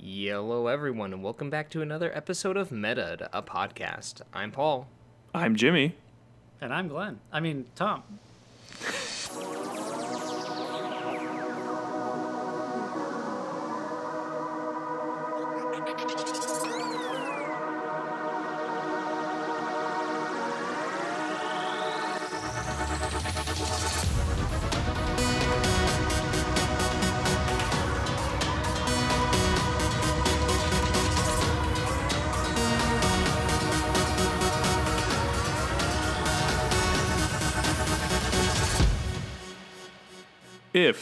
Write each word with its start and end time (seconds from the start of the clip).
Hello, 0.00 0.68
everyone, 0.68 1.12
and 1.12 1.24
welcome 1.24 1.50
back 1.50 1.68
to 1.70 1.82
another 1.82 2.16
episode 2.16 2.56
of 2.56 2.70
Meta, 2.70 3.28
a 3.32 3.42
podcast. 3.42 4.22
I'm 4.32 4.52
Paul. 4.52 4.86
I'm 5.34 5.56
Jimmy. 5.56 5.96
And 6.60 6.72
I'm 6.72 6.86
Glenn. 6.86 7.18
I 7.32 7.40
mean, 7.40 7.66
Tom. 7.74 8.04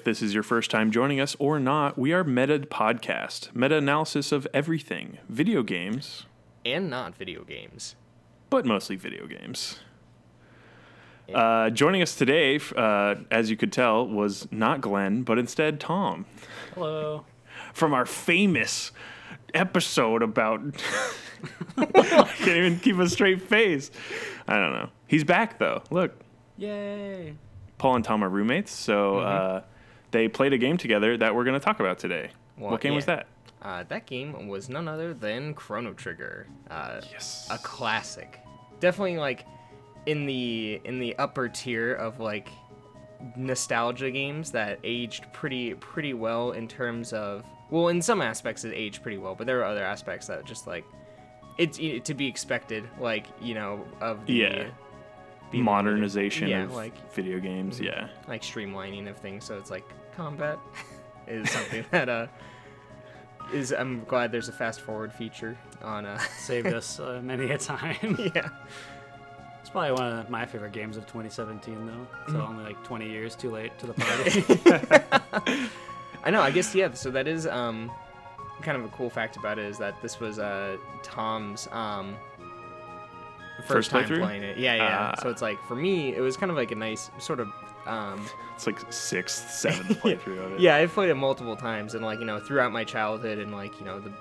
This 0.06 0.22
is 0.22 0.32
your 0.32 0.44
first 0.44 0.70
time 0.70 0.92
joining 0.92 1.18
us 1.20 1.34
or 1.40 1.58
not, 1.58 1.98
we 1.98 2.12
are 2.12 2.22
Meta 2.22 2.60
Podcast, 2.60 3.52
meta 3.56 3.76
analysis 3.76 4.30
of 4.30 4.46
everything 4.54 5.18
video 5.28 5.64
games, 5.64 6.26
And 6.64 6.88
not 6.88 7.16
video 7.16 7.42
games. 7.42 7.96
but 8.48 8.64
mostly 8.64 8.94
video 8.94 9.26
games. 9.26 9.80
Uh, 11.34 11.70
joining 11.70 12.02
us 12.02 12.14
today, 12.14 12.60
uh, 12.76 13.16
as 13.32 13.50
you 13.50 13.56
could 13.56 13.72
tell, 13.72 14.06
was 14.06 14.46
not 14.52 14.80
Glenn, 14.80 15.22
but 15.24 15.38
instead 15.40 15.80
Tom 15.80 16.24
Hello. 16.74 17.24
from 17.74 17.92
our 17.92 18.06
famous 18.06 18.92
episode 19.54 20.22
about. 20.22 20.60
I 21.76 21.84
can't 22.36 22.48
even 22.56 22.78
keep 22.78 22.96
a 23.00 23.08
straight 23.08 23.42
face. 23.42 23.90
I 24.46 24.54
don't 24.54 24.72
know. 24.72 24.88
He's 25.08 25.24
back 25.24 25.58
though. 25.58 25.82
Look, 25.90 26.12
Yay. 26.58 27.34
Paul 27.76 27.96
and 27.96 28.04
Tom 28.04 28.22
are 28.22 28.28
roommates, 28.28 28.70
so 28.70 29.18
uh, 29.18 29.62
they 30.16 30.28
played 30.28 30.52
a 30.54 30.58
game 30.58 30.78
together 30.78 31.16
that 31.18 31.34
we're 31.34 31.44
going 31.44 31.58
to 31.58 31.64
talk 31.64 31.78
about 31.78 31.98
today. 31.98 32.30
Well, 32.56 32.70
what 32.70 32.80
game 32.80 32.94
was 32.94 33.04
that? 33.04 33.26
Uh, 33.60 33.84
that 33.88 34.06
game 34.06 34.48
was 34.48 34.68
none 34.70 34.88
other 34.88 35.12
than 35.12 35.52
Chrono 35.52 35.92
Trigger. 35.92 36.46
Uh, 36.70 37.00
Yes. 37.12 37.46
a 37.50 37.58
classic. 37.58 38.40
Definitely 38.80 39.18
like 39.18 39.44
in 40.06 40.24
the 40.24 40.80
in 40.84 40.98
the 41.00 41.14
upper 41.18 41.48
tier 41.48 41.92
of 41.94 42.18
like 42.20 42.48
nostalgia 43.36 44.10
games 44.10 44.52
that 44.52 44.78
aged 44.84 45.30
pretty 45.32 45.74
pretty 45.74 46.14
well 46.14 46.52
in 46.52 46.68
terms 46.68 47.12
of 47.12 47.42
well 47.70 47.88
in 47.88 48.00
some 48.00 48.20
aspects 48.22 48.64
it 48.64 48.72
aged 48.74 49.02
pretty 49.02 49.18
well 49.18 49.34
but 49.34 49.46
there 49.46 49.60
are 49.60 49.64
other 49.64 49.82
aspects 49.82 50.26
that 50.28 50.44
just 50.44 50.66
like 50.66 50.84
it's 51.58 51.80
i- 51.80 51.98
to 51.98 52.14
be 52.14 52.26
expected 52.28 52.84
like 53.00 53.26
you 53.40 53.54
know 53.54 53.84
of 54.00 54.24
the 54.26 54.32
Yeah. 54.34 54.68
modernization 55.52 56.48
yeah, 56.48 56.64
of 56.64 56.74
like- 56.74 57.12
video 57.12 57.40
games. 57.40 57.80
Yeah. 57.80 58.08
like 58.28 58.42
streamlining 58.42 59.08
of 59.08 59.16
things 59.16 59.44
so 59.44 59.56
it's 59.56 59.70
like 59.70 59.88
combat 60.16 60.58
is 61.28 61.50
something 61.50 61.84
that 61.90 62.08
uh 62.08 62.26
is 63.52 63.72
I'm 63.72 64.04
glad 64.04 64.32
there's 64.32 64.48
a 64.48 64.52
fast 64.52 64.80
forward 64.80 65.12
feature 65.12 65.56
on 65.82 66.04
uh 66.06 66.18
Saved 66.38 66.68
us 66.68 66.98
uh, 66.98 67.20
many 67.24 67.50
a 67.50 67.58
time. 67.58 68.16
yeah 68.34 68.48
It's 69.60 69.70
probably 69.70 69.92
one 69.92 70.18
of 70.20 70.30
my 70.30 70.46
favorite 70.46 70.72
games 70.72 70.96
of 70.96 71.04
2017, 71.06 71.86
though. 71.86 72.06
So 72.28 72.34
Mm. 72.38 72.48
only 72.48 72.64
like 72.64 72.82
20 72.84 73.08
years 73.08 73.34
too 73.36 73.50
late 73.50 73.76
to 73.80 73.86
the 73.86 73.94
party. 73.94 75.70
I 76.24 76.30
know. 76.30 76.40
I 76.40 76.50
guess 76.50 76.74
yeah. 76.74 76.92
So 76.92 77.10
that 77.10 77.26
is 77.28 77.46
um, 77.46 77.90
kind 78.62 78.76
of 78.76 78.84
a 78.84 78.88
cool 78.96 79.10
fact 79.10 79.36
about 79.36 79.58
it 79.58 79.64
is 79.66 79.78
that 79.78 79.94
this 80.02 80.18
was 80.20 80.38
uh 80.38 80.76
Tom's 81.02 81.68
um 81.72 82.16
first, 83.58 83.68
First 83.68 83.90
time 83.90 84.04
playthrough? 84.04 84.20
playing 84.22 84.42
it. 84.42 84.56
Yeah, 84.58 84.74
yeah. 84.74 85.12
Ah. 85.16 85.22
So 85.22 85.30
it's 85.30 85.42
like 85.42 85.58
for 85.68 85.74
me, 85.76 86.14
it 86.14 86.20
was 86.20 86.36
kind 86.36 86.50
of 86.50 86.56
like 86.56 86.70
a 86.72 86.74
nice 86.76 87.10
sort 87.18 87.40
of 87.40 87.48
um, 87.86 88.24
It's 88.54 88.66
like 88.66 88.80
sixth, 88.92 89.50
seventh 89.54 90.00
playthrough 90.00 90.44
of 90.44 90.52
it. 90.52 90.60
yeah. 90.60 90.76
I've 90.76 90.92
played 90.92 91.10
it 91.10 91.14
multiple 91.14 91.56
times 91.56 91.94
and 91.94 92.04
like 92.04 92.18
you 92.18 92.24
know 92.26 92.40
throughout 92.40 92.72
my 92.72 92.84
childhood 92.84 93.38
and 93.38 93.52
like 93.52 93.78
you 93.78 93.84
know 93.86 93.98
the 94.00 94.12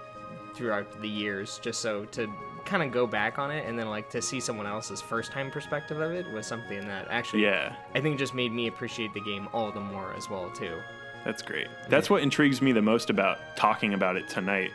throughout 0.54 1.02
the 1.02 1.10
years, 1.10 1.60
just 1.62 1.82
so 1.82 2.06
to 2.06 2.32
kind 2.64 2.82
of 2.82 2.92
go 2.92 3.06
back 3.06 3.38
on 3.38 3.52
it 3.52 3.68
and 3.68 3.78
then 3.78 3.90
like 3.90 4.10
to 4.10 4.22
see 4.22 4.40
someone 4.40 4.66
else's 4.66 5.00
first 5.02 5.32
time 5.32 5.52
perspective 5.52 6.00
of 6.00 6.12
it 6.12 6.28
was 6.32 6.48
something 6.48 6.88
that 6.88 7.08
actually 7.12 7.44
Yeah. 7.44 7.76
I 7.94 8.02
think 8.02 8.18
just 8.18 8.34
made 8.34 8.52
me 8.52 8.66
appreciate 8.68 9.14
the 9.14 9.20
game 9.22 9.48
all 9.54 9.72
the 9.72 9.80
more 9.82 10.14
as 10.18 10.30
well 10.32 10.50
too. 10.50 10.76
That's 11.24 11.42
great. 11.44 11.68
That's 11.90 12.10
what 12.10 12.24
intrigues 12.24 12.62
me 12.62 12.72
the 12.72 12.82
most 12.82 13.10
about 13.12 13.40
talking 13.56 13.94
about 13.94 14.16
it 14.16 14.28
tonight. 14.30 14.72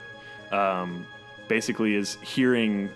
Um, 0.53 1.07
basically, 1.49 1.95
is 1.95 2.17
hearing 2.23 2.91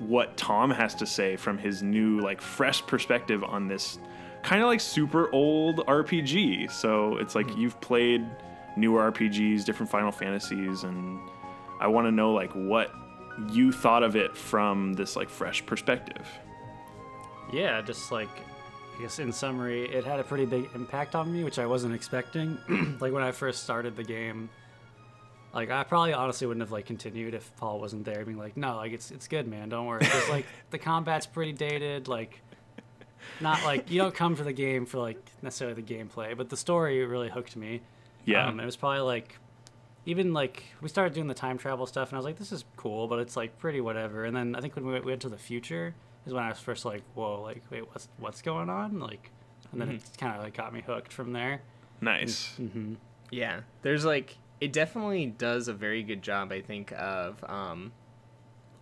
what 0.00 0.36
Tom 0.36 0.70
has 0.70 0.94
to 0.96 1.06
say 1.06 1.36
from 1.36 1.56
his 1.56 1.82
new, 1.82 2.20
like, 2.20 2.40
fresh 2.40 2.84
perspective 2.86 3.42
on 3.44 3.68
this 3.68 3.98
kind 4.46 4.62
of 4.62 4.68
like 4.68 4.80
super 4.80 5.28
old 5.32 5.78
RPG. 5.86 6.70
So 6.70 7.16
it's 7.16 7.34
like 7.34 7.50
hmm. 7.50 7.60
you've 7.60 7.80
played 7.80 8.24
newer 8.76 9.10
RPGs, 9.10 9.64
different 9.64 9.90
Final 9.90 10.12
Fantasies, 10.12 10.84
and 10.84 11.18
I 11.80 11.88
want 11.88 12.06
to 12.06 12.12
know 12.12 12.32
like 12.32 12.52
what 12.52 12.94
you 13.50 13.72
thought 13.72 14.04
of 14.04 14.14
it 14.14 14.36
from 14.36 14.94
this 14.94 15.16
like 15.16 15.28
fresh 15.28 15.66
perspective. 15.66 16.26
yeah, 17.52 17.82
just 17.82 18.12
like, 18.12 18.28
I 18.96 19.02
guess 19.02 19.18
in 19.18 19.32
summary, 19.32 19.84
it 19.92 20.04
had 20.04 20.20
a 20.20 20.24
pretty 20.24 20.46
big 20.46 20.70
impact 20.74 21.14
on 21.16 21.32
me, 21.32 21.42
which 21.42 21.58
I 21.58 21.66
wasn't 21.66 21.94
expecting. 21.94 22.56
like 23.00 23.12
when 23.12 23.24
I 23.24 23.32
first 23.32 23.64
started 23.64 23.96
the 23.96 24.04
game, 24.04 24.48
like 25.52 25.70
I 25.70 25.82
probably 25.82 26.12
honestly 26.12 26.46
wouldn't 26.46 26.62
have 26.62 26.72
like 26.72 26.86
continued 26.86 27.34
if 27.34 27.54
Paul 27.56 27.80
wasn't 27.80 28.04
there, 28.04 28.24
being 28.24 28.38
like, 28.38 28.56
no, 28.56 28.76
like 28.76 28.92
it's 28.92 29.10
it's 29.10 29.26
good, 29.26 29.48
man, 29.48 29.70
don't 29.70 29.86
worry. 29.86 29.98
Because 30.00 30.28
like 30.28 30.46
the 30.70 30.78
combat's 30.78 31.26
pretty 31.26 31.52
dated, 31.52 32.06
like 32.06 32.40
not 33.40 33.64
like 33.64 33.90
you 33.90 34.00
don't 34.00 34.14
come 34.14 34.36
for 34.36 34.44
the 34.44 34.52
game 34.52 34.86
for 34.86 34.98
like 34.98 35.18
necessarily 35.42 35.80
the 35.80 35.94
gameplay, 35.94 36.36
but 36.36 36.48
the 36.48 36.56
story 36.56 37.04
really 37.04 37.28
hooked 37.28 37.56
me. 37.56 37.82
Yeah. 38.24 38.48
Um, 38.48 38.58
it 38.58 38.64
was 38.64 38.76
probably 38.76 39.00
like, 39.00 39.38
even 40.04 40.32
like 40.32 40.64
we 40.80 40.88
started 40.88 41.14
doing 41.14 41.28
the 41.28 41.34
time 41.34 41.58
travel 41.58 41.86
stuff, 41.86 42.08
and 42.08 42.16
I 42.16 42.18
was 42.18 42.24
like, 42.24 42.38
this 42.38 42.52
is 42.52 42.64
cool, 42.76 43.08
but 43.08 43.18
it's 43.18 43.36
like 43.36 43.58
pretty 43.58 43.80
whatever. 43.80 44.24
And 44.24 44.36
then 44.36 44.54
I 44.54 44.60
think 44.60 44.76
when 44.76 44.86
we 44.86 44.92
went, 44.92 45.04
we 45.04 45.12
went 45.12 45.22
to 45.22 45.28
the 45.28 45.38
future 45.38 45.94
is 46.26 46.32
when 46.32 46.42
I 46.42 46.48
was 46.48 46.58
first 46.58 46.84
like, 46.84 47.02
whoa, 47.14 47.40
like 47.42 47.62
wait, 47.70 47.86
what's 47.88 48.08
what's 48.18 48.42
going 48.42 48.68
on? 48.68 48.98
Like, 48.98 49.30
and 49.72 49.80
then 49.80 49.90
it 49.90 50.02
kind 50.18 50.36
of 50.36 50.42
like 50.42 50.56
got 50.56 50.72
me 50.72 50.82
hooked 50.84 51.12
from 51.12 51.32
there. 51.32 51.62
Nice. 52.00 52.52
Yeah, 53.30 53.60
there's 53.82 54.04
like 54.04 54.36
it 54.60 54.72
definitely 54.72 55.26
does 55.26 55.68
a 55.68 55.72
very 55.72 56.02
good 56.02 56.22
job, 56.22 56.52
I 56.52 56.60
think, 56.60 56.92
of 56.92 57.44
um, 57.48 57.92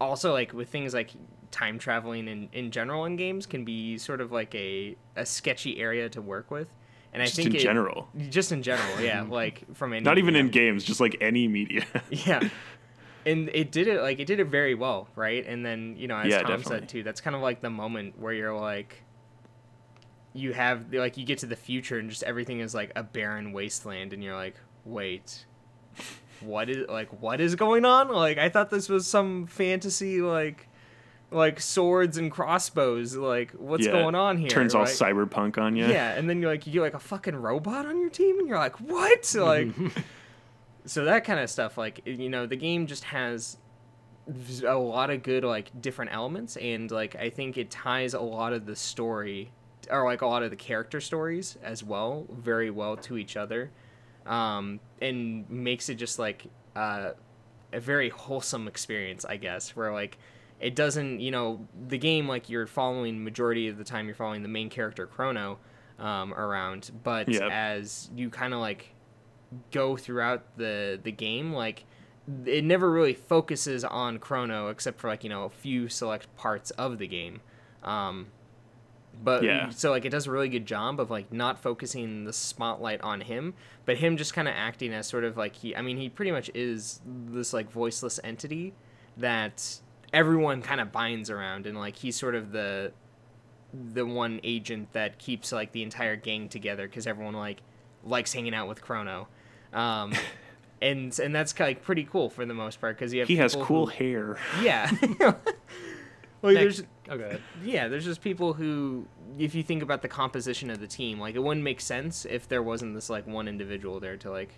also 0.01 0.33
like 0.33 0.53
with 0.53 0.69
things 0.69 0.95
like 0.95 1.11
time 1.55 1.79
traveling 1.79 2.27
in, 2.29 2.49
in 2.53 2.71
general 2.71 3.05
in 3.05 3.17
games 3.17 3.47
can 3.47 3.65
be 3.65 3.97
sort 3.99 4.21
of 4.21 4.33
like 4.33 4.55
a, 4.55 4.97
a 5.17 5.25
sketchy 5.25 5.79
area 5.81 6.09
to 6.11 6.21
work 6.21 6.51
with. 6.51 6.69
And 7.13 7.23
Just 7.23 7.39
I 7.39 7.43
think 7.45 7.55
in 7.55 7.61
it- 7.61 7.63
general. 7.63 8.09
just 8.29 8.51
in 8.51 8.63
general, 8.63 9.01
yeah, 9.01 9.23
like 9.29 9.65
from 9.75 9.93
any 9.93 10.03
Not 10.03 10.19
even 10.19 10.35
in 10.35 10.49
games, 10.49 10.83
just 10.85 10.99
like 11.01 11.17
any 11.21 11.47
media. 11.49 11.85
yeah 12.11 12.41
and 13.27 13.49
it 13.55 13.73
did 13.73 13.87
it 13.89 14.03
like 14.03 14.19
it 14.21 14.27
did 14.27 14.39
it 14.39 14.45
very 14.49 14.75
well 14.75 15.09
right 15.17 15.47
and 15.47 15.65
then 15.65 15.95
you 15.97 16.07
know 16.07 16.19
as 16.19 16.27
Yeah, 16.31 16.41
tom 16.43 16.51
definitely. 16.59 16.79
said 16.81 16.89
too 16.91 17.03
that's 17.03 17.23
kind 17.23 17.35
of 17.35 17.41
like 17.41 17.63
the 17.63 17.71
moment 17.71 18.19
where 18.19 18.35
you're 18.35 18.53
like 18.55 19.03
you 20.35 20.53
have 20.53 20.93
like 20.93 21.17
you 21.17 21.25
get 21.25 21.39
to 21.39 21.47
the 21.47 21.57
future 21.57 21.99
and 21.99 22.11
just 22.11 22.23
everything 22.25 22.61
is 22.61 22.75
like 22.75 22.93
a 22.97 23.03
barren 23.03 23.53
wasteland 23.55 24.13
and 24.13 24.23
you're 24.23 24.35
like 24.37 24.57
wait 24.85 25.47
what 26.41 26.69
is 26.69 26.87
like 26.89 27.09
what 27.23 27.41
is 27.41 27.55
going 27.55 27.87
on 27.87 28.09
like 28.11 28.37
i 28.37 28.51
thought 28.51 28.69
this 28.69 28.91
was 28.91 29.07
some 29.07 29.47
fantasy 29.47 30.21
like 30.21 30.69
like 31.35 31.61
swords 31.61 32.17
and 32.17 32.31
crossbows 32.31 33.17
like 33.17 33.51
what's 33.53 33.85
Yeah, 33.85 33.93
going 33.93 34.15
on 34.15 34.39
here 34.39 34.49
Turns 34.49 34.75
all 34.75 34.85
cyberpunk 34.85 35.59
on 35.59 35.77
you. 35.77 35.87
Yeah, 35.87 36.15
and 36.15 36.31
then 36.31 36.41
you're 36.41 36.51
like 36.51 36.67
you 36.67 36.73
get 36.73 36.81
like 36.81 36.95
a 36.95 36.99
fucking 37.01 37.37
robot 37.37 37.87
on 37.87 38.01
your 38.01 38.11
team, 38.11 38.39
and 38.39 38.49
you're 38.49 38.59
like, 38.59 38.81
what? 38.81 39.25
Like, 39.45 39.69
so 40.87 41.05
that 41.05 41.25
kind 41.25 41.41
of 41.41 41.51
stuff. 41.51 41.77
Like, 41.77 42.01
you 42.05 42.29
know, 42.31 42.47
the 42.47 42.57
game 42.57 42.87
just 42.87 43.05
has 43.05 43.57
a 44.67 44.75
lot 44.75 45.11
of 45.11 45.23
good 45.23 45.45
like 45.45 45.71
different 45.83 46.13
elements, 46.15 46.57
and 46.57 46.91
like 46.91 47.17
I 47.17 47.31
think 47.31 47.59
it 47.59 47.71
ties 47.71 48.15
a 48.15 48.21
lot 48.21 48.53
of 48.53 48.65
the 48.67 48.77
story, 48.77 49.51
or 49.91 50.05
like 50.05 50.23
a 50.23 50.27
lot 50.27 50.43
of 50.43 50.51
the 50.51 50.57
character 50.57 51.01
stories 51.01 51.59
as 51.63 51.83
well, 51.83 52.27
very 52.31 52.71
well 52.71 52.97
to 52.99 53.19
each 53.19 53.37
other, 53.37 53.71
um, 54.27 54.81
and 55.03 55.49
makes 55.51 55.89
it 55.89 55.97
just 55.97 56.19
like 56.19 56.47
uh, 56.77 57.11
a 57.73 57.81
very 57.81 58.09
wholesome 58.09 58.69
experience, 58.69 59.25
I 59.25 59.37
guess, 59.37 59.75
where 59.77 59.93
like 59.93 60.17
it 60.61 60.75
doesn't, 60.75 61.21
you 61.21 61.31
know, 61.31 61.67
the 61.89 61.99
game 61.99 62.29
like 62.29 62.49
you're 62.49 62.67
following 62.67 63.23
majority 63.25 63.69
of 63.69 63.77
the 63.79 63.85
time 63.85 64.07
you're 64.07 64.15
following 64.15 64.43
the 64.43 64.49
main 64.49 64.71
character 64.71 65.07
Chrono 65.07 65.59
um, 65.99 66.33
around, 66.35 66.91
but 67.03 67.29
Yep. 67.29 67.51
as 67.51 68.11
you 68.15 68.31
kind 68.31 68.55
of 68.55 68.61
like 68.61 68.95
go 69.71 69.97
throughout 69.97 70.57
the 70.57 70.99
the 71.03 71.13
game, 71.13 71.53
like 71.53 71.85
it 72.47 72.65
never 72.65 72.91
really 72.91 73.15
focuses 73.15 73.85
on 73.85 74.19
Chrono 74.19 74.69
except 74.69 74.99
for 74.99 75.09
like 75.09 75.23
you 75.25 75.31
know 75.31 75.45
a 75.45 75.51
few 75.51 75.89
select 75.89 76.35
parts 76.37 76.71
of 76.73 76.99
the 76.99 77.07
game. 77.07 77.41
Um, 77.83 78.29
But 79.23 79.45
Yeah. 79.45 79.69
so 79.69 79.91
like 79.91 80.05
it 80.05 80.11
does 80.11 80.27
a 80.27 80.31
really 80.31 80.49
good 80.49 80.67
job 80.67 80.99
of 80.99 81.11
like 81.11 81.33
not 81.33 81.59
focusing 81.61 82.25
the 82.25 82.33
spotlight 82.33 83.01
on 83.03 83.21
him, 83.21 83.55
but 83.85 83.99
him 83.99 84.17
just 84.17 84.35
kind 84.35 84.49
of 84.49 84.55
acting 84.57 84.93
as 84.93 85.07
sort 85.07 85.23
of 85.25 85.37
like 85.37 85.55
he 85.57 85.77
I 85.77 85.83
mean 85.83 85.99
he 85.99 86.09
pretty 86.09 86.33
much 86.33 86.51
is 86.55 87.01
this 87.07 87.53
like 87.53 87.71
voiceless 87.71 88.19
entity 88.25 88.73
that 89.17 89.81
everyone 90.15 90.63
kind 90.63 90.81
of 90.81 90.91
binds 90.93 91.29
around 91.29 91.67
and 91.67 91.77
like 91.77 91.97
he's 91.97 92.17
sort 92.17 92.35
of 92.35 92.53
the 92.53 92.93
the 93.93 94.07
one 94.07 94.41
agent 94.45 94.93
that 94.93 95.19
keeps 95.19 95.51
like 95.53 95.73
the 95.73 95.83
entire 95.83 96.15
gang 96.17 96.49
together 96.49 96.87
because 96.87 97.07
everyone 97.07 97.35
like 97.35 97.61
likes 98.05 98.33
hanging 98.33 98.55
out 98.55 98.69
with 98.69 98.81
Chrono. 98.81 99.29
Um 99.73 100.13
and 100.81 101.19
and 101.19 101.35
that's 101.35 101.59
like 101.59 101.83
pretty 101.83 102.05
cool 102.05 102.31
for 102.31 102.47
the 102.47 102.55
most 102.55 102.81
part 102.81 102.97
because 102.97 103.13
you 103.13 103.21
have 103.21 103.29
He 103.29 103.37
has 103.37 103.55
cool 103.57 103.87
who- 103.87 103.93
hair. 103.93 104.39
yeah. 104.63 104.91
like 106.43 106.55
there's 106.55 106.83
oh, 107.09 107.17
good. 107.19 107.43
yeah, 107.65 107.89
there's 107.89 108.05
just 108.05 108.21
people 108.21 108.53
who, 108.53 109.07
if 109.39 109.55
you 109.55 109.63
think 109.63 109.83
about 109.83 110.03
the 110.03 110.09
composition 110.09 110.71
of 110.71 110.79
the 110.79 110.87
team, 110.87 111.19
like 111.19 111.35
it 111.35 111.43
wouldn't 111.43 111.65
make 111.65 111.81
sense 111.81 112.25
if 112.25 112.47
there 112.49 112.63
wasn't 112.63 112.95
this 112.95 113.11
like 113.11 113.27
one 113.27 113.49
individual 113.49 113.99
there 113.99 114.17
to 114.19 114.31
like. 114.31 114.51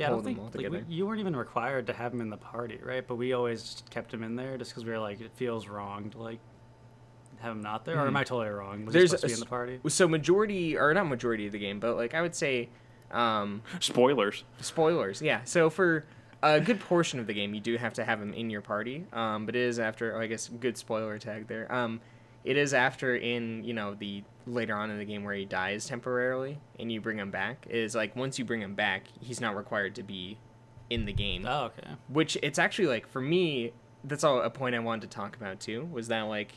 Yeah, 0.00 0.06
I 0.06 0.10
don't 0.10 0.24
think 0.24 0.38
like, 0.54 0.70
we, 0.70 0.82
you 0.88 1.06
weren't 1.06 1.20
even 1.20 1.36
required 1.36 1.86
to 1.88 1.92
have 1.92 2.14
him 2.14 2.22
in 2.22 2.30
the 2.30 2.36
party, 2.38 2.78
right? 2.82 3.06
But 3.06 3.16
we 3.16 3.34
always 3.34 3.62
just 3.62 3.90
kept 3.90 4.12
him 4.14 4.22
in 4.22 4.34
there 4.34 4.56
just 4.56 4.70
because 4.70 4.84
we 4.84 4.90
were 4.92 4.98
like, 4.98 5.20
it 5.20 5.30
feels 5.34 5.68
wrong 5.68 6.08
to 6.10 6.18
like 6.18 6.38
have 7.40 7.52
him 7.52 7.60
not 7.62 7.84
there. 7.84 7.98
Or 7.98 8.06
am 8.06 8.16
I 8.16 8.24
totally 8.24 8.48
wrong? 8.48 8.86
Was 8.86 8.92
Mm-hmm. 8.94 8.98
There's 8.98 9.02
he 9.02 9.16
supposed 9.18 9.22
to 9.22 9.26
be 9.28 9.34
in 9.34 9.40
the 9.40 9.46
party? 9.46 9.80
So 9.88 10.08
majority, 10.08 10.78
or 10.78 10.94
not 10.94 11.06
majority 11.06 11.46
of 11.46 11.52
the 11.52 11.58
game, 11.58 11.80
but 11.80 11.96
like 11.96 12.14
I 12.14 12.22
would 12.22 12.34
say, 12.34 12.70
um, 13.10 13.62
Spoilers. 13.80 14.44
spoilers. 14.60 15.20
Yeah. 15.20 15.44
So 15.44 15.68
for 15.68 16.06
a 16.42 16.60
good 16.60 16.80
portion 16.80 17.20
of 17.20 17.26
the 17.26 17.34
game, 17.34 17.52
you 17.52 17.60
do 17.60 17.76
have 17.76 17.92
to 17.94 18.04
have 18.04 18.22
him 18.22 18.32
in 18.32 18.48
your 18.48 18.62
party. 18.62 19.04
Um, 19.12 19.44
but 19.44 19.54
it 19.54 19.62
is 19.62 19.78
after, 19.78 20.16
oh, 20.16 20.20
I 20.20 20.26
guess, 20.28 20.48
good 20.48 20.78
spoiler 20.78 21.18
tag 21.18 21.46
there. 21.46 21.70
Um, 21.70 22.00
it 22.44 22.56
is 22.56 22.72
after 22.74 23.14
in 23.16 23.64
you 23.64 23.74
know 23.74 23.94
the 23.94 24.22
later 24.46 24.74
on 24.74 24.90
in 24.90 24.98
the 24.98 25.04
game 25.04 25.22
where 25.24 25.34
he 25.34 25.44
dies 25.44 25.86
temporarily 25.86 26.58
and 26.78 26.90
you 26.90 27.00
bring 27.00 27.18
him 27.18 27.30
back. 27.30 27.66
It 27.68 27.76
is 27.76 27.94
like 27.94 28.16
once 28.16 28.38
you 28.38 28.44
bring 28.44 28.62
him 28.62 28.74
back, 28.74 29.04
he's 29.20 29.40
not 29.40 29.56
required 29.56 29.94
to 29.96 30.02
be 30.02 30.38
in 30.88 31.04
the 31.04 31.12
game. 31.12 31.44
Oh, 31.46 31.64
okay. 31.66 31.92
which 32.08 32.36
it's 32.42 32.58
actually 32.58 32.88
like 32.88 33.06
for 33.06 33.20
me 33.20 33.72
that's 34.02 34.24
all 34.24 34.40
a 34.40 34.50
point 34.50 34.74
i 34.74 34.78
wanted 34.78 35.02
to 35.02 35.14
talk 35.14 35.36
about 35.36 35.60
too 35.60 35.84
was 35.92 36.08
that 36.08 36.22
like 36.22 36.52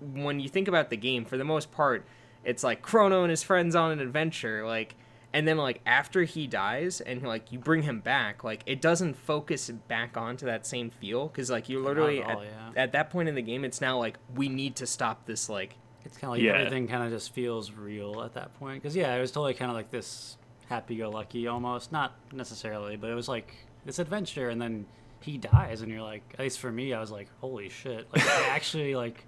when 0.00 0.38
you 0.38 0.48
think 0.48 0.68
about 0.68 0.88
the 0.88 0.96
game 0.96 1.24
for 1.24 1.36
the 1.36 1.44
most 1.44 1.72
part 1.72 2.06
it's 2.44 2.62
like 2.62 2.80
chrono 2.80 3.22
and 3.22 3.30
his 3.30 3.42
friends 3.42 3.74
on 3.74 3.90
an 3.90 4.00
adventure 4.00 4.64
like 4.64 4.94
and 5.34 5.46
then 5.46 5.58
like 5.58 5.82
after 5.84 6.22
he 6.22 6.46
dies 6.46 7.02
and 7.02 7.22
like 7.22 7.52
you 7.52 7.58
bring 7.58 7.82
him 7.82 8.00
back 8.00 8.42
like 8.42 8.62
it 8.64 8.80
doesn't 8.80 9.14
focus 9.14 9.68
back 9.88 10.16
onto 10.16 10.46
that 10.46 10.64
same 10.66 10.88
feel 10.88 11.26
because 11.28 11.50
like 11.50 11.68
you 11.68 11.82
literally 11.82 12.22
at 12.22 12.36
all, 12.36 12.44
yeah. 12.44 12.70
at 12.82 12.92
that 12.92 13.10
point 13.10 13.28
in 13.28 13.34
the 13.34 13.42
game 13.42 13.64
it's 13.64 13.80
now 13.82 13.98
like 13.98 14.16
we 14.34 14.48
need 14.48 14.76
to 14.76 14.86
stop 14.86 15.26
this 15.26 15.48
like 15.50 15.74
It's 16.04 16.16
kind 16.16 16.28
of 16.30 16.38
like 16.38 16.42
Yeah. 16.42 16.52
everything 16.58 16.86
kind 16.88 17.02
of 17.02 17.10
just 17.10 17.32
feels 17.34 17.72
real 17.72 18.22
at 18.22 18.34
that 18.34 18.54
point. 18.58 18.82
Because 18.82 18.94
yeah, 18.96 19.14
it 19.14 19.20
was 19.20 19.32
totally 19.32 19.54
kind 19.54 19.70
of 19.70 19.76
like 19.76 19.90
this 19.90 20.36
happy-go-lucky 20.68 21.46
almost. 21.46 21.92
Not 21.92 22.14
necessarily, 22.32 22.96
but 22.96 23.10
it 23.10 23.14
was 23.14 23.28
like 23.28 23.54
this 23.86 23.98
adventure, 23.98 24.48
and 24.50 24.60
then 24.60 24.86
he 25.20 25.38
dies, 25.38 25.80
and 25.82 25.90
you're 25.90 26.02
like, 26.02 26.22
at 26.34 26.40
least 26.40 26.58
for 26.60 26.70
me, 26.70 26.92
I 26.92 27.00
was 27.00 27.10
like, 27.10 27.28
holy 27.40 27.68
shit! 27.70 28.06
Like 28.12 28.26
I 28.28 28.48
actually 28.50 28.94
like 28.94 29.24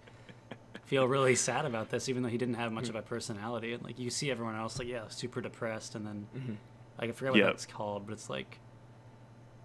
feel 0.87 1.07
really 1.07 1.35
sad 1.35 1.65
about 1.65 1.91
this, 1.91 2.09
even 2.09 2.23
though 2.23 2.29
he 2.29 2.39
didn't 2.39 2.55
have 2.55 2.73
much 2.73 2.89
of 2.89 2.95
a 2.95 3.03
personality. 3.03 3.73
And 3.75 3.83
like 3.83 3.99
you 3.99 4.09
see 4.09 4.31
everyone 4.31 4.57
else, 4.57 4.79
like 4.79 4.89
yeah, 4.89 5.09
super 5.09 5.41
depressed, 5.41 5.95
and 5.95 6.07
then 6.07 6.27
mm-hmm. 6.35 6.55
like 6.99 7.11
I 7.11 7.13
forget 7.13 7.33
what 7.33 7.39
Yep. 7.41 7.47
that's 7.49 7.67
called, 7.67 8.07
but 8.07 8.13
it's 8.15 8.31
like 8.31 8.59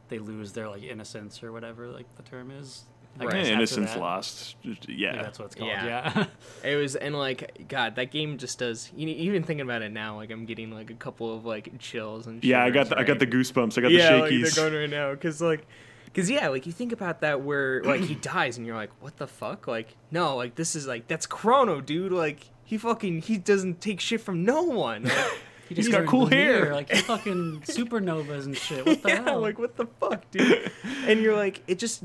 they 0.10 0.20
lose 0.20 0.52
their 0.52 0.68
like 0.68 0.84
innocence 0.84 1.42
or 1.42 1.52
whatever 1.52 1.88
like 1.88 2.14
the 2.16 2.24
term 2.24 2.52
is. 2.52 2.86
I 3.20 3.26
Right. 3.26 3.46
Yeah, 3.46 3.54
innocence 3.54 3.92
that. 3.92 4.00
lost. 4.00 4.56
Just- 4.64 4.90
Yeah, 4.90 5.16
Yeah. 5.16 5.22
that's 5.22 5.38
what 5.38 5.46
it's 5.46 5.56
called. 5.56 5.70
Yeah. 5.70 6.12
yeah. 6.16 6.26
It 6.64 6.76
was 6.76 6.96
and 6.96 7.16
like 7.16 7.68
God, 7.68 7.96
that 7.96 8.10
game 8.10 8.38
just 8.38 8.58
does. 8.58 8.90
You 8.96 9.06
know, 9.06 9.14
even 9.14 9.44
thinking 9.44 9.66
about 9.66 9.82
it 9.82 9.92
now, 9.92 10.16
like 10.16 10.32
I'm 10.32 10.46
getting 10.46 10.72
like 10.72 10.90
a 10.90 10.96
couple 10.96 11.34
of 11.36 11.46
like 11.46 11.78
chills 11.78 12.28
and. 12.28 12.44
Yeah, 12.44 12.64
I 12.64 12.70
got 12.70 12.88
shivers, 12.88 12.90
the, 12.90 13.00
I 13.00 13.04
got 13.04 13.20
the 13.20 13.28
goosebumps. 13.28 13.78
I 13.78 13.82
got 13.82 13.92
yeah, 13.92 14.14
the 14.14 14.18
like 14.20 14.32
shakies. 14.32 14.56
they're 14.56 14.70
going 14.70 14.82
right 14.82 14.90
now 14.90 15.12
because 15.12 15.42
like, 15.42 15.68
because 16.12 16.30
yeah, 16.30 16.50
like 16.50 16.66
you 16.66 16.72
think 16.72 16.92
about 16.92 17.22
that 17.22 17.42
where 17.42 17.84
like 17.84 18.02
he 18.02 18.16
dies 18.22 18.58
and 18.58 18.66
you're 18.66 18.76
like, 18.76 18.92
what 19.02 19.18
the 19.18 19.28
fuck? 19.28 19.68
Like 19.68 19.96
no, 20.12 20.36
like 20.36 20.56
this 20.56 20.76
is 20.76 20.88
like 20.88 21.08
that's 21.08 21.26
Chrono, 21.26 21.82
dude. 21.82 22.12
Like 22.12 22.50
he 22.64 22.78
fucking 22.78 23.22
he 23.22 23.38
doesn't 23.38 23.82
take 23.82 24.00
shit 24.00 24.22
from 24.22 24.44
no 24.44 24.64
one. 24.64 25.04
Like, 25.04 25.14
He 25.72 25.76
He's 25.76 25.86
just 25.86 25.98
got 25.98 26.06
cool 26.06 26.26
hair. 26.26 26.74
Like 26.74 26.92
he 26.92 26.98
fucking 26.98 27.62
supernovas 27.66 28.44
and 28.44 28.58
shit. 28.58 28.86
What 28.86 29.02
the 29.04 29.08
yeah, 29.08 29.24
hell? 29.24 29.40
like 29.40 29.58
what 29.58 29.78
the 29.78 29.86
fuck, 29.86 30.30
dude? 30.30 30.70
and 31.08 31.22
you're 31.22 31.38
like, 31.38 31.64
it 31.66 31.80
just. 31.80 32.04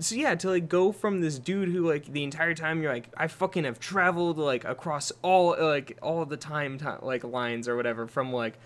So 0.00 0.16
yeah, 0.16 0.34
to 0.34 0.50
like 0.50 0.68
go 0.68 0.90
from 0.90 1.20
this 1.20 1.38
dude 1.38 1.68
who 1.68 1.88
like 1.88 2.06
the 2.06 2.24
entire 2.24 2.52
time 2.52 2.82
you're 2.82 2.92
like, 2.92 3.08
I 3.16 3.28
fucking 3.28 3.62
have 3.62 3.78
traveled 3.78 4.38
like 4.38 4.64
across 4.64 5.12
all 5.22 5.54
like 5.56 5.96
all 6.02 6.24
the 6.24 6.36
time 6.36 6.78
ti 6.78 6.86
like 7.00 7.22
lines 7.22 7.68
or 7.68 7.76
whatever 7.76 8.08
from 8.08 8.32
like 8.32 8.58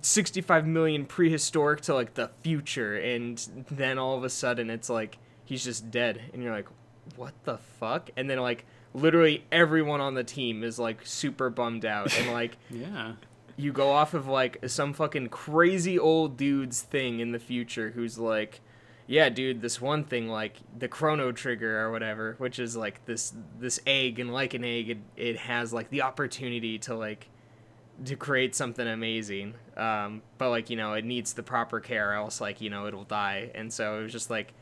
65 0.00 0.66
million 0.66 1.04
prehistoric 1.06 1.82
to 1.82 1.94
like 1.94 2.14
the 2.14 2.30
future, 2.42 2.96
and 2.96 3.46
then 3.70 3.98
all 3.98 4.16
of 4.16 4.24
a 4.24 4.30
sudden 4.30 4.70
it's 4.70 4.88
like 4.88 5.18
he's 5.44 5.64
just 5.64 5.90
dead, 5.90 6.20
and 6.32 6.42
you're 6.42 6.54
like, 6.54 6.68
what 7.16 7.32
the 7.44 7.58
fuck? 7.58 8.10
And 8.16 8.28
then 8.28 8.38
like 8.38 8.66
literally 8.92 9.44
everyone 9.52 10.00
on 10.00 10.14
the 10.14 10.24
team 10.24 10.62
is 10.62 10.78
like 10.78 11.04
super 11.04 11.50
bummed 11.50 11.84
out, 11.84 12.16
and 12.18 12.32
like 12.32 12.56
yeah. 12.70 13.12
you 13.56 13.72
go 13.72 13.90
off 13.90 14.14
of 14.14 14.26
like 14.26 14.58
some 14.68 14.92
fucking 14.92 15.28
crazy 15.28 15.98
old 15.98 16.36
dude's 16.36 16.82
thing 16.82 17.20
in 17.20 17.32
the 17.32 17.38
future 17.38 17.90
who's 17.90 18.18
like 18.18 18.60
yeah 19.06 19.28
dude 19.28 19.60
this 19.60 19.80
one 19.80 20.02
thing 20.02 20.28
like 20.28 20.56
the 20.78 20.88
chrono 20.88 21.30
trigger 21.30 21.78
or 21.80 21.90
whatever 21.90 22.34
which 22.38 22.58
is 22.58 22.74
like 22.76 23.04
this 23.04 23.34
this 23.58 23.78
egg 23.86 24.18
and 24.18 24.32
like 24.32 24.54
an 24.54 24.64
egg 24.64 24.88
it, 24.88 24.98
it 25.16 25.36
has 25.36 25.72
like 25.72 25.90
the 25.90 26.00
opportunity 26.00 26.78
to 26.78 26.94
like 26.94 27.28
to 28.04 28.16
create 28.16 28.54
something 28.54 28.86
amazing 28.86 29.54
um 29.76 30.22
but 30.38 30.50
like 30.50 30.70
you 30.70 30.76
know 30.76 30.92
it 30.94 31.04
needs 31.04 31.32
the 31.34 31.42
proper 31.42 31.80
care 31.80 32.12
else 32.12 32.40
like 32.40 32.60
you 32.60 32.70
know 32.70 32.86
it'll 32.86 33.04
die 33.04 33.50
and 33.54 33.72
so 33.72 33.98
it 33.98 34.02
was 34.02 34.12
just 34.12 34.30
like 34.30 34.52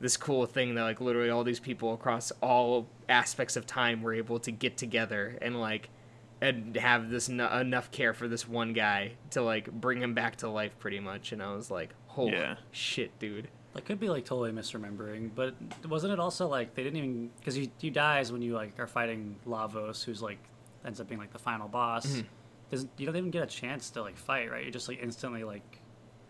this 0.00 0.16
cool 0.16 0.46
thing 0.46 0.74
that 0.76 0.82
like 0.82 1.00
literally 1.00 1.28
all 1.30 1.44
these 1.44 1.60
people 1.60 1.92
across 1.92 2.30
all 2.40 2.86
aspects 3.08 3.56
of 3.56 3.66
time 3.66 4.00
were 4.02 4.14
able 4.14 4.38
to 4.38 4.50
get 4.50 4.76
together 4.76 5.36
and 5.42 5.60
like 5.60 5.90
and 6.40 6.76
have 6.76 7.10
this 7.10 7.28
n- 7.28 7.40
enough 7.40 7.90
care 7.90 8.14
for 8.14 8.26
this 8.28 8.48
one 8.48 8.72
guy 8.72 9.12
to 9.30 9.42
like 9.42 9.70
bring 9.70 10.00
him 10.00 10.14
back 10.14 10.36
to 10.36 10.48
life 10.48 10.78
pretty 10.78 11.00
much 11.00 11.32
and 11.32 11.42
i 11.42 11.52
was 11.54 11.70
like 11.70 11.90
holy 12.06 12.32
Yeah. 12.32 12.56
shit 12.70 13.18
dude 13.18 13.48
That 13.74 13.84
could 13.84 14.00
be 14.00 14.08
like 14.08 14.24
totally 14.24 14.50
misremembering, 14.52 15.30
but 15.34 15.54
wasn't 15.88 16.12
it 16.12 16.18
also 16.18 16.48
like 16.48 16.74
they 16.74 16.82
didn't 16.82 16.96
even 16.98 17.30
because 17.38 17.54
he 17.54 17.70
he 17.78 17.90
dies 17.90 18.32
when 18.32 18.42
you 18.42 18.54
like 18.54 18.78
are 18.80 18.86
fighting 18.88 19.36
Lavos, 19.46 20.02
who's 20.04 20.20
like 20.22 20.38
ends 20.84 21.00
up 21.00 21.08
being 21.08 21.20
like 21.20 21.32
the 21.32 21.38
final 21.38 21.68
boss. 21.68 22.06
Mm-hmm. 22.06 22.26
Does 22.70 22.86
you 22.96 23.06
don't 23.06 23.16
even 23.16 23.30
get 23.30 23.42
a 23.42 23.46
chance 23.46 23.90
to 23.90 24.02
like 24.02 24.16
fight, 24.16 24.50
right? 24.50 24.66
It 24.66 24.70
just 24.72 24.88
like 24.88 25.00
instantly 25.02 25.44
like 25.44 25.80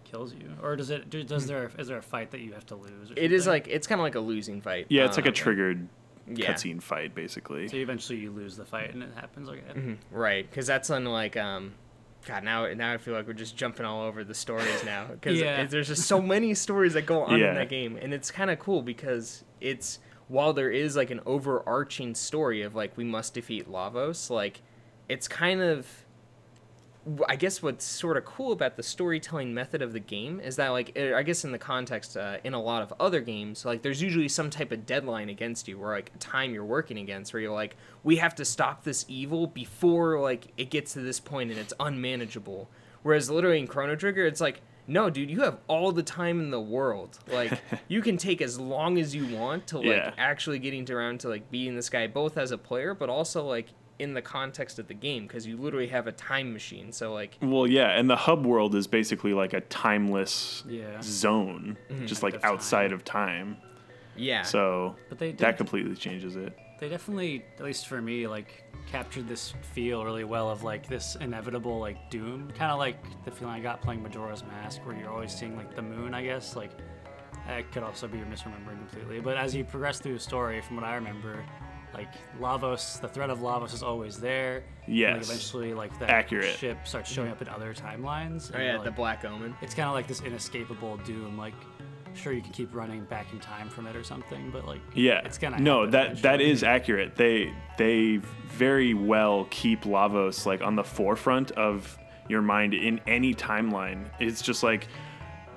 kills 0.04 0.32
you, 0.34 0.50
or 0.62 0.75
does 0.76 0.90
it? 0.90 1.08
do- 1.10 1.22
Does 1.22 1.46
there 1.46 1.70
is 1.78 1.88
there 1.88 1.98
a 1.98 2.02
fight 2.02 2.31
that 2.32 2.40
you 2.40 2.52
have 2.54 2.66
to 2.66 2.75
lose? 2.76 3.10
Or 3.10 3.14
it 3.16 3.32
is 3.32 3.46
like 3.46 3.69
it's 3.69 3.87
kind 3.87 4.00
of 4.00 4.02
like 4.04 4.14
a 4.14 4.20
losing 4.20 4.60
fight 4.60 4.86
yeah, 4.88 5.05
it's 5.05 5.17
like 5.17 5.26
a 5.26 5.31
Um, 5.31 5.34
triggered 5.34 5.88
yeah. 6.32 6.53
cutscene 6.53 6.82
fight, 6.82 7.15
basically. 7.15 7.69
so 7.69 7.76
eventually 7.76 8.19
you 8.19 8.31
lose 8.31 8.56
the 8.56 8.65
fight 8.65 8.93
and 8.94 9.03
it 9.03 9.10
happens. 9.15 9.48
Okay. 9.48 9.60
Mhm, 9.74 9.96
right 10.10 10.48
because 10.48 10.67
that's 10.67 10.91
on 10.91 11.05
like 11.05 11.36
um 11.36 11.74
god 12.26 12.44
now 12.44 12.70
now 12.74 12.93
i 12.93 12.98
feel 12.98 13.15
like 13.15 13.26
we're 13.26 13.32
just 13.32 13.56
jumping 13.56 13.86
all 13.86 14.03
over 14.03 14.24
the 14.24 14.34
stories 14.34 14.84
now 14.84 15.06
because 15.10 15.41
Yeah. 15.41 15.65
there's 15.65 15.88
just 15.88 16.03
so 16.06 16.20
many 16.20 16.53
stories 16.67 16.93
that 16.94 17.06
go 17.06 17.22
on 17.22 17.38
Yeah. 17.41 17.48
in 17.50 17.55
that 17.55 17.69
game 17.70 17.96
and 17.96 18.12
it's 18.12 18.31
kind 18.31 18.50
of 18.50 18.58
cool 18.58 18.82
because 18.82 19.43
it's 19.60 20.00
while 20.29 20.53
there 20.53 20.70
is 20.70 20.96
like 20.96 21.10
an 21.10 21.20
overarching 21.24 22.15
story 22.15 22.60
of 22.62 22.74
like 22.74 22.94
we 22.96 23.05
must 23.05 23.32
defeat 23.34 23.69
lavos 23.70 24.29
like 24.31 24.60
it's 25.08 25.26
kind 25.29 25.60
of 25.62 25.86
I 27.29 27.36
guess 27.36 27.62
what's 27.62 27.84
sort 27.84 28.17
of 28.17 28.24
cool 28.24 28.52
about 28.52 28.76
the 28.76 28.82
storytelling 28.82 29.55
method 29.55 29.81
of 29.82 29.93
the 29.93 30.00
game 30.00 30.38
is 30.40 30.56
that, 30.56 30.69
like, 30.69 30.93
eh, 30.96 31.14
I 31.14 31.22
guess 31.22 31.44
in 31.44 31.52
the 31.52 31.58
context 31.58 32.17
uh, 32.17 32.36
in 32.44 32.52
a 32.52 32.60
lot 32.60 32.82
of 32.82 32.93
other 33.00 33.20
games, 33.20 33.64
like, 33.64 33.82
there's 33.82 34.02
usually 34.02 34.29
some 34.29 34.50
type 34.50 34.70
of 34.72 34.84
deadline 34.86 35.29
against 35.31 35.67
you, 35.69 35.79
or 35.82 35.93
like 35.93 36.12
time 36.19 36.52
you're 36.52 36.64
working 36.64 36.98
against, 36.98 37.32
where 37.32 37.40
you're 37.40 37.52
like, 37.55 37.76
we 38.05 38.17
have 38.17 38.34
to 38.36 38.44
stop 38.44 38.84
this 38.84 39.05
evil 39.08 39.46
before 39.46 40.20
like 40.20 40.48
it 40.56 40.70
gets 40.70 40.93
to 40.93 41.00
this 41.00 41.20
point 41.20 41.50
and 41.50 41.58
it's 41.58 41.72
unmanageable. 41.81 42.69
Whereas 43.02 43.31
literally 43.31 43.58
in 43.60 43.67
Chrono 43.67 43.96
Trigger, 43.96 44.26
it's 44.26 44.40
like, 44.40 44.60
no, 44.86 45.08
dude, 45.08 45.31
you 45.31 45.40
have 45.43 45.58
all 45.69 45.93
the 45.93 46.02
time 46.02 46.40
in 46.40 46.50
the 46.50 46.60
world. 46.60 47.19
Like, 47.29 47.52
you 47.88 48.02
can 48.02 48.17
take 48.17 48.43
as 48.43 48.58
long 48.58 48.98
as 48.98 49.14
you 49.14 49.26
want 49.36 49.67
to 49.69 49.79
like 49.79 49.86
Yeah. 49.86 50.12
actually 50.19 50.58
getting 50.58 50.84
to 50.86 50.94
around 50.94 51.20
to 51.20 51.29
like 51.29 51.50
beating 51.50 51.76
this 51.76 51.88
guy, 51.88 52.06
both 52.08 52.36
as 52.36 52.50
a 52.50 52.58
player, 52.58 52.93
but 52.94 53.08
also 53.08 53.44
like 53.46 53.69
in 54.00 54.14
the 54.14 54.22
context 54.22 54.78
of 54.78 54.88
the 54.88 54.94
game, 54.94 55.24
because 55.26 55.46
you 55.46 55.56
literally 55.56 55.88
have 55.88 56.06
a 56.06 56.12
time 56.12 56.52
machine. 56.52 56.90
So 56.92 57.12
like. 57.12 57.36
Well, 57.42 57.66
yeah, 57.66 57.98
and 57.98 58.08
the 58.08 58.16
hub 58.16 58.44
world 58.46 58.74
is 58.74 58.86
basically 58.86 59.34
like 59.34 59.52
a 59.52 59.60
timeless 59.62 60.64
Yeah. 60.69 61.00
zone, 61.02 61.76
mm-hmm. 61.90 62.06
just 62.06 62.22
like 62.22 62.34
Of 62.34 62.42
time. 62.42 62.50
outside 62.52 62.92
of 62.92 63.04
time. 63.04 63.56
Yeah. 64.16 64.42
So 64.42 64.96
But 65.08 65.19
they 65.19 65.32
that 65.32 65.56
completely 65.56 65.94
changes 65.96 66.36
it. 66.36 66.56
they 66.80 66.88
definitely, 66.88 67.44
at 67.58 67.64
least 67.64 67.86
for 67.86 68.00
me, 68.02 68.26
like 68.26 68.64
captured 68.86 69.28
this 69.28 69.54
feel 69.74 70.04
really 70.04 70.24
well 70.24 70.50
of 70.50 70.62
like 70.64 70.88
this 70.88 71.16
inevitable 71.20 71.78
like 71.78 72.10
doom, 72.10 72.50
kind 72.58 72.72
of 72.72 72.78
like 72.78 72.98
the 73.24 73.30
feeling 73.30 73.54
I 73.54 73.60
got 73.60 73.80
playing 73.82 74.02
Majora's 74.02 74.42
Mask, 74.44 74.84
where 74.84 74.96
you're 74.96 75.10
always 75.10 75.32
seeing 75.32 75.56
like 75.56 75.74
the 75.76 75.82
moon. 75.82 76.12
I 76.14 76.24
guess 76.24 76.56
like 76.56 76.70
I 77.48 77.62
could 77.62 77.82
also 77.82 78.06
be 78.08 78.19
misremembering 78.19 78.78
completely, 78.88 79.20
but 79.20 79.36
as 79.36 79.54
you 79.54 79.64
progress 79.64 80.00
through 80.00 80.14
the 80.14 80.20
story, 80.20 80.60
from 80.60 80.76
what 80.76 80.84
I 80.84 80.94
remember, 80.94 81.42
like 81.94 82.09
Lavos, 82.41 83.01
the 83.01 83.09
threat 83.09 83.31
of 83.31 83.39
Lavos 83.41 83.75
is 83.75 83.82
always 83.82 84.19
there. 84.19 84.63
and, 84.87 84.97
Like 84.99 85.23
eventually, 85.23 85.75
like 85.75 85.97
that 85.99 86.11
Accurate. 86.11 86.56
ship 86.56 86.79
starts 86.87 87.11
showing 87.11 87.31
up 87.31 87.41
in 87.43 87.49
other 87.49 87.75
timelines. 87.75 88.51
Oh 88.55 88.59
yeah, 88.59 88.75
you're 88.75 88.85
the 88.85 88.91
Black 88.91 89.25
Omen. 89.25 89.55
It's 89.61 89.75
kind 89.75 89.89
of 89.89 89.94
like 89.94 90.06
this 90.06 90.20
inescapable 90.23 90.97
doom. 90.99 91.37
Like, 91.39 91.55
sure, 92.15 92.32
you 92.32 92.43
can 92.43 92.53
keep 92.53 92.75
running 92.75 93.05
back 93.05 93.32
in 93.32 93.39
time 93.41 93.69
from 93.69 93.87
it 93.87 93.94
or 93.97 94.03
something, 94.05 94.51
but 94.51 94.67
like, 94.67 94.81
Yeah. 94.94 95.20
it's 95.25 95.39
gonna. 95.39 95.59
no, 95.59 95.81
happen 95.81 95.91
that 95.93 96.09
that 96.23 96.35
eventually. 96.37 96.51
is 96.51 96.63
accurate. 96.65 97.17
They 97.17 97.53
they 97.79 98.17
very 98.49 98.94
well 98.94 99.47
keep 99.51 99.82
Lavos 99.82 100.47
like 100.47 100.61
on 100.63 100.77
the 100.77 100.85
forefront 100.85 101.51
of 101.53 101.97
your 102.29 102.43
mind 102.43 102.75
in 102.75 103.01
any 103.06 103.35
timeline. 103.35 104.06
It's 104.20 104.43
just 104.43 104.63
like 104.63 104.87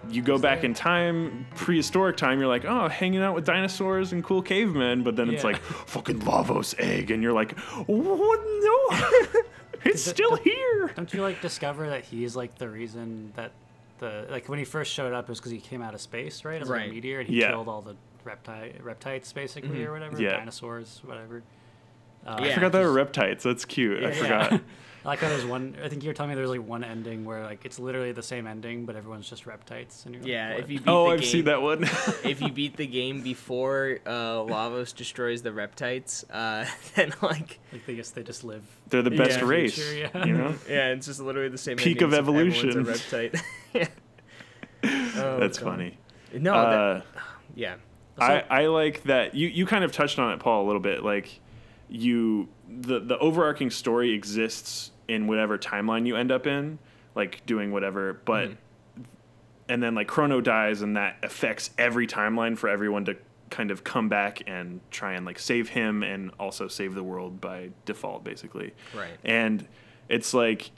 you 0.09 0.21
go 0.21 0.37
back 0.37 0.63
in 0.63 0.73
time, 0.73 1.45
prehistoric 1.55 2.17
time, 2.17 2.39
you're 2.39 2.47
like, 2.47 2.65
oh, 2.65 2.87
hanging 2.87 3.21
out 3.21 3.35
with 3.35 3.45
dinosaurs 3.45 4.11
and 4.13 4.23
cool 4.23 4.41
cavemen, 4.41 5.03
but 5.03 5.15
then 5.15 5.29
it's 5.29 5.43
Yeah. 5.43 5.51
like 5.51 5.57
fucking 5.61 6.19
Lavos 6.21 6.75
egg, 6.79 7.11
and 7.11 7.23
you're 7.23 7.33
like, 7.33 7.57
what? 7.87 8.39
No, 8.45 9.41
it's 9.85 10.05
it- 10.07 10.11
still 10.15 10.29
don't- 10.31 10.43
here. 10.43 10.91
Don't 10.95 11.13
you 11.13 11.21
like 11.21 11.41
discover 11.41 11.89
that 11.89 12.03
he's 12.03 12.35
like 12.35 12.55
the 12.57 12.69
reason 12.69 13.31
that 13.35 13.51
the 13.99 14.25
like 14.29 14.49
when 14.49 14.59
he 14.59 14.65
first 14.65 14.91
showed 14.93 15.13
up 15.13 15.25
it 15.25 15.29
was 15.29 15.39
because 15.39 15.51
he 15.51 15.59
came 15.59 15.81
out 15.81 15.93
of 15.93 16.01
space, 16.01 16.43
right? 16.45 16.61
As 16.61 16.69
like 16.69 16.79
Right. 16.79 16.89
a 16.89 16.93
meteor, 16.93 17.19
and 17.21 17.29
he 17.29 17.39
Yeah. 17.41 17.49
killed 17.49 17.67
all 17.67 17.81
the 17.81 17.95
repti- 18.25 18.83
reptites 18.83 19.31
basically 19.33 19.83
or 19.85 19.91
whatever, 19.93 20.21
Yeah. 20.21 20.37
dinosaurs, 20.37 21.01
whatever. 21.05 21.43
Uh, 22.25 22.39
Yeah. 22.41 22.51
I 22.51 22.53
forgot 22.55 22.71
they 22.71 22.83
were 22.83 22.91
reptiles. 22.93 23.43
That's 23.43 23.65
cute. 23.65 24.03
I 24.03 24.07
Yeah. 24.09 24.13
forgot. 24.13 24.61
I 25.05 25.09
like 25.09 25.19
how 25.19 25.27
there's 25.29 25.45
one. 25.45 25.75
I 25.83 25.89
think 25.89 26.03
you 26.03 26.09
were 26.09 26.13
telling 26.13 26.29
me 26.29 26.35
there's 26.35 26.49
like 26.49 26.65
one 26.65 26.83
ending 26.83 27.25
where 27.25 27.43
like 27.43 27.65
it's 27.65 27.77
literally 27.77 28.13
the 28.13 28.23
same 28.23 28.47
ending, 28.47 28.85
but 28.85 28.95
everyone's 28.95 29.29
just 29.29 29.45
reptites. 29.45 30.05
And 30.05 30.15
you're 30.15 30.23
like, 30.23 30.31
Yeah, 30.31 30.51
what? 30.51 30.59
if 30.61 30.69
you 30.69 30.79
beat 30.79 30.87
Oh, 30.89 31.05
the 31.07 31.11
I've 31.11 31.19
game, 31.21 31.29
seen 31.29 31.45
that 31.45 31.61
one. 31.61 31.83
if 32.23 32.41
you 32.41 32.51
beat 32.53 32.77
the 32.77 32.87
game 32.87 33.21
before 33.21 33.99
uh, 34.05 34.11
Lavos 34.45 34.95
destroys 34.95 35.41
the 35.41 35.51
Reptites, 35.51 36.23
uh, 36.29 36.65
then 36.95 37.13
like 37.21 37.59
like 37.71 37.85
they 37.85 37.95
guess 37.95 38.11
they 38.11 38.23
just 38.23 38.43
live. 38.43 38.63
They're 38.89 39.01
the 39.01 39.11
best 39.11 39.39
Yeah. 39.39 39.45
race. 39.45 39.73
Future, 39.75 40.09
yeah. 40.15 40.25
You 40.25 40.33
know. 40.33 40.55
yeah, 40.69 40.89
it's 40.93 41.07
just 41.07 41.19
literally 41.19 41.49
the 41.49 41.57
same. 41.57 41.75
Peak 41.77 42.01
of 42.01 42.13
endings 42.13 42.19
evolution. 42.63 42.69
A 42.69 42.83
reptite. 42.83 43.41
yeah. 43.73 43.87
Oh, 44.85 45.39
That's 45.39 45.57
God. 45.57 45.69
funny. 45.71 45.97
No, 46.33 46.53
Uh, 46.53 46.69
that, 46.93 47.05
yeah. 47.55 47.75
I, 48.17 48.43
I 48.49 48.65
like 48.67 49.03
that 49.03 49.33
you, 49.33 49.47
you 49.47 49.65
kind 49.65 49.83
of 49.83 49.91
touched 49.91 50.19
on 50.19 50.31
it 50.33 50.39
paul 50.39 50.63
a 50.63 50.67
little 50.67 50.79
bit 50.79 51.03
like 51.03 51.39
you 51.89 52.47
the 52.69 52.99
the 52.99 53.17
overarching 53.17 53.71
story 53.71 54.11
exists 54.13 54.91
in 55.13 55.27
whatever 55.27 55.57
timeline 55.57 56.05
you 56.07 56.15
end 56.15 56.31
up 56.31 56.47
in 56.47 56.79
like 57.15 57.45
doing 57.45 57.71
whatever 57.71 58.13
but 58.25 58.49
mm-hmm. 58.49 59.03
and 59.69 59.83
then 59.83 59.93
like 59.95 60.07
chrono 60.07 60.41
dies 60.41 60.81
and 60.81 60.97
that 60.97 61.15
affects 61.23 61.69
every 61.77 62.07
timeline 62.07 62.57
for 62.57 62.67
everyone 62.67 63.05
to 63.05 63.15
kind 63.49 63.69
of 63.69 63.83
come 63.83 64.09
back 64.09 64.41
and 64.47 64.81
try 64.89 65.13
and 65.13 65.25
like 65.25 65.37
save 65.37 65.69
him 65.69 66.01
and 66.01 66.31
also 66.39 66.67
save 66.67 66.95
the 66.95 67.03
world 67.03 67.39
by 67.39 67.69
default 67.85 68.23
basically 68.23 68.73
Right. 68.95 69.11
and 69.23 69.67
it's 70.09 70.33
like 70.33 70.71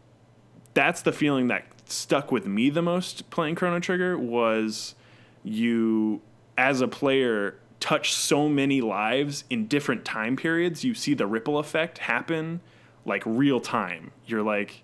that's 0.74 1.02
the 1.02 1.14
feeling 1.14 1.48
that 1.48 1.66
stuck 1.86 2.32
with 2.32 2.46
me 2.46 2.70
the 2.70 2.82
most 2.82 3.30
playing 3.30 3.56
Chrono 3.56 3.80
Trigger 3.80 4.18
was 4.18 4.96
you 5.44 6.22
as 6.58 6.82
a 6.82 6.88
player 6.88 7.58
touch 7.80 8.14
so 8.14 8.50
many 8.50 8.82
lives 8.82 9.46
in 9.50 9.68
different 9.68 10.04
time 10.04 10.36
periods 10.36 10.84
you 10.84 10.94
see 10.94 11.14
the 11.14 11.28
ripple 11.28 11.58
effect 11.60 12.00
happen 12.00 12.60
like 13.06 13.24
real 13.26 13.60
time. 13.60 14.12
You're 14.26 14.44
like 14.44 14.84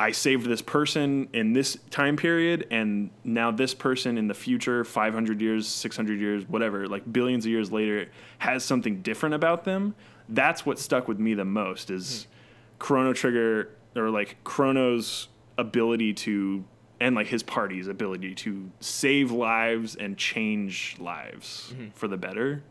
I 0.00 0.12
saved 0.12 0.46
this 0.46 0.62
person 0.62 1.28
in 1.32 1.52
this 1.52 1.76
time 1.90 2.16
period 2.16 2.66
and 2.70 3.10
now 3.24 3.50
this 3.50 3.74
person 3.74 4.16
in 4.16 4.28
the 4.28 4.34
future 4.34 4.84
500 4.84 5.40
years 5.40 5.66
600 5.66 6.20
years 6.20 6.48
whatever 6.48 6.86
like 6.86 7.12
billions 7.12 7.44
of 7.44 7.50
years 7.50 7.72
later 7.72 8.08
has 8.38 8.64
something 8.64 9.02
different 9.02 9.34
about 9.34 9.64
them. 9.64 9.94
That's 10.28 10.64
what 10.64 10.78
stuck 10.78 11.08
with 11.08 11.18
me 11.18 11.34
the 11.34 11.44
most 11.44 11.90
is 11.90 12.26
Chrono 12.78 13.12
Trigger 13.12 13.70
or 13.96 14.10
like 14.10 14.36
Chrono's 14.44 15.28
ability 15.56 16.14
to 16.14 16.64
and 17.00 17.14
like 17.14 17.28
his 17.28 17.42
party's 17.42 17.88
ability 17.88 18.34
to 18.34 18.70
save 18.80 19.30
lives 19.30 19.96
and 19.96 20.16
change 20.16 20.96
lives 20.98 21.72
mm-hmm. 21.72 21.90
for 21.90 22.08
the 22.08 22.16
better. 22.16 22.62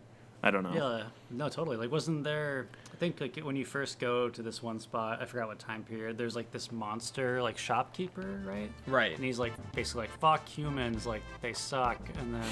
I 0.48 0.52
don't 0.52 0.64
know. 0.64 0.74
Yeah, 0.74 1.04
no, 1.30 1.50
totally. 1.50 1.76
Like, 1.76 1.92
wasn't 1.92 2.24
there? 2.24 2.70
I 2.94 2.96
think 2.96 3.20
like 3.20 3.36
when 3.38 3.58
you 3.58 3.66
first 3.66 4.00
go 4.00 4.30
to 4.30 4.42
this 4.42 4.64
one 4.64 4.80
spot, 4.80 5.22
I 5.22 5.26
forgot 5.26 5.50
what 5.50 5.60
time 5.60 5.84
period. 5.84 6.18
There's 6.18 6.38
like 6.38 6.52
this 6.52 6.72
monster, 6.72 7.44
like 7.44 7.58
shopkeeper, 7.58 8.40
right? 8.46 8.72
Right. 8.86 9.14
And 9.14 9.26
he's 9.26 9.40
like 9.40 9.52
basically 9.74 10.04
like 10.04 10.20
fuck 10.20 10.48
humans, 10.48 11.06
like 11.06 11.22
they 11.42 11.52
suck, 11.52 12.00
and 12.18 12.34
then 12.34 12.50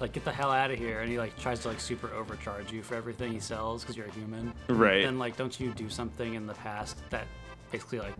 like 0.00 0.12
get 0.12 0.24
the 0.24 0.32
hell 0.32 0.50
out 0.50 0.72
of 0.72 0.78
here. 0.78 1.02
And 1.02 1.08
he 1.08 1.18
like 1.18 1.38
tries 1.38 1.60
to 1.60 1.68
like 1.68 1.78
super 1.78 2.12
overcharge 2.12 2.72
you 2.72 2.82
for 2.82 2.96
everything 2.96 3.32
he 3.32 3.38
sells 3.38 3.82
because 3.82 3.96
you're 3.96 4.08
a 4.08 4.12
human. 4.12 4.52
Right. 4.68 5.04
Then 5.04 5.20
like, 5.20 5.36
don't 5.36 5.58
you 5.60 5.70
do 5.70 5.88
something 5.88 6.34
in 6.34 6.46
the 6.48 6.54
past 6.54 6.98
that 7.10 7.28
basically 7.70 8.00
like. 8.00 8.18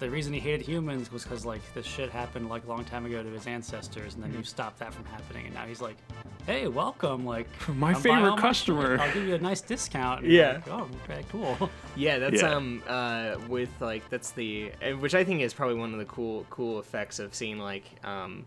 The 0.00 0.08
reason 0.08 0.32
he 0.32 0.40
hated 0.40 0.62
humans 0.62 1.12
was 1.12 1.24
because 1.24 1.44
like 1.44 1.60
this 1.74 1.84
shit 1.84 2.10
happened 2.10 2.48
like 2.48 2.64
a 2.64 2.68
long 2.68 2.84
time 2.86 3.04
ago 3.04 3.22
to 3.22 3.28
his 3.28 3.46
ancestors, 3.46 4.14
and 4.14 4.24
then 4.24 4.32
you 4.32 4.42
stopped 4.42 4.78
that 4.78 4.94
from 4.94 5.04
happening, 5.04 5.44
and 5.44 5.54
now 5.54 5.66
he's 5.66 5.82
like, 5.82 5.96
"Hey, 6.46 6.66
welcome! 6.68 7.26
Like 7.26 7.46
My 7.68 7.90
I'm 7.90 8.00
favorite 8.00 8.30
all 8.30 8.36
my 8.36 8.40
customer." 8.40 8.98
I'll 8.98 9.12
give 9.12 9.26
you 9.26 9.34
a 9.34 9.38
nice 9.38 9.60
discount." 9.60 10.22
And 10.24 10.32
you're 10.32 10.42
Yeah. 10.42 10.52
like, 10.54 10.68
oh, 10.68 10.88
okay, 11.04 11.22
cool. 11.30 11.70
Yeah, 11.96 12.18
that's 12.18 12.40
Yeah. 12.40 12.54
um 12.54 12.82
uh 12.88 13.36
with 13.48 13.68
like 13.80 14.08
that's 14.08 14.30
the 14.30 14.70
which 15.00 15.14
I 15.14 15.22
think 15.22 15.42
is 15.42 15.52
probably 15.52 15.74
one 15.74 15.92
of 15.92 15.98
the 15.98 16.04
cool 16.06 16.46
cool 16.48 16.78
effects 16.78 17.18
of 17.18 17.34
seeing 17.34 17.58
like 17.58 17.84
um 18.02 18.46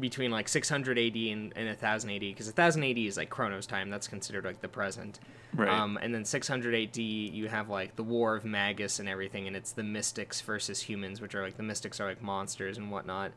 between 0.00 0.30
like 0.30 0.48
600 0.48 0.98
AD 0.98 1.14
and, 1.14 1.52
and 1.54 1.68
1000 1.68 2.10
AD 2.10 2.20
because 2.20 2.46
1000 2.46 2.82
AD 2.82 2.98
is 2.98 3.16
like 3.18 3.28
Chronos 3.30 3.66
time 3.66 3.88
that's 3.90 4.08
considered 4.08 4.44
like 4.44 4.60
the 4.62 4.68
present. 4.68 5.20
Right. 5.54 5.68
Um 5.68 5.98
and 6.00 6.14
then 6.14 6.24
600 6.24 6.74
AD 6.74 6.96
you 6.96 7.48
have 7.48 7.68
like 7.68 7.96
the 7.96 8.02
War 8.02 8.36
of 8.36 8.44
Magus 8.44 8.98
and 8.98 9.08
everything 9.08 9.46
and 9.46 9.56
it's 9.56 9.72
the 9.72 9.82
mystics 9.82 10.40
versus 10.40 10.80
humans 10.80 11.20
which 11.20 11.34
are 11.34 11.42
like 11.42 11.56
the 11.56 11.62
mystics 11.62 12.00
are 12.00 12.08
like 12.08 12.22
monsters 12.22 12.78
and 12.78 12.90
whatnot. 12.90 13.32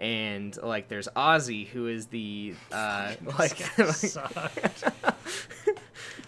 And 0.00 0.56
like 0.60 0.88
there's 0.88 1.08
Ozzie 1.14 1.64
who 1.64 1.86
is 1.86 2.06
the 2.06 2.54
uh 2.72 3.14
like 3.38 3.56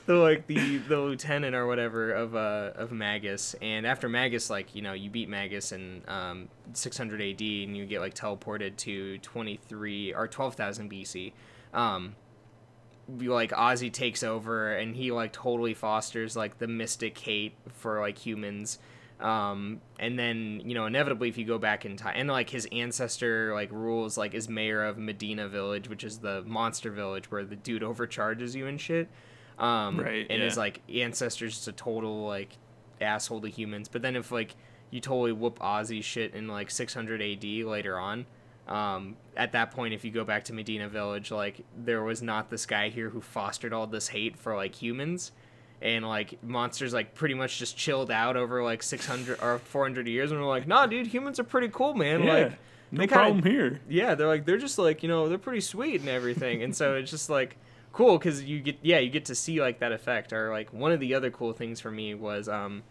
the 0.07 0.15
like 0.15 0.47
the 0.47 0.79
the 0.79 0.99
lieutenant 0.99 1.55
or 1.55 1.67
whatever 1.67 2.13
of 2.13 2.37
uh 2.37 2.73
of 2.75 2.93
Magus, 2.93 3.55
and 3.63 3.87
after 3.87 4.09
Magus, 4.09 4.51
like 4.51 4.75
you 4.75 4.83
know, 4.83 4.93
you 4.93 5.11
beat 5.11 5.29
Magus 5.29 5.73
in 5.73 6.03
um 6.09 6.49
600 6.73 7.21
AD, 7.21 7.41
and 7.41 7.77
you 7.77 7.87
get 7.87 8.01
like 8.01 8.15
teleported 8.15 8.77
to 8.79 9.19
23 9.19 10.15
or 10.15 10.29
12,000 10.29 10.91
BC. 10.91 11.33
Um, 11.73 12.15
like 13.09 13.53
Ozzie 13.57 13.91
takes 13.91 14.23
over, 14.23 14.75
and 14.75 14.95
he 14.97 15.13
like 15.13 15.33
totally 15.33 15.75
fosters 15.75 16.37
like 16.37 16.59
the 16.59 16.67
mystic 16.67 17.19
hate 17.19 17.55
for 17.73 18.01
like 18.01 18.19
humans. 18.19 18.79
Um, 19.21 19.81
and 19.99 20.19
then 20.19 20.61
you 20.65 20.75
know, 20.75 20.87
inevitably, 20.87 21.29
if 21.29 21.39
you 21.39 21.45
go 21.45 21.59
back 21.59 21.85
in 21.87 21.97
time, 21.97 22.15
and 22.17 22.29
like 22.29 22.51
his 22.51 22.67
ancestor 22.73 23.55
like 23.55 23.71
rules 23.71 24.19
like 24.19 24.35
is 24.35 24.49
mayor 24.49 24.85
of 24.85 24.99
Medina 24.99 25.49
Village, 25.49 25.89
which 25.89 26.05
is 26.05 26.19
the 26.19 26.43
monster 26.43 26.91
village 26.91 27.31
where 27.31 27.45
the 27.45 27.57
dude 27.57 27.83
overcharges 27.83 28.55
you 28.55 28.67
and 28.67 28.81
shit. 28.81 29.09
Um, 29.59 30.01
Right, 30.01 30.27
And 30.29 30.43
his 30.43 30.57
like 30.57 30.83
ancestors 30.93 31.55
just 31.55 31.69
a 31.69 31.73
total 31.73 32.27
like 32.27 32.59
asshole 33.01 33.41
to 33.43 33.49
humans. 33.49 33.89
But 33.89 34.03
then 34.03 34.17
if 34.17 34.33
like 34.33 34.57
you 34.91 35.01
totally 35.01 35.33
whoop 35.33 35.59
Ozzie 35.61 36.01
shit 36.03 36.35
in 36.35 36.49
like 36.49 36.71
600 36.71 37.23
AD 37.23 37.45
later 37.45 37.99
on, 37.99 38.27
um, 38.69 39.17
at 39.37 39.53
that 39.53 39.73
point, 39.73 39.95
if 39.95 40.05
you 40.05 40.11
go 40.11 40.25
back 40.25 40.45
to 40.45 40.53
Medina 40.53 40.89
Village, 40.89 41.31
like 41.31 41.65
there 41.77 42.03
was 42.03 42.23
not 42.23 42.51
this 42.51 42.67
guy 42.67 42.89
here 42.89 43.11
who 43.11 43.21
fostered 43.21 43.73
all 43.73 43.87
this 43.87 44.09
hate 44.09 44.37
for 44.39 44.57
like 44.57 44.75
humans, 44.75 45.33
and 45.83 46.07
like 46.07 46.43
monsters 46.43 46.95
like 46.95 47.15
pretty 47.15 47.35
much 47.35 47.59
just 47.59 47.77
chilled 47.77 48.11
out 48.11 48.37
over 48.37 48.63
like 48.63 48.83
600 48.83 49.39
or 49.43 49.59
400 49.59 50.07
years, 50.07 50.31
and 50.33 50.41
we're 50.41 50.47
like, 50.49 50.67
nah, 50.67 50.87
dude, 50.87 51.07
humans 51.09 51.39
are 51.39 51.45
pretty 51.45 51.69
cool, 51.69 51.95
man. 51.95 52.23
yeah. 52.23 52.33
Like, 52.33 52.53
no 52.91 52.99
they 53.01 53.07
kinda- 53.07 53.15
problem 53.15 53.43
here. 53.43 53.81
yeah, 53.89 54.15
they're 54.15 54.29
like 54.29 54.47
they're 54.47 54.57
just 54.59 54.79
like 54.79 55.03
you 55.03 55.09
know 55.09 55.29
they're 55.29 55.37
pretty 55.39 55.61
sweet 55.61 56.01
and 56.01 56.09
everything, 56.09 56.63
and 56.63 56.75
so 56.75 56.95
it's 56.95 57.11
just 57.11 57.29
like 57.29 57.57
cool 57.93 58.19
because 58.19 58.43
you 58.45 58.61
get 58.61 58.79
yeah 58.83 58.99
you 58.99 59.11
get 59.11 59.25
to 59.27 59.35
see 59.35 59.61
like 59.61 59.81
that 59.81 59.93
effect. 59.93 60.33
Or 60.33 60.51
like 60.53 60.73
one 60.73 60.93
of 60.93 61.01
the 61.01 61.15
other 61.15 61.31
cool 61.31 61.53
things 61.53 61.81
for 61.81 61.91
me 61.91 62.15
was 62.15 62.49
um, 62.49 62.83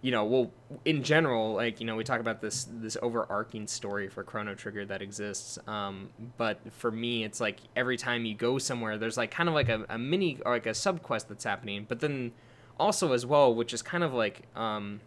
you 0.00 0.12
know 0.12 0.24
well 0.24 0.50
in 0.84 1.02
general 1.02 1.54
like 1.54 1.80
you 1.80 1.86
know 1.86 1.96
we 1.96 2.04
talk 2.04 2.20
about 2.20 2.40
this 2.40 2.68
this 2.80 2.96
overarching 3.02 3.66
story 3.66 4.08
for 4.08 4.22
Chrono 4.22 4.54
Trigger 4.54 4.84
that 4.86 5.02
exists, 5.02 5.58
um, 5.66 6.10
but 6.36 6.60
for 6.72 6.90
me 6.90 7.24
it's 7.24 7.40
like 7.40 7.60
every 7.74 7.96
time 7.96 8.24
you 8.24 8.34
go 8.34 8.58
somewhere 8.58 8.96
there's 8.98 9.16
like 9.16 9.30
kind 9.30 9.48
of 9.48 9.54
like 9.54 9.68
a, 9.68 9.84
a 9.88 9.98
mini 9.98 10.38
or 10.46 10.52
like 10.52 10.66
a 10.66 10.74
sub 10.74 11.02
quest 11.02 11.28
that's 11.28 11.44
happening, 11.44 11.86
but 11.88 12.00
then 12.00 12.32
also 12.78 13.12
as 13.12 13.26
well 13.26 13.52
which 13.54 13.72
is 13.72 13.82
kind 13.82 14.04
of 14.04 14.14
like 14.14 14.42
um 14.56 15.00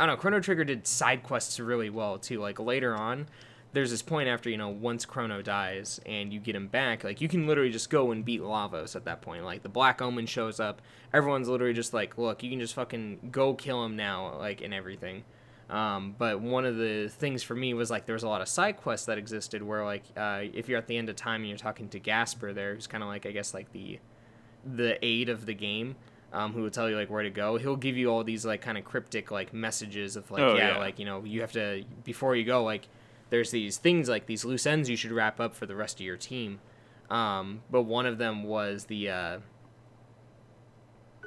I 0.00 0.06
don't 0.06 0.14
know, 0.14 0.20
Chrono 0.20 0.40
Trigger 0.40 0.64
did 0.64 0.86
side 0.86 1.24
quests 1.24 1.58
really 1.58 1.90
well 1.90 2.18
too. 2.18 2.38
Like 2.40 2.60
later 2.60 2.94
on, 2.94 3.26
there's 3.72 3.90
this 3.90 4.02
point 4.02 4.28
after, 4.28 4.48
you 4.48 4.56
know, 4.56 4.68
once 4.70 5.04
Chrono 5.04 5.42
dies 5.42 6.00
and 6.06 6.32
you 6.32 6.40
get 6.40 6.56
him 6.56 6.68
back, 6.68 7.04
like 7.04 7.20
you 7.20 7.28
can 7.28 7.46
literally 7.46 7.70
just 7.70 7.90
go 7.90 8.10
and 8.12 8.24
beat 8.24 8.40
Lavos 8.40 8.96
at 8.96 9.04
that 9.04 9.20
point. 9.20 9.44
Like 9.44 9.62
the 9.62 9.68
Black 9.68 10.00
Omen 10.00 10.26
shows 10.26 10.58
up, 10.58 10.80
everyone's 11.12 11.48
literally 11.48 11.74
just 11.74 11.92
like, 11.92 12.16
look, 12.16 12.42
you 12.42 12.50
can 12.50 12.60
just 12.60 12.74
fucking 12.74 13.28
go 13.30 13.52
kill 13.54 13.84
him 13.84 13.94
now, 13.96 14.36
like 14.38 14.62
and 14.62 14.72
everything. 14.72 15.24
Um, 15.68 16.14
but 16.16 16.40
one 16.40 16.64
of 16.64 16.76
the 16.78 17.08
things 17.10 17.42
for 17.42 17.54
me 17.54 17.74
was 17.74 17.90
like 17.90 18.06
there 18.06 18.14
was 18.14 18.22
a 18.22 18.28
lot 18.28 18.40
of 18.40 18.48
side 18.48 18.78
quests 18.78 19.04
that 19.04 19.18
existed 19.18 19.62
where 19.62 19.84
like 19.84 20.04
uh, 20.16 20.40
if 20.54 20.66
you're 20.66 20.78
at 20.78 20.86
the 20.86 20.96
end 20.96 21.10
of 21.10 21.16
time 21.16 21.42
and 21.42 21.48
you're 21.50 21.58
talking 21.58 21.90
to 21.90 21.98
Gaspar 21.98 22.54
there, 22.54 22.74
who's 22.74 22.86
kind 22.86 23.02
of 23.02 23.08
like 23.10 23.26
I 23.26 23.32
guess 23.32 23.52
like 23.52 23.70
the 23.72 23.98
the 24.64 24.98
aid 25.04 25.28
of 25.28 25.46
the 25.46 25.54
game. 25.54 25.96
Um, 26.30 26.52
who 26.52 26.60
will 26.62 26.70
tell 26.70 26.90
you 26.90 26.96
like 26.96 27.08
where 27.08 27.22
to 27.22 27.30
go? 27.30 27.56
He'll 27.56 27.76
give 27.76 27.96
you 27.96 28.10
all 28.10 28.22
these 28.22 28.44
like 28.44 28.60
kind 28.60 28.76
of 28.76 28.84
cryptic 28.84 29.30
like 29.30 29.54
messages 29.54 30.14
of 30.16 30.30
like 30.30 30.42
Oh, 30.42 30.56
yeah, 30.56 30.72
yeah. 30.72 30.78
like 30.78 30.98
you 30.98 31.06
know 31.06 31.24
you 31.24 31.40
have 31.40 31.52
to 31.52 31.84
before 32.04 32.36
you 32.36 32.44
go 32.44 32.64
like 32.64 32.86
there's 33.30 33.50
these 33.50 33.76
things 33.76 34.08
like 34.08 34.26
these 34.26 34.44
loose 34.44 34.66
ends 34.66 34.88
you 34.88 34.96
should 34.96 35.12
wrap 35.12 35.40
up 35.40 35.54
for 35.54 35.66
the 35.66 35.76
rest 35.76 36.00
of 36.00 36.06
your 36.06 36.16
team. 36.16 36.60
Um, 37.10 37.62
but 37.70 37.82
one 37.82 38.06
of 38.06 38.18
them 38.18 38.44
was 38.44 38.84
the 38.84 39.10
uh, 39.10 39.38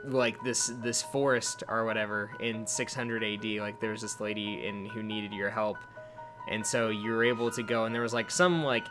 like 0.06 0.42
this 0.44 0.72
this 0.84 1.02
forest 1.02 1.64
or 1.68 1.86
whatever 1.86 2.32
in 2.40 2.66
600 2.66 3.24
AD. 3.24 3.46
Like 3.62 3.80
there 3.80 3.92
was 3.92 4.02
this 4.02 4.20
lady 4.20 4.66
in 4.66 4.86
who 4.88 5.04
needed 5.04 5.34
your 5.34 5.50
help, 5.50 5.78
and 6.50 6.66
so 6.66 6.90
you 6.90 7.12
were 7.12 7.24
able 7.24 7.52
to 7.52 7.64
go. 7.64 7.86
And 7.86 7.94
there 7.94 8.02
was 8.02 8.14
like 8.14 8.32
some 8.32 8.64
like 8.64 8.88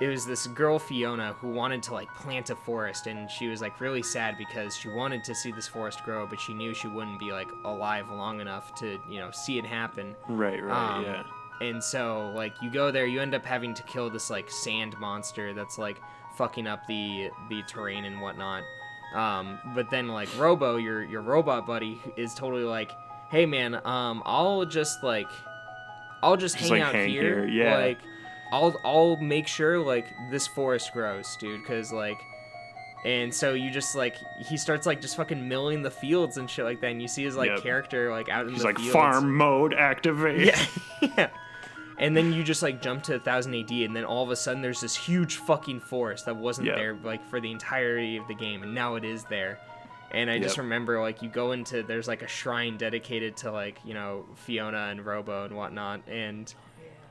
it 0.00 0.08
was 0.08 0.26
this 0.26 0.46
girl 0.48 0.78
Fiona 0.78 1.34
who 1.34 1.50
wanted 1.50 1.82
to 1.84 1.94
like 1.94 2.12
plant 2.14 2.50
a 2.50 2.56
forest, 2.56 3.06
and 3.06 3.30
she 3.30 3.48
was 3.48 3.60
like 3.60 3.80
really 3.80 4.02
sad 4.02 4.36
because 4.38 4.76
she 4.76 4.88
wanted 4.88 5.22
to 5.24 5.34
see 5.34 5.52
this 5.52 5.68
forest 5.68 6.02
grow, 6.04 6.26
but 6.26 6.40
she 6.40 6.52
knew 6.52 6.74
she 6.74 6.88
wouldn't 6.88 7.18
be 7.18 7.30
like 7.32 7.48
alive 7.64 8.10
long 8.10 8.40
enough 8.40 8.74
to 8.76 8.98
you 9.08 9.18
know 9.20 9.30
see 9.30 9.58
it 9.58 9.64
happen. 9.64 10.14
Right, 10.28 10.62
right, 10.62 10.96
Um, 10.96 11.04
yeah. 11.04 11.22
And 11.60 11.82
so, 11.82 12.32
like, 12.34 12.54
you 12.60 12.70
go 12.70 12.90
there, 12.90 13.06
you 13.06 13.20
end 13.20 13.34
up 13.34 13.44
having 13.44 13.74
to 13.74 13.82
kill 13.84 14.10
this 14.10 14.28
like 14.30 14.50
sand 14.50 14.98
monster 14.98 15.54
that's 15.54 15.78
like 15.78 16.00
fucking 16.36 16.66
up 16.66 16.86
the 16.86 17.30
the 17.48 17.62
terrain 17.62 18.04
and 18.04 18.20
whatnot. 18.20 18.64
Um, 19.14 19.58
but 19.74 19.88
then 19.90 20.08
like 20.08 20.28
Robo, 20.38 20.76
your 20.76 21.04
your 21.04 21.22
robot 21.22 21.66
buddy, 21.66 22.00
is 22.16 22.34
totally 22.34 22.64
like, 22.64 22.90
hey 23.30 23.46
man, 23.46 23.74
um, 23.86 24.22
I'll 24.26 24.64
just 24.64 25.02
like, 25.04 25.28
I'll 26.22 26.36
just, 26.36 26.56
Just, 26.58 26.70
hang 26.70 26.80
like, 26.80 26.88
out 26.88 26.94
hang 26.94 27.08
here, 27.10 27.46
here, 27.46 27.46
yeah. 27.46 27.76
like, 27.78 27.98
I'll 28.52 28.76
I'll 28.84 29.16
make 29.18 29.46
sure 29.46 29.78
like 29.78 30.06
this 30.30 30.46
forest 30.48 30.92
grows, 30.92 31.36
dude, 31.36 31.60
because 31.62 31.92
like. 31.92 32.18
And 33.06 33.34
so 33.34 33.52
you 33.52 33.70
just 33.70 33.94
like 33.94 34.16
he 34.38 34.56
starts 34.56 34.86
like 34.86 35.02
just 35.02 35.14
fucking 35.18 35.46
milling 35.46 35.82
the 35.82 35.90
fields 35.90 36.38
and 36.38 36.48
shit 36.48 36.64
like 36.64 36.80
that, 36.80 36.86
and 36.86 37.02
you 37.02 37.06
see 37.08 37.22
his 37.22 37.36
like 37.36 37.50
Yep. 37.50 37.62
character 37.62 38.10
like 38.10 38.30
out 38.30 38.46
in 38.46 38.52
He's 38.54 38.62
the 38.62 38.68
like 38.68 38.78
fields. 38.78 38.92
farm 38.94 39.36
mode 39.36 39.74
activate. 39.74 40.46
Yeah. 41.02 41.10
yeah. 41.18 41.28
And 41.98 42.16
then 42.16 42.32
you 42.32 42.42
just 42.42 42.62
like 42.62 42.82
jump 42.82 43.04
to 43.04 43.12
1000 43.12 43.54
AD, 43.54 43.70
and 43.70 43.94
then 43.94 44.04
all 44.04 44.22
of 44.24 44.30
a 44.30 44.36
sudden 44.36 44.62
there's 44.62 44.80
this 44.80 44.96
huge 44.96 45.36
fucking 45.36 45.80
forest 45.80 46.26
that 46.26 46.36
wasn't 46.36 46.66
Yeah. 46.68 46.74
there 46.74 46.98
like 47.04 47.24
for 47.28 47.40
the 47.40 47.50
entirety 47.50 48.16
of 48.16 48.26
the 48.28 48.34
game, 48.34 48.62
and 48.62 48.74
now 48.74 48.96
it 48.96 49.04
is 49.04 49.24
there. 49.24 49.58
And 50.10 50.30
I 50.30 50.38
just 50.38 50.58
remember 50.58 51.00
like 51.00 51.22
you 51.22 51.28
go 51.28 51.52
into 51.52 51.82
there's 51.82 52.06
like 52.08 52.22
a 52.22 52.28
shrine 52.28 52.76
dedicated 52.76 53.36
to 53.38 53.50
like 53.52 53.78
you 53.84 53.94
know 53.94 54.26
Fiona 54.36 54.88
and 54.90 55.04
Robo 55.04 55.44
and 55.44 55.56
whatnot, 55.56 56.02
and 56.08 56.52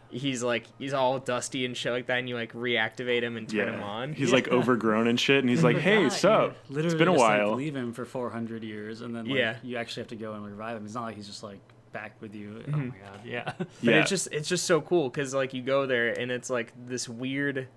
he's 0.10 0.44
like 0.44 0.68
he's 0.78 0.94
all 0.94 1.18
dusty 1.20 1.66
and 1.66 1.76
shit 1.76 1.92
like 1.92 2.08
that, 2.08 2.20
and 2.20 2.30
you 2.30 2.36
like 2.36 2.54
reactivate 2.54 3.24
him 3.24 3.36
and 3.38 3.50
turn 3.50 3.70
him 3.70 3.80
Yeah. 3.80 3.86
on. 3.86 4.14
He's 4.14 4.32
like 4.38 4.48
overgrown 4.50 5.08
and 5.08 5.20
shit, 5.20 5.40
and 5.40 5.50
he's 5.50 5.64
oh 5.64 5.68
like, 5.68 5.78
"Hey, 5.78 6.04
Yeah, 6.04 6.10
sup? 6.10 6.56
literally 6.70 6.88
It's 6.88 6.96
been 6.96 7.08
a 7.08 7.12
just, 7.12 7.22
like, 7.22 7.40
while." 7.42 7.56
leave 7.56 7.76
him 7.76 7.94
for 7.94 8.06
400 8.06 8.64
years, 8.64 9.02
and 9.02 9.16
then 9.16 9.26
like, 9.26 9.36
Yeah. 9.38 9.56
you 9.64 9.78
actually 9.78 10.02
have 10.02 10.10
to 10.10 10.16
go 10.16 10.34
and 10.34 10.46
revive 10.46 10.78
him. 10.78 10.86
It's 10.86 10.94
not 10.94 11.04
like 11.04 11.16
he's 11.16 11.28
just 11.28 11.42
like 11.44 11.60
back 11.94 12.16
with 12.20 12.36
you. 12.36 12.64
Oh 12.68 12.72
Mm-hmm. 12.72 12.88
my 12.90 12.96
god, 12.98 13.20
yeah. 13.24 13.54
But 13.58 13.68
Yeah. 13.82 14.02
it's 14.02 14.10
just 14.10 14.28
it's 14.32 14.50
just 14.50 14.66
so 14.66 14.82
cool 14.82 15.10
because 15.10 15.34
like 15.34 15.54
you 15.54 15.62
go 15.62 15.86
there 15.86 16.10
and 16.20 16.32
it's 16.32 16.50
like 16.50 16.74
this 16.88 17.08
weird 17.08 17.68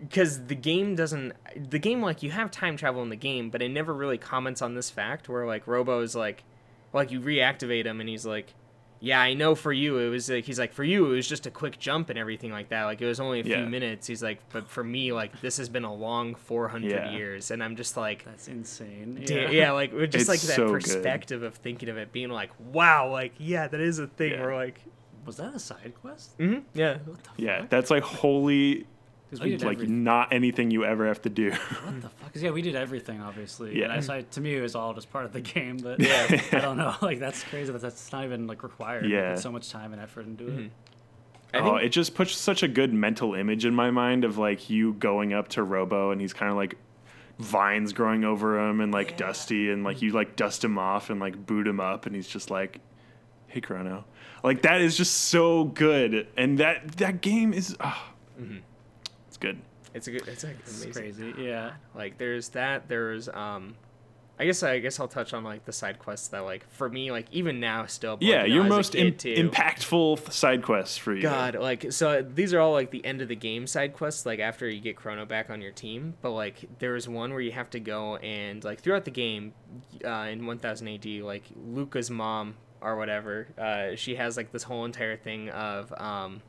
because 0.00 0.46
the 0.46 0.54
game 0.54 0.94
doesn't 0.94 1.32
the 1.70 1.78
game 1.80 2.00
like 2.00 2.22
you 2.22 2.30
have 2.30 2.50
time 2.52 2.76
travel 2.76 3.02
in 3.02 3.08
the 3.08 3.16
game 3.16 3.50
but 3.50 3.60
it 3.62 3.68
never 3.70 3.92
really 3.92 4.16
comments 4.18 4.62
on 4.62 4.74
this 4.74 4.90
fact 4.90 5.28
where 5.28 5.44
like 5.44 5.66
robo 5.66 6.02
is 6.02 6.14
like 6.14 6.44
like 6.92 7.10
you 7.10 7.20
reactivate 7.20 7.84
him 7.84 7.98
and 7.98 8.08
he's 8.08 8.24
like 8.24 8.54
yeah 9.00 9.20
i 9.20 9.32
know 9.34 9.54
for 9.54 9.72
you 9.72 9.98
it 9.98 10.08
was 10.08 10.28
like 10.28 10.44
he's 10.44 10.58
like 10.58 10.72
for 10.72 10.84
you 10.84 11.06
it 11.06 11.10
was 11.14 11.28
just 11.28 11.46
a 11.46 11.50
quick 11.50 11.78
jump 11.78 12.10
and 12.10 12.18
everything 12.18 12.50
like 12.50 12.68
that 12.70 12.84
like 12.84 13.00
it 13.00 13.06
was 13.06 13.20
only 13.20 13.40
a 13.40 13.44
few 13.44 13.58
minutes 13.66 14.06
he's 14.06 14.22
like 14.22 14.40
but 14.50 14.68
for 14.68 14.82
me 14.82 15.12
like 15.12 15.40
this 15.40 15.56
has 15.58 15.68
been 15.68 15.84
a 15.84 15.94
long 15.94 16.34
400 16.34 16.90
Yeah. 16.90 17.10
years 17.12 17.50
and 17.50 17.62
i'm 17.62 17.76
just 17.76 17.96
like 17.96 18.24
That's 18.24 18.48
insane. 18.48 19.24
yeah, 19.28 19.50
yeah 19.50 19.70
like 19.72 19.92
with 19.92 20.10
just 20.12 20.22
It's 20.22 20.28
like 20.28 20.40
that 20.40 20.56
so 20.56 20.66
good. 20.66 20.72
perspective 20.82 21.42
of 21.42 21.54
thinking 21.54 21.88
of 21.88 21.96
it 21.96 22.10
being 22.12 22.30
like 22.30 22.50
wow 22.72 23.10
like 23.10 23.34
yeah 23.38 23.68
that 23.68 23.80
is 23.80 23.98
a 23.98 24.06
thing 24.06 24.32
Yeah. 24.32 24.42
where 24.42 24.56
like 24.56 24.80
Was 25.26 25.36
that 25.36 25.54
a 25.54 25.58
side 25.58 25.92
quest? 26.00 26.36
mhm, 26.38 26.62
yeah 26.74 26.98
What 27.04 27.22
the 27.22 27.30
Yeah, 27.44 27.60
fuck? 27.60 27.68
that's 27.70 27.90
like 27.90 28.02
wholly 28.02 28.80
'Cause 28.80 28.86
we 29.32 29.50
did 29.50 29.62
like 29.62 29.76
everything. 29.76 30.04
not 30.04 30.32
anything 30.32 30.70
you 30.70 30.84
ever 30.84 31.06
have 31.06 31.20
to 31.22 31.28
do. 31.30 31.50
What 31.50 32.00
the 32.02 32.08
fuck? 32.08 32.32
'Cause, 32.32 32.42
yeah, 32.42 32.50
we 32.50 32.62
did 32.62 32.74
everything 32.76 33.20
obviously. 33.20 33.78
Yeah. 33.78 33.84
And 33.84 33.92
I, 33.94 34.00
so 34.00 34.14
I- 34.14 34.22
to 34.22 34.40
me, 34.40 34.56
it 34.56 34.60
was 34.60 34.74
all 34.74 34.94
just 34.94 35.10
part 35.12 35.24
of 35.24 35.32
the 35.32 35.40
game. 35.54 35.76
But 35.78 36.00
Yeah. 36.00 36.40
I 36.52 36.60
don't 36.60 36.76
know. 36.78 36.94
Like 37.02 37.18
that's 37.20 37.42
crazy. 37.44 37.72
That 37.72 37.82
that's 37.82 38.10
not 38.12 38.24
even 38.24 38.46
like 38.46 38.62
required. 38.62 39.06
Yeah. 39.06 39.34
put 39.34 39.42
so 39.42 39.52
much 39.52 39.70
time 39.70 39.92
and 39.92 40.00
effort 40.00 40.26
into 40.26 40.46
it. 40.48 40.56
Mhm. 40.56 40.70
I 41.54 41.58
oh, 41.58 41.64
think- 41.76 41.82
it 41.84 41.88
just 41.90 42.14
puts 42.14 42.34
such 42.36 42.62
a 42.62 42.68
good 42.68 42.92
mental 42.92 43.34
image 43.34 43.64
in 43.64 43.74
my 43.74 43.90
mind 43.90 44.24
of 44.24 44.38
like 44.38 44.68
you 44.70 44.94
going 44.94 45.32
up 45.32 45.48
to 45.48 45.62
Robo 45.62 46.10
and 46.10 46.20
he's 46.20 46.32
kind 46.32 46.50
of 46.50 46.56
like 46.56 46.76
vines 47.38 47.92
growing 47.92 48.24
over 48.24 48.58
him 48.58 48.80
and 48.80 48.92
like 48.92 49.16
dusty 49.16 49.70
and 49.70 49.84
like 49.84 50.02
you 50.02 50.10
like 50.10 50.36
dust 50.36 50.64
him 50.64 50.76
off 50.78 51.08
and 51.10 51.20
like 51.20 51.46
boot 51.46 51.66
him 51.66 51.78
up 51.80 52.04
and 52.06 52.14
he's 52.16 52.26
just 52.28 52.50
like, 52.50 52.80
"Hey, 53.46 53.60
Chrono," 53.60 54.04
like 54.42 54.62
that 54.62 54.80
is 54.80 54.96
just 54.96 55.14
so 55.28 55.64
good 55.64 56.26
and 56.36 56.58
that 56.58 56.96
that 56.96 57.20
game 57.22 57.52
is, 57.54 57.76
oh, 57.80 58.02
it's 59.40 59.56
good. 59.56 59.58
It's 59.94 60.06
a 60.06 60.10
good. 60.12 60.28
It's 60.28 60.44
like 60.44 60.56
It's 60.60 60.84
amazing. 60.84 61.02
crazy. 61.32 61.34
Yeah. 61.42 61.72
Like 61.94 62.18
there's 62.18 62.50
that. 62.50 62.88
There's 62.88 63.28
um, 63.28 63.74
I 64.40 64.44
guess 64.44 64.62
I 64.62 64.78
guess 64.78 65.00
I'll 65.00 65.08
touch 65.08 65.34
on 65.34 65.42
like 65.42 65.64
the 65.64 65.72
side 65.72 65.98
quests 65.98 66.28
that 66.28 66.40
like 66.40 66.68
for 66.70 66.88
me 66.88 67.10
like 67.10 67.26
even 67.32 67.58
now 67.58 67.86
still. 67.86 68.18
Yeah, 68.20 68.42
like, 68.42 68.48
you 68.48 68.54
know, 68.54 68.60
your 68.60 68.68
most 68.68 68.94
im- 68.94 69.14
impactful 69.14 70.30
side 70.32 70.62
quests 70.62 70.96
for 70.96 71.12
you. 71.12 71.22
God, 71.22 71.56
like 71.56 71.90
so 71.90 72.22
these 72.22 72.54
are 72.54 72.60
all 72.60 72.72
like 72.72 72.90
the 72.92 73.04
end 73.04 73.20
of 73.20 73.26
the 73.28 73.34
game 73.34 73.66
side 73.66 73.94
quests, 73.94 74.24
like 74.26 74.38
after 74.38 74.68
you 74.68 74.80
get 74.80 74.94
Chrono 74.94 75.26
back 75.26 75.50
on 75.50 75.60
your 75.60 75.72
team. 75.72 76.14
But 76.22 76.32
like 76.32 76.78
there 76.78 76.94
is 76.94 77.08
one 77.08 77.32
where 77.32 77.40
you 77.40 77.50
have 77.52 77.70
to 77.70 77.80
go 77.80 78.16
and 78.16 78.62
like 78.62 78.80
throughout 78.80 79.04
the 79.04 79.10
game, 79.10 79.54
uh, 80.04 80.28
in 80.30 80.46
1000 80.46 80.86
AD, 80.88 81.06
like 81.22 81.42
Lucca's 81.66 82.10
mom 82.10 82.54
or 82.80 82.96
whatever, 82.96 83.48
uh, 83.58 83.96
she 83.96 84.14
has 84.14 84.36
like 84.36 84.52
this 84.52 84.62
whole 84.62 84.84
entire 84.84 85.16
thing 85.16 85.48
of 85.48 85.92
um, 85.96 86.42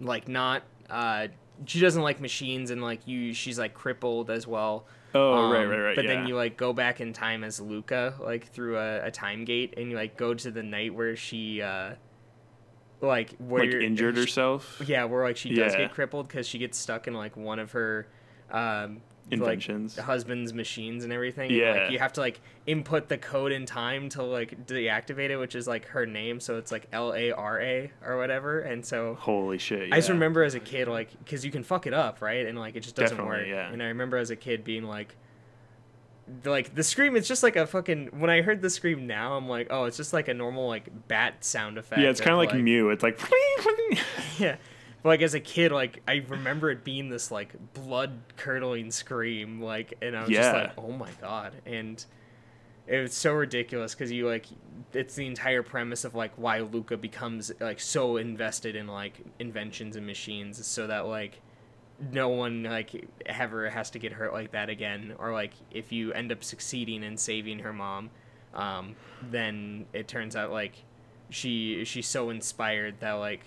like 0.00 0.28
not 0.28 0.62
uh, 0.88 1.28
she 1.66 1.80
doesn't 1.80 2.02
like 2.02 2.20
machines 2.20 2.70
and 2.70 2.82
like 2.82 3.06
you 3.06 3.32
she's 3.34 3.58
like 3.58 3.74
crippled 3.74 4.30
as 4.30 4.46
well. 4.46 4.86
Oh, 5.14 5.52
right, 5.52 5.62
Um, 5.64 5.70
right, 5.70 5.78
right. 5.78 5.96
But 5.96 6.04
yeah. 6.06 6.14
then 6.14 6.26
you 6.26 6.34
like 6.34 6.56
go 6.56 6.72
back 6.72 7.00
in 7.00 7.12
time 7.12 7.44
as 7.44 7.60
Lucca, 7.60 8.14
like 8.20 8.48
through 8.48 8.78
a, 8.78 9.06
a 9.06 9.10
time 9.12 9.44
gate, 9.44 9.74
and 9.76 9.90
you 9.90 9.96
like 9.96 10.16
go 10.16 10.34
to 10.34 10.50
the 10.50 10.62
night 10.62 10.92
where 10.92 11.14
she, 11.14 11.62
uh, 11.62 11.94
like 13.00 13.34
where 13.38 13.64
like 13.64 13.74
injured 13.82 14.16
she- 14.16 14.20
herself. 14.22 14.82
Yeah, 14.84 15.04
where 15.04 15.22
like 15.22 15.36
she 15.36 15.54
does 15.54 15.72
Yeah. 15.74 15.82
get 15.82 15.92
crippled 15.92 16.26
because 16.28 16.46
she 16.48 16.58
gets 16.58 16.76
stuck 16.78 17.06
in 17.06 17.14
like 17.14 17.36
one 17.36 17.58
of 17.60 17.72
her, 17.72 18.08
um, 18.50 19.02
Inventions. 19.30 19.96
like 19.96 20.06
husband's 20.06 20.52
machines 20.52 21.04
and 21.04 21.12
everything. 21.12 21.50
Yeah. 21.50 21.72
like 21.84 21.90
you 21.92 21.98
have 21.98 22.12
to 22.14 22.20
like 22.20 22.40
input 22.66 23.08
the 23.08 23.16
code 23.18 23.52
in 23.52 23.64
time 23.66 24.08
to 24.10 24.22
like 24.22 24.66
deactivate 24.66 25.30
it, 25.30 25.36
which 25.36 25.54
is 25.54 25.66
like 25.66 25.86
her 25.88 26.04
name, 26.06 26.40
so 26.40 26.58
it's 26.58 26.70
like 26.70 26.86
L 26.92 27.14
A 27.14 27.32
R 27.32 27.60
A 27.60 27.90
or 28.04 28.16
whatever, 28.18 28.60
and 28.60 28.84
so. 28.84 29.16
Holy 29.18 29.58
shit! 29.58 29.92
I 29.92 29.96
just 29.96 30.10
remember 30.10 30.42
as 30.42 30.54
a 30.54 30.60
kid, 30.60 30.88
like, 30.88 31.10
because 31.18 31.44
you 31.44 31.50
can 31.50 31.62
fuck 31.64 31.86
it 31.86 31.94
up, 31.94 32.20
right? 32.20 32.46
And 32.46 32.58
like, 32.58 32.76
it 32.76 32.80
just 32.80 32.96
doesn't 32.96 33.16
Definitely, 33.16 33.50
work. 33.50 33.56
yeah. 33.56 33.72
And 33.72 33.82
I 33.82 33.86
remember 33.86 34.16
as 34.18 34.30
a 34.30 34.36
kid 34.36 34.62
being 34.62 34.84
like, 34.84 35.16
like 36.44 36.74
the 36.74 36.82
scream. 36.82 37.16
It's 37.16 37.28
just 37.28 37.42
like 37.42 37.56
a 37.56 37.66
fucking. 37.66 38.08
When 38.18 38.30
I 38.30 38.42
heard 38.42 38.62
the 38.62 38.70
scream 38.70 39.06
now, 39.06 39.34
I'm 39.36 39.48
like, 39.48 39.68
oh, 39.70 39.84
it's 39.84 39.96
just 39.96 40.12
like 40.12 40.28
a 40.28 40.34
normal 40.34 40.66
like 40.68 40.88
bat 41.08 41.44
sound 41.44 41.78
effect. 41.78 42.00
Yeah, 42.00 42.10
it's 42.10 42.20
kind 42.20 42.32
of 42.32 42.38
like, 42.38 42.52
like 42.52 42.62
Mew. 42.62 42.90
It's 42.90 43.02
like. 43.02 43.20
yeah. 44.38 44.56
But 45.04 45.10
like 45.10 45.22
as 45.22 45.34
a 45.34 45.40
kid, 45.40 45.70
like 45.70 46.00
I 46.08 46.24
remember 46.28 46.70
it 46.70 46.82
being 46.82 47.10
this 47.10 47.30
like 47.30 47.52
blood 47.74 48.20
curdling 48.38 48.90
scream, 48.90 49.60
like, 49.60 49.92
and 50.00 50.16
I 50.16 50.22
was 50.22 50.30
just 50.30 50.52
like, 50.54 50.72
oh 50.78 50.92
my 50.92 51.10
god, 51.20 51.52
and 51.66 52.02
it 52.86 53.00
was 53.00 53.12
so 53.12 53.34
ridiculous 53.34 53.94
because 53.94 54.10
you 54.10 54.26
like, 54.26 54.46
it's 54.94 55.14
the 55.14 55.26
entire 55.26 55.62
premise 55.62 56.06
of 56.06 56.14
like 56.14 56.32
why 56.36 56.60
Lucca 56.60 56.96
becomes 56.96 57.52
like 57.60 57.80
so 57.80 58.16
invested 58.16 58.76
in 58.76 58.86
like 58.86 59.20
inventions 59.38 59.94
and 59.94 60.06
machines, 60.06 60.66
so 60.66 60.86
that 60.86 61.06
like 61.06 61.42
no 62.10 62.30
one 62.30 62.62
like 62.62 63.06
ever 63.26 63.68
has 63.68 63.90
to 63.90 63.98
get 63.98 64.12
hurt 64.12 64.32
like 64.32 64.52
that 64.52 64.70
again, 64.70 65.14
or 65.18 65.34
like 65.34 65.52
if 65.70 65.92
you 65.92 66.14
end 66.14 66.32
up 66.32 66.42
succeeding 66.42 67.02
in 67.02 67.18
saving 67.18 67.58
her 67.58 67.74
mom, 67.74 68.08
um, 68.54 68.96
then 69.30 69.84
it 69.92 70.08
turns 70.08 70.34
out 70.34 70.50
like 70.50 70.82
she 71.28 71.84
she's 71.84 72.06
so 72.06 72.30
inspired 72.30 73.00
that 73.00 73.12
like 73.12 73.42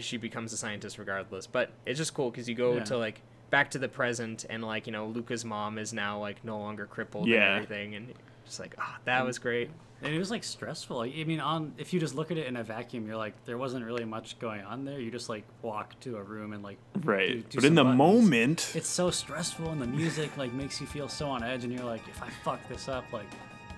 she 0.00 0.16
becomes 0.16 0.52
a 0.52 0.56
scientist 0.56 0.98
regardless. 0.98 1.46
But 1.46 1.70
it's 1.86 1.98
just 1.98 2.14
cool 2.14 2.30
because 2.30 2.48
you 2.48 2.54
go 2.54 2.74
Yeah. 2.74 2.84
to 2.84 2.98
like 2.98 3.20
back 3.50 3.70
to 3.70 3.78
the 3.78 3.88
present 3.88 4.44
and 4.50 4.64
like 4.64 4.86
you 4.86 4.92
know 4.92 5.06
Lucca's 5.06 5.44
mom 5.44 5.78
is 5.78 5.92
now 5.92 6.18
like 6.18 6.44
no 6.44 6.58
longer 6.58 6.86
crippled 6.86 7.26
Yeah. 7.28 7.54
and 7.56 7.64
everything, 7.64 7.94
and 7.94 8.12
just 8.44 8.60
like 8.60 8.74
ah 8.78 8.98
that 9.04 9.24
was 9.24 9.38
great. 9.38 9.70
And 10.02 10.12
it 10.12 10.18
was 10.18 10.30
like 10.30 10.44
stressful. 10.44 11.00
I 11.00 11.24
mean, 11.24 11.40
on 11.40 11.72
if 11.78 11.94
you 11.94 12.00
just 12.00 12.14
look 12.14 12.30
at 12.30 12.36
it 12.36 12.46
in 12.46 12.56
a 12.56 12.64
vacuum, 12.64 13.06
you're 13.06 13.16
like, 13.16 13.32
there 13.46 13.56
wasn't 13.56 13.86
really 13.86 14.04
much 14.04 14.38
going 14.38 14.60
on 14.62 14.84
there. 14.84 15.00
You 15.00 15.10
just 15.10 15.30
like 15.30 15.44
walk 15.62 15.98
to 16.00 16.18
a 16.18 16.22
room 16.22 16.52
and 16.52 16.62
like 16.62 16.76
right. 17.04 17.28
do- 17.36 17.40
do 17.42 17.56
but 17.58 17.64
in 17.64 17.74
the 17.74 17.84
buttons. 17.84 17.96
moment, 17.98 18.72
It's 18.74 18.88
so 18.88 19.10
stressful, 19.10 19.70
and 19.70 19.80
the 19.80 19.86
music 19.86 20.36
like 20.36 20.52
makes 20.52 20.78
you 20.80 20.86
feel 20.86 21.08
so 21.08 21.28
on 21.28 21.42
edge, 21.42 21.64
and 21.64 21.72
you're 21.72 21.84
like, 21.84 22.02
if 22.08 22.22
I 22.22 22.28
fuck 22.44 22.60
this 22.68 22.86
up, 22.88 23.04
like 23.14 23.24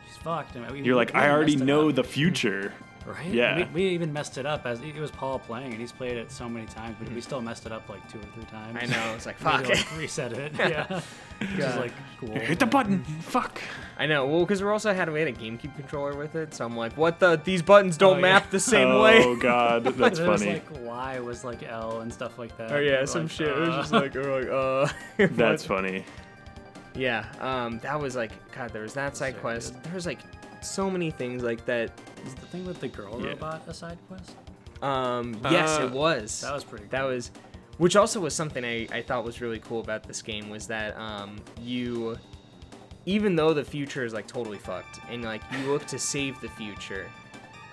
she's 0.08 0.16
fucked. 0.16 0.56
And 0.56 0.68
we- 0.70 0.80
you're 0.82 0.96
like, 0.96 1.14
I 1.14 1.30
already 1.30 1.54
know 1.54 1.90
up." 1.90 1.94
the 1.94 2.02
future. 2.04 2.72
Right? 3.06 3.26
Yeah. 3.32 3.58
We, 3.58 3.64
we 3.84 3.88
even 3.90 4.12
messed 4.12 4.36
it 4.36 4.46
up 4.46 4.66
as 4.66 4.80
it 4.80 4.96
was 4.96 5.10
Paul 5.12 5.38
playing, 5.38 5.70
and 5.72 5.80
he's 5.80 5.92
played 5.92 6.16
it 6.16 6.32
so 6.32 6.48
many 6.48 6.66
times, 6.66 6.96
but 6.98 7.10
we 7.12 7.20
still 7.20 7.40
messed 7.40 7.64
it 7.64 7.70
up 7.72 7.88
like 7.88 8.06
two 8.10 8.18
or 8.18 8.22
three 8.34 8.44
times. 8.44 8.76
I 8.82 8.86
know. 8.86 9.14
It's 9.14 9.26
like 9.26 9.38
We 9.38 9.44
fuck. 9.44 9.62
to, 9.64 9.68
like, 9.74 9.96
reset 9.98 10.32
it. 10.32 10.52
Yeah. 10.58 11.00
Which 11.38 11.50
is 11.58 11.76
like 11.76 11.92
cool. 12.18 12.30
Hit 12.30 12.58
the 12.58 12.64
button. 12.66 13.04
Fuck. 13.20 13.60
I 13.98 14.06
know. 14.06 14.26
Well, 14.26 14.40
because 14.40 14.62
we 14.62 14.68
also 14.70 14.94
had 14.94 15.12
we 15.12 15.18
had 15.20 15.28
a 15.28 15.32
GameCube 15.34 15.76
controller 15.76 16.16
with 16.16 16.34
it, 16.34 16.54
so 16.54 16.64
I'm 16.64 16.74
like, 16.76 16.96
what 16.96 17.20
the? 17.20 17.38
These 17.44 17.60
buttons 17.60 17.98
don't 17.98 18.12
Oh, 18.12 18.16
yeah. 18.16 18.22
map 18.22 18.50
the 18.50 18.58
same 18.58 18.88
oh 18.88 19.02
way. 19.02 19.22
Oh 19.22 19.36
god, 19.36 19.84
that's 19.84 19.96
There 20.18 20.30
was, 20.30 20.40
funny. 20.42 20.54
like 20.54 20.80
Y 20.82 21.20
was 21.20 21.44
like 21.44 21.62
L 21.62 22.00
and 22.00 22.10
stuff 22.12 22.38
like 22.38 22.56
that. 22.56 22.72
Oh 22.72 22.78
yeah, 22.78 23.04
some 23.04 23.24
like, 23.24 23.30
shit. 23.30 23.48
It 23.48 23.58
was 23.58 23.68
just 23.68 23.92
uh, 23.92 24.00
like, 24.00 24.14
we're 24.14 24.40
like, 24.40 24.48
uh. 25.18 25.26
that's 25.36 25.68
what? 25.68 25.82
funny. 25.82 26.04
Yeah. 26.94 27.26
Um, 27.40 27.78
that 27.80 28.00
was 28.00 28.16
like, 28.16 28.32
God, 28.52 28.70
there 28.72 28.82
was 28.82 28.94
that 28.94 29.14
side 29.16 29.34
So 29.34 29.40
quest. 29.40 29.74
good. 29.74 29.82
There 29.84 29.94
was 29.94 30.06
like 30.06 30.20
so 30.62 30.90
many 30.90 31.10
things 31.10 31.42
like 31.42 31.66
that. 31.66 31.90
Is 32.26 32.34
the 32.34 32.46
thing 32.46 32.66
with 32.66 32.80
the 32.80 32.88
girl 32.88 33.20
Yeah. 33.22 33.28
robot 33.30 33.62
a 33.68 33.74
side 33.74 33.98
quest? 34.08 34.32
Um, 34.82 35.40
yes, 35.50 35.78
Uh, 35.78 35.84
it 35.84 35.90
was. 35.92 36.40
That 36.42 36.52
was 36.52 36.64
pretty. 36.64 36.84
That 36.86 37.04
was, 37.04 37.30
which 37.78 37.96
also 37.96 38.20
was 38.20 38.34
something 38.34 38.64
I, 38.64 38.86
I 38.92 39.00
thought 39.02 39.24
was 39.24 39.40
really 39.40 39.58
cool 39.60 39.80
about 39.80 40.02
this 40.02 40.20
game 40.22 40.50
was 40.50 40.66
that 40.66 40.96
um, 40.98 41.36
you, 41.62 42.18
even 43.06 43.36
though 43.36 43.54
the 43.54 43.64
future 43.64 44.04
is 44.04 44.12
like 44.12 44.26
totally 44.26 44.58
fucked 44.58 45.00
and 45.08 45.24
like 45.24 45.42
you 45.52 45.70
look 45.72 45.86
to 45.86 45.98
save 45.98 46.38
the 46.40 46.48
future, 46.50 47.08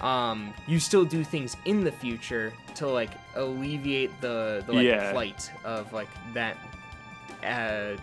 um, 0.02 0.54
you 0.68 0.80
still 0.80 1.04
do 1.06 1.24
things 1.24 1.56
in 1.66 1.84
the 1.84 1.92
future 1.92 2.54
to 2.76 2.88
like 2.88 3.12
alleviate 3.36 4.12
the 4.22 4.64
the 4.68 4.74
like 4.74 4.86
Yeah. 4.86 5.12
plight 5.12 5.52
of 5.66 5.92
like 5.94 6.10
that, 6.34 6.58
uh, 7.44 7.98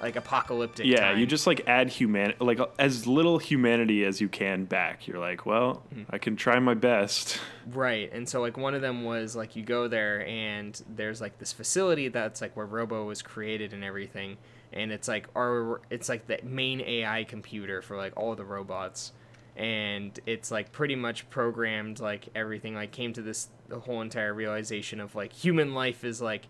like 0.00 0.16
apocalyptic. 0.16 0.86
Yeah, 0.86 1.10
time. 1.12 1.18
you 1.18 1.26
just 1.26 1.46
like 1.46 1.62
add 1.66 1.88
human 1.88 2.34
like 2.40 2.58
as 2.78 3.06
little 3.06 3.38
humanity 3.38 4.04
as 4.04 4.20
you 4.20 4.28
can 4.28 4.64
back. 4.64 5.06
You're 5.06 5.18
like, 5.18 5.46
well, 5.46 5.82
Mm-hmm. 5.94 6.14
I 6.14 6.18
can 6.18 6.36
try 6.36 6.58
my 6.58 6.74
best. 6.74 7.40
Right. 7.66 8.12
And 8.12 8.28
so 8.28 8.40
like 8.40 8.56
one 8.56 8.74
of 8.74 8.82
them 8.82 9.04
was 9.04 9.34
like 9.34 9.56
you 9.56 9.62
go 9.62 9.88
there 9.88 10.26
and 10.26 10.80
there's 10.94 11.20
like 11.20 11.38
this 11.38 11.52
facility 11.52 12.08
that's 12.08 12.40
like 12.40 12.56
where 12.56 12.66
Robo 12.66 13.04
was 13.04 13.22
created 13.22 13.72
and 13.72 13.82
everything. 13.84 14.36
And 14.72 14.90
it's 14.92 15.08
like 15.08 15.28
our 15.36 15.80
it's 15.90 16.08
like 16.08 16.26
the 16.26 16.40
main 16.42 16.80
AI 16.80 17.24
computer 17.24 17.80
for 17.80 17.96
like 17.96 18.12
all 18.16 18.34
the 18.34 18.44
robots. 18.44 19.12
And 19.56 20.18
it's 20.26 20.50
like 20.50 20.72
pretty 20.72 20.96
much 20.96 21.30
programmed 21.30 22.00
like 22.00 22.28
everything 22.34 22.74
like 22.74 22.90
came 22.90 23.12
to 23.12 23.22
this 23.22 23.48
the 23.68 23.78
whole 23.78 24.00
entire 24.02 24.34
realization 24.34 25.00
of 25.00 25.14
like 25.14 25.32
human 25.32 25.74
life 25.74 26.04
is 26.04 26.20
like 26.20 26.48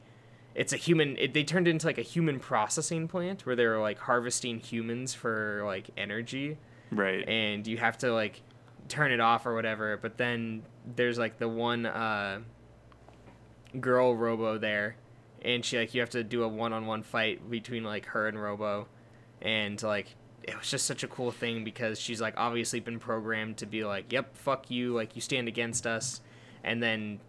it's 0.55 0.73
a 0.73 0.77
human 0.77 1.17
it, 1.19 1.35
they 1.35 1.45
turned 1.45 1.67
it 1.67 1.71
into 1.71 1.87
like 1.87 1.99
a 1.99 2.03
human 2.03 2.39
processing 2.39 3.09
plant 3.09 3.45
where 3.47 3.57
they 3.57 3.67
were 3.67 3.81
like 3.81 3.99
harvesting 3.99 4.61
humans 4.61 5.15
for 5.15 5.63
like 5.65 5.91
energy. 5.97 6.59
Right. 6.93 7.27
and 7.29 7.67
you 7.67 7.79
have 7.79 7.99
to 7.99 8.13
like 8.13 8.43
turn 8.89 9.11
it 9.11 9.19
off 9.19 9.47
or 9.47 9.55
whatever 9.55 9.97
but 9.97 10.17
then 10.17 10.63
there's 10.95 11.19
like 11.19 11.39
the 11.39 11.49
one 11.49 11.87
uh 11.87 12.41
girl 13.81 14.15
robo 14.15 14.59
there 14.59 14.97
and 15.45 15.65
she 15.65 15.79
like 15.79 15.95
you 15.95 16.01
have 16.01 16.11
to 16.11 16.25
do 16.25 16.43
a 16.43 16.49
one-on-one 16.49 17.03
fight 17.03 17.49
between 17.51 17.85
like 17.85 18.07
her 18.07 18.27
and 18.27 18.41
robo. 18.43 18.89
And 19.43 19.81
like 19.83 20.17
it 20.43 20.57
was 20.57 20.71
just 20.71 20.87
such 20.87 21.03
a 21.03 21.09
cool 21.09 21.31
thing 21.31 21.65
because 21.65 22.01
she's 22.01 22.21
like 22.21 22.35
obviously 22.37 22.81
been 22.81 22.99
programmed 22.99 23.59
to 23.59 23.67
be 23.67 23.85
like 23.85 24.13
yep 24.13 24.37
fuck 24.37 24.71
you 24.71 24.95
like 24.95 25.15
you 25.15 25.21
stand 25.21 25.47
against 25.49 25.87
us. 25.87 26.23
And 26.63 26.83
then 26.83 27.21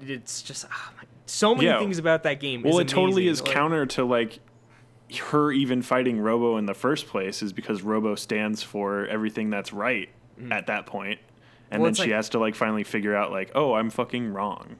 it's 0.00 0.42
just 0.42 0.66
oh 0.68 0.90
my, 0.96 1.04
so 1.26 1.54
many 1.54 1.66
Yeah. 1.66 1.78
things 1.78 1.98
about 1.98 2.22
that 2.24 2.40
game 2.40 2.62
well, 2.62 2.74
is 2.74 2.80
it 2.80 2.88
totally 2.88 3.28
is 3.28 3.40
Like- 3.42 3.52
counter 3.52 3.86
to 3.86 4.04
like 4.04 4.40
her 5.30 5.52
even 5.52 5.82
fighting 5.82 6.18
Robo 6.20 6.56
in 6.56 6.66
the 6.66 6.74
first 6.74 7.06
place 7.06 7.42
is 7.42 7.52
because 7.52 7.82
Robo 7.82 8.14
stands 8.14 8.62
for 8.62 9.06
everything 9.06 9.50
that's 9.50 9.72
right 9.72 10.08
at 10.50 10.66
that 10.66 10.86
point. 10.86 11.20
And. 11.70 11.82
Well, 11.82 11.88
then 11.90 11.94
she 11.94 12.02
like- 12.02 12.10
has 12.12 12.28
to 12.30 12.38
like 12.38 12.54
finally 12.54 12.84
figure 12.84 13.14
out 13.14 13.30
like, 13.30 13.50
"Oh, 13.54 13.74
I'm 13.74 13.90
fucking 13.90 14.32
wrong. 14.32 14.76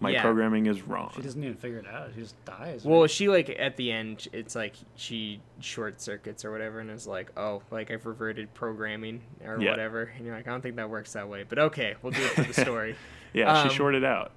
My 0.00 0.10
Yeah. 0.10 0.22
programming 0.22 0.66
is 0.66 0.82
wrong." 0.82 1.12
She 1.16 1.22
doesn't 1.22 1.42
even 1.42 1.56
figure 1.56 1.78
it 1.78 1.86
out. 1.86 2.10
She 2.14 2.20
just 2.22 2.42
dies. 2.44 2.84
Well, 2.84 3.02
right? 3.02 3.10
she 3.10 3.28
like 3.28 3.48
at 3.58 3.76
the 3.76 3.90
end, 3.92 4.28
it's 4.32 4.54
like 4.54 4.74
she 4.96 5.40
short 5.60 6.00
circuits 6.00 6.44
or 6.44 6.50
whatever, 6.52 6.80
and 6.80 6.90
is 6.90 7.06
like, 7.06 7.30
"Oh, 7.36 7.62
like 7.70 7.90
I've 7.90 8.06
reverted 8.06 8.52
programming 8.54 9.22
or 9.44 9.60
Yeah. 9.60 9.70
whatever," 9.70 10.12
and 10.16 10.24
you're 10.26 10.34
like, 10.34 10.46
"I 10.46 10.50
don't 10.50 10.60
think 10.62 10.76
that 10.76 10.88
works 10.90 11.12
that 11.14 11.28
way," 11.28 11.44
but 11.48 11.58
okay, 11.58 11.94
we'll 12.02 12.12
do 12.12 12.22
it 12.22 12.30
for 12.30 12.42
the 12.42 12.54
story. 12.62 12.96
Yeah, 13.32 13.52
Um, 13.60 13.68
she 13.68 13.74
shorted 13.74 14.04
out. 14.04 14.32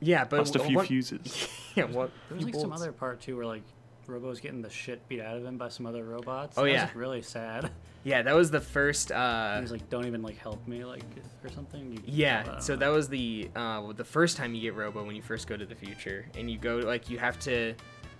Yeah, 0.00 0.24
but 0.24 0.38
Lost 0.40 0.56
a 0.56 0.60
few 0.60 0.76
what, 0.76 0.86
fuses. 0.86 1.48
Yeah, 1.76 1.84
what? 1.84 2.10
there 2.28 2.36
was 2.36 2.44
like 2.46 2.54
some 2.56 2.72
other 2.72 2.90
part 2.90 3.20
too 3.20 3.36
where 3.36 3.46
like 3.46 3.62
Robo's 4.08 4.40
getting 4.40 4.60
the 4.60 4.70
shit 4.70 5.06
beat 5.08 5.20
out 5.20 5.36
of 5.36 5.44
him 5.44 5.56
by 5.56 5.68
some 5.68 5.86
other 5.86 6.02
robots. 6.04 6.58
Oh, 6.58 6.62
That 6.62 6.68
was, 6.68 6.74
yeah. 6.74 6.82
like, 6.84 6.94
really 6.96 7.22
sad. 7.22 7.70
Yeah, 8.02 8.22
that 8.22 8.34
was 8.34 8.50
the 8.50 8.62
first. 8.62 9.12
uh 9.12 9.60
He's 9.60 9.70
like, 9.70 9.90
"Don't 9.90 10.06
even 10.06 10.22
like 10.22 10.38
help 10.38 10.66
me, 10.66 10.86
like 10.86 11.02
or 11.44 11.50
something." 11.50 11.92
You, 11.92 11.98
Yeah, 12.06 12.42
don't 12.44 12.62
so 12.62 12.72
know. 12.72 12.78
that 12.78 12.88
was 12.88 13.10
the 13.10 13.50
uh, 13.54 13.92
the 13.92 14.06
first 14.06 14.38
time 14.38 14.54
you 14.54 14.62
get 14.62 14.74
Robo 14.74 15.04
when 15.04 15.14
you 15.14 15.20
first 15.20 15.46
go 15.46 15.54
to 15.54 15.66
the 15.66 15.74
future, 15.74 16.24
and 16.34 16.50
you 16.50 16.56
go 16.56 16.76
like 16.78 17.10
you 17.10 17.18
have 17.18 17.38
to 17.40 17.74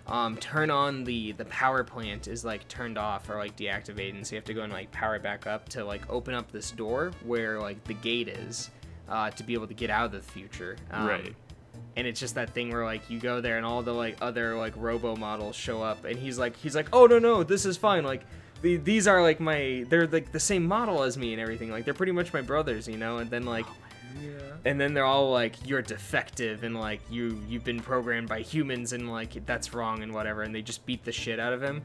um, 0.07 0.37
turn 0.37 0.71
on 0.71 1.05
the 1.05 1.33
the 1.33 1.47
power 1.47 1.83
plant 1.83 2.29
is 2.29 2.45
like 2.45 2.69
turned 2.69 2.99
off 2.99 3.31
or 3.31 3.39
like 3.39 3.57
deactivated, 3.57 4.17
and 4.17 4.27
so 4.27 4.35
you 4.35 4.37
have 4.37 4.45
to 4.45 4.53
go 4.55 4.65
and 4.65 4.73
like 4.73 4.91
power 4.93 5.17
it 5.17 5.23
back 5.23 5.47
up 5.47 5.67
to 5.71 5.83
like 5.83 6.03
open 6.11 6.35
up 6.35 6.53
this 6.53 6.73
door 6.73 7.13
where 7.25 7.59
like 7.59 7.83
the 7.85 7.95
gate 7.95 8.29
is 8.29 8.71
uh, 9.09 9.31
to 9.31 9.43
be 9.43 9.55
able 9.55 9.67
to 9.67 9.73
get 9.75 9.89
out 9.89 10.05
of 10.05 10.13
the 10.13 10.21
future. 10.21 10.77
Um, 10.91 11.07
Right. 11.09 11.35
And 11.97 12.07
it's 12.07 12.21
just 12.21 12.35
that 12.37 12.51
thing 12.51 12.71
where 12.71 12.85
like 12.85 13.09
you 13.11 13.19
go 13.19 13.41
there 13.41 13.57
and 13.57 13.67
all 13.67 13.83
the 13.83 13.93
like 13.93 14.17
other 14.21 14.57
like 14.57 14.75
Robo 14.77 15.17
models 15.17 15.57
show 15.57 15.83
up, 15.83 16.05
and 16.05 16.19
he's 16.19 16.39
like 16.39 16.57
he's 16.57 16.75
like 16.75 16.89
oh 16.93 17.07
no 17.07 17.19
no 17.19 17.43
this 17.43 17.65
is 17.67 17.77
fine 17.77 18.05
like. 18.05 18.23
The, 18.63 18.77
these 18.77 19.09
are 19.09 19.23
like 19.23 19.41
my 19.41 19.87
they're 19.89 20.07
like 20.07 20.33
the 20.33 20.39
same 20.39 20.67
model 20.67 21.03
as 21.03 21.17
me 21.17 21.33
and 21.33 21.41
everything 21.41 21.71
like 21.71 21.87
they're 21.87 21.95
pretty 21.95 22.13
much 22.13 22.35
my 22.35 22.43
brothers 22.43 22.87
you 22.87 22.99
know 22.99 23.17
and 23.17 23.31
then 23.31 23.45
like 23.47 23.65
oh, 23.67 23.75
yeah. 24.23 24.33
and 24.67 24.79
then 24.79 24.93
they're 24.93 25.07
all 25.07 25.31
like 25.31 25.55
you're 25.67 25.81
defective 25.81 26.63
and 26.63 26.79
like 26.79 27.01
you 27.09 27.41
you've 27.49 27.65
been 27.65 27.81
programmed 27.81 28.29
by 28.29 28.43
humans 28.43 28.93
and 28.93 29.11
like 29.11 29.47
that's 29.47 29.73
wrong 29.73 30.03
and 30.03 30.13
whatever 30.13 30.43
and 30.43 30.55
they 30.55 30.61
just 30.61 30.85
beat 30.85 31.03
the 31.07 31.13
shit 31.13 31.41
out 31.41 31.55
of 31.55 31.63
him 31.63 31.81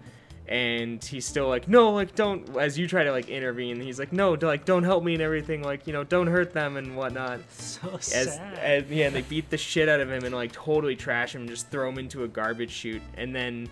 and 0.47 1.03
he's 1.03 1.25
still 1.25 1.47
like 1.47 1.67
no 1.67 1.91
like 1.91 2.13
don't 2.13 2.55
as 2.57 2.77
you 2.77 2.87
try 2.87 3.03
to 3.03 3.11
like 3.11 3.29
intervene. 3.29 3.79
He's 3.81 3.97
like 3.97 4.13
no 4.13 4.33
like 4.33 4.65
don't 4.65 4.83
help 4.83 5.03
me 5.03 5.13
and 5.13 5.21
everything 5.21 5.63
like 5.63 5.87
you 5.87 5.93
know 5.93 6.03
don't 6.03 6.27
hurt 6.27 6.53
them 6.53 6.77
and 6.77 6.95
whatnot. 6.95 7.39
So 7.51 7.95
as 7.95 8.05
sad. 8.05 8.59
and 8.59 8.89
yeah 8.89 9.09
they 9.09 9.21
beat 9.21 9.49
the 9.49 9.57
shit 9.57 9.89
out 9.89 9.99
of 9.99 10.11
him 10.11 10.23
and 10.23 10.35
like 10.35 10.51
totally 10.51 10.95
trash 10.95 11.33
him 11.33 11.41
and 11.41 11.49
just 11.49 11.69
throw 11.69 11.89
him 11.89 11.97
into 11.97 12.23
a 12.23 12.27
garbage 12.27 12.71
chute. 12.71 13.01
And 13.17 13.35
then 13.35 13.69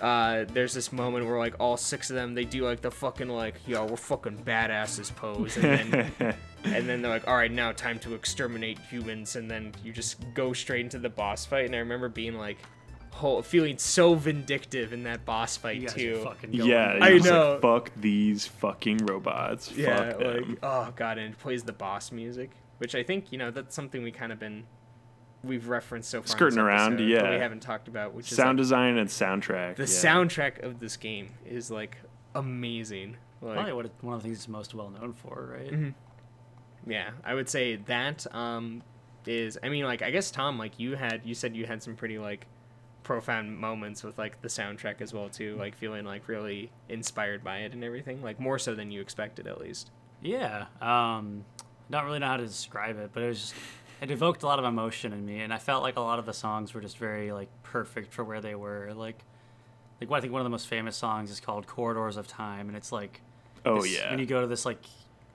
uh, 0.00 0.44
there's 0.52 0.74
this 0.74 0.92
moment 0.92 1.24
where 1.26 1.38
like 1.38 1.54
all 1.58 1.76
six 1.76 2.10
of 2.10 2.16
them 2.16 2.34
they 2.34 2.44
do 2.44 2.64
like 2.64 2.82
the 2.82 2.90
fucking 2.90 3.28
like 3.28 3.54
yo 3.66 3.84
we're 3.86 3.96
fucking 3.96 4.38
badasses 4.44 5.14
pose. 5.14 5.56
And 5.56 5.92
then 5.92 6.12
and 6.64 6.88
then 6.88 7.02
they're 7.02 7.10
like 7.10 7.26
all 7.26 7.36
right 7.36 7.50
now 7.50 7.72
time 7.72 7.98
to 8.00 8.14
exterminate 8.14 8.78
humans 8.78 9.34
and 9.34 9.50
then 9.50 9.72
you 9.82 9.92
just 9.92 10.18
go 10.34 10.52
straight 10.52 10.82
into 10.82 10.98
the 11.00 11.10
boss 11.10 11.44
fight. 11.44 11.66
And 11.66 11.74
I 11.74 11.78
remember 11.78 12.08
being 12.08 12.34
like 12.34 12.58
whole 13.16 13.42
feeling 13.42 13.78
so 13.78 14.14
vindictive 14.14 14.92
in 14.92 15.02
that 15.04 15.24
boss 15.24 15.56
fight 15.56 15.80
you 15.80 15.88
too 15.88 16.18
are 16.20 16.24
fucking 16.24 16.50
going 16.52 16.68
yeah, 16.70 16.98
I 17.00 17.08
you're 17.10 17.24
know. 17.24 17.52
Like, 17.52 17.62
Fuck 17.62 17.92
these 17.96 18.46
fucking 18.46 18.98
robots. 19.06 19.72
yeah 19.72 20.10
Fuck 20.12 20.20
like 20.20 20.36
them. 20.46 20.58
oh 20.62 20.92
god 20.96 21.18
and 21.18 21.32
it 21.34 21.38
plays 21.38 21.62
the 21.64 21.72
boss 21.72 22.12
music 22.12 22.50
which 22.78 22.94
I 22.94 23.02
think 23.02 23.32
you 23.32 23.38
know 23.38 23.50
that's 23.50 23.74
something 23.74 24.02
we 24.02 24.10
kind 24.12 24.32
of 24.32 24.38
been 24.38 24.64
we've 25.42 25.68
referenced 25.68 26.10
so 26.10 26.20
far 26.22 26.26
Skirting 26.28 26.58
around, 26.58 26.94
episode, 27.00 27.20
but 27.22 27.30
we 27.30 27.36
haven't 27.36 27.60
talked 27.60 27.88
about 27.88 28.14
which 28.14 28.30
is 28.32 28.36
Sound 28.36 28.58
like, 28.58 28.64
design 28.64 28.96
and 28.98 29.08
soundtrack. 29.08 29.76
the 29.76 29.82
yeah. 29.82 29.88
soundtrack 29.88 30.62
of 30.62 30.80
this 30.80 30.96
game 30.96 31.30
is 31.46 31.70
like 31.70 31.96
amazing 32.34 33.16
like 33.40 33.54
Probably 33.54 33.72
what 33.72 33.86
it, 33.86 33.92
one 34.00 34.14
of 34.14 34.22
the 34.22 34.28
things 34.28 34.38
it's 34.38 34.48
most 34.48 34.74
well 34.74 34.90
known 34.90 35.12
for, 35.12 35.54
right? 35.58 35.70
Mhm. 35.70 35.94
yeah 36.86 37.10
i 37.24 37.32
would 37.34 37.48
say 37.48 37.76
that 37.76 38.26
um 38.34 38.82
is 39.26 39.58
i 39.62 39.68
mean 39.68 39.84
like 39.84 40.02
i 40.02 40.10
guess 40.10 40.30
tom 40.30 40.58
like 40.58 40.78
you 40.78 40.94
had 40.96 41.20
you 41.24 41.34
said 41.34 41.56
you 41.56 41.66
had 41.66 41.82
some 41.82 41.96
pretty 41.96 42.18
like 42.18 42.46
profound 43.06 43.56
moments 43.56 44.02
with 44.02 44.18
like 44.18 44.42
the 44.42 44.48
soundtrack 44.48 45.00
as 45.00 45.14
well 45.14 45.28
too 45.28 45.54
like 45.56 45.76
feeling 45.76 46.04
like 46.04 46.26
really 46.26 46.70
inspired 46.88 47.44
by 47.44 47.58
it 47.58 47.72
and 47.72 47.84
everything 47.84 48.20
like 48.20 48.40
more 48.40 48.58
so 48.58 48.74
than 48.74 48.90
you 48.90 49.00
expected 49.00 49.46
at 49.46 49.60
least 49.60 49.90
Yeah. 50.22 50.66
Um, 50.80 51.44
don't 51.88 52.04
really 52.04 52.18
know 52.18 52.26
how 52.26 52.36
to 52.38 52.46
describe 52.46 52.98
it, 52.98 53.10
but 53.12 53.22
it 53.22 53.28
was 53.28 53.40
just 53.40 53.54
it 54.00 54.10
evoked 54.10 54.42
a 54.42 54.46
lot 54.46 54.58
of 54.58 54.64
emotion 54.64 55.12
in 55.12 55.24
me, 55.24 55.38
and 55.40 55.54
I 55.54 55.58
felt 55.58 55.82
like 55.84 55.96
a 55.96 56.00
lot 56.00 56.18
of 56.18 56.26
the 56.26 56.32
songs 56.32 56.74
were 56.74 56.80
just 56.80 56.98
very 56.98 57.30
like 57.32 57.48
perfect 57.62 58.12
for 58.12 58.24
where 58.24 58.40
they 58.40 58.54
were. 58.56 58.92
Like, 58.94 59.22
like 60.00 60.10
I 60.10 60.20
think 60.20 60.32
one 60.32 60.40
of 60.40 60.44
the 60.44 60.50
most 60.50 60.66
famous 60.66 60.96
songs 60.96 61.30
is 61.30 61.38
called 61.40 61.66
"Corridors 61.68 62.16
of 62.16 62.26
Time," 62.26 62.66
and 62.68 62.76
it's 62.76 62.90
like, 62.92 63.20
Oh 63.64 63.82
this- 63.82 63.94
yeah. 63.96 64.10
when 64.10 64.18
you 64.18 64.26
go 64.26 64.40
to 64.40 64.46
this 64.48 64.66
like 64.66 64.82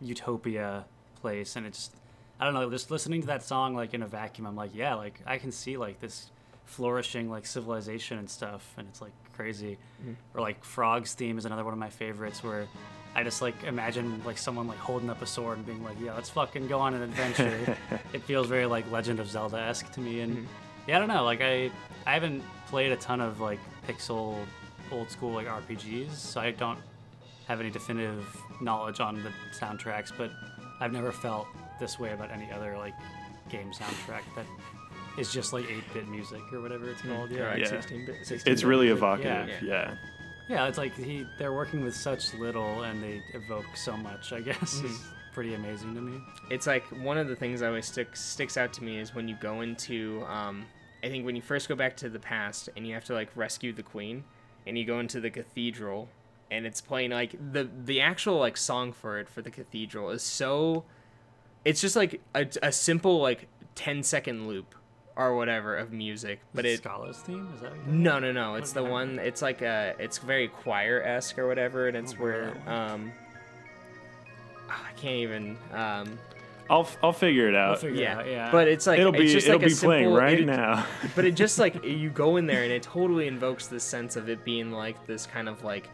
utopia 0.02 0.86
place, 1.22 1.56
and 1.56 1.66
it's 1.66 1.92
I 2.40 2.46
don't 2.46 2.54
know, 2.54 2.70
just 2.70 2.92
listening 2.92 3.22
to 3.22 3.28
that 3.28 3.44
song 3.44 3.76
like 3.76 3.94
in 3.94 4.02
a 4.02 4.08
vacuum, 4.08 4.46
I'm 4.48 4.56
like, 4.56 4.72
yeah, 4.76 4.96
like 4.96 5.22
I 5.26 5.38
can 5.38 5.52
see 5.52 5.78
like 5.78 6.00
this 6.02 6.32
flourishing 6.72 7.30
like 7.30 7.46
civilization 7.46 8.18
and 8.18 8.30
stuff, 8.30 8.74
and 8.78 8.88
it's 8.88 9.02
like 9.02 9.12
crazy. 9.34 9.78
Mm-hmm. 10.02 10.14
Or 10.34 10.42
like 10.42 10.64
Frog's 10.64 11.14
theme 11.14 11.38
is 11.38 11.46
another 11.46 11.64
one 11.64 11.74
of 11.74 11.80
my 11.80 11.90
favorites 11.90 12.44
where 12.44 12.66
I 13.14 13.24
just 13.24 13.42
like 13.42 13.64
imagine 13.66 14.22
like 14.26 14.38
someone 14.38 14.68
like 14.68 14.78
holding 14.78 15.10
up 15.10 15.22
a 15.22 15.26
sword 15.26 15.58
and 15.58 15.66
being 15.66 15.84
like, 15.84 15.98
yeah, 16.02 16.14
let's 16.14 16.30
fucking 16.30 16.68
go 16.68 16.80
on 16.80 16.94
an 16.94 17.02
adventure. 17.02 17.78
it 18.14 18.24
feels 18.24 18.48
very 18.48 18.66
like 18.66 18.90
Legend 18.90 19.20
of 19.20 19.30
Zelda 19.30 19.58
esque 19.58 19.92
to 19.92 20.00
me, 20.00 20.22
and 20.22 20.34
mm-hmm. 20.34 20.46
yeah, 20.88 20.96
I 20.96 21.00
don't 21.00 21.10
know, 21.10 21.26
like 21.26 21.42
I 21.42 21.72
I 22.08 22.14
haven't 22.14 22.42
played 22.68 22.94
a 22.94 22.98
ton 22.98 23.20
of 23.20 23.42
like 23.42 23.60
pixel 23.88 24.38
old 24.92 25.12
school 25.12 25.34
like 25.34 25.48
RPGs, 25.48 26.14
so 26.14 26.40
I 26.40 26.52
don't 26.52 26.80
have 27.48 27.60
any 27.60 27.70
definitive 27.70 28.26
knowledge 28.62 29.02
on 29.02 29.22
the 29.24 29.32
soundtracks, 29.54 30.12
but 30.18 30.32
I've 30.80 30.94
never 30.94 31.12
felt 31.12 31.48
this 31.82 32.00
way 32.00 32.14
about 32.14 32.32
any 32.32 32.50
other 32.52 32.78
like 32.78 32.94
game 33.50 33.72
soundtrack 33.72 34.22
that 34.38 34.46
is 35.18 35.32
just 35.32 35.54
like 35.54 35.66
8-bit 35.66 36.08
music 36.08 36.42
or 36.54 36.62
whatever 36.62 36.90
it's 36.90 37.02
called. 37.02 37.32
Yeah. 37.32 37.38
Correct. 37.40 37.60
Yeah. 37.60 37.66
16 37.68 38.06
bit. 38.06 38.16
16 38.26 38.52
It's 38.54 38.64
really 38.64 38.88
Yeah. 38.88 38.94
evocative. 38.94 39.50
Yeah. 39.64 39.68
Yeah. 39.90 39.96
Yeah, 40.50 40.68
it's 40.68 40.78
like 40.78 40.96
he 40.98 41.26
they're 41.38 41.54
working 41.54 41.82
with 41.84 41.96
such 41.96 42.34
little 42.34 42.84
and 42.84 43.02
they 43.02 43.22
evoke 43.34 43.66
so 43.76 43.96
much. 43.96 44.34
I 44.34 44.42
guess 44.42 44.74
is 44.82 45.00
pretty 45.34 45.54
amazing 45.54 45.96
to 45.96 46.02
me. 46.02 46.20
it's 46.50 46.68
like 46.68 46.84
one 47.04 47.18
of 47.18 47.30
the 47.30 47.36
things 47.38 47.62
that 47.62 47.68
always 47.68 47.86
stick, 47.86 48.16
sticks 48.18 48.58
out 48.58 48.74
to 48.74 48.84
me 48.84 49.00
is 49.00 49.16
when 49.16 49.30
you 49.30 49.36
go 49.40 49.62
into 49.62 50.22
um, 50.28 50.66
i 51.06 51.08
think 51.08 51.24
when 51.26 51.38
you 51.38 51.42
first 51.42 51.70
go 51.70 51.76
back 51.76 51.96
to 51.96 52.10
the 52.10 52.20
past 52.20 52.68
and 52.76 52.86
you 52.86 52.94
have 52.94 53.06
to 53.06 53.14
like 53.14 53.30
rescue 53.34 53.72
the 53.72 53.82
queen 53.82 54.26
and 54.68 54.78
you 54.78 54.84
go 54.84 55.00
into 55.00 55.22
the 55.22 55.30
cathedral 55.30 56.10
and 56.52 56.66
it's 56.66 56.82
playing 56.82 57.12
like 57.12 57.32
the 57.54 57.70
the 57.86 58.02
actual 58.02 58.38
like 58.40 58.58
song 58.58 58.92
for 58.92 59.20
it 59.20 59.30
for 59.30 59.42
the 59.42 59.50
cathedral 59.52 60.10
is 60.10 60.22
so 60.22 60.84
it's 61.64 61.80
just 61.80 61.96
like 61.96 62.20
a, 62.36 62.46
a 62.62 62.74
simple 62.74 63.22
like 63.22 63.48
10 63.76 64.04
second 64.04 64.50
loop 64.50 64.76
or 65.16 65.36
whatever 65.36 65.76
of 65.76 65.92
music 65.92 66.40
but 66.54 66.66
Is 66.66 66.80
it 66.80 66.84
Schala's 66.84 67.18
theme 67.20 67.48
is 67.56 67.62
that? 67.62 67.72
What 67.72 67.88
no, 67.88 68.20
no, 68.20 68.32
no. 68.32 68.56
It's 68.56 68.72
the 68.74 68.84
one. 68.84 69.20
It's 69.20 69.42
like 69.42 69.62
a. 69.62 69.94
It's 70.00 70.18
very 70.20 70.48
choir 70.48 71.02
esque 71.04 71.38
or 71.38 71.48
whatever, 71.48 71.88
and 71.88 71.98
it's 71.98 72.14
Oh, 72.14 72.24
where 72.24 72.54
um. 72.68 73.12
ah, 74.70 74.86
I 74.90 74.94
can't 75.00 75.16
even. 75.18 75.58
Um. 75.74 76.18
I'll 76.70 76.88
I'll 77.04 77.12
figure 77.12 77.50
it 77.50 77.52
We'll 77.52 77.62
out. 77.62 77.80
figure 77.80 78.02
Yeah. 78.02 78.14
it 78.14 78.20
out. 78.20 78.28
Yeah, 78.28 78.52
But 78.52 78.68
it's 78.70 78.88
like 78.88 79.00
it'll 79.00 79.14
it's 79.14 79.22
be 79.22 79.28
just 79.34 79.48
it'll 79.48 79.60
like 79.60 79.68
a 79.68 79.74
be 79.74 79.76
playing 79.76 80.10
right 80.14 80.40
it- 80.40 80.46
now. 80.46 80.86
But 81.16 81.26
it 81.26 81.32
just 81.36 81.60
like 81.60 81.84
you 81.84 82.10
go 82.10 82.38
in 82.38 82.46
there 82.46 82.64
and 82.64 82.72
it 82.72 82.84
totally 82.84 83.28
invokes 83.28 83.68
this 83.68 83.84
sense 83.84 84.16
of 84.16 84.30
it 84.30 84.46
being 84.46 84.72
like 84.72 85.06
this 85.06 85.26
kind 85.26 85.50
of 85.50 85.64
like 85.66 85.90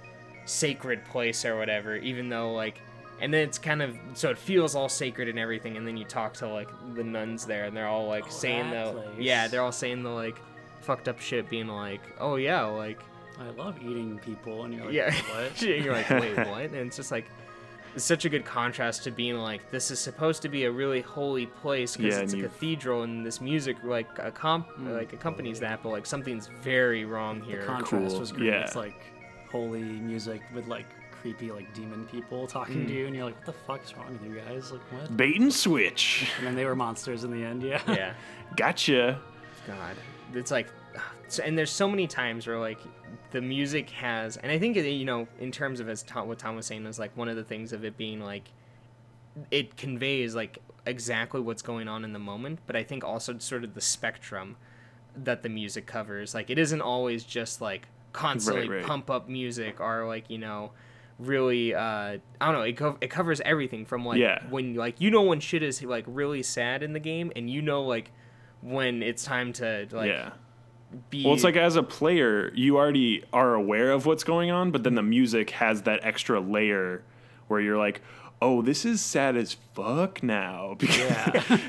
sacred 0.45 1.03
place 1.05 1.43
or 1.45 1.57
whatever, 1.57 1.95
even 1.95 2.29
though 2.29 2.53
like. 2.53 2.81
And 3.19 3.33
then 3.33 3.41
it's 3.47 3.57
kind 3.57 3.81
of 3.81 3.97
so 4.13 4.29
it 4.29 4.37
feels 4.37 4.75
all 4.75 4.89
sacred 4.89 5.27
and 5.27 5.39
everything, 5.39 5.75
and 5.77 5.87
then 5.87 5.97
you 5.97 6.05
talk 6.05 6.33
to 6.35 6.47
like 6.47 6.69
the 6.93 7.03
nuns 7.03 7.45
there, 7.45 7.65
and 7.65 7.75
they're 7.75 7.87
all 7.87 8.07
like 8.07 8.25
Oh, 8.27 8.29
saying 8.29 8.69
the 8.69 8.91
place. 8.93 9.07
yeah, 9.19 9.47
they're 9.47 9.61
all 9.63 9.71
saying 9.71 10.03
the 10.03 10.09
like 10.09 10.39
fucked 10.81 11.07
up 11.07 11.19
shit, 11.19 11.49
being 11.49 11.67
like, 11.67 12.01
oh 12.19 12.35
yeah, 12.35 12.63
like 12.65 12.99
I 13.39 13.49
love 13.51 13.77
eating 13.81 14.19
people, 14.19 14.63
and 14.65 14.73
you're 14.73 14.85
like, 14.85 14.93
yeah, 14.93 15.13
what? 15.31 15.61
you're 15.61 15.93
like, 15.93 16.09
wait, 16.11 16.37
what? 16.47 16.61
And 16.65 16.75
it's 16.75 16.95
just 16.97 17.11
like, 17.11 17.25
it's 17.95 18.05
such 18.05 18.25
a 18.25 18.29
good 18.29 18.45
contrast 18.45 19.03
to 19.05 19.11
being 19.11 19.37
like, 19.37 19.71
this 19.71 19.89
is 19.89 19.99
supposed 19.99 20.43
to 20.43 20.49
be 20.49 20.65
a 20.65 20.71
really 20.71 21.01
holy 21.01 21.47
place 21.47 21.97
because 21.97 22.15
Yeah, 22.17 22.21
it's 22.21 22.33
a 22.33 22.37
you've- 22.37 22.49
cathedral 22.49 23.01
and 23.01 23.25
this 23.25 23.41
music 23.41 23.77
like 23.83 24.07
a 24.19 24.29
comp 24.31 24.67
mm. 24.77 24.93
like 24.95 25.13
accompanies 25.13 25.59
that, 25.61 25.81
but 25.81 25.89
like 25.89 26.05
something's 26.05 26.47
very 26.61 27.03
wrong 27.05 27.41
here 27.41 27.61
the 27.61 27.65
contrast 27.65 27.89
Cool, 28.11 28.19
was 28.19 28.31
great. 28.31 28.45
yeah. 28.49 28.61
It's 28.61 28.75
like 28.75 29.01
holy 29.51 29.81
music 29.81 30.41
with 30.53 30.67
like 30.67 30.85
creepy 31.21 31.51
like 31.51 31.73
demon 31.73 32.05
people 32.11 32.47
talking 32.47 32.83
Mm. 32.85 32.87
to 32.87 32.93
you, 32.93 33.05
and 33.07 33.15
you're 33.15 33.25
like, 33.25 33.35
what 33.37 33.45
the 33.45 33.53
fuck 33.53 33.83
is 33.83 33.95
wrong 33.95 34.07
with 34.11 34.23
you 34.23 34.39
guys? 34.39 34.71
Like 34.71 34.81
what? 34.91 35.15
Bait 35.17 35.39
and 35.39 35.53
switch. 35.53 36.29
And 36.37 36.47
then 36.47 36.55
they 36.55 36.65
were 36.65 36.75
monsters 36.75 37.23
in 37.23 37.31
the 37.31 37.43
end. 37.43 37.63
Yeah. 37.63 37.81
yeah, 37.87 38.13
Gotcha. 38.55 39.19
God, 39.65 39.95
it's 40.33 40.51
like, 40.51 40.67
and 41.43 41.57
there's 41.57 41.71
so 41.71 41.89
many 41.89 42.07
times 42.07 42.47
where 42.47 42.59
like 42.59 42.79
the 43.31 43.41
music 43.41 43.89
has, 43.89 44.37
and 44.37 44.51
I 44.51 44.57
think 44.59 44.75
you 44.77 45.05
know, 45.05 45.27
in 45.39 45.51
terms 45.51 45.79
of 45.79 45.89
as 45.89 46.03
Tom, 46.03 46.27
what 46.27 46.39
Tom 46.39 46.55
was 46.55 46.65
saying 46.65 46.85
is 46.85 46.97
like 46.99 47.15
one 47.17 47.27
of 47.29 47.35
the 47.35 47.43
things 47.43 47.73
of 47.73 47.83
it 47.83 47.97
being 47.97 48.21
like, 48.21 48.49
it 49.51 49.75
conveys 49.77 50.33
like 50.35 50.59
exactly 50.85 51.41
what's 51.41 51.61
going 51.61 51.87
on 51.87 52.03
in 52.05 52.13
the 52.13 52.19
moment, 52.19 52.59
but 52.65 52.75
I 52.75 52.83
think 52.83 53.03
also 53.03 53.37
sort 53.39 53.63
of 53.63 53.73
the 53.73 53.81
spectrum 53.81 54.55
that 55.15 55.43
the 55.43 55.49
music 55.49 55.85
covers. 55.85 56.33
Like 56.33 56.49
it 56.49 56.57
isn't 56.57 56.81
always 56.81 57.23
just 57.23 57.59
like 57.61 57.87
constantly 58.13 58.69
right. 58.69 58.85
pump 58.85 59.09
up 59.09 59.27
music 59.27 59.79
or 59.81 60.07
like 60.07 60.29
you 60.29 60.37
know 60.37 60.71
really 61.19 61.73
uh 61.73 61.79
i 62.39 62.45
don't 62.45 62.53
know 62.53 62.61
it, 62.61 62.77
co- 62.77 62.97
it 63.01 63.09
covers 63.09 63.41
everything 63.41 63.85
from 63.85 64.05
like 64.05 64.19
Yeah. 64.19 64.43
when 64.49 64.75
like 64.75 65.01
you 65.01 65.09
know 65.09 65.23
when 65.23 65.39
shit 65.39 65.63
is 65.63 65.81
like 65.81 66.05
really 66.07 66.43
sad 66.43 66.83
in 66.83 66.93
the 66.93 66.99
game 66.99 67.31
and 67.35 67.49
you 67.49 67.61
know 67.61 67.81
like 67.83 68.11
when 68.61 69.01
it's 69.01 69.23
time 69.23 69.51
to 69.53 69.87
like 69.91 70.09
yeah. 70.09 70.31
be 71.09 71.23
Well, 71.25 71.33
it's 71.33 71.43
like 71.43 71.55
as 71.55 71.75
a 71.75 71.83
player, 71.83 72.51
you 72.55 72.77
already 72.77 73.23
are 73.33 73.53
aware 73.55 73.91
of 73.91 74.05
what's 74.05 74.23
going 74.23 74.51
on, 74.51 74.71
but 74.71 74.83
then 74.83 74.95
the 74.95 75.03
music 75.03 75.49
has 75.51 75.81
that 75.83 75.99
extra 76.03 76.39
layer 76.39 77.03
where 77.47 77.59
you're 77.61 77.77
like, 77.77 78.01
"Oh, 78.41 78.61
this 78.61 78.83
is 78.85 78.99
sad 79.01 79.35
as 79.37 79.57
fuck 79.73 80.23
now." 80.23 80.75
Because 80.79 80.97
Yeah. 80.97 81.59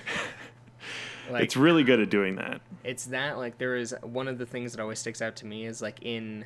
like 1.31 1.45
it's 1.45 1.57
really 1.57 1.85
good 1.85 2.01
at 2.01 2.11
doing 2.11 2.37
that. 2.37 2.61
it's 2.85 3.07
that 3.07 3.37
like 3.39 3.59
there 3.59 3.77
is 3.77 3.95
one 4.03 4.29
of 4.29 4.39
the 4.39 4.47
things 4.47 4.73
that 4.73 4.81
always 4.81 4.99
sticks 4.99 5.21
out 5.21 5.37
to 5.37 5.47
me 5.47 5.67
is 5.67 5.83
like 5.83 5.99
in 6.03 6.45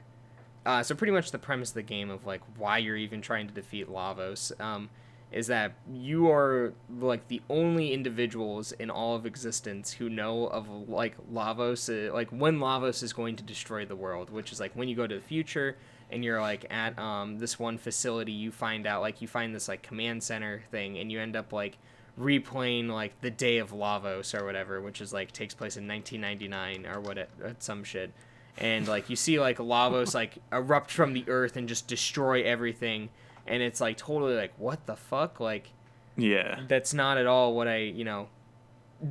uh, 0.64 0.82
so 0.82 0.94
pretty 0.94 1.12
much 1.12 1.30
the 1.30 1.38
premise 1.38 1.70
of 1.70 1.74
the 1.74 1.82
game 1.82 2.10
of 2.10 2.26
like 2.26 2.40
why 2.56 2.78
you're 2.78 2.96
even 2.96 3.20
trying 3.20 3.46
to 3.48 3.54
defeat 3.54 3.88
lavos 3.88 4.58
um, 4.60 4.88
is 5.32 5.46
that 5.46 5.72
you 5.92 6.30
are 6.30 6.74
like 7.00 7.26
the 7.28 7.40
only 7.48 7.92
individuals 7.92 8.72
in 8.72 8.90
all 8.90 9.16
of 9.16 9.26
existence 9.26 9.92
who 9.92 10.08
know 10.08 10.46
of 10.46 10.68
like 10.88 11.16
lavos 11.32 11.88
uh, 11.88 12.12
like 12.12 12.28
when 12.30 12.58
lavos 12.58 13.02
is 13.02 13.12
going 13.12 13.34
to 13.34 13.42
destroy 13.42 13.84
the 13.84 13.96
world 13.96 14.30
which 14.30 14.52
is 14.52 14.60
like 14.60 14.72
when 14.74 14.88
you 14.88 14.94
go 14.94 15.06
to 15.06 15.16
the 15.16 15.20
future 15.20 15.76
and 16.10 16.22
you're 16.22 16.40
like 16.40 16.66
at 16.70 16.96
um, 16.98 17.38
this 17.38 17.58
one 17.58 17.78
facility 17.78 18.32
you 18.32 18.52
find 18.52 18.86
out 18.86 19.00
like 19.00 19.20
you 19.20 19.28
find 19.28 19.54
this 19.54 19.68
like 19.68 19.82
command 19.82 20.22
center 20.22 20.62
thing 20.70 20.98
and 20.98 21.10
you 21.10 21.18
end 21.18 21.34
up 21.34 21.52
like 21.52 21.78
replaying 22.20 22.88
like 22.88 23.18
the 23.22 23.30
day 23.30 23.56
of 23.58 23.70
lavos 23.70 24.38
or 24.38 24.44
whatever 24.44 24.80
which 24.80 25.00
is 25.00 25.12
like 25.12 25.32
takes 25.32 25.54
place 25.54 25.76
in 25.78 25.88
1999 25.88 26.94
or 26.94 27.00
what 27.00 27.16
it, 27.16 27.30
uh, 27.42 27.52
some 27.58 27.82
shit 27.82 28.12
and 28.58 28.86
like 28.88 29.08
you 29.10 29.16
see 29.16 29.40
like 29.40 29.58
lavos 29.58 30.14
like 30.14 30.38
erupt 30.52 30.90
from 30.90 31.12
the 31.14 31.24
earth 31.28 31.56
and 31.56 31.68
just 31.68 31.86
destroy 31.88 32.42
everything 32.42 33.08
and 33.46 33.62
it's 33.62 33.80
like 33.80 33.96
totally 33.96 34.34
like 34.34 34.52
what 34.58 34.84
the 34.86 34.94
fuck 34.96 35.40
like 35.40 35.72
Yeah. 36.16 36.60
that's 36.68 36.92
not 36.92 37.16
at 37.18 37.26
all 37.26 37.54
what 37.54 37.66
i 37.68 37.78
you 37.78 38.04
know 38.04 38.28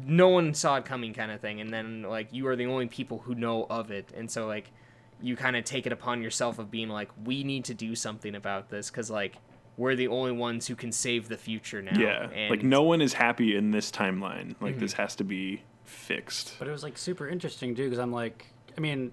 no 0.05 0.29
one 0.29 0.53
saw 0.53 0.77
it 0.77 0.85
coming 0.85 1.13
kind 1.13 1.31
of 1.31 1.41
thing 1.41 1.59
and 1.59 1.73
then 1.73 2.03
like 2.03 2.27
you 2.31 2.47
are 2.47 2.55
the 2.55 2.65
only 2.65 2.87
people 2.87 3.19
who 3.19 3.35
know 3.35 3.65
of 3.69 3.91
it 3.91 4.11
and 4.15 4.29
so 4.31 4.47
like 4.47 4.71
you 5.21 5.35
kind 5.35 5.55
of 5.55 5.63
take 5.65 5.85
it 5.85 5.91
upon 5.91 6.21
yourself 6.21 6.59
of 6.59 6.71
being 6.71 6.87
like 6.89 7.09
we 7.25 7.43
need 7.43 7.65
to 7.65 7.73
do 7.73 7.93
something 7.95 8.35
about 8.35 8.69
this 8.69 8.89
because 8.89 9.09
like 9.11 9.35
we're 9.77 9.95
the 9.95 10.07
only 10.07 10.31
ones 10.31 10.67
who 10.67 10.75
can 10.75 10.91
save 10.91 11.27
the 11.29 11.37
future 11.37 11.81
now 11.81 11.97
Yeah. 11.99 12.29
and 12.29 12.49
like 12.51 12.63
no 12.63 12.83
one 12.83 13.01
is 13.01 13.13
happy 13.13 13.55
in 13.55 13.71
this 13.71 13.89
timeline. 13.91 14.55
Like 14.61 14.73
Mm-hmm. 14.73 14.79
this 14.79 14.93
has 14.93 15.15
to 15.17 15.23
be 15.23 15.63
fixed. 15.85 16.55
But 16.59 16.67
it 16.67 16.71
was 16.71 16.83
like 16.83 16.97
super 16.97 17.27
interesting 17.27 17.73
too, 17.75 17.85
because 17.85 17.97
I'm 17.99 18.11
like, 18.11 18.47
I 18.77 18.81
mean, 18.81 19.11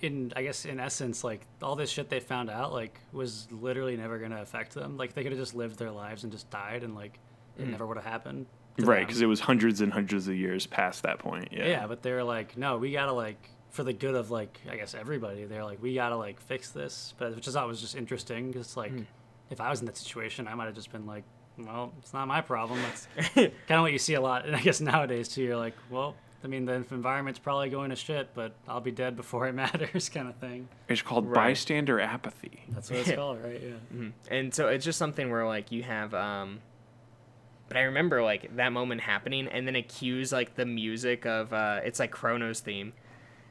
in 0.00 0.32
I 0.36 0.42
guess 0.42 0.64
in 0.64 0.78
essence, 0.80 1.24
like 1.24 1.46
all 1.62 1.76
this 1.76 1.90
shit 1.90 2.08
they 2.08 2.20
found 2.20 2.50
out, 2.50 2.72
like 2.72 2.98
was 3.12 3.48
literally 3.50 3.96
never 3.96 4.18
gonna 4.18 4.40
affect 4.42 4.74
them. 4.74 4.96
Like 4.96 5.14
they 5.14 5.22
could 5.22 5.32
have 5.32 5.40
just 5.40 5.54
lived 5.54 5.78
their 5.78 5.90
lives 5.90 6.22
and 6.24 6.32
just 6.32 6.48
died, 6.50 6.82
and 6.82 6.94
like 6.94 7.18
it 7.58 7.66
Mm. 7.66 7.70
never 7.70 7.86
would 7.86 7.96
have 7.96 8.06
happened. 8.06 8.46
Right, 8.80 9.04
because 9.04 9.20
it 9.20 9.26
was 9.26 9.40
hundreds 9.40 9.80
and 9.80 9.92
hundreds 9.92 10.28
of 10.28 10.36
years 10.36 10.66
past 10.66 11.02
that 11.02 11.18
point. 11.18 11.48
Yeah. 11.50 11.66
yeah. 11.66 11.86
but 11.88 12.02
they're 12.02 12.22
like, 12.22 12.56
no, 12.56 12.78
we 12.78 12.92
gotta 12.92 13.12
like 13.12 13.50
for 13.70 13.82
the 13.82 13.92
good 13.92 14.14
of 14.14 14.30
like 14.30 14.60
I 14.70 14.76
guess 14.76 14.94
everybody. 14.94 15.44
They're 15.44 15.64
like, 15.64 15.82
we 15.82 15.94
gotta 15.94 16.16
like 16.16 16.40
fix 16.40 16.70
this, 16.70 17.14
but 17.18 17.34
which 17.34 17.48
I 17.48 17.50
thought 17.50 17.66
was 17.66 17.80
just 17.80 17.96
interesting 17.96 18.48
because 18.52 18.76
like 18.76 18.92
if 19.50 19.60
I 19.60 19.70
was 19.70 19.80
in 19.80 19.86
that 19.86 19.96
situation, 19.96 20.46
I 20.46 20.54
might 20.54 20.66
have 20.66 20.74
just 20.74 20.92
been 20.92 21.06
like. 21.06 21.24
Well, 21.60 21.92
it's 21.98 22.12
not 22.12 22.28
my 22.28 22.40
problem. 22.40 22.78
That's 22.82 23.08
kind 23.34 23.50
of 23.70 23.80
what 23.80 23.90
you 23.90 23.98
see 23.98 24.14
a 24.14 24.20
lot, 24.20 24.46
and 24.46 24.54
I 24.60 24.60
guess 24.60 24.80
nowadays 24.80 25.28
too. 25.28 25.42
You're 25.42 25.56
like, 25.56 25.74
well, 25.90 26.14
I 26.42 26.46
mean, 26.46 26.66
the 26.66 26.74
environment's 26.92 27.40
probably 27.40 27.68
going 27.68 27.90
to 27.90 27.96
shit, 27.96 28.30
but 28.34 28.52
I'll 28.68 28.80
be 28.80 28.92
dead 28.92 29.16
before 29.16 29.48
it 29.48 29.52
matters, 29.64 30.08
kind 30.08 30.28
of 30.28 30.36
thing. 30.36 30.68
It's 30.88 31.02
called 31.02 31.26
Right. 31.26 31.34
bystander 31.48 31.98
apathy. 32.00 32.62
That's 32.68 32.90
what 32.90 33.00
it's 33.00 33.12
called, 33.14 33.42
right? 33.42 33.60
Yeah. 33.60 33.96
Mhm. 33.98 34.12
And 34.30 34.54
so 34.54 34.68
it's 34.68 34.84
just 34.84 34.98
something 34.98 35.30
where 35.30 35.46
like 35.46 35.72
you 35.72 35.82
have 35.82 36.14
um 36.14 36.60
but 37.68 37.76
I 37.76 37.82
remember 37.82 38.22
like 38.22 38.56
that 38.56 38.72
moment 38.72 39.02
happening 39.02 39.46
and 39.48 39.66
then 39.66 39.76
it 39.76 39.88
cues 39.88 40.32
like 40.32 40.54
the 40.54 40.64
music 40.64 41.26
of 41.26 41.52
uh 41.52 41.80
it's 41.84 41.98
like 41.98 42.10
Chrono's 42.12 42.60
theme 42.60 42.92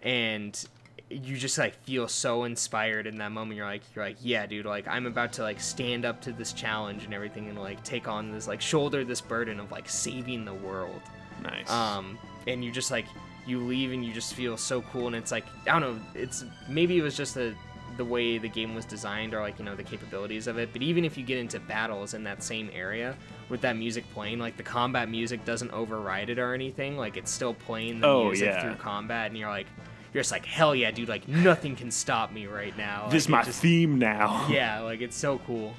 and 0.01 0.67
you 1.09 1.37
just 1.37 1.57
like 1.57 1.75
feel 1.83 2.07
so 2.07 2.43
inspired 2.43 3.05
in 3.07 3.17
that 3.17 3.31
moment 3.31 3.57
you're 3.57 3.65
like 3.65 3.81
you're 3.95 4.03
like 4.05 4.17
yeah 4.21 4.45
dude 4.45 4.65
like 4.65 4.87
I'm 4.87 5.05
about 5.05 5.33
to 5.33 5.43
like 5.43 5.59
stand 5.59 6.03
up 6.05 6.19
to 6.21 6.31
this 6.31 6.51
challenge 6.51 7.03
and 7.05 7.13
everything 7.13 7.47
and 7.49 7.57
like 7.59 7.83
take 7.83 8.07
on 8.07 8.31
this 8.31 8.47
like 8.47 8.59
shoulder 8.61 9.03
this 9.05 9.21
burden 9.21 9.59
of 9.59 9.71
like 9.71 9.87
saving 9.87 10.45
the 10.45 10.53
world 10.53 11.01
Nice. 11.43 11.69
um 11.69 12.17
and 12.47 12.63
you 12.63 12.71
just 12.71 12.91
like 12.91 13.05
you 13.45 13.59
leave 13.59 13.91
and 13.91 14.03
you 14.03 14.13
just 14.13 14.33
feel 14.33 14.57
so 14.57 14.81
cool 14.93 15.07
and 15.07 15.15
it's 15.15 15.31
like 15.31 15.45
i 15.67 15.79
don't 15.79 15.81
know 15.81 15.99
it's 16.15 16.43
maybe 16.67 16.97
it 16.97 17.01
was 17.01 17.15
just 17.15 17.33
the 17.35 17.53
the 17.95 18.03
way 18.05 18.37
the 18.37 18.49
game 18.49 18.75
was 18.75 18.85
designed 18.85 19.33
or 19.33 19.39
like 19.41 19.57
you 19.57 19.65
know 19.65 19.75
the 19.75 19.83
capabilities 19.83 20.45
of 20.47 20.57
it 20.57 20.69
but 20.73 20.81
even 20.81 21.03
if 21.05 21.17
you 21.17 21.23
get 21.23 21.37
into 21.37 21.59
battles 21.59 22.13
in 22.13 22.23
that 22.23 22.43
same 22.43 22.69
area 22.73 23.15
with 23.49 23.61
that 23.61 23.75
music 23.77 24.03
playing 24.13 24.37
like 24.37 24.55
the 24.57 24.63
combat 24.63 25.09
music 25.09 25.43
doesn't 25.45 25.71
override 25.71 26.29
it 26.29 26.37
or 26.37 26.53
anything 26.53 26.97
like 26.97 27.17
it's 27.17 27.31
still 27.31 27.53
playing 27.53 27.99
the 28.01 28.07
Oh, 28.07 28.25
music 28.25 28.47
yeah. 28.49 28.61
through 28.61 28.75
combat 28.75 29.27
and 29.31 29.37
you're 29.37 29.49
like 29.49 29.67
you're 30.13 30.21
just 30.21 30.31
like 30.31 30.45
hell 30.45 30.75
yeah 30.75 30.91
dude 30.91 31.09
like 31.09 31.27
nothing 31.27 31.75
can 31.75 31.89
stop 31.89 32.31
me 32.31 32.45
right 32.47 32.77
now 32.77 33.07
this 33.09 33.23
is 33.23 33.29
my 33.29 33.43
just- 33.43 33.61
theme 33.61 33.97
now. 33.97 34.45
yeah 34.49 34.79
like 34.81 35.01
it's 35.01 35.17
so 35.17 35.39
cool 35.47 35.73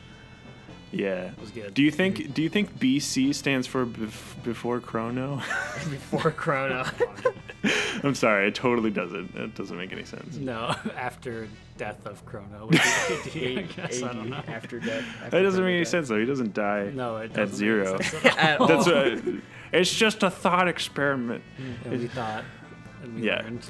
Yeah. 0.92 1.26
it 1.32 1.40
was 1.40 1.50
good. 1.50 1.74
Do 1.74 1.82
you 1.82 1.90
think 1.90 2.32
Do 2.34 2.42
you 2.42 2.48
think 2.48 2.78
BC 2.78 3.34
stands 3.34 3.66
for 3.66 3.84
bef- 3.86 4.42
before 4.42 4.80
Chrono? 4.80 5.36
Before 5.90 6.30
Chrono. 6.30 6.84
I'm 8.04 8.14
sorry, 8.14 8.48
it 8.48 8.54
totally 8.54 8.90
doesn't. 8.90 9.34
It 9.34 9.54
doesn't 9.54 9.76
make 9.76 9.92
any 9.92 10.04
sense. 10.04 10.36
No, 10.36 10.74
after 10.96 11.48
death 11.76 12.06
of 12.06 12.24
Chrono. 12.24 12.66
would 12.66 12.70
be 12.72 12.78
AD, 12.78 13.58
I 13.58 13.62
guess. 13.62 14.02
I 14.02 14.12
don't 14.12 14.30
know. 14.30 14.42
After 14.48 14.78
death. 14.80 15.04
That 15.30 15.42
doesn't 15.42 15.62
make 15.64 15.74
any 15.76 15.84
sense 15.84 16.08
though. 16.08 16.18
He 16.18 16.24
doesn't 16.26 16.54
die 16.54 16.90
No, 16.94 17.16
it 17.16 17.24
at 17.32 17.34
doesn't 17.34 17.50
make 17.50 17.56
zero. 17.58 18.00
sense 18.00 18.24
at 18.24 18.32
all. 18.32 18.38
At 18.38 18.60
all. 18.60 18.66
That's 18.68 18.86
what. 18.86 19.34
It's 19.72 19.94
just 19.94 20.22
a 20.22 20.30
thought 20.30 20.68
experiment. 20.68 21.42
And 21.84 22.00
we 22.00 22.08
thought. 22.08 22.44
And 23.02 23.14
we 23.16 23.26
Yeah. 23.26 23.42
learned. 23.42 23.66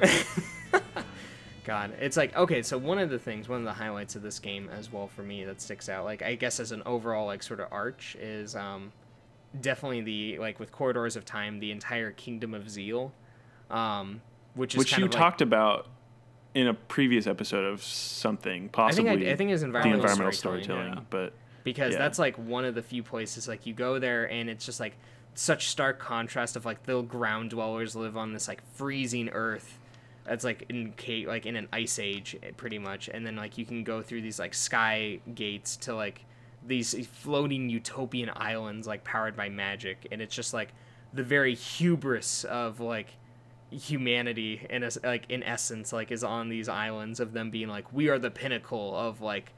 God, 1.68 1.92
it's 2.00 2.16
like 2.16 2.34
okay. 2.34 2.62
So 2.62 2.78
one 2.78 2.98
of 2.98 3.10
the 3.10 3.18
things, 3.18 3.46
one 3.46 3.58
of 3.58 3.64
the 3.66 3.74
highlights 3.74 4.16
of 4.16 4.22
this 4.22 4.38
game 4.38 4.70
as 4.72 4.90
well 4.90 5.06
for 5.06 5.22
me 5.22 5.44
that 5.44 5.60
sticks 5.60 5.88
out, 5.90 6.04
like 6.06 6.22
I 6.22 6.34
guess 6.34 6.58
as 6.60 6.72
an 6.72 6.82
overall 6.86 7.26
like 7.26 7.42
sort 7.42 7.60
of 7.60 7.68
arch, 7.70 8.16
is 8.18 8.56
um, 8.56 8.90
definitely 9.60 10.00
the 10.00 10.38
like 10.38 10.58
with 10.58 10.72
Corridors 10.72 11.14
of 11.14 11.26
Time, 11.26 11.60
the 11.60 11.70
entire 11.70 12.10
Kingdom 12.10 12.54
of 12.54 12.70
Zeal, 12.70 13.12
um, 13.70 14.22
which 14.54 14.74
is 14.74 14.78
Which 14.78 14.92
kind 14.92 15.00
you 15.02 15.04
like- 15.08 15.12
talked 15.18 15.42
about 15.42 15.88
in 16.54 16.66
a 16.68 16.72
previous 16.74 17.26
episode 17.26 17.66
of 17.66 17.82
something, 17.82 18.54
I 18.54 18.58
think 18.60 18.72
possibly 18.72 19.28
I, 19.28 19.32
I 19.32 19.36
think 19.36 19.50
it 19.50 19.52
was 19.52 19.60
the 19.60 19.66
environmental, 19.66 20.00
environmental 20.00 20.32
storytelling, 20.32 20.64
storytelling. 20.64 20.94
yeah. 20.94 21.04
But 21.10 21.34
because 21.64 21.92
Yeah. 21.92 21.98
that's 21.98 22.18
like 22.18 22.36
one 22.38 22.64
of 22.64 22.74
the 22.74 22.82
few 22.82 23.02
places 23.02 23.46
like 23.46 23.66
you 23.66 23.74
go 23.74 23.98
there 23.98 24.24
and 24.30 24.48
it's 24.48 24.64
just 24.64 24.80
like 24.80 24.94
such 25.34 25.68
stark 25.68 25.98
contrast 25.98 26.56
of 26.56 26.64
like 26.64 26.84
the 26.84 27.02
ground 27.02 27.50
dwellers 27.50 27.94
live 27.94 28.16
on 28.16 28.32
this 28.32 28.48
like 28.48 28.62
freezing 28.74 29.28
earth 29.28 29.78
that's 30.28 30.44
like 30.44 30.64
in 30.68 30.94
like 31.26 31.46
in 31.46 31.56
an 31.56 31.66
ice 31.72 31.98
age 31.98 32.36
eh, 32.42 32.50
pretty 32.56 32.78
much 32.78 33.08
and 33.08 33.26
then 33.26 33.36
like 33.36 33.56
you 33.58 33.64
can 33.64 33.82
go 33.84 34.02
through 34.02 34.22
these 34.22 34.38
like 34.38 34.54
sky 34.54 35.18
gates 35.34 35.76
to 35.76 35.94
like 35.94 36.24
these 36.66 37.06
floating 37.08 37.68
utopian 37.70 38.30
islands 38.36 38.86
like 38.86 39.02
powered 39.04 39.36
by 39.36 39.48
magic 39.48 40.06
and 40.12 40.20
it's 40.20 40.34
just 40.34 40.52
like 40.52 40.72
the 41.14 41.22
very 41.22 41.54
hubris 41.54 42.44
of 42.44 42.80
like 42.80 43.08
humanity 43.70 44.66
in 44.70 44.82
a, 44.82 44.90
like 45.04 45.24
in 45.28 45.42
essence 45.42 45.92
like 45.92 46.10
is 46.10 46.24
on 46.24 46.48
these 46.48 46.68
islands 46.68 47.20
of 47.20 47.32
them 47.32 47.50
being 47.50 47.68
like 47.68 47.90
we 47.92 48.08
are 48.08 48.18
the 48.18 48.30
pinnacle 48.30 48.96
of 48.96 49.20
like 49.20 49.52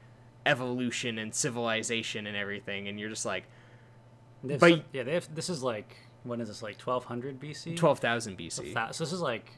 evolution 0.45 1.17
and 1.17 1.33
civilization 1.33 2.27
and 2.27 2.35
everything 2.35 2.87
and 2.87 2.99
you're 2.99 3.09
just 3.09 3.25
like 3.25 3.43
But- 4.43 4.59
some- 4.59 4.83
yeah, 4.91 5.03
they 5.03 5.13
have. 5.13 5.33
This 5.33 5.49
is 5.49 5.61
like 5.63 5.95
when 6.23 6.39
is 6.41 6.47
this 6.49 6.61
like 6.61 6.79
1200 6.79 7.39
BC? 7.39 7.75
12,000 7.75 8.37
BC. 8.37 8.93
So 8.93 9.03
this 9.03 9.11
is 9.13 9.21
like 9.21 9.51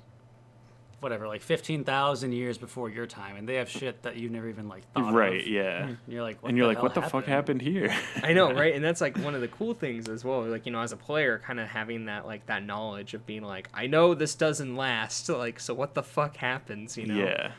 whatever, 1.04 1.28
like 1.28 1.42
15,000 1.42 2.32
years 2.32 2.58
before 2.58 2.90
your 2.90 3.06
time, 3.06 3.36
and 3.36 3.48
they 3.48 3.56
have 3.56 3.70
shit 3.70 4.02
that 4.04 4.16
you've 4.16 4.32
never 4.32 4.48
even 4.50 4.68
like 4.68 4.84
thought 4.94 5.10
of. 5.10 5.14
right, 5.14 5.42
of. 5.42 5.48
yeah. 5.48 5.84
And 5.88 5.98
you're 6.08 6.24
like, 6.24 6.42
what 6.42 6.50
and 6.50 6.58
you're 6.58 6.66
the 6.66 6.70
like, 6.70 6.78
hell 6.78 6.84
what 6.84 6.94
the 6.96 7.02
fuck 7.02 7.26
happened 7.26 7.62
here? 7.62 7.94
I 8.24 8.34
know, 8.34 8.52
right? 8.54 8.74
And 8.74 8.84
that's 8.84 9.02
like 9.02 9.18
one 9.18 9.36
of 9.36 9.42
the 9.42 9.48
cool 9.50 9.74
things 9.74 10.10
as 10.10 10.24
well. 10.24 10.44
Like, 10.44 10.66
you 10.66 10.72
know, 10.72 10.82
as 10.82 10.92
a 10.92 10.98
player, 10.98 11.40
kind 11.46 11.60
of 11.60 11.68
having 11.68 12.06
that 12.06 12.26
like 12.26 12.46
that 12.48 12.64
knowledge 12.64 13.14
of 13.14 13.26
being 13.26 13.44
like, 13.44 13.70
I 13.74 13.88
know 13.88 14.14
this 14.14 14.36
doesn't 14.36 14.76
last. 14.76 15.30
Like, 15.44 15.60
so 15.60 15.74
what 15.74 15.94
the 15.94 16.04
fuck 16.04 16.38
happens? 16.38 16.96
You 16.96 17.08
know? 17.08 17.16
Yeah. 17.16 17.52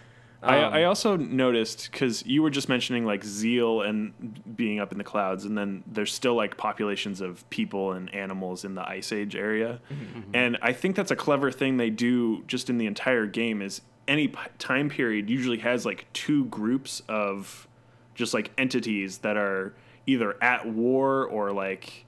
Um, 0.44 0.54
I, 0.54 0.80
I 0.80 0.84
also 0.84 1.16
noticed 1.16 1.90
because 1.90 2.24
you 2.26 2.42
were 2.42 2.50
just 2.50 2.68
mentioning 2.68 3.04
like 3.04 3.24
zeal 3.24 3.80
and 3.82 4.12
being 4.56 4.78
up 4.80 4.92
in 4.92 4.98
the 4.98 5.04
clouds, 5.04 5.44
and 5.44 5.56
then 5.56 5.82
there's 5.86 6.12
still 6.12 6.34
like 6.34 6.56
populations 6.56 7.20
of 7.20 7.48
people 7.50 7.92
and 7.92 8.14
animals 8.14 8.64
in 8.64 8.74
the 8.74 8.86
ice 8.88 9.12
age 9.12 9.34
area, 9.34 9.80
and 10.32 10.58
I 10.62 10.72
think 10.72 10.96
that's 10.96 11.10
a 11.10 11.16
clever 11.16 11.50
thing 11.50 11.76
they 11.78 11.90
do 11.90 12.42
just 12.46 12.68
in 12.70 12.78
the 12.78 12.86
entire 12.86 13.26
game. 13.26 13.62
Is 13.62 13.80
any 14.06 14.28
p- 14.28 14.38
time 14.58 14.88
period 14.90 15.30
usually 15.30 15.58
has 15.58 15.86
like 15.86 16.06
two 16.12 16.44
groups 16.46 17.02
of 17.08 17.66
just 18.14 18.34
like 18.34 18.50
entities 18.58 19.18
that 19.18 19.36
are 19.36 19.74
either 20.06 20.36
at 20.42 20.66
war 20.66 21.24
or 21.26 21.52
like 21.52 22.04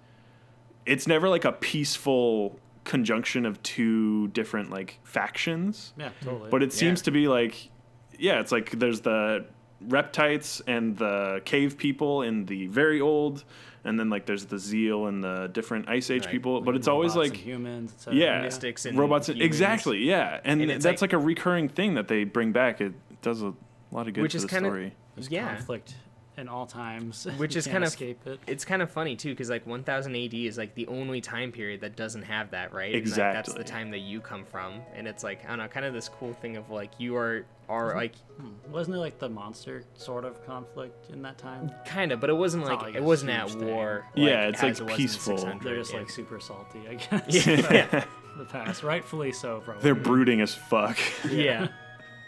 it's 0.85 1.07
never 1.07 1.29
like 1.29 1.45
a 1.47 1.53
peaceful 1.53 2.61
conjunction 2.85 3.45
of 3.47 3.61
two 3.65 4.29
different 4.29 4.71
like 4.71 5.01
factions 5.03 5.93
Yeah, 5.97 6.11
totally. 6.23 6.51
but 6.51 6.63
it 6.63 6.73
seems 6.73 7.01
Yeah. 7.01 7.05
to 7.05 7.11
be 7.11 7.27
like 7.29 7.71
yeah 8.19 8.41
it's 8.41 8.53
like 8.53 8.71
there's 8.79 9.01
the 9.03 9.45
reptites 9.83 10.63
and 10.67 10.97
the 10.97 11.41
cave 11.45 11.77
people 11.77 12.23
in 12.23 12.47
the 12.47 12.67
very 12.67 13.01
old 13.01 13.45
and 13.85 14.01
then 14.01 14.09
like 14.11 14.27
there's 14.27 14.47
the 14.47 14.59
zeal 14.59 15.07
and 15.07 15.23
the 15.23 15.49
different 15.53 15.89
ice 15.89 16.11
age 16.11 16.25
Right. 16.25 16.33
people 16.33 16.61
but 16.63 16.75
it's 16.75 16.89
always 16.89 17.13
and 17.15 17.23
like 17.25 17.37
humans, 17.37 17.93
et 17.95 18.01
cetera. 18.01 18.19
yeah 18.19 18.43
Mystics 18.43 18.87
and 18.87 18.99
robots 18.99 19.29
humans. 19.29 19.45
exactly 19.45 19.99
yeah 19.99 20.41
and, 20.45 20.61
And 20.63 20.71
that's 20.83 21.03
like- 21.03 21.03
like, 21.03 21.13
a 21.13 21.19
recurring 21.19 21.69
thing 21.69 21.95
that 21.95 22.09
they 22.09 22.25
bring 22.25 22.53
back 22.53 22.81
it 22.81 22.95
does 23.23 23.43
a 23.43 23.53
lot 23.93 24.09
of 24.09 24.15
good 24.15 24.23
Which 24.23 24.33
to 24.33 24.39
is 24.39 24.43
the 24.45 24.49
kinda- 24.49 24.69
story 24.69 24.93
There's 25.15 25.31
Yeah. 25.31 25.55
conflict 25.55 25.95
in 26.37 26.49
all 26.49 26.67
times. 26.67 27.25
Which 27.37 27.55
You 27.55 27.59
is 27.59 27.67
can't 27.67 27.85
kind 27.85 27.85
of 27.85 28.27
it. 28.27 28.41
It's 28.47 28.65
kind 28.65 28.83
of 28.83 28.91
funny 28.91 29.17
too, 29.17 29.31
because 29.31 29.51
like 29.51 29.67
1000 29.67 30.15
AD 30.17 30.35
is 30.35 30.59
like 30.59 30.75
the 30.75 30.87
only 30.89 31.21
time 31.21 31.53
period 31.53 31.81
that 31.81 31.97
doesn't 31.97 32.23
have 32.23 32.51
that, 32.51 32.73
right? 32.73 32.95
And, 32.95 33.07
like, 33.07 33.17
that's 33.17 33.53
the 33.53 33.65
time 33.65 33.91
that 33.93 34.01
you 34.01 34.21
come 34.21 34.45
from, 34.45 34.81
and 34.95 35.07
it's 35.09 35.23
like 35.25 35.45
I 35.45 35.49
don't 35.49 35.59
know, 35.59 35.69
kind 35.69 35.87
of 35.87 35.95
this 35.95 36.09
cool 36.09 36.33
thing 36.35 36.57
of 36.57 36.71
like 36.71 36.91
you 36.99 37.17
are 37.17 37.45
are 37.69 37.95
like 37.95 38.15
Hmm. 38.39 38.51
Wasn't 38.71 38.93
there 38.95 39.01
like 39.01 39.19
the 39.19 39.29
monster 39.31 39.83
sort 39.95 40.25
of 40.25 40.45
conflict 40.47 41.11
in 41.11 41.23
that 41.23 41.39
time? 41.39 41.71
kind 41.87 42.13
of, 42.13 42.21
but 42.21 42.29
it 42.31 42.35
wasn't 42.37 42.65
like, 42.65 42.83
like 42.83 42.95
it 42.95 43.03
wasn't 43.03 43.31
at 43.31 43.49
huge 43.49 43.59
thing. 43.61 43.69
war. 43.75 44.05
Yeah, 44.15 44.49
it's, 44.49 44.63
like, 44.63 44.79
it 44.79 44.87
peaceful. 44.89 45.37
They're 45.63 45.77
just 45.77 45.93
yeah. 45.93 46.01
like 46.01 46.11
super 46.11 46.39
salty, 46.39 46.81
I 46.89 46.95
guess. 47.19 47.47
yeah. 47.47 48.05
the 48.37 48.45
past, 48.45 48.83
rightfully 48.83 49.33
so, 49.33 49.61
probably. 49.65 49.83
they're 49.83 49.95
brooding 49.95 50.43
as 50.43 50.55
fuck 50.55 50.99
yeah. 51.31 51.69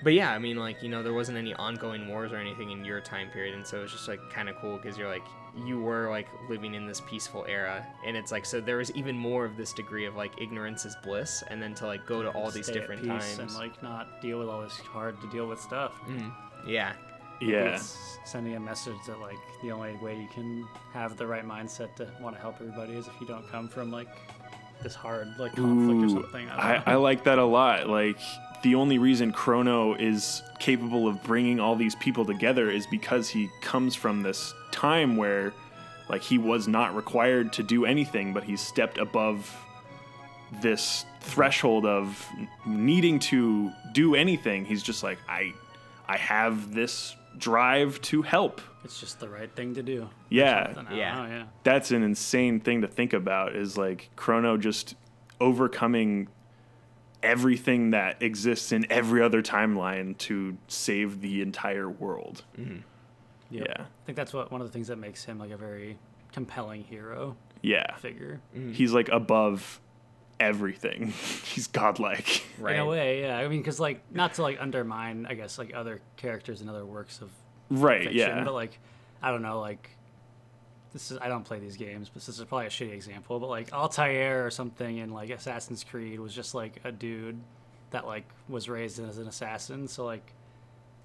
But 0.03 0.13
yeah, 0.15 0.33
I 0.33 0.39
mean, 0.39 0.57
like 0.57 0.83
you 0.83 0.89
know, 0.89 1.03
there 1.03 1.13
wasn't 1.13 1.39
any 1.39 1.55
ongoing 1.55 2.07
wars 2.09 2.33
or 2.33 2.37
anything 2.37 2.71
in 2.71 2.85
your 2.85 3.01
time 3.01 3.31
period, 3.31 3.55
and 3.55 3.67
so 3.67 3.83
it's 3.83 3.93
just 3.93 4.07
like 4.09 4.21
kind 4.31 4.49
of 4.49 4.57
cool 4.61 4.77
because 4.77 4.97
you're 4.97 5.09
like 5.09 5.25
you 5.67 5.81
were 5.81 6.09
like 6.09 6.29
living 6.49 6.75
in 6.75 6.87
this 6.87 7.01
peaceful 7.01 7.45
era, 7.49 7.85
and 8.07 8.17
it's 8.17 8.31
like 8.31 8.47
so 8.47 8.61
there 8.61 8.77
was 8.77 8.93
even 8.93 9.17
more 9.17 9.45
of 9.45 9.57
this 9.57 9.73
degree 9.73 10.05
of 10.07 10.15
like 10.15 10.41
ignorance 10.41 10.85
is 10.85 10.95
bliss, 11.03 11.43
and 11.49 11.61
then 11.61 11.75
to 11.75 11.87
like 11.87 12.07
go 12.07 12.23
to 12.23 12.31
all 12.31 12.51
these 12.51 12.67
Stay 12.67 12.75
at 12.75 12.81
different 12.81 13.03
peace 13.03 13.37
times. 13.37 13.39
and 13.39 13.55
like 13.55 13.83
not 13.83 14.21
deal 14.21 14.39
with 14.39 14.49
all 14.49 14.61
this 14.63 14.77
hard 14.77 15.21
to 15.21 15.27
deal 15.31 15.49
with 15.49 15.61
stuff. 15.61 15.95
Mm, 16.07 16.33
yeah, 16.65 16.93
yeah 17.41 17.75
It's 17.75 18.19
sending 18.25 18.55
a 18.55 18.61
message 18.61 18.99
that 19.09 19.19
like 19.19 19.39
the 19.63 19.73
only 19.73 19.97
way 19.97 20.17
you 20.17 20.29
can 20.33 20.65
have 20.93 21.17
the 21.17 21.27
right 21.27 21.45
mindset 21.45 21.97
to 21.97 22.09
want 22.21 22.37
to 22.37 22.41
help 22.41 22.55
everybody 22.61 22.93
is 22.93 23.09
if 23.09 23.21
you 23.21 23.27
don't 23.27 23.49
come 23.51 23.69
from 23.69 23.91
like 23.91 24.09
this 24.81 24.95
hard 24.95 25.27
like 25.41 25.57
conflict 25.57 26.05
or 26.05 26.23
something. 26.23 26.49
I, 26.51 26.77
I. 26.77 26.83
I 26.93 26.95
like 26.95 27.25
that 27.25 27.41
a 27.41 27.45
lot. 27.45 27.89
Like 27.89 28.21
the 28.63 28.75
only 28.75 28.99
reason 28.99 29.33
Chrono 29.33 29.95
is 29.95 30.43
capable 30.59 31.07
of 31.09 31.23
bringing 31.23 31.61
all 31.61 31.77
these 31.77 31.95
people 31.97 32.25
together 32.25 32.71
is 32.71 32.87
because 32.87 33.29
he 33.29 33.49
comes 33.61 33.95
from 33.95 34.23
this 34.23 34.53
time 34.73 35.17
where, 35.17 35.53
like, 36.09 36.23
he 36.23 36.39
was 36.39 36.67
not 36.69 36.95
required 36.97 37.53
to 37.55 37.63
do 37.63 37.85
anything, 37.85 38.33
but 38.33 38.43
he 38.45 38.57
stepped 38.57 38.99
above 38.99 39.55
this 40.63 41.05
threshold 41.21 41.85
of 41.87 42.27
needing 42.67 43.19
to 43.19 43.71
do 43.93 44.15
anything. 44.15 44.65
He's 44.65 44.83
just 44.83 45.03
like, 45.03 45.19
I, 45.29 45.53
I 46.07 46.17
have 46.17 46.73
this 46.75 47.15
drive 47.37 48.01
to 48.01 48.23
help. 48.23 48.61
it's 48.83 48.99
just 48.99 49.21
the 49.21 49.29
right 49.29 49.55
thing 49.55 49.75
to 49.75 49.83
do. 49.83 50.09
Yeah, 50.31 50.75
something. 50.75 50.87
I 50.87 50.89
don't 50.91 50.99
Yeah. 50.99 51.15
know, 51.15 51.29
yeah. 51.37 51.45
that's 51.63 51.91
an 51.93 52.03
insane 52.03 52.59
thing 52.61 52.81
to 52.81 52.89
think 52.89 53.13
about 53.13 53.55
is 53.55 53.77
like 53.79 54.11
Chrono 54.17 54.57
just 54.57 54.95
overcoming 55.41 56.29
everything 57.23 57.91
that 57.91 58.23
exists 58.23 58.73
in 58.73 58.87
every 58.91 59.23
other 59.23 59.43
timeline 59.43 60.17
to 60.19 60.57
save 60.69 61.21
the 61.21 61.43
entire 61.43 61.89
world. 61.89 62.45
Mm-hmm. 62.59 62.79
Yep. 63.51 63.67
Yeah. 63.67 63.83
I 63.83 63.87
think 64.07 64.17
that's 64.17 64.33
what 64.33 64.51
one 64.53 64.61
of 64.61 64.67
the 64.67 64.73
things 64.73 64.89
that 64.89 64.97
makes 64.99 65.25
him 65.25 65.39
like 65.39 65.51
a 65.51 65.57
very 65.57 65.99
compelling 66.33 66.85
hero 66.85 67.37
Yeah. 67.63 67.97
figure. 67.97 68.41
Mm-hmm. 68.57 68.73
He's 68.73 68.93
like 68.93 69.09
above 69.09 69.81
everything. 70.39 71.09
He's 71.45 71.67
godlike. 71.67 72.45
right. 72.59 72.75
In 72.75 72.81
a 72.81 72.87
way, 72.87 73.23
yeah. 73.23 73.39
I 73.39 73.49
mean, 73.49 73.61
because 73.61 73.81
like 73.81 74.03
not 74.15 74.35
to 74.35 74.43
like 74.43 74.59
undermine, 74.61 75.27
I 75.29 75.35
guess 75.35 75.59
like 75.59 75.75
other 75.75 76.01
characters 76.17 76.61
and 76.61 76.71
other 76.71 76.85
works 76.87 77.21
of 77.21 77.31
Right, 77.71 78.05
fiction, 78.05 78.19
yeah. 78.19 78.45
but 78.45 78.55
like 78.55 78.79
I 79.23 79.31
don't 79.31 79.43
know, 79.43 79.61
like 79.61 79.91
this 80.93 81.11
is 81.11 81.19
I 81.21 81.29
don't 81.29 81.45
play 81.45 81.59
these 81.59 81.77
games, 81.77 82.09
but 82.09 82.25
this 82.25 82.39
is 82.39 82.45
probably 82.45 82.67
a 82.67 82.71
shitty 82.71 82.93
example. 82.93 83.39
But 83.39 83.49
like 83.49 83.73
Altair 83.73 84.47
or 84.47 84.51
something 84.51 84.99
in 84.99 85.13
like 85.13 85.31
Assassin's 85.31 85.85
Creed 85.85 86.21
was 86.21 86.35
just 86.35 86.55
like 86.55 86.81
a 86.85 86.93
dude 86.93 87.39
that 87.91 88.07
like 88.07 88.25
was 88.49 88.69
raised 88.69 88.99
as 89.01 89.19
an 89.19 89.29
assassin. 89.29 89.89
So 89.89 90.05
like 90.05 90.33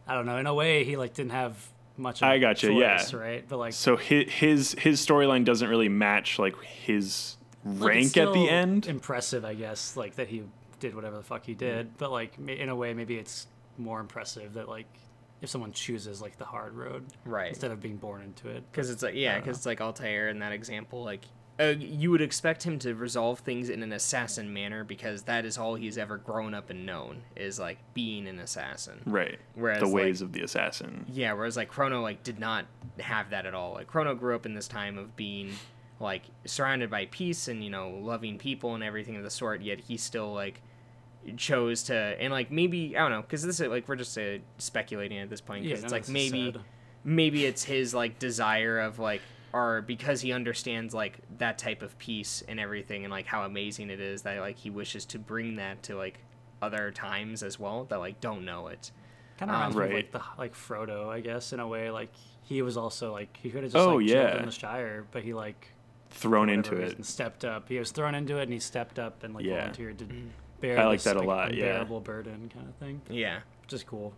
I 0.07 0.15
don't 0.15 0.25
know. 0.25 0.37
In 0.37 0.47
a 0.47 0.53
way, 0.53 0.83
he 0.83 0.97
like 0.97 1.13
didn't 1.13 1.31
have 1.31 1.55
much. 1.97 2.21
Of 2.21 2.27
I 2.27 2.35
a 2.35 2.39
gotcha, 2.39 2.71
yeah. 2.71 3.03
Right, 3.13 3.45
but 3.47 3.57
like 3.57 3.73
so 3.73 3.97
his 3.97 4.31
his, 4.31 4.75
his 4.77 5.05
storyline 5.05 5.45
doesn't 5.45 5.69
really 5.69 5.89
match 5.89 6.39
like 6.39 6.61
his 6.63 7.37
rank 7.63 8.17
at 8.17 8.33
the 8.33 8.49
end. 8.49 8.87
Impressive, 8.87 9.45
I 9.45 9.53
guess. 9.53 9.95
Like 9.95 10.15
that 10.15 10.27
he 10.27 10.43
did 10.79 10.95
whatever 10.95 11.17
the 11.17 11.23
fuck 11.23 11.45
he 11.45 11.53
did, 11.53 11.87
mm. 11.87 11.97
but 11.97 12.11
like 12.11 12.37
in 12.37 12.69
a 12.69 12.75
way, 12.75 12.93
maybe 12.93 13.17
it's 13.17 13.47
more 13.77 13.99
impressive 13.99 14.53
that 14.53 14.69
like 14.69 14.87
if 15.43 15.49
someone 15.49 15.73
chooses 15.73 16.21
like 16.21 16.37
the 16.37 16.45
hard 16.45 16.73
road 16.73 17.05
Right. 17.25 17.49
instead 17.49 17.69
of 17.71 17.81
being 17.81 17.97
born 17.97 18.21
into 18.23 18.47
it. 18.47 18.63
Because 18.71 18.89
it's 18.89 19.03
like 19.03 19.13
yeah, 19.15 19.37
because 19.39 19.57
it's 19.57 19.65
like 19.65 19.81
Altair 19.81 20.29
in 20.29 20.39
that 20.39 20.53
example, 20.53 21.03
like 21.03 21.25
uh, 21.59 21.65
you 21.77 22.09
would 22.09 22.21
expect 22.21 22.63
him 22.63 22.79
to 22.79 22.95
resolve 22.95 23.37
things 23.41 23.69
in 23.69 23.83
an 23.83 23.93
assassin 23.93 24.51
manner 24.51 24.83
because 24.83 25.21
that 25.23 25.45
is 25.45 25.55
all 25.55 25.75
he's 25.75 25.99
ever 25.99 26.17
grown 26.17 26.55
up 26.55 26.71
and 26.71 26.83
known 26.83 27.21
is 27.35 27.59
like 27.59 27.77
being 27.93 28.25
an 28.27 28.39
assassin. 28.39 28.99
Right. 29.05 29.37
Whereas, 29.53 29.79
the 29.81 29.85
like- 29.85 29.93
ways 29.93 30.21
of 30.21 30.31
the 30.31 30.41
assassin. 30.41 31.05
Yeah, 31.11 31.33
whereas 31.33 31.55
like 31.57 31.67
Chrono 31.67 32.01
like 32.01 32.23
did 32.23 32.39
not 32.39 32.65
have 32.99 33.29
that 33.31 33.45
at 33.45 33.53
all. 33.53 33.73
Like 33.73 33.85
Chrono 33.87 34.15
grew 34.15 34.33
up 34.33 34.45
in 34.47 34.55
this 34.55 34.67
time 34.67 34.97
of 34.97 35.15
being 35.15 35.51
like 35.99 36.23
surrounded 36.45 36.89
by 36.89 37.05
peace 37.05 37.47
and 37.49 37.63
you 37.63 37.69
know 37.69 37.89
loving 38.01 38.37
people 38.39 38.73
and 38.75 38.83
everything 38.83 39.15
of 39.17 39.23
the 39.23 39.29
sort. 39.29 39.61
Yet 39.61 39.81
he 39.81 39.97
still 39.97 40.33
like 40.33 40.61
chose 41.37 41.83
to 41.83 41.93
and 41.95 42.31
like 42.33 42.51
maybe 42.51 42.97
I 42.97 43.01
don't 43.01 43.11
know 43.11 43.21
because 43.21 43.43
this 43.43 43.59
is 43.59 43.67
like 43.69 43.87
we're 43.87 43.95
just 43.95 44.17
uh, 44.17 44.37
speculating 44.57 45.17
at 45.19 45.29
this 45.29 45.41
point 45.41 45.63
because 45.63 45.79
Yeah, 45.79 45.85
it's 45.85 45.91
like 45.93 46.09
maybe 46.09 46.51
sad. 46.53 46.61
maybe 47.03 47.45
it's 47.45 47.63
his 47.63 47.93
like 47.93 48.19
desire 48.19 48.79
of 48.79 48.99
like 48.99 49.21
or 49.53 49.81
because 49.81 50.21
he 50.21 50.31
understands 50.33 50.93
like 50.93 51.19
that 51.37 51.57
type 51.57 51.81
of 51.81 51.97
peace 51.99 52.43
and 52.47 52.59
everything 52.59 53.03
and 53.05 53.11
like 53.11 53.25
how 53.27 53.43
amazing 53.43 53.89
it 53.89 53.99
is 53.99 54.23
that 54.23 54.39
like 54.39 54.57
he 54.57 54.69
wishes 54.69 55.05
to 55.05 55.19
bring 55.19 55.55
that 55.57 55.83
to 55.83 55.95
like 55.95 56.19
other 56.61 56.91
times 56.91 57.43
as 57.43 57.59
well 57.59 57.85
that 57.85 57.99
like 57.99 58.19
don't 58.19 58.43
know 58.45 58.67
it. 58.67 58.91
Kind 59.37 59.51
of 59.51 59.55
Um, 59.55 59.73
reminds 59.73 59.77
me 59.77 59.83
of 59.85 59.91
like 59.93 60.11
the 60.11 60.21
like 60.37 60.53
Frodo, 60.55 61.09
I 61.09 61.19
guess, 61.19 61.53
in 61.53 61.59
a 61.59 61.67
way. 61.67 61.89
Like 61.91 62.11
he 62.43 62.61
was 62.61 62.77
also 62.77 63.11
like 63.11 63.37
he 63.41 63.49
could 63.49 63.63
have 63.63 63.71
just 63.71 63.85
Oh, 63.85 63.95
like 63.97 64.07
chilled 64.07 64.27
yeah. 64.29 64.39
in 64.39 64.45
the 64.45 64.51
Shire, 64.51 65.05
but 65.11 65.23
he 65.23 65.33
like 65.33 65.69
Thrown 66.09 66.47
into 66.49 66.71
whatever 66.71 66.83
it. 66.85 66.89
reason, 66.97 67.03
stepped 67.03 67.43
up. 67.43 67.67
He 67.69 67.79
was 67.79 67.89
thrown 67.91 68.13
into 68.13 68.37
it, 68.37 68.43
and 68.43 68.53
he 68.53 68.59
stepped 68.59 68.99
up 68.99 69.23
and 69.23 69.33
like 69.33 69.43
Yeah. 69.45 69.57
volunteered 69.57 69.97
to 69.99 70.05
bear. 70.63 70.79
I 70.79 70.85
like 70.85 70.97
this, 70.97 71.03
that 71.05 71.17
a 71.17 71.21
lot, 71.21 71.53
yeah. 71.53 71.65
Unbearable 71.65 71.99
burden 72.01 72.49
kind 72.53 72.67
of 72.67 72.75
thing, 72.75 73.01
Yeah. 73.09 73.39
which 73.61 73.73
is 73.73 73.83
cool. 73.83 74.13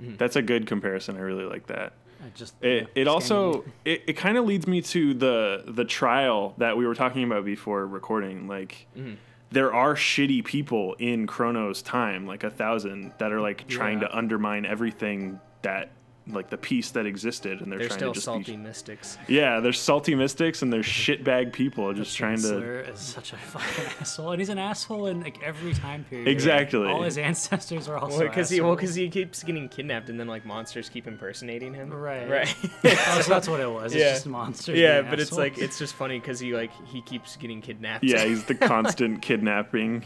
Yeah. 0.00 0.10
That's 0.16 0.36
a 0.36 0.42
good 0.42 0.66
comparison. 0.66 1.16
I 1.16 1.20
really 1.20 1.44
like 1.44 1.66
that. 1.66 1.92
I 2.24 2.28
just 2.34 2.54
It, 2.62 2.82
yeah, 2.94 3.02
it 3.02 3.08
also 3.08 3.62
it. 3.84 3.92
it, 3.92 4.02
it 4.08 4.12
kind 4.14 4.38
of 4.38 4.44
leads 4.44 4.66
me 4.66 4.80
to 4.82 5.12
the 5.14 5.64
the 5.66 5.84
trial 5.84 6.54
that 6.58 6.76
we 6.76 6.86
were 6.86 6.94
talking 6.94 7.22
about 7.24 7.44
before 7.44 7.86
recording 7.86 8.48
like 8.48 8.86
Mm-hmm. 8.96 9.14
there 9.52 9.72
are 9.72 9.94
shitty 9.94 10.44
people 10.44 10.94
in 10.98 11.26
chrono's 11.26 11.80
time 11.82 12.26
like 12.26 12.42
a 12.44 12.50
thousand 12.50 13.12
that 13.18 13.32
are 13.32 13.40
like 13.40 13.66
trying 13.68 14.00
Yeah. 14.00 14.08
to 14.08 14.16
undermine 14.18 14.66
everything 14.66 15.38
that 15.62 15.90
like 16.30 16.50
the 16.50 16.58
peace 16.58 16.90
that 16.90 17.06
existed 17.06 17.60
and 17.60 17.70
they're, 17.72 17.78
They're 17.78 17.88
trying 17.88 17.98
still 17.98 18.12
to 18.12 18.14
just 18.14 18.24
salty 18.26 18.52
be 18.52 18.56
mystics. 18.58 19.16
yeah 19.28 19.60
they're 19.60 19.72
salty 19.72 20.14
mystics 20.14 20.62
and 20.62 20.72
they're 20.72 20.80
shitbag 20.82 21.52
people 21.52 21.92
just 21.94 22.16
trying 22.16 22.36
to 22.36 22.42
Chancellor 22.42 22.80
is 22.80 22.98
such 23.00 23.32
a 23.32 23.36
fucking 23.36 23.84
asshole, 24.00 24.32
and 24.32 24.40
he's 24.40 24.48
an 24.50 24.58
asshole 24.58 25.06
in 25.06 25.20
like 25.22 25.42
every 25.42 25.72
time 25.74 26.04
period. 26.04 26.28
Exactly. 26.28 26.86
All 26.88 27.02
his 27.02 27.18
ancestors 27.18 27.88
are 27.88 27.96
also 27.98 28.18
Well, 28.18 28.28
because 28.28 28.50
he 28.50 28.60
well, 28.60 28.70
assholes. 28.72 28.80
because 28.80 28.94
he 28.94 29.08
keeps 29.08 29.42
getting 29.42 29.68
kidnapped, 29.68 30.08
and 30.10 30.18
then 30.20 30.26
like 30.26 30.44
monsters 30.44 30.88
keep 30.88 31.06
impersonating 31.06 31.72
him. 31.74 31.90
Right. 31.90 32.28
Right. 32.28 32.54
oh, 32.84 33.20
so 33.22 33.28
that's 33.30 33.48
what 33.48 33.60
it 33.60 33.70
was. 33.70 33.94
It's 33.94 34.02
Yeah. 34.02 34.12
just 34.12 34.26
monsters. 34.26 34.78
yeah, 34.78 35.00
being 35.00 35.10
but 35.10 35.20
it's 35.20 35.32
like 35.32 35.58
it's 35.58 35.78
just 35.78 35.94
funny 35.94 36.18
because 36.20 36.38
he 36.40 36.54
like 36.54 36.70
he 36.86 37.00
keeps 37.02 37.36
getting 37.36 37.60
kidnapped. 37.60 38.04
yeah 38.04 38.24
he's 38.26 38.44
the 38.44 38.54
constant 38.54 39.22
kidnapping 39.22 40.04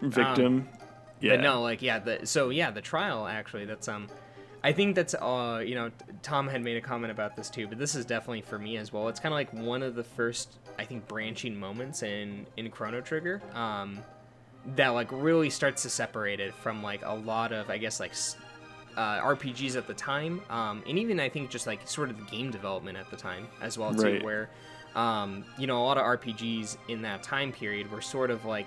victim 0.00 0.68
yeah 1.20 1.34
Mm-hmm. 1.34 1.34
Um, 1.34 1.36
But 1.36 1.40
no, 1.40 1.62
like 1.62 1.82
yeah, 1.82 2.00
the 2.00 2.26
so 2.26 2.50
yeah, 2.50 2.72
the 2.72 2.80
trial 2.80 3.28
actually 3.28 3.64
that's 3.64 3.86
um 3.86 4.08
I 4.64 4.72
think 4.72 4.94
that's 4.94 5.14
uh 5.14 5.62
you 5.66 5.74
know 5.74 5.90
Tom 6.22 6.46
had 6.48 6.62
made 6.62 6.76
a 6.76 6.80
comment 6.80 7.10
about 7.10 7.34
this 7.36 7.50
too, 7.50 7.66
but 7.66 7.78
this 7.78 7.94
is 7.94 8.04
definitely 8.04 8.42
for 8.42 8.58
me 8.58 8.76
as 8.76 8.92
well. 8.92 9.08
It's 9.08 9.18
kind 9.20 9.32
of 9.32 9.36
like 9.36 9.52
one 9.52 9.82
of 9.82 9.94
the 9.94 10.04
first 10.04 10.58
I 10.78 10.84
think 10.84 11.08
branching 11.08 11.58
moments 11.58 12.02
in 12.02 12.46
in 12.56 12.70
Chrono 12.70 13.00
Trigger 13.00 13.42
um 13.54 13.98
that 14.76 14.88
like 14.90 15.08
really 15.10 15.50
starts 15.50 15.82
to 15.82 15.90
separate 15.90 16.38
it 16.38 16.54
from 16.54 16.82
like 16.82 17.02
a 17.04 17.14
lot 17.14 17.52
of 17.52 17.68
I 17.70 17.78
guess 17.78 17.98
like 17.98 18.12
uh, 18.96 19.20
RPGs 19.22 19.74
at 19.74 19.86
the 19.86 19.94
time, 19.94 20.42
um, 20.50 20.82
and 20.86 20.98
even 20.98 21.18
I 21.18 21.30
think 21.30 21.48
just 21.48 21.66
like 21.66 21.88
sort 21.88 22.10
of 22.10 22.18
the 22.18 22.24
game 22.24 22.50
development 22.50 22.98
at 22.98 23.10
the 23.10 23.16
time 23.16 23.48
as 23.62 23.78
well 23.78 23.94
too, 23.94 24.02
Right. 24.02 24.22
where 24.22 24.50
um, 24.94 25.46
you 25.58 25.66
know 25.66 25.78
a 25.82 25.84
lot 25.84 25.96
of 25.96 26.04
RPGs 26.04 26.76
in 26.88 27.00
that 27.02 27.22
time 27.22 27.52
period 27.52 27.90
were 27.90 28.02
sort 28.02 28.30
of 28.30 28.44
like 28.44 28.66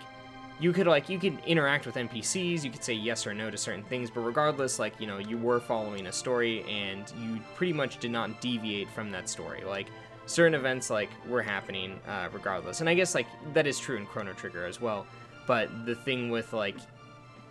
you 0.60 0.72
could 0.72 0.88
like 0.88 1.10
you 1.10 1.20
could 1.20 1.38
interact 1.46 1.86
with 1.86 1.96
NPCs, 1.96 2.64
you 2.64 2.72
could 2.72 2.84
say 2.84 2.94
yes 2.94 3.28
or 3.28 3.34
no 3.34 3.50
to 3.50 3.58
certain 3.58 3.84
things, 3.84 4.10
but 4.10 4.22
regardless, 4.22 4.80
like 4.80 5.00
you 5.00 5.08
know, 5.08 5.18
you 5.18 5.38
were 5.38 5.60
following 5.60 6.08
a 6.08 6.12
story 6.12 6.64
and 6.64 7.12
you 7.20 7.40
pretty 7.56 7.74
much 7.74 7.98
did 7.98 8.12
not 8.12 8.40
deviate 8.42 8.90
from 8.90 9.12
that 9.12 9.28
story. 9.28 9.64
Like 9.66 9.88
certain 10.26 10.54
events 10.54 10.90
like 10.90 11.10
were 11.28 11.42
happening 11.42 12.00
uh, 12.08 12.30
regardless, 12.32 12.80
and 12.80 12.90
I 12.90 12.94
guess 12.94 13.16
like 13.16 13.28
that 13.54 13.68
is 13.68 13.78
true 13.78 13.98
in 13.98 14.06
Chrono 14.06 14.34
Trigger 14.34 14.66
as 14.66 14.80
well. 14.80 15.06
But 15.46 15.86
the 15.86 15.96
thing 15.96 16.30
with 16.30 16.54
like 16.54 16.78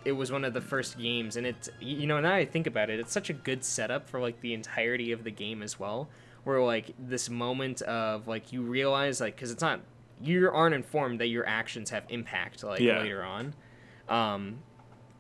it 0.05 0.13
was 0.13 0.31
one 0.31 0.45
of 0.45 0.53
the 0.53 0.61
first 0.61 0.99
games 0.99 1.37
and 1.37 1.47
it's 1.47 1.71
you 1.81 2.07
know 2.07 2.21
now 2.21 2.35
i 2.35 2.45
think 2.45 2.67
about 2.67 2.91
it 2.91 3.01
it's 3.01 3.13
such 3.13 3.31
a 3.31 3.33
good 3.33 3.65
setup 3.65 4.07
for 4.07 4.21
like 4.21 4.39
the 4.43 4.53
entirety 4.53 5.13
of 5.13 5.25
the 5.25 5.31
game 5.31 5.63
as 5.63 5.79
well 5.79 6.09
where 6.45 6.61
like 6.61 6.93
this 6.99 7.31
moment 7.31 7.81
of 7.83 8.29
like 8.29 8.53
you 8.53 8.61
realize 8.63 9.21
like 9.21 9.35
because 9.35 9.51
it's 9.51 9.63
not 9.63 9.81
you 10.21 10.51
aren't 10.51 10.75
informed 10.75 11.21
that 11.21 11.29
your 11.29 11.47
actions 11.47 11.91
have 11.91 12.05
impact 12.09 12.62
like 12.62 12.81
Yeah. 12.81 13.01
later 13.01 13.23
on. 13.23 13.55
Um 14.09 14.59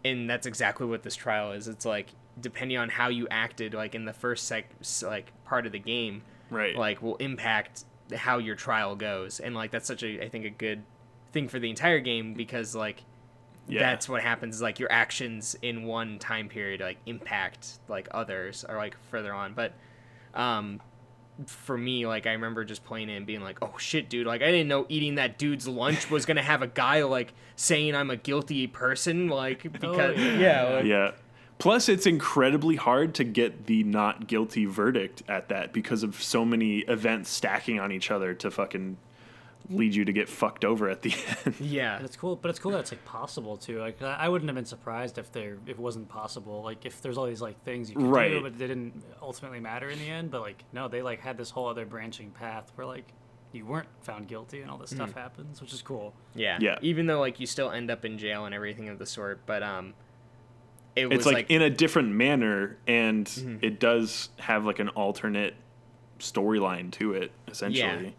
and 0.04 0.28
that's 0.28 0.46
exactly 0.46 0.86
what 0.86 1.02
this 1.02 1.16
trial 1.16 1.52
is. 1.52 1.68
It's 1.68 1.86
like 1.86 2.10
depending 2.40 2.76
on 2.78 2.88
how 2.88 3.08
you 3.08 3.26
acted 3.30 3.74
like 3.74 3.94
in 3.94 4.04
the 4.04 4.12
first 4.12 4.46
sec 4.46 4.66
like 5.02 5.32
part 5.44 5.66
of 5.66 5.72
the 5.72 5.78
game 5.78 6.22
right. 6.50 6.76
like 6.76 7.00
will 7.00 7.16
impact 7.16 7.84
how 8.14 8.38
your 8.38 8.56
trial 8.56 8.96
goes. 8.96 9.40
And 9.40 9.54
like 9.54 9.70
that's 9.70 9.86
such 9.86 10.02
a 10.02 10.24
i 10.24 10.28
think 10.28 10.44
a 10.44 10.50
good 10.50 10.82
thing 11.32 11.48
for 11.48 11.58
the 11.58 11.70
entire 11.70 12.00
game 12.00 12.34
because 12.34 12.74
like 12.74 13.02
yeah. 13.66 13.80
that's 13.80 14.08
what 14.08 14.22
happens 14.22 14.60
like 14.60 14.78
your 14.78 14.92
actions 14.92 15.56
in 15.62 15.84
one 15.84 16.18
time 16.18 16.48
period 16.48 16.80
like 16.80 16.98
impact 17.06 17.78
like 17.88 18.08
others 18.12 18.64
or 18.68 18.76
like 18.76 18.96
further 19.10 19.32
on. 19.32 19.54
But 19.54 19.72
um 20.34 20.80
for 21.46 21.76
me 21.76 22.06
like 22.06 22.26
i 22.26 22.32
remember 22.32 22.64
just 22.64 22.84
playing 22.84 23.08
it 23.08 23.16
and 23.16 23.26
being 23.26 23.40
like 23.40 23.58
oh 23.60 23.76
shit 23.76 24.08
dude 24.08 24.26
like 24.26 24.40
i 24.40 24.46
didn't 24.46 24.68
know 24.68 24.86
eating 24.88 25.16
that 25.16 25.36
dude's 25.36 25.66
lunch 25.66 26.08
was 26.10 26.24
gonna 26.26 26.42
have 26.42 26.62
a 26.62 26.66
guy 26.68 27.02
like 27.02 27.32
saying 27.56 27.94
i'm 27.94 28.08
a 28.10 28.16
guilty 28.16 28.66
person 28.68 29.28
like 29.28 29.62
oh, 29.66 29.68
because 29.68 30.16
yeah. 30.18 30.38
yeah, 30.38 30.74
like- 30.76 30.84
Yeah. 30.84 31.10
Plus, 31.58 31.88
it's 31.88 32.04
incredibly 32.04 32.74
hard 32.74 33.14
to 33.14 33.24
get 33.24 33.66
the 33.66 33.84
not 33.84 34.26
guilty 34.26 34.66
verdict 34.66 35.22
at 35.28 35.48
that 35.48 35.72
because 35.72 36.02
of 36.02 36.20
so 36.20 36.44
many 36.44 36.80
events 36.80 37.30
stacking 37.30 37.78
on 37.78 37.92
each 37.92 38.10
other 38.10 38.34
to 38.34 38.50
fucking 38.50 38.96
lead 39.70 39.94
you 39.94 40.04
to 40.04 40.12
get 40.12 40.28
fucked 40.28 40.64
over 40.64 40.88
at 40.90 41.00
the 41.02 41.14
end. 41.46 41.54
yeah 41.60 41.96
And 41.96 42.04
it's 42.04 42.16
cool, 42.16 42.36
but 42.36 42.50
it's 42.50 42.58
cool 42.58 42.72
that 42.72 42.80
it's 42.80 42.92
like 42.92 43.04
possible 43.04 43.56
too. 43.56 43.80
Like 43.80 44.02
I 44.02 44.14
I 44.20 44.28
wouldn't 44.28 44.48
have 44.48 44.54
been 44.56 44.64
surprised 44.66 45.16
if 45.18 45.32
there 45.32 45.54
if 45.66 45.70
it 45.70 45.78
wasn't 45.78 46.08
possible. 46.08 46.62
Like 46.62 46.84
if 46.84 47.00
there's 47.00 47.16
all 47.16 47.26
these 47.26 47.40
like 47.42 47.62
things 47.64 47.88
you 47.90 47.96
could 47.96 48.04
Right. 48.06 48.30
do, 48.30 48.40
but 48.42 48.58
they 48.58 48.66
didn't 48.66 49.02
ultimately 49.22 49.60
matter 49.60 49.88
in 49.88 49.98
the 49.98 50.08
end. 50.08 50.30
But 50.30 50.42
like 50.42 50.64
no, 50.72 50.88
they 50.88 51.00
like 51.02 51.20
had 51.20 51.36
this 51.38 51.50
whole 51.50 51.68
other 51.68 51.86
branching 51.86 52.30
path 52.30 52.70
where 52.74 52.86
like 52.86 53.06
you 53.52 53.64
weren't 53.64 53.88
found 54.02 54.26
guilty 54.28 54.60
and 54.62 54.70
all 54.70 54.76
this 54.78 54.90
stuff 54.90 55.12
happens, 55.14 55.60
which 55.60 55.72
is 55.72 55.80
cool. 55.80 56.12
yeah 56.34 56.58
Yeah. 56.60 56.76
even 56.82 57.06
though 57.06 57.20
like 57.20 57.38
you 57.40 57.46
still 57.46 57.70
end 57.70 57.90
up 57.90 58.04
in 58.04 58.18
jail 58.18 58.44
and 58.46 58.54
everything 58.54 58.88
of 58.88 58.98
the 58.98 59.06
sort 59.06 59.46
but 59.46 59.62
um 59.62 59.94
it 60.96 61.08
was 61.08 61.18
it's 61.18 61.26
like, 61.26 61.34
like 61.34 61.50
in 61.50 61.62
a 61.62 61.70
different 61.70 62.10
manner, 62.10 62.76
and 62.86 63.26
Mm-hmm. 63.26 63.64
it 63.64 63.80
does 63.80 64.28
have 64.38 64.64
like 64.66 64.78
an 64.78 64.90
alternate 64.90 65.54
storyline 66.20 66.90
to 66.92 67.14
it, 67.14 67.32
essentially. 67.48 68.14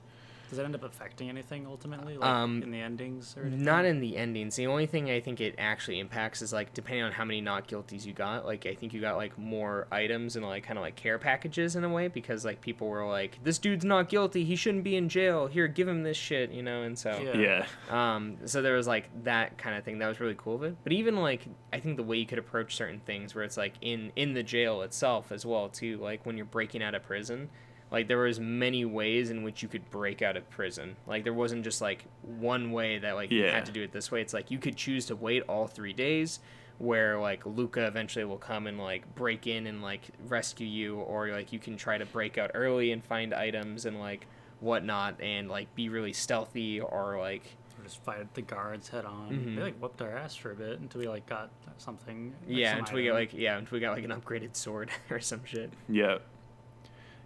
Does 0.49 0.57
that 0.57 0.65
end 0.65 0.75
up 0.75 0.83
affecting 0.83 1.29
anything 1.29 1.65
ultimately, 1.65 2.17
like 2.17 2.29
Um, 2.29 2.61
in 2.63 2.71
the 2.71 2.79
endings 2.79 3.35
or 3.37 3.41
anything? 3.43 3.63
Not 3.63 3.85
in 3.85 3.99
the 3.99 4.15
endings. 4.17 4.55
The 4.55 4.67
only 4.67 4.85
thing 4.85 5.09
I 5.09 5.19
think 5.19 5.41
it 5.41 5.55
actually 5.57 5.99
impacts 5.99 6.41
is 6.41 6.53
like 6.53 6.73
depending 6.73 7.03
on 7.03 7.11
how 7.11 7.25
many 7.25 7.41
not 7.41 7.67
guilties 7.67 8.05
you 8.05 8.13
got. 8.13 8.45
Like 8.45 8.65
I 8.65 8.75
think 8.75 8.93
you 8.93 9.01
got 9.01 9.17
like 9.17 9.37
more 9.37 9.87
items 9.91 10.35
and 10.35 10.45
like 10.45 10.63
kind 10.63 10.77
of 10.77 10.83
like 10.83 10.95
care 10.95 11.17
packages 11.17 11.75
in 11.75 11.83
a 11.83 11.89
way 11.89 12.07
because 12.07 12.45
like 12.45 12.61
people 12.61 12.87
were 12.87 13.05
like, 13.07 13.39
this 13.43 13.57
dude's 13.57 13.85
not 13.85 14.09
guilty. 14.09 14.43
He 14.45 14.55
shouldn't 14.55 14.83
be 14.83 14.95
in 14.95 15.09
jail. 15.09 15.47
Here, 15.47 15.67
give 15.67 15.87
him 15.87 16.03
this 16.03 16.17
shit, 16.17 16.51
you 16.51 16.61
know. 16.63 16.83
And 16.83 16.97
so 16.97 17.09
Yeah. 17.35 17.65
Yeah. 17.89 18.15
um, 18.15 18.37
so 18.45 18.61
there 18.61 18.75
was 18.75 18.87
like 18.87 19.09
that 19.23 19.57
kind 19.57 19.75
of 19.77 19.83
thing 19.83 19.97
that 19.99 20.07
was 20.07 20.19
really 20.19 20.35
cool 20.37 20.55
of 20.55 20.63
it. 20.63 20.75
But 20.83 20.93
even 20.93 21.15
like 21.17 21.45
I 21.73 21.79
think 21.79 21.97
the 21.97 22.03
way 22.03 22.17
you 22.17 22.25
could 22.25 22.39
approach 22.39 22.75
certain 22.75 22.99
things, 23.01 23.33
where 23.35 23.43
it's 23.43 23.57
like 23.57 23.73
in 23.81 24.11
in 24.15 24.33
the 24.33 24.43
jail 24.43 24.81
itself 24.83 25.31
as 25.31 25.45
well 25.45 25.69
too. 25.69 25.97
Like 25.97 26.25
when 26.25 26.37
you're 26.37 26.45
breaking 26.45 26.83
out 26.83 26.93
of 26.95 27.03
prison, 27.03 27.49
like 27.95 28.09
there 28.09 28.17
was 28.17 28.41
many 28.41 28.83
ways 28.83 29.29
in 29.29 29.41
which 29.41 29.63
you 29.63 29.69
could 29.69 29.89
break 29.89 30.21
out 30.21 30.35
of 30.35 30.49
prison. 30.49 30.97
Like 31.07 31.23
there 31.23 31.33
wasn't 31.33 31.63
just 31.63 31.79
like 31.79 32.03
one 32.21 32.73
way 32.73 32.97
that 32.99 33.15
like 33.15 33.31
you 33.31 33.43
had 33.45 33.65
to 33.67 33.71
do 33.71 33.81
it 33.83 33.93
this 33.93 34.11
way. 34.11 34.19
It's 34.21 34.33
like 34.33 34.51
you 34.51 34.59
could 34.59 34.75
choose 34.75 35.05
to 35.05 35.15
wait 35.15 35.43
all 35.47 35.65
three 35.67 35.93
days. 35.93 36.39
Where 36.77 37.17
like 37.17 37.45
Lucca 37.45 37.87
eventually 37.87 38.25
will 38.25 38.37
come 38.37 38.67
and 38.67 38.77
like 38.77 39.15
break 39.15 39.47
in 39.47 39.65
and 39.65 39.81
like 39.81 40.01
rescue 40.27 40.67
you, 40.67 40.97
or 40.97 41.29
like 41.29 41.53
you 41.53 41.59
can 41.59 41.77
try 41.77 41.97
to 41.97 42.05
break 42.05 42.37
out 42.37 42.51
early 42.53 42.91
and 42.91 43.01
find 43.01 43.33
items 43.33 43.85
and 43.85 43.97
like 43.97 44.27
whatnot, 44.59 45.21
and 45.21 45.47
like 45.49 45.73
be 45.73 45.87
really 45.87 46.11
stealthy, 46.11 46.81
or 46.81 47.17
like 47.17 47.43
just 47.83 48.03
fight 48.03 48.33
the 48.33 48.41
guards 48.41 48.89
head 48.89 49.05
on. 49.05 49.29
Mhm. 49.31 49.55
They 49.55 49.61
like 49.61 49.77
whooped 49.79 50.01
our 50.01 50.11
ass 50.17 50.35
for 50.35 50.51
a 50.51 50.55
bit 50.55 50.81
until 50.81 50.99
we 50.99 51.07
like 51.07 51.25
got 51.27 51.49
something. 51.77 52.33
like, 52.45 52.57
yeah 52.57 52.71
some 52.71 52.79
until 52.79 52.95
we 52.95 53.05
got 53.05 53.13
like 53.13 53.33
yeah 53.33 53.57
until 53.57 53.75
we 53.77 53.79
got 53.79 53.95
like 53.95 54.03
an 54.03 54.11
upgraded 54.11 54.55
sword 54.57 54.89
or 55.09 55.21
some 55.21 55.45
shit 55.45 55.71
Yeah. 55.87 56.17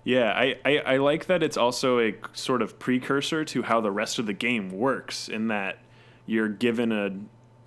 Yeah, 0.03 0.31
I, 0.31 0.55
I, 0.65 0.77
I 0.77 0.97
like 0.97 1.25
that 1.25 1.43
it's 1.43 1.57
also 1.57 1.99
a 1.99 2.15
sort 2.33 2.61
of 2.61 2.79
precursor 2.79 3.43
to 3.45 3.63
how 3.63 3.81
the 3.81 3.91
rest 3.91 4.17
of 4.17 4.25
the 4.25 4.33
game 4.33 4.69
works 4.69 5.27
in 5.27 5.47
that 5.47 5.79
you're 6.25 6.49
given 6.49 6.91
a 6.91 7.11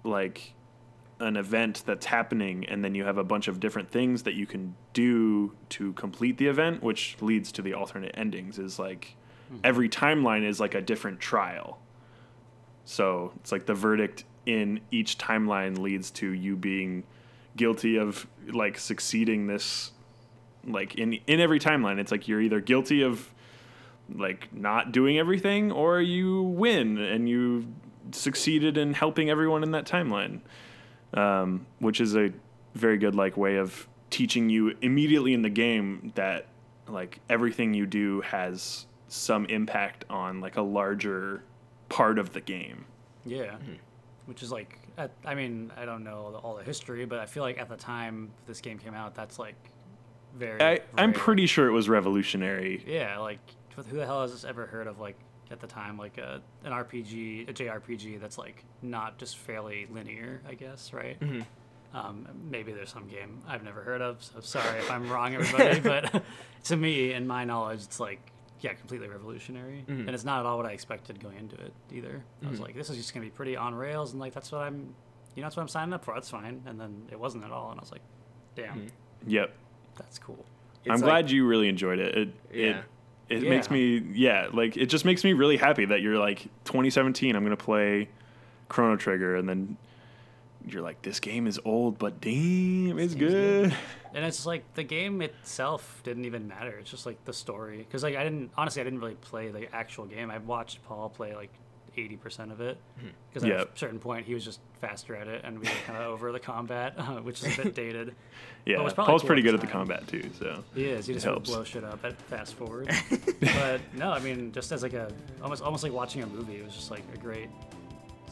like 0.09 0.55
an 1.20 1.37
event 1.37 1.83
that's 1.87 2.07
happening 2.07 2.64
and 2.66 2.85
then 2.85 2.95
you 2.95 3.05
have 3.05 3.16
a 3.16 3.24
bunch 3.24 3.47
of 3.47 3.61
different 3.61 3.91
things 3.91 4.24
that 4.24 4.35
you 4.35 4.47
can 4.47 4.74
do 4.93 5.53
to 5.68 5.93
complete 5.93 6.37
the 6.39 6.47
event 6.47 6.83
which 6.83 7.16
leads 7.20 7.53
to 7.53 7.62
the 7.62 7.74
alternate 7.74 8.12
endings 8.14 8.59
is 8.59 8.78
like 8.78 9.14
mm-hmm. 9.47 9.61
every 9.62 9.89
timeline 9.89 10.45
is 10.45 10.59
like 10.59 10.74
a 10.74 10.80
different 10.80 11.20
trial. 11.20 11.78
So 12.85 13.33
it's 13.37 13.53
like 13.53 13.66
the 13.66 13.74
verdict 13.74 14.24
in 14.47 14.80
each 14.91 15.18
timeline 15.18 15.78
leads 15.78 16.11
to 16.11 16.33
you 16.33 16.57
being 16.57 17.05
guilty 17.57 17.97
of 17.97 18.26
like 18.49 18.78
succeeding 18.78 19.47
this 19.47 19.93
like 20.67 20.95
in 20.97 21.15
in 21.27 21.41
every 21.41 21.59
timeline 21.59 21.99
it's 21.99 22.13
like 22.13 22.29
you're 22.29 22.41
either 22.41 22.61
guilty 22.61 23.03
of 23.03 23.33
like 24.15 24.53
not 24.53 24.93
doing 24.93 25.19
everything 25.19 25.73
or 25.73 26.01
you 26.01 26.43
win 26.43 26.99
and 26.99 27.29
you 27.29 27.67
succeeded 28.13 28.77
in 28.77 28.93
helping 28.95 29.31
everyone 29.31 29.63
in 29.63 29.71
that 29.73 29.87
timeline 29.87 30.41
um, 31.15 31.67
which 31.79 32.01
is 32.01 32.15
a 32.17 32.33
very 32.75 32.97
good 32.97 33.15
like 33.15 33.37
way 33.37 33.57
of 33.57 33.87
teaching 34.11 34.49
you 34.49 34.77
immediately 34.83 35.35
in 35.35 35.43
the 35.43 35.51
game 35.51 36.13
that 36.15 36.47
like 36.89 37.21
everything 37.29 37.75
you 37.75 37.87
do 37.87 38.21
has 38.23 38.87
some 39.09 39.45
impact 39.47 40.05
on 40.11 40.41
like 40.41 40.57
a 40.57 40.63
larger 40.63 41.43
part 41.89 42.19
of 42.19 42.33
the 42.33 42.41
game. 42.41 42.85
Yeah, 43.25 43.57
which 44.27 44.43
is 44.43 44.51
like, 44.51 44.79
at, 44.99 45.11
I 45.25 45.35
mean, 45.35 45.71
I 45.77 45.85
don't 45.85 46.03
know 46.03 46.33
the- 46.33 46.39
all 46.39 46.57
the 46.57 46.65
history, 46.65 47.05
but 47.05 47.19
I 47.19 47.27
feel 47.27 47.43
like 47.43 47.59
at 47.59 47.69
the 47.69 47.77
time 47.77 48.31
this 48.47 48.61
game 48.61 48.79
came 48.79 48.95
out, 48.95 49.15
that's 49.15 49.39
like 49.39 49.55
very. 50.37 50.61
I, 50.61 50.80
I'm 50.97 51.12
pretty 51.12 51.47
sure 51.47 51.66
it 51.66 51.72
was 51.72 51.89
revolutionary 51.89 52.83
Yeah, 52.87 53.18
like 53.18 53.41
who 53.76 53.97
the 53.97 54.07
hell 54.07 54.22
has 54.22 54.33
this 54.33 54.45
ever 54.45 54.66
heard 54.66 54.87
of 54.87 55.01
like 55.01 55.16
at 55.51 55.61
the 55.61 55.66
time 55.66 55.99
like 55.99 56.18
uh, 56.18 56.39
a 56.64 56.66
an 56.66 56.72
RPG, 56.72 57.49
a 57.49 57.53
JRPG 57.53 58.20
that's 58.20 58.39
like 58.39 58.64
not 58.80 59.18
just 59.18 59.37
fairly 59.39 59.87
linear, 59.91 60.43
I 60.49 60.55
guess, 60.55 60.93
right? 60.93 61.20
Mm-hmm. 61.20 61.43
Um, 61.95 62.26
maybe 62.51 62.72
there's 62.72 62.91
some 62.91 63.07
game 63.07 63.43
I've 63.47 63.62
never 63.62 63.83
heard 63.83 64.01
of, 64.01 64.22
so 64.22 64.41
sorry 64.41 64.78
if 64.78 64.91
I'm 64.91 65.11
wrong, 65.11 65.35
everybody. 65.35 65.80
but 66.12 66.22
to 66.64 66.76
me, 66.76 67.12
in 67.12 67.26
my 67.26 67.45
knowledge, 67.45 67.83
it's 67.83 68.01
like 68.01 68.20
yeah, 68.61 68.72
completely 68.74 69.09
revolutionary, 69.09 69.85
mm-hmm. 69.89 70.07
and 70.07 70.11
it's 70.11 70.24
not 70.24 70.41
at 70.41 70.47
all 70.47 70.57
what 70.57 70.66
I 70.66 70.70
expected 70.70 71.20
going 71.20 71.37
into 71.37 71.57
it 71.57 71.72
either. 71.93 72.22
I 72.43 72.49
was 72.49 72.55
mm-hmm. 72.55 72.64
like, 72.64 72.76
this 72.76 72.89
is 72.91 72.97
just 72.97 73.12
gonna 73.12 73.26
be 73.26 73.30
pretty 73.30 73.57
on 73.57 73.74
rails, 73.74 74.12
and 74.12 74.20
like 74.20 74.33
that's 74.33 74.53
what 74.53 74.62
I'm, 74.62 74.95
you 75.35 75.43
know, 75.43 75.47
that's 75.47 75.57
what 75.57 75.62
I'm 75.62 75.68
signing 75.68 75.93
up 75.93 76.05
for. 76.05 76.14
That's 76.14 76.30
fine, 76.30 76.62
and 76.64 76.80
then 76.80 77.03
it 77.11 77.18
wasn't 77.18 77.45
at 77.45 77.51
all, 77.51 77.70
and 77.70 77.80
I 77.80 77.83
was 77.83 77.93
like, 77.93 78.03
damn, 78.55 78.87
yep 79.26 79.55
that's 80.05 80.18
cool. 80.18 80.44
i'm 80.86 80.92
It's 80.94 81.03
glad 81.03 81.30
you 81.30 81.46
really 81.46 81.68
enjoyed 81.68 81.98
it 81.98 82.16
it 82.16 82.28
Yeah. 82.53 82.82
it, 83.28 83.42
it 83.44 83.48
makes 83.48 83.70
me 83.70 83.98
yeah 84.12 84.48
like 84.53 84.76
it 84.76 84.86
just 84.86 85.05
makes 85.05 85.24
me 85.24 85.32
really 85.32 85.57
happy 85.57 85.84
that 85.86 86.00
you're 86.03 86.18
like 86.18 86.42
2017 86.64 87.34
i'm 87.36 87.42
gonna 87.44 87.57
play 87.57 88.09
chrono 88.68 88.96
trigger 88.96 89.36
and 89.36 89.48
then 89.48 89.76
you're 90.66 90.82
like 90.82 91.03
this 91.03 91.18
game 91.20 91.46
is 91.46 91.59
old 91.64 91.98
but 91.98 92.20
damn 92.20 92.98
it's 92.98 93.14
good, 93.14 93.70
good. 93.70 93.76
And 94.14 94.26
it's 94.26 94.44
like 94.44 94.74
the 94.74 94.82
game 94.82 95.22
itself 95.22 96.03
didn't 96.05 96.26
even 96.26 96.46
matter. 96.46 96.76
It's 96.78 96.90
just 96.90 97.07
like 97.07 97.24
the 97.24 97.32
story. 97.32 97.78
Because 97.78 98.03
like 98.03 98.14
I 98.14 98.22
didn't 98.22 98.50
honestly, 98.59 98.82
I 98.82 98.84
didn't 98.84 99.00
really 99.00 99.14
play 99.14 99.48
the 99.48 99.74
actual 99.74 100.05
game. 100.05 100.30
I 100.30 100.36
watched 100.36 100.84
Paul 100.84 101.09
play 101.09 101.34
like 101.34 101.48
eighty 101.97 102.16
percent 102.16 102.51
of 102.53 102.61
it. 102.61 102.78
Because 103.28 103.45
at 103.45 103.51
Yep. 103.59 103.74
a 103.74 103.78
certain 103.78 103.99
point 103.99 104.26
he 104.26 104.34
was 104.34 104.45
just 104.45 104.61
faster 104.80 105.14
at 105.14 105.28
it, 105.28 105.43
and 105.45 105.59
we 105.59 105.66
were 105.66 105.74
kind 105.86 105.99
of 106.03 106.09
over 106.12 106.32
the 106.32 106.40
combat, 106.40 106.95
uh, 106.99 107.16
which 107.16 107.43
is 107.43 107.59
a 107.59 107.62
bit 107.62 107.74
dated. 107.74 108.14
yeah 108.64 108.80
was 108.80 108.93
paul's 108.95 109.22
cool 109.22 109.26
pretty 109.26 109.43
good 109.43 109.55
at 109.55 109.61
the 109.61 109.66
combat 109.66 110.07
too 110.07 110.22
so 110.38 110.62
He 110.74 110.84
is. 110.84 111.07
He 111.07 111.14
just 111.14 111.26
would 111.26 111.32
helps. 111.32 111.51
blow 111.51 111.64
shit 111.64 111.82
up 111.84 112.05
at 112.05 112.20
fast 112.22 112.55
forward. 112.55 112.88
but 113.40 113.80
no, 113.97 114.11
I 114.12 114.20
mean, 114.20 114.53
just 114.53 114.70
as 114.72 114.82
like 114.82 114.93
a 114.95 115.11
almost 115.43 115.62
almost 115.62 115.82
like 115.82 115.93
watching 115.93 116.22
a 116.22 116.26
movie. 116.26 116.57
It 116.57 116.64
was 116.64 116.74
just 116.74 116.90
like 116.90 117.03
a 117.14 117.18
great 117.18 117.49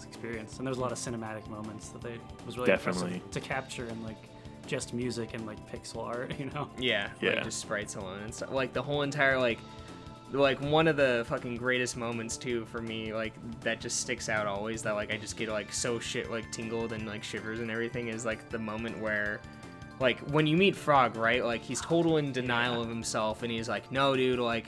experience, 0.06 0.58
and 0.58 0.66
there 0.66 0.70
was 0.70 0.78
a 0.78 0.80
lot 0.82 0.92
of 0.92 0.98
cinematic 0.98 1.48
moments 1.48 1.88
that 1.90 2.02
they 2.02 2.16
was 2.46 2.56
really 2.56 2.66
Definitely. 2.68 3.22
to 3.30 3.40
capture 3.40 3.86
and 3.86 4.02
like 4.04 4.16
just 4.66 4.94
music 4.94 5.34
and 5.34 5.46
like 5.46 5.58
pixel 5.70 6.04
art. 6.06 6.32
You 6.38 6.46
know. 6.46 6.68
Yeah, 6.78 7.10
Yeah. 7.20 7.34
like 7.34 7.44
just 7.44 7.58
sprites 7.60 7.96
alone 7.96 8.20
and 8.22 8.34
stuff. 8.34 8.52
Like 8.52 8.72
the 8.72 8.82
whole 8.82 9.02
entire 9.02 9.38
like, 9.38 9.58
like 10.32 10.60
one 10.60 10.88
of 10.88 10.96
the 10.96 11.24
fucking 11.28 11.56
greatest 11.56 11.96
moments 11.96 12.36
too 12.36 12.64
for 12.66 12.80
me, 12.80 13.12
like 13.12 13.32
that 13.60 13.80
just 13.80 14.00
sticks 14.00 14.28
out 14.28 14.46
always. 14.46 14.82
That 14.82 14.94
like 14.94 15.12
I 15.12 15.16
just 15.16 15.36
get 15.36 15.48
like 15.48 15.72
so 15.72 15.98
shit 15.98 16.30
like 16.30 16.50
tingled 16.52 16.92
and 16.92 17.06
like 17.06 17.22
shivers 17.22 17.60
and 17.60 17.70
everything 17.70 18.08
is 18.08 18.24
like 18.24 18.48
the 18.48 18.58
moment 18.58 18.98
where, 19.00 19.40
like 19.98 20.18
when 20.30 20.46
you 20.46 20.56
meet 20.56 20.76
Frog, 20.76 21.16
right? 21.16 21.44
Like 21.44 21.62
he's 21.62 21.80
total 21.80 22.18
in 22.18 22.32
denial 22.32 22.80
of 22.80 22.88
himself 22.88 23.42
and 23.42 23.50
he's 23.50 23.68
like, 23.68 23.90
no, 23.92 24.16
dude, 24.16 24.38
like. 24.38 24.66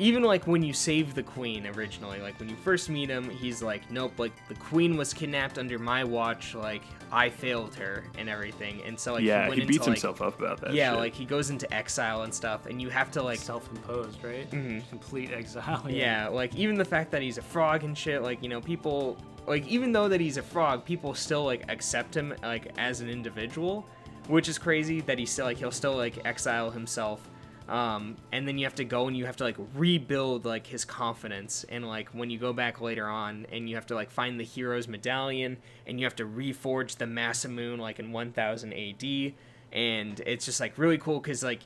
Even 0.00 0.22
like 0.22 0.46
when 0.46 0.62
you 0.62 0.72
save 0.72 1.14
the 1.14 1.22
queen 1.22 1.66
originally, 1.66 2.20
like 2.20 2.38
when 2.40 2.48
you 2.48 2.56
first 2.56 2.88
meet 2.88 3.10
him, 3.10 3.28
he's 3.28 3.62
like, 3.62 3.90
nope, 3.90 4.12
like 4.18 4.32
the 4.48 4.54
queen 4.54 4.96
was 4.96 5.12
kidnapped 5.12 5.58
under 5.58 5.78
my 5.78 6.02
watch, 6.04 6.54
like 6.54 6.80
I 7.12 7.28
failed 7.28 7.74
her 7.74 8.04
and 8.16 8.26
everything, 8.26 8.80
and 8.86 8.98
so 8.98 9.12
like 9.12 9.24
yeah 9.24 9.42
went 9.42 9.56
he 9.56 9.60
into, 9.60 9.72
beats 9.74 9.80
like, 9.86 9.96
himself 9.96 10.22
up 10.22 10.38
about 10.38 10.62
that 10.62 10.72
yeah, 10.72 10.92
shit. 10.92 10.98
like 11.00 11.14
he 11.14 11.26
goes 11.26 11.50
into 11.50 11.72
exile 11.72 12.22
and 12.22 12.32
stuff, 12.32 12.64
and 12.64 12.80
you 12.80 12.88
have 12.88 13.10
to 13.10 13.22
like, 13.22 13.38
self-imposed, 13.38 14.24
right? 14.24 14.50
Mhm. 14.50 14.88
Complete 14.88 15.32
exile. 15.32 15.84
yeah, 15.86 16.28
like 16.28 16.56
even 16.56 16.76
the 16.76 16.84
fact 16.84 17.10
that 17.10 17.20
he's 17.20 17.36
a 17.36 17.42
frog 17.42 17.84
and 17.84 17.96
shit, 17.96 18.22
like 18.22 18.42
you 18.42 18.48
know, 18.48 18.62
people 18.62 19.18
like 19.46 19.66
even 19.68 19.92
though 19.92 20.08
that 20.08 20.20
he's 20.20 20.38
a 20.38 20.42
frog, 20.42 20.82
people 20.82 21.12
still 21.12 21.44
like 21.44 21.70
accept 21.70 22.16
him 22.16 22.34
like 22.42 22.72
as 22.78 23.02
an 23.02 23.10
individual, 23.10 23.86
which 24.28 24.48
is 24.48 24.56
crazy 24.56 25.02
that 25.02 25.18
he's 25.18 25.30
still 25.30 25.44
like 25.44 25.58
he'll 25.58 25.70
still 25.70 25.94
like 25.94 26.24
exile 26.24 26.70
himself. 26.70 27.28
Um, 27.70 28.16
and 28.32 28.48
then 28.48 28.58
you 28.58 28.66
have 28.66 28.74
to 28.74 28.84
go 28.84 29.06
and 29.06 29.16
you 29.16 29.26
have 29.26 29.36
to 29.36 29.44
like 29.44 29.56
rebuild 29.76 30.44
like 30.44 30.66
his 30.66 30.84
confidence. 30.84 31.64
And 31.68 31.86
like 31.86 32.08
when 32.08 32.28
you 32.28 32.36
go 32.36 32.52
back 32.52 32.80
later 32.80 33.06
on 33.06 33.46
and 33.52 33.68
you 33.68 33.76
have 33.76 33.86
to 33.86 33.94
like 33.94 34.10
find 34.10 34.40
the 34.40 34.44
hero's 34.44 34.88
medallion 34.88 35.56
and 35.86 36.00
you 36.00 36.04
have 36.04 36.16
to 36.16 36.24
reforge 36.24 36.96
the 36.96 37.04
Masamune 37.04 37.78
like 37.78 38.00
in 38.00 38.10
1000 38.10 38.72
AD 38.72 39.34
and 39.72 40.20
it's 40.26 40.46
just 40.46 40.58
like 40.58 40.76
really 40.78 40.98
cool 40.98 41.20
because 41.20 41.44
like 41.44 41.60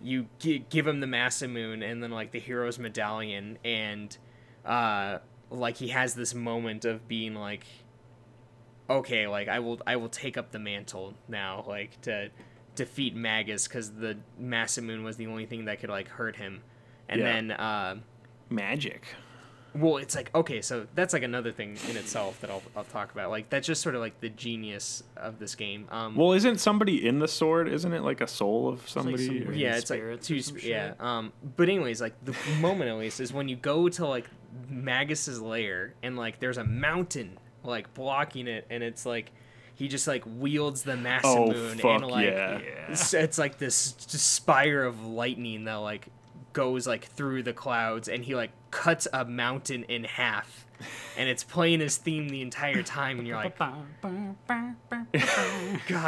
you 0.00 0.28
gi- 0.38 0.64
give 0.70 0.86
him 0.86 1.00
the 1.00 1.08
Masamune 1.08 1.82
and 1.82 2.00
then 2.04 2.12
like 2.12 2.30
the 2.30 2.38
hero's 2.38 2.78
medallion. 2.78 3.58
And 3.64 4.16
uh 4.64 5.18
like 5.50 5.78
he 5.78 5.88
has 5.88 6.14
this 6.14 6.34
moment 6.34 6.84
of 6.84 7.08
being 7.08 7.34
like 7.34 7.66
okay 8.88 9.26
like 9.26 9.48
I 9.48 9.58
will 9.58 9.80
I 9.88 9.96
will 9.96 10.08
take 10.08 10.36
up 10.36 10.52
the 10.52 10.60
mantle 10.60 11.14
now 11.26 11.64
like 11.66 12.00
to 12.02 12.30
defeat 12.78 13.14
Magus 13.14 13.68
because 13.68 13.92
the 13.92 14.16
Masamune 14.42 15.02
was 15.04 15.16
the 15.18 15.26
only 15.26 15.44
thing 15.46 15.66
that 15.66 15.80
could 15.80 15.90
like 15.90 16.08
hurt 16.08 16.36
him. 16.36 16.62
And 17.08 17.20
Yeah. 17.20 17.32
then 17.32 17.50
uh 17.52 17.96
magic. 18.50 19.02
well 19.74 19.98
it's 19.98 20.16
like 20.16 20.34
okay 20.34 20.62
so 20.62 20.86
that's 20.94 21.12
like 21.12 21.22
another 21.22 21.52
thing 21.52 21.76
in 21.90 21.96
itself 21.98 22.40
that 22.40 22.50
I'll, 22.50 22.62
I'll 22.74 22.84
talk 22.84 23.12
about. 23.12 23.30
Like 23.30 23.50
that's 23.50 23.66
just 23.66 23.82
sort 23.82 23.94
of 23.94 24.00
like 24.00 24.18
the 24.20 24.30
genius 24.30 25.02
of 25.16 25.38
this 25.38 25.54
game. 25.54 25.86
Um 25.90 26.16
well 26.16 26.32
isn't 26.32 26.58
somebody 26.58 27.06
in 27.06 27.18
the 27.18 27.28
sword 27.28 27.68
isn't 27.68 27.92
it 27.92 28.02
like 28.02 28.20
a 28.22 28.26
soul 28.26 28.68
of 28.70 28.78
like 28.80 28.88
somebody 28.88 29.26
some 29.26 29.36
or- 29.36 29.44
weird- 29.46 29.56
yeah 29.56 29.76
it's 29.76 29.90
like 29.90 29.98
spirits 30.00 30.26
two 30.26 30.40
some 30.40 30.56
sp- 30.58 30.64
yeah 30.64 30.94
um 31.00 31.32
but 31.56 31.68
anyways 31.68 32.00
like 32.00 32.14
the 32.24 32.34
moment 32.60 32.90
at 32.90 32.96
least 32.96 33.20
is 33.20 33.32
when 33.32 33.48
you 33.48 33.56
go 33.56 33.88
to 33.90 34.06
like 34.06 34.26
magus's 34.70 35.40
lair 35.40 35.94
and 36.02 36.16
like 36.16 36.40
there's 36.40 36.58
a 36.58 36.64
mountain 36.64 37.38
like 37.62 37.92
blocking 37.94 38.46
it 38.46 38.66
and 38.70 38.82
it's 38.82 39.04
like 39.04 39.30
he 39.78 39.86
just 39.88 40.08
like 40.08 40.24
wields 40.26 40.82
the 40.82 40.96
massive 40.96 41.30
Oh, 41.30 41.52
fuck 41.76 42.02
and 42.02 42.10
like 42.10 42.26
yeah. 42.26 42.58
it's, 42.88 43.14
it's 43.24 43.38
like 43.38 43.58
this 43.58 43.94
spire 43.98 44.82
of 44.82 45.06
lightning 45.06 45.64
that 45.64 45.76
like 45.76 46.08
goes 46.52 46.86
like 46.86 47.04
through 47.04 47.44
the 47.44 47.52
clouds 47.52 48.08
and 48.08 48.24
he 48.24 48.34
like 48.34 48.50
cuts 48.72 49.06
a 49.12 49.24
mountain 49.24 49.84
in 49.84 50.02
half 50.04 50.66
and 51.16 51.28
it's 51.28 51.44
playing 51.44 51.78
his 51.80 51.96
theme 51.96 52.28
the 52.28 52.42
entire 52.42 52.82
time 52.82 53.18
and 53.18 53.28
you're 53.28 53.36
like 53.36 53.56
god 53.58 53.74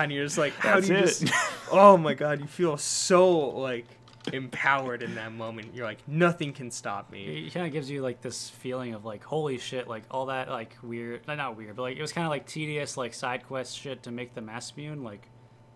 and 0.04 0.12
you're 0.12 0.24
just 0.24 0.38
like 0.38 0.52
how 0.54 0.76
That's 0.76 0.86
do 0.88 0.92
you 0.94 0.98
it. 0.98 1.02
just 1.02 1.24
oh 1.72 1.96
my 1.96 2.14
god 2.14 2.40
you 2.40 2.46
feel 2.46 2.76
so 2.76 3.38
like 3.38 3.86
empowered 4.32 5.02
in 5.02 5.14
that 5.14 5.32
moment 5.32 5.74
you're 5.74 5.86
like 5.86 6.06
nothing 6.06 6.52
can 6.52 6.70
stop 6.70 7.10
me 7.10 7.46
It 7.46 7.54
kind 7.54 7.66
of 7.66 7.72
gives 7.72 7.90
you 7.90 8.02
like 8.02 8.20
this 8.20 8.50
feeling 8.50 8.94
of 8.94 9.04
like 9.04 9.24
holy 9.24 9.56
shit, 9.58 9.88
like 9.88 10.02
all 10.10 10.26
that 10.26 10.48
like 10.50 10.76
weird, 10.82 11.26
not 11.26 11.36
not 11.38 11.56
weird, 11.56 11.74
but 11.76 11.82
like 11.82 11.96
it 11.96 12.02
was 12.02 12.12
kind 12.12 12.26
of 12.26 12.30
like 12.30 12.46
tedious 12.46 12.96
like 12.96 13.14
side 13.14 13.46
quest 13.46 13.78
shit 13.78 14.02
to 14.04 14.10
make 14.10 14.34
the 14.34 14.40
Masamune 14.42 15.02
like 15.02 15.26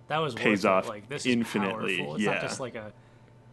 that 0.08 0.18
was 0.18 0.34
Pays 0.34 0.64
worth 0.64 0.70
off 0.72 0.84
It. 0.84 0.88
Like 0.90 1.08
this 1.08 1.24
infinitely, 1.24 1.92
is 1.94 1.98
powerful. 1.98 2.14
It's 2.16 2.24
yeah. 2.24 2.32
not 2.32 2.42
just 2.42 2.60
like 2.60 2.74
a 2.74 2.92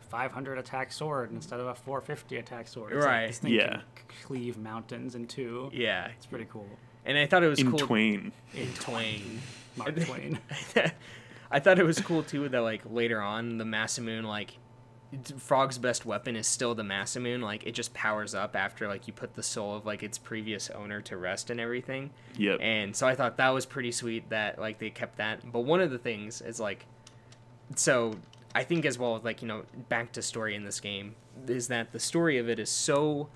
500 0.09 0.57
attack 0.57 0.91
sword 0.91 1.31
instead 1.31 1.61
of 1.61 1.67
a 1.67 1.75
450 1.75 2.35
attack 2.37 2.67
sword. 2.67 2.91
It's 2.91 3.05
Right. 3.05 3.21
Like 3.21 3.27
this 3.29 3.37
thing 3.39 3.53
Yeah. 3.53 3.69
can 3.95 4.05
cleave 4.25 4.57
mountains 4.57 5.15
in 5.15 5.25
two. 5.27 5.69
yeah 5.73 6.09
It's 6.17 6.25
pretty 6.25 6.47
cool. 6.51 6.67
and 7.05 7.17
i 7.17 7.25
thought 7.25 7.43
it 7.43 7.47
was 7.47 7.59
in 7.59 7.69
cool 7.69 7.79
twain 7.79 8.33
In 8.53 8.73
twain 8.73 9.41
Mark 9.77 9.95
Twain. 10.05 10.37
I 11.49 11.59
thought 11.59 11.79
it 11.79 11.85
was 11.85 11.99
cool 12.01 12.23
too 12.23 12.49
that 12.49 12.59
like 12.59 12.81
later 12.89 13.21
on 13.21 13.57
the 13.57 13.63
Masamune 13.63 14.23
like 14.25 14.49
d- 14.49 14.57
Frog's 15.37 15.77
best 15.77 16.05
weapon 16.05 16.35
is 16.35 16.47
still 16.47 16.73
the 16.73 16.83
Masamune 16.83 17.41
like 17.41 17.65
it 17.65 17.73
just 17.73 17.93
powers 17.93 18.33
up 18.33 18.55
after 18.55 18.87
like 18.87 19.07
you 19.07 19.13
put 19.13 19.33
the 19.33 19.43
soul 19.43 19.75
of 19.75 19.85
like 19.85 20.03
its 20.03 20.17
previous 20.17 20.69
owner 20.69 21.01
to 21.01 21.17
rest 21.17 21.49
and 21.49 21.59
everything. 21.59 22.11
Yep. 22.37 22.59
And 22.61 22.95
so 22.95 23.07
I 23.07 23.15
thought 23.15 23.37
that 23.37 23.49
was 23.49 23.65
pretty 23.65 23.91
sweet 23.91 24.29
that 24.29 24.57
like 24.59 24.79
they 24.79 24.89
kept 24.89 25.17
that. 25.17 25.51
But 25.51 25.61
one 25.61 25.81
of 25.81 25.91
the 25.91 25.97
things 25.97 26.41
is 26.41 26.59
like 26.59 26.85
so 27.75 28.15
I 28.55 28.63
think 28.63 28.85
as 28.85 28.97
well 28.97 29.19
like 29.23 29.41
you 29.41 29.47
know 29.47 29.63
back 29.89 30.13
to 30.13 30.21
story 30.21 30.55
in 30.55 30.63
this 30.63 30.79
game 30.79 31.15
is 31.47 31.67
that 31.67 31.91
the 31.91 31.99
story 31.99 32.37
of 32.37 32.49
it 32.49 32.59
is 32.59 32.69
so 32.69 33.29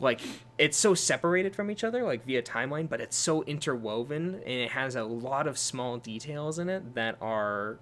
like 0.00 0.20
it's 0.58 0.76
so 0.76 0.94
separated 0.94 1.54
from 1.54 1.70
each 1.70 1.84
other 1.84 2.02
like 2.04 2.24
via 2.26 2.42
timeline 2.42 2.88
but 2.88 3.00
it's 3.00 3.16
so 3.16 3.42
interwoven 3.44 4.34
and 4.34 4.60
it 4.60 4.70
has 4.70 4.96
a 4.96 5.04
lot 5.04 5.46
of 5.46 5.56
small 5.56 5.96
details 5.96 6.58
in 6.58 6.68
it 6.68 6.94
that 6.94 7.16
are 7.20 7.78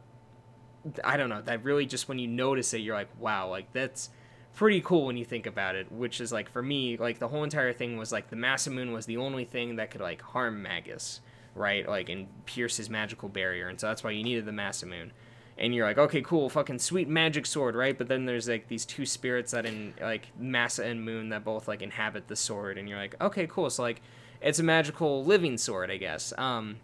i 1.04 1.16
don't 1.16 1.28
know 1.28 1.40
that 1.42 1.62
really 1.64 1.86
just 1.86 2.08
when 2.08 2.18
you 2.18 2.26
notice 2.26 2.74
it 2.74 2.78
you're 2.78 2.96
like 2.96 3.08
wow 3.20 3.48
like 3.48 3.72
that's 3.72 4.10
pretty 4.54 4.80
cool 4.80 5.06
when 5.06 5.16
you 5.16 5.24
think 5.24 5.46
about 5.46 5.74
it. 5.74 5.90
Which 5.90 6.20
is 6.20 6.32
like 6.32 6.50
for 6.50 6.62
me, 6.62 6.96
like 6.96 7.18
the 7.18 7.28
whole 7.28 7.44
entire 7.44 7.72
thing 7.72 7.96
was 7.96 8.12
like 8.12 8.30
the 8.30 8.36
Masamune 8.36 8.92
was 8.92 9.06
the 9.06 9.16
only 9.16 9.44
thing 9.44 9.76
that 9.76 9.90
could 9.90 10.00
like 10.00 10.22
harm 10.22 10.62
Magus, 10.62 11.20
right? 11.54 11.88
Like 11.88 12.08
and 12.08 12.26
pierce 12.46 12.76
his 12.76 12.90
magical 12.90 13.28
barrier, 13.28 13.68
and 13.68 13.80
so 13.80 13.88
that's 13.88 14.04
why 14.04 14.10
you 14.10 14.22
needed 14.22 14.44
the 14.44 14.52
Masamune. 14.52 15.10
And 15.58 15.74
you're 15.74 15.86
like, 15.86 15.98
okay, 15.98 16.22
cool, 16.22 16.48
fucking 16.48 16.78
sweet 16.78 17.08
magic 17.08 17.44
sword, 17.44 17.74
right? 17.74 17.96
But 17.96 18.08
then 18.08 18.24
there's 18.24 18.48
like 18.48 18.68
these 18.68 18.86
two 18.86 19.04
spirits 19.04 19.52
that 19.52 19.66
in 19.66 19.94
like 20.00 20.28
Massa 20.38 20.84
and 20.84 21.04
Moon 21.04 21.28
that 21.28 21.44
both 21.44 21.68
like 21.68 21.82
inhabit 21.82 22.28
the 22.28 22.36
sword, 22.36 22.78
and 22.78 22.88
you're 22.88 22.98
like, 22.98 23.14
okay, 23.20 23.46
cool. 23.46 23.68
So 23.70 23.82
like, 23.82 24.00
it's 24.40 24.58
a 24.58 24.62
magical 24.62 25.24
living 25.24 25.58
sword, 25.58 25.90
I 25.90 25.98
guess. 25.98 26.32
Um, 26.38 26.78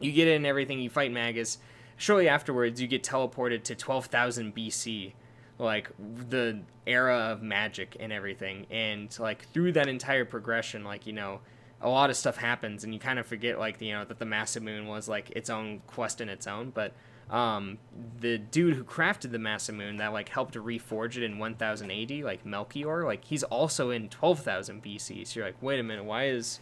you 0.00 0.12
get 0.12 0.28
it 0.28 0.36
and 0.36 0.46
everything. 0.46 0.80
You 0.80 0.88
fight 0.88 1.12
Magus. 1.12 1.58
Shortly 2.00 2.30
afterwards, 2.30 2.80
you 2.80 2.88
get 2.88 3.02
teleported 3.02 3.62
to 3.64 3.74
12,000 3.74 4.54
BC, 4.54 5.12
like 5.58 5.90
the 6.30 6.60
era 6.86 7.14
of 7.14 7.42
magic 7.42 7.94
and 8.00 8.10
everything. 8.10 8.66
And 8.70 9.14
like 9.18 9.46
through 9.52 9.72
that 9.72 9.86
entire 9.86 10.24
progression, 10.24 10.82
like 10.82 11.06
you 11.06 11.12
know, 11.12 11.40
a 11.82 11.90
lot 11.90 12.08
of 12.08 12.16
stuff 12.16 12.38
happens, 12.38 12.84
and 12.84 12.94
you 12.94 12.98
kind 12.98 13.18
of 13.18 13.26
forget 13.26 13.58
like 13.58 13.82
you 13.82 13.92
know 13.92 14.06
that 14.06 14.18
the 14.18 14.24
Masamune 14.24 14.86
was 14.86 15.10
like 15.10 15.28
its 15.36 15.50
own 15.50 15.82
quest 15.86 16.22
in 16.22 16.30
its 16.30 16.46
own. 16.46 16.70
But 16.70 16.94
um, 17.28 17.76
the 18.18 18.38
dude 18.38 18.76
who 18.76 18.82
crafted 18.82 19.30
the 19.30 19.36
Masamune 19.36 19.98
that 19.98 20.14
like 20.14 20.30
helped 20.30 20.54
reforge 20.54 21.18
it 21.18 21.22
in 21.22 21.38
1000 21.38 21.90
AD, 21.90 22.10
like 22.24 22.46
Melchior, 22.46 23.04
like 23.04 23.26
he's 23.26 23.42
also 23.42 23.90
in 23.90 24.08
12,000 24.08 24.82
BC. 24.82 25.26
So 25.26 25.40
you're 25.40 25.46
like, 25.50 25.62
wait 25.62 25.78
a 25.78 25.82
minute, 25.82 26.06
why 26.06 26.28
is 26.28 26.60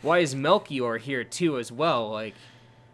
why 0.00 0.20
is 0.20 0.34
Melchior 0.34 0.96
here 0.96 1.24
too 1.24 1.58
as 1.58 1.70
well? 1.70 2.08
Like 2.08 2.36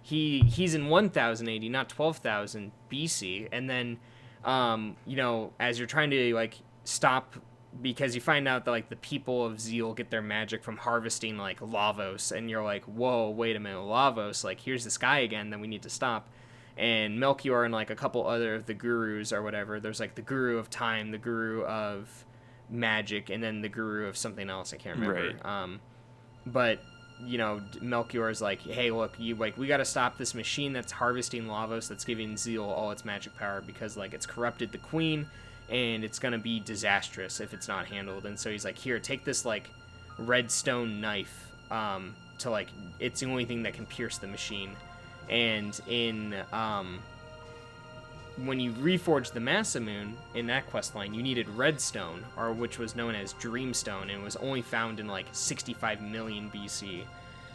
he 0.05 0.41
he's 0.41 0.75
in 0.75 0.89
1080 0.89 1.69
not 1.71 1.89
12,000 1.89 2.73
BC. 2.93 3.49
And 3.51 3.71
then, 3.71 3.99
um, 4.45 4.97
you 5.07 5.17
know, 5.17 5.55
as 5.59 5.79
you're 5.79 5.89
trying 5.89 6.11
to 6.11 6.35
like 6.35 6.59
stop, 6.85 7.37
because 7.81 8.15
you 8.15 8.21
find 8.21 8.47
out 8.47 8.67
that 8.67 8.71
like 8.71 8.91
the 8.91 8.97
people 8.97 9.47
of 9.47 9.59
Zeal 9.59 9.95
get 9.95 10.11
their 10.11 10.21
magic 10.21 10.63
from 10.63 10.77
harvesting 10.77 11.39
like 11.39 11.61
Lavos, 11.61 12.33
and 12.33 12.51
you're 12.51 12.63
like, 12.63 12.85
whoa, 12.85 13.31
wait 13.31 13.57
a 13.57 13.61
minute, 13.61 13.79
Lavos, 13.79 14.45
like 14.45 14.61
here's 14.61 14.85
this 14.85 14.99
guy 14.99 15.21
again 15.21 15.49
that 15.49 15.59
we 15.59 15.67
need 15.67 15.83
to 15.83 15.91
stop. 15.91 16.29
And 16.77 17.19
Melchior 17.19 17.65
and 17.65 17.73
like 17.73 17.89
a 17.89 17.97
couple 17.97 18.27
other 18.27 18.57
of 18.57 18.67
the 18.67 18.75
gurus 18.75 19.33
or 19.33 19.43
whatever. 19.43 19.81
There's 19.81 20.01
like 20.01 20.17
the 20.17 20.23
guru 20.23 20.59
of 20.59 20.69
time, 20.69 21.13
the 21.13 21.19
guru 21.19 21.65
of 21.65 22.27
magic, 22.69 23.31
and 23.31 23.43
then 23.43 23.63
the 23.63 23.71
guru 23.71 24.07
of 24.07 24.19
something 24.19 24.51
else. 24.51 24.75
I 24.75 24.77
can't 24.77 24.99
remember. 24.99 25.33
Right. 25.33 25.47
Um, 25.47 25.81
but 26.45 26.83
you 27.25 27.39
know, 27.39 27.61
Melchior 27.81 28.29
is 28.29 28.41
like, 28.43 28.61
hey, 28.61 28.91
look, 28.91 29.15
you 29.19 29.35
like, 29.35 29.57
we 29.57 29.67
got 29.67 29.79
to 29.79 29.85
stop 29.85 30.19
this 30.19 30.35
machine 30.35 30.73
that's 30.73 30.93
harvesting 30.93 31.45
Lavos, 31.45 31.89
that's 31.89 32.05
giving 32.05 32.37
Zeal 32.37 32.65
all 32.65 32.91
its 32.91 33.05
magic 33.05 33.37
power 33.37 33.61
because 33.61 33.97
like 33.97 34.15
it's 34.15 34.27
corrupted 34.27 34.73
the 34.73 34.79
queen, 34.79 35.27
and 35.69 36.05
it's 36.05 36.19
gonna 36.19 36.39
be 36.39 36.61
disastrous 36.61 37.41
if 37.41 37.55
it's 37.55 37.69
not 37.69 37.87
handled. 37.87 38.27
And 38.27 38.39
so 38.39 38.51
he's 38.51 38.65
like, 38.65 38.77
here, 38.77 38.99
take 38.99 39.25
this 39.25 39.45
like 39.45 39.71
red 40.19 40.51
stone 40.51 41.01
knife, 41.01 41.51
um, 41.71 42.15
to 42.39 42.51
like, 42.51 42.69
it's 42.99 43.21
the 43.21 43.27
only 43.27 43.45
thing 43.45 43.63
that 43.63 43.75
can 43.75 43.87
pierce 43.87 44.19
the 44.19 44.27
machine. 44.27 44.73
And 45.31 45.79
in 45.89 46.35
um, 46.53 46.99
when 48.37 48.59
you 48.59 48.73
reforged 48.73 49.33
the 49.33 49.41
Masamune 49.41 50.13
in 50.35 50.47
that 50.47 50.67
quest 50.67 50.95
line, 50.95 51.15
you 51.15 51.23
needed 51.23 51.49
Redstone, 51.51 52.25
or 52.37 52.53
which 52.53 52.79
was 52.79 52.97
known 52.97 53.15
as 53.15 53.35
Dreamstone, 53.35 54.13
and 54.13 54.23
was 54.23 54.37
only 54.37 54.63
found 54.63 54.99
in 54.99 55.07
like 55.07 55.27
65 55.33 56.03
million 56.03 56.51
BC. 56.51 57.05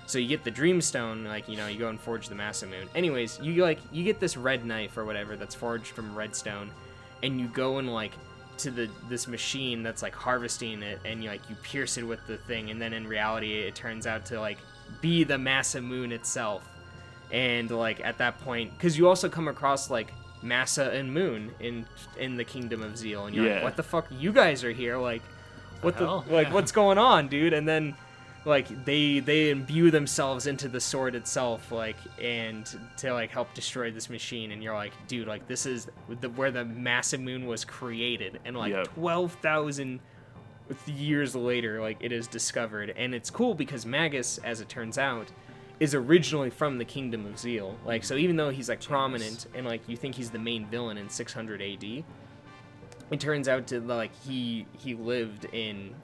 So 0.05 0.17
you 0.17 0.27
get 0.27 0.43
the 0.43 0.51
Dreamstone, 0.51 1.25
like 1.25 1.49
you 1.49 1.57
know, 1.57 1.67
you 1.67 1.77
go 1.77 1.89
and 1.89 1.99
forge 1.99 2.30
the 2.30 2.36
Masamune. 2.36 2.88
Anyways, 2.95 3.39
you 3.41 3.61
like 3.61 3.80
you 3.91 4.03
get 4.03 4.19
this 4.19 4.38
red 4.38 4.65
knife 4.65 4.97
or 4.97 5.05
whatever 5.05 5.36
that's 5.36 5.55
forged 5.55 5.88
from 5.88 6.15
Redstone, 6.15 6.71
and 7.23 7.39
you 7.39 7.47
go 7.47 7.77
and 7.80 7.93
like 7.93 8.13
to 8.59 8.71
the 8.71 8.89
this 9.09 9.27
machine 9.27 9.84
that's 9.84 10.01
like 10.01 10.15
harvesting 10.15 10.82
it, 10.82 10.99
and 11.03 11.23
you 11.23 11.30
like 11.30 11.47
you 11.49 11.55
pierce 11.61 11.97
it 11.97 12.03
with 12.03 12.25
the 12.25 12.38
thing, 12.38 12.69
and 12.69 12.82
then 12.82 12.93
in 12.93 13.05
reality 13.05 13.59
it 13.59 13.75
turns 13.75 14.07
out 14.07 14.25
to 14.27 14.39
like 14.39 14.57
be 15.01 15.23
the 15.23 15.36
Masamune 15.36 16.11
itself 16.11 16.67
and 17.32 17.69
like 17.69 18.03
at 18.03 18.17
that 18.17 18.39
point 18.41 18.75
because 18.75 18.97
you 18.97 19.07
also 19.07 19.30
come 19.30 19.47
across 19.47 19.89
like 19.89 20.13
massa 20.41 20.89
and 20.91 21.13
moon 21.13 21.51
in 21.59 21.85
in 22.17 22.37
the 22.37 22.43
kingdom 22.43 22.81
of 22.81 22.97
zeal 22.97 23.25
and 23.25 23.35
you're 23.35 23.45
Yeah. 23.45 23.55
like 23.55 23.63
what 23.63 23.75
the 23.77 23.83
fuck 23.83 24.07
you 24.11 24.31
guys 24.31 24.63
are 24.63 24.71
here 24.71 24.97
like 24.97 25.21
what 25.81 25.97
the, 25.97 26.05
hell? 26.05 26.25
like 26.29 26.47
Yeah. 26.47 26.53
what's 26.53 26.71
going 26.71 26.97
on 26.97 27.27
dude 27.27 27.53
and 27.53 27.67
then 27.67 27.95
like 28.45 28.85
they 28.85 29.19
they 29.19 29.49
imbue 29.49 29.91
themselves 29.91 30.47
into 30.47 30.69
the 30.69 30.79
sword 30.79 31.13
itself 31.13 31.71
like 31.73 31.97
and 32.21 32.65
to 32.97 33.11
like 33.13 33.31
help 33.31 33.53
destroy 33.53 33.91
this 33.91 34.09
machine 34.09 34.51
and 34.51 34.63
you're 34.63 34.73
like 34.73 34.93
dude 35.07 35.27
like 35.27 35.45
this 35.47 35.65
is 35.65 35.87
the 36.21 36.29
where 36.29 36.51
the 36.51 36.63
Masamune 36.63 37.45
was 37.45 37.65
created 37.65 38.39
and 38.45 38.55
like 38.57 38.71
Yep. 38.71 38.87
12,000 38.95 39.99
years 40.87 41.35
later 41.35 41.81
like 41.81 41.97
it 41.99 42.11
is 42.11 42.27
discovered 42.27 42.91
and 42.95 43.13
it's 43.15 43.29
cool 43.29 43.53
because 43.55 43.85
magus 43.85 44.37
as 44.43 44.61
it 44.61 44.69
turns 44.69 44.97
out 44.97 45.27
is 45.80 45.95
originally 45.95 46.49
from 46.49 46.77
the 46.77 46.86
kingdom 46.86 47.25
of 47.25 47.38
zeal 47.39 47.77
like 47.86 48.03
so 48.03 48.15
even 48.15 48.36
though 48.36 48.49
he's 48.49 48.67
like 48.69 48.84
prominent 48.84 49.45
and 49.55 49.65
like 49.65 49.82
you 49.88 49.95
think 49.95 50.15
he's 50.15 50.30
the 50.30 50.39
main 50.39 50.65
villain 50.67 50.97
in 50.97 51.09
600 51.09 51.61
AD 51.61 51.84
it 53.11 53.19
turns 53.19 53.47
out 53.47 53.67
to 53.67 53.80
like 53.80 54.11
he 54.23 54.65
he 54.77 54.93
lived 54.93 55.45
in 55.53 55.95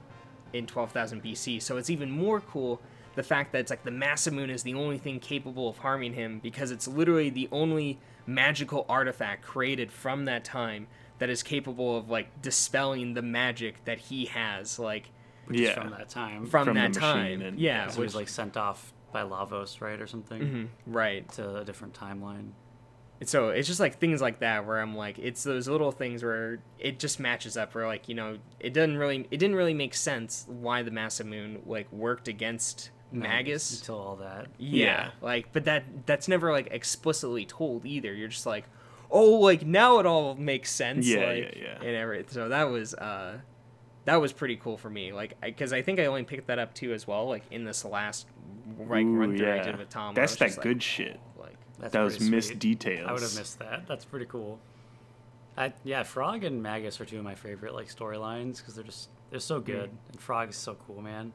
in 0.52 0.66
12,000 0.66 1.22
BC 1.22 1.60
so 1.60 1.76
it's 1.76 1.90
even 1.90 2.10
more 2.10 2.40
cool 2.40 2.80
the 3.16 3.22
fact 3.22 3.52
that 3.52 3.58
it's 3.60 3.70
like 3.70 3.82
the 3.84 3.90
Masamune 3.90 4.50
is 4.50 4.62
the 4.62 4.74
only 4.74 4.98
thing 4.98 5.18
capable 5.20 5.68
of 5.68 5.78
harming 5.78 6.12
him 6.14 6.38
because 6.42 6.70
it's 6.70 6.86
literally 6.88 7.30
the 7.30 7.48
only 7.52 7.98
magical 8.26 8.84
artifact 8.88 9.42
created 9.44 9.90
from 9.90 10.24
that 10.26 10.44
time 10.44 10.86
that 11.18 11.30
is 11.30 11.42
capable 11.42 11.96
of 11.96 12.10
like 12.10 12.42
dispelling 12.42 13.14
the 13.14 13.22
magic 13.22 13.82
that 13.84 13.98
he 13.98 14.26
has 14.26 14.78
like 14.78 15.10
Which 15.46 15.60
is 15.60 15.68
Yeah. 15.68 15.74
from 15.74 15.90
that 15.90 16.08
time. 16.08 16.46
from, 16.46 16.64
From 16.66 16.74
the 16.74 16.80
that 16.80 16.88
machine 16.88 17.00
time 17.02 17.42
and- 17.42 17.58
yeah 17.58 17.88
so 17.88 18.00
which, 18.00 18.08
he's 18.08 18.14
like 18.16 18.28
sent 18.28 18.56
off 18.56 18.92
by 19.12 19.22
Lavos, 19.22 19.80
right, 19.80 20.00
or 20.00 20.06
something, 20.06 20.40
Mhm, 20.42 20.68
right 20.86 21.28
to 21.32 21.58
a 21.58 21.64
different 21.64 21.94
timeline. 21.94 22.50
so 23.24 23.48
it's 23.48 23.66
just 23.66 23.80
like 23.80 23.98
things 23.98 24.20
like 24.20 24.40
that 24.40 24.66
where 24.66 24.78
I'm 24.80 24.94
like, 24.94 25.18
it's 25.18 25.42
those 25.42 25.68
little 25.68 25.90
things 25.92 26.22
where 26.22 26.58
it 26.78 26.98
just 26.98 27.18
matches 27.18 27.56
up. 27.56 27.74
Where 27.74 27.86
like 27.86 28.08
you 28.08 28.14
know, 28.14 28.38
it 28.60 28.74
doesn't 28.74 28.98
really, 28.98 29.26
it 29.30 29.38
didn't 29.38 29.56
really 29.56 29.72
make 29.74 29.94
sense 29.94 30.44
why 30.48 30.82
the 30.82 30.90
Masamune 30.90 31.60
like 31.66 31.90
worked 31.92 32.28
against 32.28 32.90
Magus. 33.12 33.78
until 33.80 33.98
all 33.98 34.16
that. 34.16 34.48
Yeah, 34.58 34.84
Yeah. 34.84 35.10
like, 35.22 35.52
but 35.52 35.64
that 35.64 35.84
that's 36.06 36.28
never 36.28 36.52
like 36.52 36.68
explicitly 36.70 37.46
told 37.46 37.86
either. 37.86 38.12
You're 38.12 38.28
just 38.28 38.44
like, 38.44 38.64
oh, 39.10 39.38
like 39.38 39.64
now 39.64 39.98
it 39.98 40.04
all 40.04 40.34
makes 40.34 40.70
sense. 40.70 41.06
Yeah, 41.08 41.24
like, 41.26 41.54
yeah, 41.56 41.62
yeah. 41.62 41.78
And 41.86 41.96
everything. 41.96 42.28
So 42.28 42.50
that 42.50 42.64
was 42.64 42.92
uh, 42.92 43.38
that 44.04 44.16
was 44.20 44.32
pretty 44.34 44.56
cool 44.56 44.76
for 44.76 44.90
me. 44.90 45.12
Like, 45.12 45.40
because 45.40 45.72
I, 45.72 45.80
think 45.82 45.98
I 46.00 46.04
only 46.06 46.22
picked 46.24 46.48
that 46.48 46.58
up 46.58 46.74
too 46.74 46.92
as 46.92 47.06
well. 47.06 47.26
Like 47.28 47.44
in 47.50 47.64
this 47.64 47.82
last 47.84 48.26
like 48.78 49.04
Ooh, 49.04 49.16
run 49.16 49.36
through 49.36 49.50
I 49.50 49.56
yeah. 49.56 49.62
did 49.62 49.78
with 49.78 49.88
Tom. 49.88 50.14
That's 50.14 50.36
that 50.36 50.46
just 50.46 50.58
like, 50.58 50.64
good 50.64 50.82
shit. 50.82 51.20
Like, 51.38 51.56
That's 51.78 51.92
Those 51.92 52.16
pretty 52.16 52.30
missed 52.30 52.48
sweet. 52.48 52.58
details. 52.58 53.08
I 53.08 53.12
would 53.12 53.22
have 53.22 53.36
missed 53.36 53.58
that. 53.58 53.84
That's 53.86 54.04
pretty 54.04 54.26
cool. 54.26 54.58
I, 55.56 55.72
yeah, 55.84 56.02
Frog 56.02 56.44
and 56.44 56.62
Magus 56.62 57.00
are 57.00 57.06
two 57.06 57.18
of 57.18 57.24
my 57.24 57.34
favorite 57.34 57.74
like 57.74 57.88
storylines 57.88 58.58
because 58.58 58.74
they're 58.74 58.84
just 58.84 59.08
they're 59.30 59.40
so 59.40 59.58
hmm. 59.58 59.66
good, 59.66 59.90
and 60.10 60.20
Frog 60.20 60.50
is 60.50 60.56
so 60.56 60.76
cool, 60.86 61.00
man. 61.00 61.32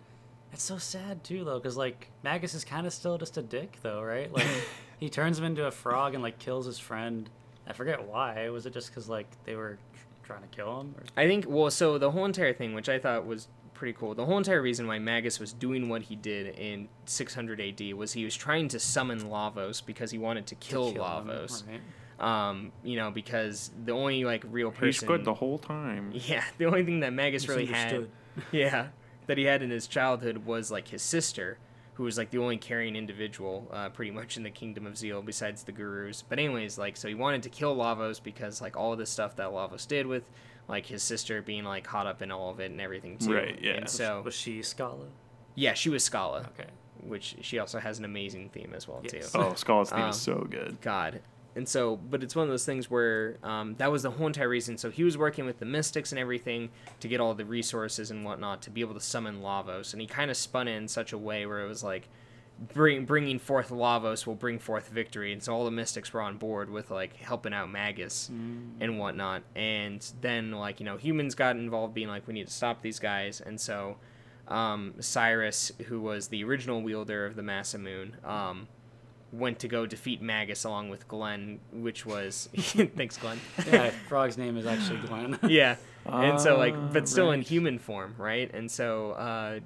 It's 0.53 0.63
so 0.63 0.77
sad 0.77 1.23
too 1.23 1.43
though, 1.43 1.59
because 1.59 1.77
like 1.77 2.09
Magus 2.23 2.53
is 2.53 2.63
kind 2.63 2.85
of 2.85 2.93
still 2.93 3.17
just 3.17 3.37
a 3.37 3.41
dick 3.41 3.77
though, 3.81 4.01
right? 4.01 4.31
Like 4.31 4.47
he 4.99 5.09
turns 5.09 5.39
him 5.39 5.45
into 5.45 5.65
a 5.65 5.71
frog 5.71 6.13
and 6.13 6.21
like 6.21 6.39
kills 6.39 6.65
his 6.65 6.77
friend. 6.77 7.29
I 7.67 7.73
forget 7.73 8.05
why. 8.07 8.49
Was 8.49 8.65
it 8.65 8.73
just 8.73 8.89
because 8.89 9.09
like 9.09 9.27
they 9.45 9.55
were 9.55 9.79
trying 10.23 10.41
to 10.41 10.47
kill 10.49 10.81
him? 10.81 10.95
Or... 10.97 11.03
I 11.15 11.27
think 11.27 11.45
well, 11.47 11.71
so 11.71 11.97
the 11.97 12.11
whole 12.11 12.25
entire 12.25 12.53
thing, 12.53 12.73
which 12.73 12.89
I 12.89 12.99
thought 12.99 13.25
was 13.25 13.47
pretty 13.81 13.97
cool, 13.97 14.13
the 14.13 14.23
whole 14.23 14.37
entire 14.37 14.61
reason 14.61 14.85
why 14.85 14.99
Magus 14.99 15.39
was 15.39 15.53
doing 15.53 15.89
what 15.89 16.03
he 16.03 16.15
did 16.15 16.55
in 16.55 16.87
600 17.05 17.59
AD 17.59 17.93
was 17.95 18.13
he 18.13 18.23
was 18.23 18.35
trying 18.35 18.67
to 18.67 18.79
summon 18.79 19.21
Lavos 19.21 19.83
because 19.83 20.11
he 20.11 20.19
wanted 20.19 20.45
to 20.45 20.55
kill, 20.55 20.93
kill 20.93 21.03
him, 21.03 21.25
Lavos. 21.25 21.63
right? 21.67 22.47
Um, 22.47 22.71
you 22.83 22.95
know, 22.95 23.09
because 23.09 23.71
the 23.83 23.91
only 23.91 24.23
like 24.23 24.43
real 24.47 24.69
person, 24.69 24.85
He's 24.85 25.01
good 25.01 25.25
the 25.25 25.33
whole 25.33 25.57
time. 25.57 26.11
yeah, 26.13 26.43
the 26.59 26.65
only 26.65 26.85
thing 26.85 26.99
that 26.99 27.11
Magus 27.11 27.47
really 27.47 27.65
had, 27.65 28.07
yeah, 28.51 28.89
that 29.25 29.39
he 29.39 29.45
had 29.45 29.63
in 29.63 29.71
his 29.71 29.87
childhood 29.87 30.45
was 30.45 30.69
like 30.69 30.89
his 30.89 31.01
sister, 31.01 31.57
who 31.95 32.03
was 32.03 32.19
like 32.19 32.29
the 32.29 32.37
only 32.37 32.57
caring 32.57 32.95
individual, 32.95 33.67
uh, 33.73 33.89
pretty 33.89 34.11
much 34.11 34.37
in 34.37 34.43
the 34.43 34.51
kingdom 34.51 34.85
of 34.85 34.95
Zeal 34.95 35.23
besides 35.23 35.63
the 35.63 35.71
gurus. 35.71 36.21
But 36.21 36.37
anyways, 36.37 36.77
like 36.77 36.97
so 36.97 37.07
he 37.07 37.15
wanted 37.15 37.41
to 37.41 37.49
kill 37.49 37.75
Lavos 37.75 38.21
because 38.21 38.61
like 38.61 38.77
all 38.77 38.93
of 38.93 38.99
this 38.99 39.09
stuff 39.09 39.37
that 39.37 39.47
Lavos 39.47 39.87
did 39.87 40.05
with 40.05 40.29
like 40.71 40.87
his 40.87 41.03
sister 41.03 41.41
being 41.43 41.63
like 41.65 41.83
caught 41.83 42.07
up 42.07 42.21
in 42.23 42.31
all 42.31 42.49
of 42.49 42.59
it 42.59 42.71
and 42.71 42.81
everything 42.81 43.17
too. 43.19 43.33
Right, 43.35 43.59
yeah. 43.61 43.73
And 43.73 43.87
so 43.89 44.21
was 44.25 44.33
she 44.33 44.63
Schala? 44.63 45.05
yeah, 45.53 45.73
she 45.75 45.89
was 45.89 46.03
Schala, 46.03 46.49
Okay. 46.57 46.69
which 47.01 47.35
she 47.41 47.59
also 47.59 47.77
has 47.79 47.99
an 47.99 48.05
amazing 48.05 48.49
theme 48.49 48.73
as 48.75 48.87
well 48.87 49.01
Yes. 49.03 49.31
too. 49.33 49.37
Oh, 49.37 49.53
Schala's 49.53 49.89
theme 49.91 49.99
Um, 50.03 50.09
is 50.09 50.19
so 50.21 50.47
good. 50.49 50.79
God. 50.81 51.21
And 51.53 51.67
so, 51.67 51.97
but 51.97 52.23
it's 52.23 52.33
one 52.33 52.43
of 52.43 52.49
those 52.49 52.65
things 52.65 52.89
where 52.89 53.35
um, 53.43 53.75
that 53.75 53.91
was 53.91 54.03
the 54.03 54.11
whole 54.11 54.25
entire 54.27 54.47
reason. 54.47 54.77
So 54.77 54.89
he 54.89 55.03
was 55.03 55.17
working 55.17 55.45
with 55.45 55.59
the 55.59 55.65
mystics 55.65 56.13
and 56.13 56.17
everything 56.19 56.69
to 57.01 57.09
get 57.09 57.19
all 57.19 57.33
the 57.33 57.43
resources 57.43 58.09
and 58.09 58.23
whatnot 58.23 58.61
to 58.61 58.69
be 58.69 58.79
able 58.79 58.93
to 58.93 59.01
summon 59.01 59.41
Lavos. 59.41 59.91
And 59.91 59.99
he 60.01 60.07
kind 60.07 60.31
of 60.31 60.37
spun 60.37 60.69
it 60.69 60.77
in 60.77 60.87
such 60.87 61.11
a 61.11 61.17
way 61.17 61.45
where 61.45 61.59
it 61.59 61.67
was 61.67 61.83
like, 61.83 62.07
bring 62.73 63.05
bringing 63.05 63.39
forth 63.39 63.69
Lavos 63.69 64.25
will 64.27 64.35
bring 64.35 64.59
forth 64.59 64.89
victory, 64.89 65.33
and 65.33 65.41
so 65.41 65.53
all 65.53 65.65
the 65.65 65.71
mystics 65.71 66.13
were 66.13 66.21
on 66.21 66.37
board 66.37 66.69
with 66.69 66.91
like 66.91 67.15
helping 67.17 67.53
out 67.53 67.71
Magus 67.71 68.29
and 68.29 68.99
whatnot. 68.99 69.43
And 69.55 70.05
then 70.21 70.51
like 70.51 70.79
you 70.79 70.85
know 70.85 70.97
humans 70.97 71.35
got 71.35 71.55
involved, 71.55 71.93
being 71.93 72.07
like 72.07 72.27
we 72.27 72.33
need 72.33 72.47
to 72.47 72.53
stop 72.53 72.81
these 72.81 72.99
guys, 72.99 73.41
and 73.41 73.59
so 73.59 73.97
um, 74.47 74.93
Cyrus, 74.99 75.71
who 75.87 76.01
was 76.01 76.27
the 76.27 76.43
original 76.43 76.81
wielder 76.81 77.25
of 77.25 77.35
the 77.35 77.41
Masamune, 77.41 78.23
um, 78.25 78.67
went 79.31 79.59
to 79.59 79.67
go 79.67 79.85
defeat 79.85 80.21
Magus 80.21 80.63
along 80.65 80.89
with 80.89 81.07
Glenn, 81.07 81.59
which 81.71 82.05
was 82.05 82.49
thanks 82.55 83.17
Glenn. 83.17 83.39
yeah, 83.65 83.91
Frog's 84.09 84.37
name 84.37 84.57
is 84.57 84.65
actually 84.65 84.99
Glenn. 85.07 85.39
yeah 85.47 85.75
and 86.03 86.41
so 86.41 86.57
like 86.57 86.73
Ah, 86.75 86.89
but 86.91 87.07
still 87.07 87.31
in 87.31 87.41
human 87.43 87.77
form 87.77 88.15
right 88.17 88.49
and 88.55 88.71
so 88.71 89.11
uh 89.11 89.59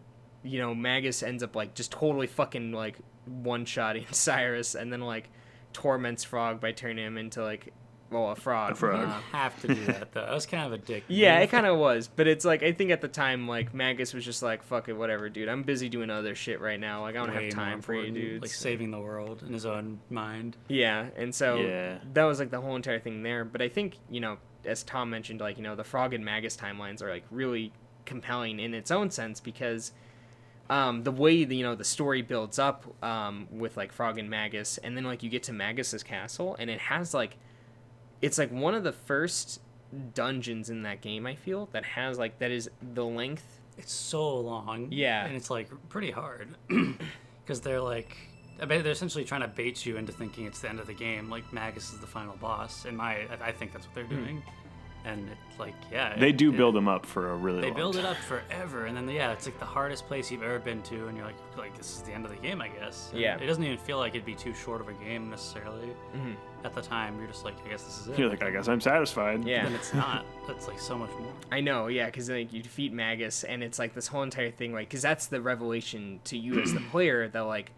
you 0.46 0.60
know 0.60 0.74
magus 0.76 1.24
ends 1.24 1.41
up 1.43 1.56
like 1.56 1.74
just 1.74 1.91
totally 1.91 2.28
fucking 2.28 2.72
like 2.72 2.98
one 3.26 3.66
shotting 3.66 4.06
cyrus 4.12 4.76
and 4.76 4.93
then 4.93 5.02
like 5.02 5.30
torments 5.74 6.24
frog 6.24 6.62
by 6.62 6.72
turning 6.72 7.04
him 7.06 7.18
into 7.18 7.43
like 7.43 7.74
well 8.12 8.30
a 8.30 8.36
frog 8.36 8.74
A 8.74 8.76
frog. 8.76 9.08
You 9.08 9.14
have 9.32 9.60
to 9.62 9.68
do 9.68 9.86
that 9.86 10.12
though. 10.14 10.22
That 10.22 10.34
was 10.34 10.46
kind 10.46 10.64
of 10.66 10.72
a 10.74 10.78
dick. 10.78 11.04
yeah 11.08 11.39
it 11.39 11.50
kind 11.50 11.66
of 11.66 11.78
was 11.80 12.08
but 12.08 12.28
it's 12.28 12.46
like 12.46 12.62
i 12.62 12.72
think 12.72 12.91
at 12.91 13.02
the 13.02 13.08
time 13.08 13.48
like 13.48 13.74
magus 13.74 14.14
was 14.14 14.24
just 14.24 14.43
like 14.43 14.62
fuck 14.64 14.88
it 14.88 14.93
whatever 14.93 15.28
dude 15.28 15.50
i'm 15.50 15.64
busy 15.64 15.89
doing 15.89 16.12
other 16.12 16.36
shit 16.36 16.62
right 16.62 16.80
now 16.80 17.02
like 17.02 17.16
i 17.16 17.18
don't 17.26 17.36
Way 17.36 17.46
have 17.46 17.54
time 17.54 17.82
for 17.82 17.93
you 17.96 18.02
important, 18.02 18.16
dudes 18.24 18.41
Like 18.43 18.52
saving 18.52 18.91
the 18.91 19.00
world 19.00 19.41
in 19.46 19.52
his 19.52 19.66
own 19.66 20.00
mind. 20.12 20.56
Yeah, 20.70 21.08
and 21.18 21.34
so 21.34 21.58
Yeah. 21.58 21.98
that 22.14 22.24
was 22.26 22.39
like 22.39 22.52
the 22.52 22.62
whole 22.62 22.76
entire 22.76 23.00
thing 23.00 23.24
there. 23.24 23.43
But 23.43 23.62
I 23.64 23.68
think 23.70 23.98
you 24.10 24.20
know, 24.22 24.38
as 24.64 24.84
Tom 24.84 25.10
mentioned, 25.10 25.41
like 25.41 25.58
you 25.58 25.64
know, 25.64 25.76
the 25.76 25.84
Frog 25.84 26.14
and 26.14 26.24
Magus 26.24 26.56
timelines 26.56 27.02
are 27.02 27.10
like 27.10 27.24
really 27.32 27.74
compelling 28.06 28.60
in 28.60 28.74
its 28.76 28.91
own 28.91 29.10
sense 29.10 29.39
because 29.39 29.91
um, 30.70 31.03
the 31.03 31.11
way 31.11 31.43
the 31.43 31.55
you 31.55 31.63
know 31.63 31.76
the 31.76 31.84
story 31.84 32.22
builds 32.22 32.59
up 32.59 32.86
um, 33.03 33.47
with 33.51 33.78
like 33.78 33.91
Frog 33.91 34.18
and 34.18 34.30
Magus, 34.30 34.78
and 34.80 34.95
then 34.97 35.03
like 35.03 35.24
you 35.24 35.30
get 35.30 35.43
to 35.43 35.53
Magus's 35.53 36.03
castle, 36.03 36.55
and 36.59 36.70
it 36.70 36.80
has 36.80 37.13
like 37.13 37.38
it's 38.22 38.38
like 38.38 38.51
one 38.51 38.74
of 38.74 38.84
the 38.84 38.91
first 38.93 39.61
dungeons 40.13 40.70
in 40.70 40.84
that 40.84 41.01
game. 41.01 41.26
I 41.26 41.36
feel 41.36 41.70
that 41.72 41.86
has 41.86 42.18
like 42.18 42.39
that 42.39 42.51
is 42.51 42.70
the 42.93 43.05
length. 43.05 43.61
It's 43.78 43.93
so 43.93 44.38
long. 44.38 44.88
Yeah. 44.91 45.26
And 45.26 45.36
it's 45.36 45.49
like 45.49 45.70
pretty 45.89 46.11
hard 46.11 46.55
because 47.43 47.61
they're 47.61 47.82
like. 47.82 48.16
I 48.61 48.66
they're 48.66 48.88
essentially 48.88 49.26
trying 49.26 49.41
to 49.41 49.49
bait 49.49 49.86
you 49.86 49.97
into 49.97 50.13
thinking 50.13 50.45
it's 50.45 50.59
the 50.59 50.70
end 50.70 50.80
of 50.80 50.88
the 50.88 50.93
game. 50.93 51.30
Like 51.30 51.51
Magus 51.51 51.91
is 51.91 51.99
the 51.99 52.07
final 52.07 52.38
boss, 52.38 52.86
and 52.86 52.95
my 52.95 53.28
I 53.43 53.51
think 53.51 53.74
that's 53.74 53.86
what 53.86 53.93
they're 53.93 54.05
doing. 54.05 54.41
And 55.06 55.30
it, 55.30 55.38
like 55.60 55.76
yeah, 55.91 56.18
They 56.18 56.30
it- 56.30 56.38
do 56.38 56.49
it- 56.51 56.58
build 56.58 56.74
them 56.74 56.88
up 56.88 57.06
for 57.06 57.30
a 57.32 57.36
really 57.36 57.62
They 57.62 57.68
long 57.68 57.76
build 57.76 57.95
it 57.97 58.06
up 58.06 58.18
forever, 58.18 58.88
and 58.88 58.97
then 58.97 59.08
yeah, 59.08 59.32
it's 59.34 59.45
like 59.45 59.60
the 59.60 59.66
hardest 59.66 60.08
place 60.08 60.32
you've 60.32 60.41
ever 60.41 60.58
been 60.58 60.82
to, 60.84 61.08
and 61.08 61.16
you're 61.16 61.26
like, 61.28 61.36
like 61.58 61.78
this 61.78 61.91
is 61.95 62.01
the 62.01 62.12
end 62.12 62.26
of 62.26 62.32
the 62.32 62.38
game, 62.38 62.60
I 62.60 62.70
guess. 62.70 63.10
And 63.12 63.22
Yeah. 63.22 63.38
It 63.38 63.45
doesn't 63.45 63.64
even 63.64 63.78
feel 63.78 63.97
like 63.99 64.16
it'd 64.16 64.26
be 64.26 64.34
too 64.34 64.53
short 64.56 64.82
of 64.82 64.88
a 64.89 64.93
game 64.93 65.30
necessarily. 65.30 65.89
Mhm. 66.16 66.36
At 66.64 66.74
the 66.74 66.82
time, 66.82 67.20
you're 67.20 67.28
just 67.28 67.45
like, 67.45 67.53
I 67.64 67.70
guess 67.70 67.84
this 67.84 67.99
is 68.01 68.08
it. 68.08 68.18
You're 68.18 68.30
like, 68.30 68.41
I 68.41 68.49
guess 68.49 68.68
I'm 68.68 68.82
satisfied. 68.82 69.45
Yeah. 69.45 69.66
Then 69.66 69.76
it's 69.76 69.93
not. 69.93 70.26
It's 70.49 70.68
like 70.68 70.80
so 70.80 70.97
much 70.97 71.12
more. 71.20 71.32
I 71.51 71.62
know, 71.62 71.86
yeah, 71.88 72.08
because 72.08 72.28
like 72.30 72.51
you 72.51 72.64
defeat 72.64 72.91
Magus, 72.91 73.43
and 73.43 73.64
it's 73.64 73.78
like 73.78 73.93
this 73.93 74.08
whole 74.08 74.24
entire 74.24 74.49
thing, 74.49 74.74
like, 74.74 74.89
because 74.89 75.03
that's 75.03 75.28
the 75.28 75.39
revelation 75.41 76.20
to 76.24 76.38
you 76.38 76.60
as 76.62 76.74
the 76.74 76.80
player 76.91 77.28
that 77.30 77.41
like 77.41 77.72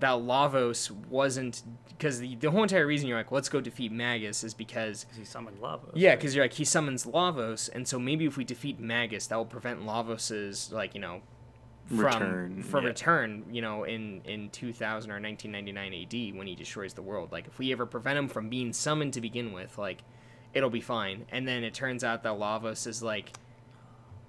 that 0.00 0.12
Lavos 0.16 0.90
wasn't 0.90 1.62
because 1.88 2.18
the, 2.20 2.34
the 2.36 2.50
whole 2.50 2.62
entire 2.62 2.86
reason 2.86 3.08
you're 3.08 3.16
like, 3.16 3.32
let's 3.32 3.48
go 3.48 3.60
defeat 3.60 3.90
Magus 3.90 4.44
is 4.44 4.52
because 4.54 5.04
Because 5.04 5.16
he 5.18 5.24
summoned 5.24 5.58
Lavos. 5.60 5.92
yeah, 5.94 6.14
because 6.14 6.34
you're 6.34 6.44
like 6.44 6.52
he 6.54 6.64
summons 6.64 7.06
Lavos, 7.06 7.70
and 7.74 7.86
so 7.88 7.98
maybe 7.98 8.26
if 8.26 8.36
we 8.36 8.44
defeat 8.44 8.78
Magus, 8.78 9.26
that 9.28 9.36
will 9.36 9.46
prevent 9.46 9.80
Lavos's 9.86 10.70
like 10.72 10.94
you 10.94 11.00
know 11.00 11.22
from 11.88 11.98
Return, 12.00 12.62
from 12.64 12.82
yeah. 12.82 12.88
return, 12.88 13.44
you 13.50 13.62
know, 13.62 13.84
in 13.84 14.20
in 14.24 14.50
2000 14.50 15.10
or 15.10 15.20
1999 15.20 16.32
AD 16.32 16.36
when 16.38 16.46
he 16.48 16.54
destroys 16.56 16.94
the 16.94 17.02
world. 17.02 17.30
Like 17.30 17.46
if 17.46 17.58
we 17.58 17.70
ever 17.72 17.86
prevent 17.86 18.18
him 18.18 18.28
from 18.28 18.48
being 18.48 18.72
summoned 18.72 19.12
to 19.14 19.20
begin 19.20 19.52
with, 19.52 19.78
like 19.78 20.02
it'll 20.52 20.68
be 20.70 20.80
fine. 20.80 21.26
And 21.30 21.46
then 21.46 21.62
it 21.64 21.74
turns 21.74 22.02
out 22.02 22.22
that 22.24 22.32
Lavos 22.32 22.86
is 22.88 23.02
like, 23.04 23.32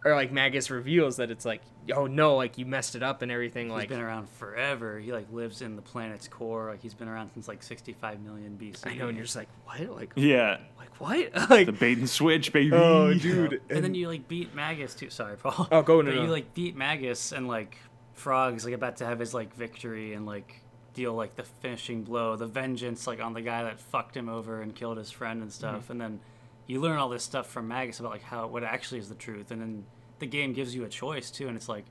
or 0.06 0.16
like 0.16 0.32
Magus 0.32 0.70
reveals 0.70 1.18
that 1.18 1.32
it's 1.32 1.46
like, 1.46 1.62
oh 1.96 2.06
no, 2.08 2.36
like 2.36 2.58
you 2.58 2.66
messed 2.66 2.96
it 2.96 3.04
up 3.04 3.22
and 3.22 3.32
everything. 3.32 3.68
He's 3.68 3.74
Like 3.76 3.90
been 3.90 4.00
around 4.02 4.30
forever. 4.30 5.00
He 5.00 5.12
like 5.12 5.32
lives 5.32 5.62
in 5.62 5.76
the 5.76 5.82
planet's 5.82 6.28
core. 6.28 6.70
Like 6.72 6.82
he's 6.82 6.94
been 6.94 7.08
around 7.08 7.32
since 7.34 7.48
like 7.48 7.64
65 7.64 8.22
million 8.22 8.58
BC. 8.62 8.88
I 8.88 8.96
know, 8.96 9.08
and 9.08 9.18
you're 9.18 9.26
just 9.26 9.36
like, 9.36 9.50
what? 9.66 9.90
Like, 9.96 10.14
Yeah. 10.16 10.58
like 10.78 10.90
what? 11.02 11.50
like, 11.50 11.66
The 11.66 11.72
bait 11.72 11.98
and 11.98 12.10
switch, 12.10 12.54
baby. 12.54 12.72
oh, 12.74 13.14
dude. 13.18 13.62
And 13.70 13.84
then 13.84 13.94
you 13.96 14.08
like 14.08 14.28
beat 14.28 14.54
Magus 14.56 14.94
too. 14.96 15.10
Sorry, 15.10 15.36
Paul. 15.38 15.68
Oh, 15.72 15.82
go, 15.82 16.02
no, 16.02 16.12
But 16.12 16.16
no. 16.18 16.24
you 16.24 16.30
like 16.30 16.54
beat 16.54 16.76
Magus 16.76 17.32
and 17.32 17.48
like 17.48 17.78
Frog's 18.14 18.66
like 18.66 18.74
about 18.74 18.98
to 18.98 19.06
have 19.06 19.20
his 19.20 19.34
like 19.34 19.54
victory 19.56 20.14
and 20.14 20.26
like 20.26 20.62
deal 20.94 21.14
like 21.14 21.36
the 21.36 21.44
finishing 21.44 22.04
blow, 22.04 22.36
the 22.36 22.48
vengeance 22.48 23.06
like 23.08 23.22
on 23.22 23.34
the 23.34 23.42
guy 23.42 23.64
that 23.64 23.80
fucked 23.80 24.16
him 24.18 24.28
over 24.30 24.62
and 24.62 24.74
killed 24.76 24.98
his 24.98 25.12
friend 25.12 25.42
and 25.42 25.52
stuff. 25.52 25.84
Mm-hmm. 25.84 25.92
And 25.92 26.02
then 26.02 26.20
you 26.68 26.80
learn 26.82 26.98
all 26.98 27.10
this 27.10 27.24
stuff 27.24 27.48
from 27.50 27.68
Magus 27.68 28.00
about 28.00 28.12
like 28.12 28.24
how 28.24 28.48
what 28.48 28.64
actually 28.64 29.00
is 29.00 29.10
the 29.10 29.16
truth. 29.16 29.52
And 29.52 29.62
then 29.62 29.86
the 30.20 30.26
game 30.28 30.54
gives 30.54 30.76
you 30.76 30.84
a 30.84 30.90
choice 30.90 31.32
too, 31.32 31.48
and 31.48 31.56
it's 31.58 31.70
like, 31.70 31.86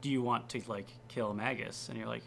do 0.00 0.10
you 0.10 0.22
want 0.22 0.48
to 0.50 0.62
like 0.68 0.88
kill 1.08 1.34
Magus? 1.34 1.88
And 1.88 1.98
you're 1.98 2.08
like. 2.08 2.22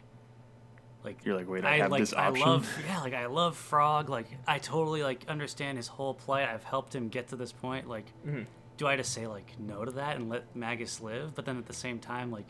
Like 1.04 1.26
You're 1.26 1.36
like, 1.36 1.50
wait, 1.50 1.66
I 1.66 1.80
have 1.80 1.92
like 1.92 2.00
this 2.00 2.14
I 2.14 2.28
option? 2.28 2.48
love 2.48 2.78
yeah, 2.88 3.02
like 3.02 3.14
I 3.14 3.26
love 3.26 3.58
Frog. 3.58 4.08
Like 4.08 4.28
I 4.48 4.58
totally 4.58 5.04
like 5.04 5.26
understand 5.28 5.76
his 5.78 5.88
whole 5.90 6.14
plight. 6.14 6.48
I've 6.48 6.64
helped 6.64 6.96
him 6.96 7.10
get 7.10 7.28
to 7.28 7.36
this 7.36 7.52
point. 7.52 7.90
Like 7.90 8.06
Mm-hmm. 8.26 8.44
do 8.78 8.88
I 8.88 8.96
just 8.96 9.12
say 9.12 9.28
like 9.28 9.52
no 9.60 9.84
to 9.84 9.92
that 9.92 10.16
and 10.16 10.30
let 10.30 10.56
Magus 10.56 11.02
live? 11.02 11.36
But 11.36 11.44
then 11.44 11.58
at 11.58 11.66
the 11.66 11.74
same 11.74 12.00
time, 12.00 12.32
like 12.32 12.46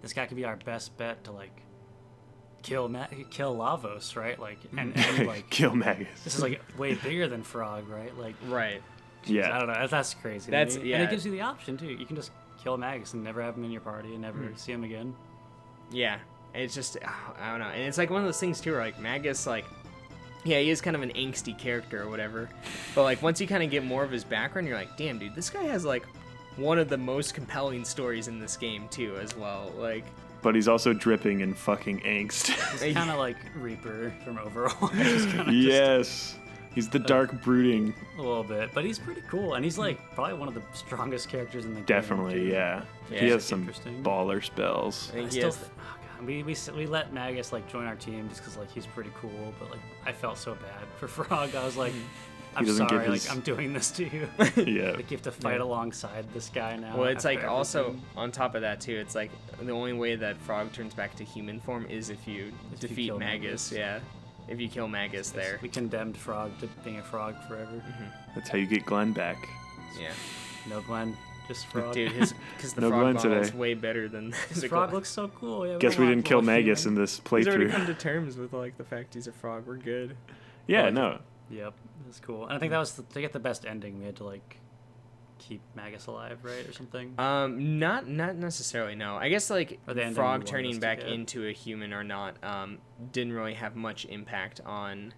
this 0.00 0.14
guy 0.14 0.24
could 0.24 0.38
be 0.38 0.46
our 0.46 0.56
best 0.56 0.96
bet 0.96 1.22
to 1.24 1.32
like 1.32 1.60
kill 2.62 2.88
Ma- 2.88 3.08
kill 3.28 3.54
Lavos, 3.54 4.16
right? 4.16 4.38
Like 4.38 4.58
and, 4.74 4.96
and 4.96 5.26
like 5.26 5.50
Kill 5.50 5.74
Magus. 5.74 6.08
this 6.24 6.34
is 6.36 6.42
like 6.42 6.62
way 6.78 6.94
bigger 6.94 7.28
than 7.28 7.42
Frog, 7.42 7.90
right? 7.90 8.16
Like 8.18 8.36
right. 8.46 8.82
I 9.26 9.30
yeah. 9.30 9.56
I 9.56 9.58
don't 9.58 9.68
know. 9.68 9.86
That's 9.86 10.14
crazy. 10.14 10.50
That's- 10.50 10.76
me. 10.76 10.80
and 10.82 10.90
yeah. 10.90 11.02
it 11.02 11.10
gives 11.10 11.24
you 11.24 11.32
the 11.32 11.42
option 11.42 11.76
too. 11.76 11.86
You 11.86 12.06
can 12.06 12.16
just 12.16 12.30
kill 12.62 12.76
Magus 12.76 13.14
and 13.14 13.24
never 13.24 13.42
have 13.42 13.56
him 13.56 13.64
in 13.64 13.70
your 13.70 13.80
party 13.80 14.12
and 14.12 14.22
never 14.22 14.38
hmm. 14.38 14.56
see 14.56 14.72
him 14.72 14.84
again. 14.84 15.14
Yeah, 15.90 16.18
it's 16.54 16.74
just 16.74 16.98
ah, 17.04 17.34
I 17.40 17.50
don't 17.50 17.60
know, 17.60 17.66
and 17.66 17.82
it's 17.82 17.98
like 17.98 18.10
one 18.10 18.20
of 18.20 18.26
those 18.26 18.40
things 18.40 18.60
too, 18.60 18.72
where 18.72 18.80
like 18.80 19.00
Magus, 19.00 19.46
like, 19.46 19.64
yeah, 20.44 20.60
he 20.60 20.70
is 20.70 20.80
kind 20.80 20.96
of 20.96 21.02
an 21.02 21.10
angsty 21.10 21.56
character 21.56 22.02
or 22.02 22.10
whatever, 22.10 22.48
but 22.94 23.04
like 23.04 23.22
once 23.22 23.40
you 23.40 23.46
kind 23.46 23.62
of 23.62 23.70
get 23.70 23.84
more 23.84 24.04
of 24.04 24.10
his 24.10 24.24
background, 24.24 24.68
you're 24.68 24.76
like, 24.76 24.96
damn, 24.96 25.18
dude, 25.18 25.34
this 25.34 25.48
guy 25.48 25.62
has 25.64 25.84
like 25.84 26.04
one 26.56 26.78
of 26.78 26.88
the 26.88 26.98
most 26.98 27.34
compelling 27.34 27.84
stories 27.84 28.28
in 28.28 28.38
this 28.38 28.56
game 28.56 28.88
too, 28.88 29.16
as 29.16 29.36
well. 29.36 29.72
Like, 29.78 30.04
But 30.42 30.54
he's 30.54 30.68
also 30.68 30.92
dripping 30.92 31.40
in 31.40 31.54
fucking 31.54 32.00
angst. 32.00 32.50
It's 32.82 32.94
kind 32.94 33.10
of 33.10 33.18
like 33.18 33.36
Reaper 33.56 34.12
from 34.24 34.36
Overwatch. 34.36 34.92
Just 35.02 35.28
kinda 35.28 35.44
just 35.44 35.56
yes. 35.56 36.37
He's 36.78 36.88
the 36.88 37.00
dark 37.00 37.42
brooding. 37.42 37.92
a 38.18 38.22
little 38.22 38.44
bit, 38.44 38.70
but 38.72 38.84
he's 38.84 39.00
pretty 39.00 39.22
cool, 39.28 39.54
and 39.54 39.64
he's 39.64 39.78
like 39.78 39.98
probably 40.14 40.34
one 40.34 40.46
of 40.46 40.54
the 40.54 40.62
strongest 40.72 41.28
characters 41.28 41.64
in 41.64 41.70
the 41.74 41.80
game. 41.80 41.86
Definitely, 41.86 42.52
yeah. 42.52 42.84
Yeah, 43.10 43.18
he 43.18 43.28
has 43.30 43.44
some 43.44 43.62
interesting. 43.62 44.00
baller 44.00 44.44
spells. 44.44 45.10
I 45.12 45.18
I 45.18 45.22
he 45.22 45.30
still, 45.30 45.44
has 45.46 45.56
th- 45.56 45.70
oh 45.76 45.96
God, 46.18 46.26
we, 46.28 46.44
we 46.44 46.56
we 46.76 46.86
let 46.86 47.12
Magus 47.12 47.52
like 47.52 47.68
join 47.68 47.84
our 47.86 47.96
team 47.96 48.28
just 48.28 48.42
because 48.42 48.56
like 48.56 48.70
he's 48.70 48.86
pretty 48.86 49.10
cool, 49.20 49.52
but 49.58 49.72
like 49.72 49.80
I 50.06 50.12
felt 50.12 50.38
so 50.38 50.54
bad 50.54 50.86
for 50.98 51.08
Frog. 51.24 51.56
I 51.56 51.64
was 51.64 51.76
like, 51.76 51.92
I'm 52.54 52.64
sorry, 52.64 53.10
his- 53.10 53.26
like 53.26 53.36
I'm 53.36 53.42
doing 53.42 53.72
this 53.72 53.90
to 53.92 54.04
you. 54.04 54.28
yeah. 54.56 54.90
like 54.96 55.10
you 55.10 55.16
have 55.16 55.22
to 55.22 55.32
fight 55.32 55.60
alongside 55.60 56.32
this 56.32 56.48
guy 56.48 56.76
now. 56.76 56.96
well, 56.96 57.08
it's 57.08 57.24
after 57.24 57.40
like 57.40 57.48
also 57.50 57.96
on 58.16 58.30
top 58.30 58.54
of 58.54 58.60
that 58.60 58.80
too, 58.80 58.94
it's 58.94 59.16
like 59.16 59.32
the 59.60 59.72
only 59.72 59.94
way 59.94 60.14
that 60.14 60.36
Frog 60.36 60.72
turns 60.72 60.94
back 60.94 61.16
to 61.16 61.24
human 61.24 61.58
form 61.58 61.86
is 61.86 62.08
if 62.08 62.28
you 62.28 62.52
If 62.72 62.78
defeat 62.78 63.06
kill 63.06 63.18
Magus. 63.18 63.72
Magus. 63.72 63.72
Yeah, 63.72 63.98
if 64.48 64.60
you 64.60 64.68
kill 64.68 64.88
Magus 64.88 65.30
there. 65.30 65.58
we 65.62 65.68
condemned 65.68 66.16
Frog 66.16 66.50
to 66.60 66.66
being 66.84 66.98
a 66.98 67.02
frog 67.02 67.34
forever. 67.46 67.70
Mm-hmm. 67.72 68.04
That's 68.34 68.48
how 68.48 68.58
you 68.58 68.66
get 68.66 68.84
Glenn 68.86 69.12
back. 69.12 69.48
Yeah, 70.00 70.10
No 70.68 70.80
Glenn, 70.82 71.16
just 71.48 71.66
Frog. 71.66 71.92
dude, 71.94 72.12
his 72.12 72.34
because 72.56 72.72
the 72.74 72.80
No 72.82 72.88
frog 72.90 73.00
Glenn 73.02 73.14
model 73.14 73.32
is 73.42 73.52
way 73.54 73.74
better 73.74 74.08
than 74.08 74.32
His 74.48 74.62
the 74.62 74.68
frog 74.68 74.88
Glenn. 74.90 74.94
looks 74.96 75.10
so 75.10 75.28
cool. 75.28 75.66
Yeah, 75.66 75.78
Guess 75.78 75.98
we 75.98 76.06
didn't 76.06 76.24
kill 76.24 76.38
little 76.38 76.54
Magus 76.54 76.84
in 76.84 76.92
human. 76.92 77.02
this 77.04 77.20
He's 77.30 77.46
already 77.48 77.68
come 77.70 77.82
playthrough. 77.82 77.86
to 77.86 77.94
terms 77.94 78.36
with 78.36 78.52
like 78.52 78.76
the 78.78 78.84
fact 78.84 79.14
he's 79.14 79.26
a 79.26 79.32
frog. 79.32 79.64
We're 79.66 79.76
good. 79.76 80.16
Yeah, 80.66 80.84
Like- 80.84 80.94
no. 80.94 81.18
Yep, 81.50 81.72
that's 82.04 82.20
cool. 82.20 82.44
And 82.46 82.52
I 82.52 82.58
think 82.58 82.72
that 82.72 82.78
was 82.78 82.92
the, 82.92 83.02
to 83.02 83.20
get 83.22 83.32
the 83.32 83.38
best 83.40 83.64
ending. 83.64 83.98
We 83.98 84.04
had 84.04 84.16
to 84.16 84.24
like 84.24 84.58
keep 85.38 85.60
Magus 85.74 86.06
alive, 86.06 86.38
right, 86.42 86.66
or 86.66 86.72
something. 86.72 87.14
Um, 87.18 87.78
not 87.78 88.08
not 88.08 88.36
necessarily. 88.36 88.94
No, 88.94 89.16
I 89.16 89.28
guess 89.28 89.50
like 89.50 89.78
the 89.86 90.10
frog 90.12 90.44
turning 90.44 90.80
back 90.80 91.00
get. 91.00 91.08
into 91.08 91.46
a 91.46 91.52
human 91.52 91.92
or 91.92 92.04
not 92.04 92.36
um 92.42 92.78
didn't 93.12 93.32
really 93.32 93.54
have 93.54 93.76
much 93.76 94.04
impact 94.06 94.60
on 94.64 95.14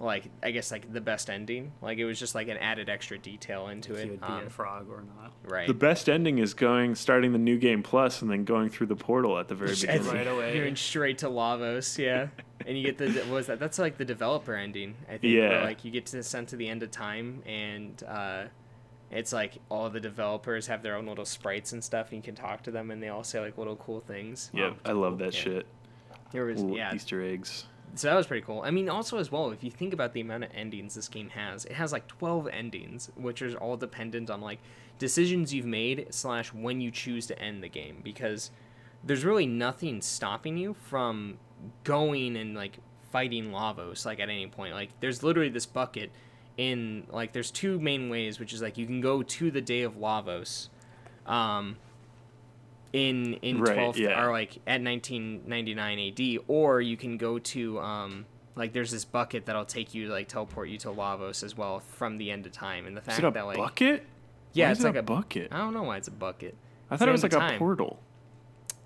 like 0.00 0.30
I 0.42 0.50
guess 0.50 0.72
like 0.72 0.90
the 0.92 1.00
best 1.00 1.28
ending. 1.28 1.72
Like 1.82 1.98
it 1.98 2.06
was 2.06 2.18
just 2.18 2.34
like 2.34 2.48
an 2.48 2.56
added 2.56 2.88
extra 2.88 3.18
detail 3.18 3.68
into 3.68 3.92
if 3.92 3.98
it. 3.98 4.04
he 4.04 4.10
would 4.10 4.20
be 4.20 4.26
um, 4.26 4.46
a 4.46 4.50
frog 4.50 4.88
or 4.90 5.02
not. 5.02 5.32
right. 5.44 5.68
The 5.68 5.74
best 5.74 6.08
ending 6.08 6.38
is 6.38 6.54
going, 6.54 6.94
starting 6.94 7.32
the 7.32 7.38
new 7.38 7.58
game 7.58 7.82
plus, 7.82 8.22
and 8.22 8.30
then 8.30 8.44
going 8.44 8.70
through 8.70 8.86
the 8.86 8.96
portal 8.96 9.38
at 9.38 9.48
the 9.48 9.54
very 9.54 9.74
beginning. 9.74 10.06
Right 10.06 10.26
away. 10.26 10.58
Going 10.58 10.76
straight 10.76 11.18
to 11.18 11.26
Lavos, 11.26 11.98
yeah. 11.98 12.28
and 12.66 12.78
you 12.78 12.84
get 12.84 12.98
the 12.98 13.10
what 13.24 13.30
was 13.30 13.46
that? 13.48 13.60
That's 13.60 13.78
like 13.78 13.98
the 13.98 14.06
developer 14.06 14.54
ending, 14.54 14.94
I 15.06 15.18
think. 15.18 15.34
Yeah. 15.34 15.48
Where, 15.50 15.64
like 15.64 15.84
you 15.84 15.90
get 15.90 16.06
to 16.06 16.22
sent 16.22 16.48
to 16.48 16.56
the 16.56 16.68
end 16.68 16.82
of 16.82 16.90
time, 16.90 17.42
and 17.46 18.02
uh, 18.08 18.44
it's 19.10 19.32
like 19.32 19.58
all 19.68 19.90
the 19.90 20.00
developers 20.00 20.66
have 20.68 20.82
their 20.82 20.96
own 20.96 21.06
little 21.06 21.24
sprites 21.24 21.72
and 21.72 21.82
stuff, 21.82 22.08
and 22.10 22.16
you 22.18 22.22
can 22.22 22.34
talk 22.34 22.62
to 22.64 22.70
them, 22.70 22.90
and 22.90 23.02
they 23.02 23.08
all 23.08 23.24
say 23.24 23.40
like 23.40 23.58
little 23.58 23.76
cool 23.76 24.00
things. 24.00 24.50
Yep, 24.54 24.76
I 24.84 24.92
love 24.92 25.18
that 25.18 25.34
Yeah. 25.34 25.40
shit. 25.40 25.66
There 26.32 26.44
was 26.44 26.60
little 26.62 26.76
yeah. 26.76 26.94
Easter 26.94 27.22
eggs. 27.22 27.66
So 27.96 28.06
that 28.08 28.14
was 28.14 28.28
pretty 28.28 28.46
cool. 28.46 28.62
I 28.62 28.70
mean, 28.70 28.88
also 28.88 29.18
as 29.18 29.32
well, 29.32 29.50
if 29.50 29.64
you 29.64 29.70
think 29.70 29.92
about 29.92 30.12
the 30.12 30.20
amount 30.20 30.44
of 30.44 30.50
endings 30.54 30.94
this 30.94 31.08
game 31.08 31.30
has, 31.30 31.64
it 31.64 31.72
has 31.72 31.90
like 31.92 32.06
twelve 32.06 32.46
endings, 32.52 33.10
which 33.16 33.42
is 33.42 33.54
all 33.56 33.76
dependent 33.76 34.30
on 34.30 34.40
like 34.40 34.60
decisions 34.98 35.52
you've 35.52 35.66
made 35.66 36.06
slash 36.10 36.52
when 36.52 36.80
you 36.80 36.92
choose 36.92 37.26
to 37.26 37.38
end 37.40 37.64
the 37.64 37.68
game. 37.68 38.00
Because 38.04 38.52
there's 39.02 39.24
really 39.24 39.46
nothing 39.46 40.02
stopping 40.02 40.56
you 40.56 40.74
from 40.74 41.38
going 41.82 42.36
and 42.36 42.54
like 42.54 42.78
fighting 43.10 43.50
Lavos 43.50 44.06
like 44.06 44.20
at 44.20 44.28
any 44.28 44.46
point. 44.46 44.72
Like 44.72 44.90
there's 45.00 45.24
literally 45.24 45.48
this 45.48 45.66
bucket 45.66 46.12
in 46.60 47.04
like 47.08 47.32
there's 47.32 47.50
two 47.50 47.80
main 47.80 48.10
ways, 48.10 48.38
which 48.38 48.52
is 48.52 48.60
like 48.60 48.76
you 48.76 48.84
can 48.84 49.00
go 49.00 49.22
to 49.22 49.50
the 49.50 49.62
day 49.62 49.80
of 49.80 49.94
Lavos, 49.96 50.68
um, 51.26 51.78
in 52.92 53.34
in 53.34 53.60
Right, 53.62 53.78
12th 53.78 53.96
yeah. 53.96 54.22
or 54.22 54.30
like 54.30 54.56
at 54.66 54.82
1999 54.82 55.98
AD, 55.98 56.44
or 56.48 56.82
you 56.82 56.98
can 56.98 57.16
go 57.16 57.38
to 57.38 57.80
um 57.80 58.26
like 58.56 58.74
there's 58.74 58.90
this 58.90 59.06
bucket 59.06 59.46
that'll 59.46 59.64
take 59.64 59.94
you 59.94 60.08
like 60.08 60.28
teleport 60.28 60.68
you 60.68 60.76
to 60.78 60.88
Lavos 60.88 61.42
as 61.42 61.56
well 61.56 61.80
from 61.80 62.18
the 62.18 62.30
end 62.30 62.44
of 62.44 62.52
time. 62.52 62.86
And 62.86 62.94
the 62.94 63.00
fact 63.00 63.22
that 63.22 63.46
like 63.46 63.56
bucket? 63.56 64.04
yeah, 64.52 64.66
Why 64.66 64.72
it's 64.72 64.80
it 64.80 64.84
like 64.84 64.96
a 64.96 64.98
a 64.98 65.02
bucket. 65.02 65.48
I 65.50 65.58
don't 65.58 65.72
know 65.72 65.84
why 65.84 65.96
it's 65.96 66.08
a 66.08 66.12
bucket. 66.12 66.56
I 66.90 66.98
thought 66.98 67.08
it 67.08 67.12
was 67.12 67.22
like 67.22 67.32
a 67.32 67.56
portal. 67.58 68.00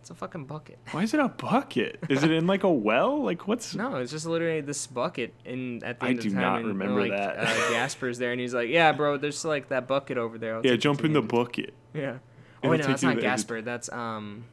It's 0.04 0.10
a 0.10 0.14
fucking 0.14 0.44
bucket. 0.44 0.78
Why 0.90 1.02
is 1.04 1.14
it 1.14 1.20
a 1.20 1.28
bucket? 1.30 1.98
Is 2.10 2.22
it 2.22 2.30
in 2.30 2.46
like 2.46 2.62
a 2.62 2.70
well? 2.70 3.22
Like 3.24 3.48
what's? 3.48 3.74
No, 3.74 3.96
it's 3.96 4.10
just 4.12 4.26
literally 4.26 4.60
this 4.60 4.86
bucket 4.86 5.32
in 5.46 5.82
at 5.82 5.98
the 5.98 6.04
I 6.04 6.08
end 6.10 6.20
do 6.20 6.28
of 6.28 6.34
time. 6.34 6.42
not 6.42 6.58
and, 6.58 6.66
remember 6.68 7.00
like, 7.00 7.10
that. 7.12 7.38
Uh, 7.38 7.46
Gaspar's 7.72 8.18
there, 8.18 8.30
and 8.30 8.38
he's 8.38 8.52
like, 8.52 8.68
"Yeah, 8.68 8.92
bro, 8.92 9.16
there's 9.16 9.42
like 9.46 9.70
that 9.70 9.88
bucket 9.88 10.18
over 10.18 10.36
there." 10.36 10.56
I'll 10.56 10.66
Yeah, 10.66 10.76
jump 10.76 11.06
in 11.06 11.14
the 11.14 11.20
end 11.20 11.28
bucket. 11.28 11.72
Yeah. 11.94 12.18
Oh 12.62 12.68
wait, 12.68 12.80
no, 12.82 12.86
that's 12.88 13.02
not 13.02 13.14
the 13.16 13.22
Gaspar. 13.22 13.62
That's 13.62 13.90
um. 13.90 14.44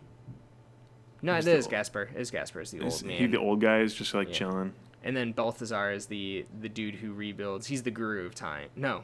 No, 1.21 1.35
it 1.35 1.43
the 1.43 1.57
is 1.57 1.65
old- 1.65 1.71
Gaspar. 1.71 2.09
It 2.15 2.21
is 2.21 2.31
Gaspar. 2.31 2.61
It's 2.61 2.71
the 2.71 2.85
Is 2.85 3.01
old 3.01 3.05
man. 3.07 3.17
he 3.17 3.27
the 3.27 3.37
old 3.39 3.59
guy 3.59 3.81
is 3.81 3.93
just 3.93 4.13
like 4.13 4.29
Yeah. 4.29 4.33
chilling? 4.33 4.71
and 5.03 5.17
then 5.17 5.33
Balthazar 5.33 5.91
is 5.91 6.05
the 6.05 6.45
the 6.61 6.69
dude 6.69 6.95
who 6.95 7.11
rebuilds. 7.11 7.67
He's 7.67 7.83
the 7.83 7.91
guru 7.91 8.25
of 8.25 8.35
time. 8.35 8.69
No, 8.77 9.03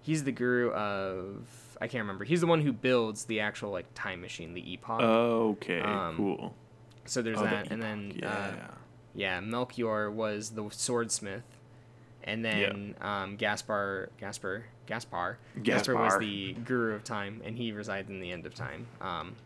he's 0.00 0.24
the 0.24 0.32
guru 0.32 0.70
of 0.72 1.46
I 1.80 1.86
can't 1.88 2.02
remember. 2.02 2.24
He's 2.24 2.40
the 2.40 2.46
one 2.46 2.60
who 2.62 2.72
builds 2.72 3.24
the 3.26 3.40
actual 3.40 3.70
like 3.70 3.86
time 3.94 4.20
machine, 4.20 4.54
the 4.54 4.72
epoch. 4.72 5.00
Okay, 5.00 5.80
Um, 5.80 6.16
cool. 6.16 6.54
so 7.04 7.22
there's 7.22 7.38
Oh, 7.38 7.44
the 7.44 7.50
that, 7.50 7.70
and 7.70 7.80
then 7.82 8.12
epoch, 8.16 8.30
uh, 8.30 8.52
yeah, 9.14 9.40
Melchior 9.40 10.10
was 10.10 10.50
the 10.50 10.68
swordsmith, 10.70 11.44
and 12.24 12.44
then 12.44 12.94
um, 13.00 13.36
Gaspar, 13.36 14.10
Gaspar, 14.18 14.64
Gaspar, 14.86 15.38
Gaspar 15.62 15.94
was 15.96 16.18
the 16.18 16.52
guru 16.64 16.94
of 16.94 17.04
time, 17.04 17.42
and 17.44 17.56
he 17.56 17.72
resides 17.72 18.08
in 18.10 18.20
the 18.20 18.32
end 18.32 18.44
of 18.46 18.54
time. 18.54 18.86
Um, 19.00 19.36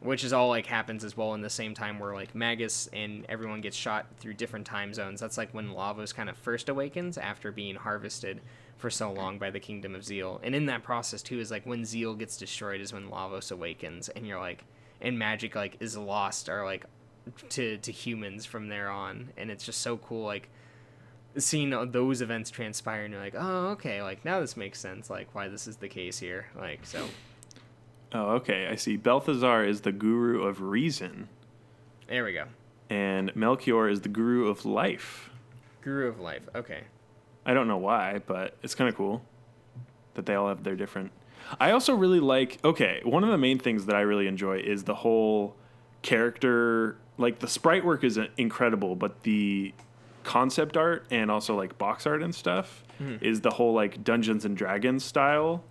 which 0.00 0.22
is 0.22 0.32
all 0.32 0.48
like 0.48 0.66
happens 0.66 1.02
as 1.04 1.16
well 1.16 1.34
in 1.34 1.40
the 1.40 1.50
same 1.50 1.74
time 1.74 1.98
where 1.98 2.14
like 2.14 2.34
Magus 2.34 2.86
and 2.92 3.24
everyone 3.28 3.60
gets 3.62 3.76
shot 3.76 4.06
through 4.18 4.34
different 4.34 4.66
time 4.66 4.92
zones. 4.94 5.20
That's 5.20 5.38
like 5.38 5.52
when 5.52 5.70
Lavos 5.70 6.14
kind 6.14 6.28
of 6.28 6.36
first 6.36 6.68
awakens 6.68 7.16
after 7.18 7.50
being 7.50 7.74
harvested 7.76 8.40
for 8.76 8.90
so 8.90 9.10
long 9.12 9.38
by 9.38 9.50
the 9.50 9.60
kingdom 9.60 9.94
of 9.94 10.04
Zeal. 10.04 10.40
And 10.42 10.54
in 10.54 10.66
that 10.66 10.82
process 10.82 11.22
too 11.22 11.38
is 11.40 11.50
like 11.50 11.64
when 11.64 11.84
Zeal 11.84 12.14
gets 12.14 12.36
destroyed 12.36 12.80
is 12.80 12.92
when 12.92 13.08
Lavos 13.08 13.50
awakens 13.50 14.08
and 14.10 14.26
you're 14.26 14.40
like 14.40 14.64
and 15.00 15.18
magic 15.18 15.54
like 15.54 15.76
is 15.80 15.96
lost 15.96 16.48
or 16.48 16.64
like 16.64 16.84
to 17.50 17.78
to 17.78 17.92
humans 17.92 18.44
from 18.44 18.68
there 18.68 18.88
on. 18.90 19.30
And 19.36 19.50
it's 19.50 19.64
just 19.64 19.80
so 19.80 19.96
cool 19.96 20.24
like 20.26 20.48
seeing 21.38 21.70
those 21.90 22.22
events 22.22 22.50
transpire 22.50 23.04
and 23.04 23.12
you're 23.12 23.22
like, 23.22 23.34
"Oh, 23.36 23.68
okay, 23.72 24.02
like 24.02 24.24
now 24.24 24.40
this 24.40 24.56
makes 24.56 24.78
sense 24.80 25.10
like 25.10 25.34
why 25.34 25.48
this 25.48 25.66
is 25.66 25.76
the 25.76 25.88
case 25.88 26.18
here." 26.18 26.46
Like 26.58 26.80
so 26.84 27.06
Oh, 28.12 28.36
okay. 28.36 28.68
I 28.68 28.76
see. 28.76 28.96
Balthazar 28.96 29.64
is 29.64 29.80
the 29.80 29.90
guru 29.92 30.42
of 30.44 30.60
reason, 30.62 31.28
there 32.06 32.24
we 32.24 32.32
go. 32.32 32.44
and 32.88 33.34
Melchior 33.34 33.88
is 33.88 34.00
the 34.02 34.08
guru 34.08 34.46
of 34.48 34.64
life. 34.64 35.28
Guru 35.82 36.06
of 36.08 36.20
life. 36.20 36.42
Okay. 36.54 36.84
I 37.46 37.54
don't 37.54 37.68
know 37.68 37.78
why, 37.78 38.20
but 38.26 38.56
it's 38.62 38.74
kind 38.74 38.90
of 38.90 38.96
cool 38.96 39.22
that 40.14 40.26
they 40.26 40.34
all 40.34 40.48
have 40.48 40.64
their 40.64 40.74
different. 40.74 41.12
I 41.60 41.70
also 41.70 41.94
really 41.94 42.20
like. 42.20 42.58
Okay, 42.64 43.00
one 43.04 43.22
of 43.22 43.30
the 43.30 43.38
main 43.38 43.58
things 43.58 43.86
that 43.86 43.94
I 43.94 44.00
really 44.00 44.26
enjoy 44.26 44.58
is 44.58 44.84
the 44.84 44.96
whole 44.96 45.54
character. 46.02 46.98
Like 47.18 47.38
the 47.38 47.48
sprite 47.48 47.84
work 47.84 48.04
is 48.04 48.18
incredible, 48.36 48.96
but 48.96 49.22
the 49.22 49.72
concept 50.24 50.76
art 50.76 51.06
and 51.10 51.30
also 51.30 51.56
like 51.56 51.78
box 51.78 52.04
art 52.04 52.20
and 52.20 52.34
stuff 52.34 52.82
hmm. 52.98 53.14
is 53.20 53.42
the 53.42 53.50
whole 53.50 53.72
like 53.72 54.02
Dungeons 54.02 54.44
and 54.44 54.56
Dragons 54.56 55.04
style 55.04 55.62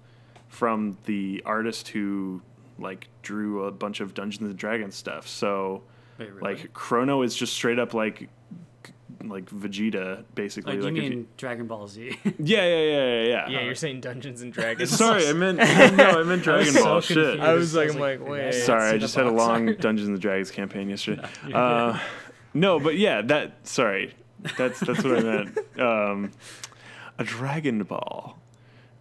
from 0.47 0.97
the 1.05 1.43
artist 1.45 1.89
who 1.89 2.41
like 2.79 3.09
drew 3.21 3.65
a 3.65 3.71
bunch 3.71 3.99
of 3.99 4.13
Dungeons 4.13 4.49
and 4.49 4.57
Dragons 4.57 4.95
stuff. 4.95 5.27
So 5.27 5.83
Wait, 6.17 6.31
really? 6.31 6.41
like 6.41 6.73
Chrono 6.73 7.21
is 7.21 7.35
just 7.35 7.53
straight 7.53 7.79
up 7.79 7.93
like 7.93 8.29
like 9.23 9.49
Vegeta 9.49 10.23
basically. 10.35 10.73
like, 10.77 10.83
like 10.83 10.95
you 10.95 11.03
if 11.03 11.09
mean 11.09 11.27
Dragon 11.37 11.67
Ball 11.67 11.87
Z? 11.87 12.07
yeah, 12.23 12.33
yeah, 12.39 12.63
yeah, 12.63 12.63
yeah, 12.65 13.23
yeah. 13.23 13.49
Yeah, 13.49 13.61
you're 13.61 13.75
saying 13.75 14.01
Dungeons 14.01 14.41
and 14.41 14.51
Dragons. 14.53 14.89
Sorry, 14.89 15.27
I 15.27 15.33
meant 15.33 15.57
no, 15.57 15.63
I 15.65 16.23
meant 16.23 16.43
Dragon 16.43 16.73
so 16.73 16.83
Ball. 16.83 17.01
Shit. 17.01 17.39
I 17.39 17.53
was 17.53 17.73
like, 17.75 17.83
I 17.83 17.85
was 17.87 17.95
I'm 17.95 18.01
like, 18.01 18.19
like, 18.19 18.29
wait. 18.29 18.45
yeah. 18.53 18.63
Sorry, 18.65 18.89
I 18.91 18.97
just 18.97 19.15
had 19.15 19.25
a 19.25 19.31
long 19.31 19.69
art. 19.69 19.79
Dungeons 19.81 20.07
and 20.07 20.19
Dragons 20.19 20.51
campaign 20.51 20.89
yesterday. 20.89 21.27
you're 21.47 21.57
Uh, 21.57 21.99
no, 22.53 22.79
but 22.79 22.97
yeah, 22.97 23.21
that. 23.23 23.67
Sorry, 23.67 24.13
that's 24.57 24.79
that's 24.79 25.03
what 25.03 25.17
I 25.17 25.21
meant. 25.21 25.79
Um, 25.79 26.31
a 27.17 27.23
Dragon 27.23 27.83
Ball. 27.83 28.37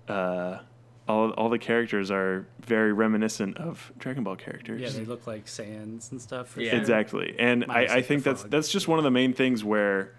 Uh, 0.09 0.59
all 1.09 1.31
all 1.33 1.49
the 1.49 1.59
characters 1.59 2.11
are 2.11 2.47
very 2.61 2.93
reminiscent 2.93 3.59
of 3.59 3.93
Dragon 3.99 4.25
Ball 4.25 4.37
characters. 4.37 4.81
yeah, 4.81 4.89
they 4.89 5.05
look 5.05 5.27
like 5.27 5.47
Saiyans 5.47 6.11
and 6.11 6.21
stuff. 6.21 6.57
Yeah. 6.57 6.71
sure. 6.71 6.79
Exactly, 6.79 7.35
and 7.39 7.67
Minus, 7.67 7.93
I, 7.93 7.97
I 7.97 8.03
think 8.03 8.25
the 8.25 8.31
that's 8.31 8.43
that's 8.45 8.69
just 8.71 8.89
one 8.89 8.99
of 8.99 9.05
the 9.05 9.11
main 9.11 9.35
things 9.35 9.63
where 9.63 10.15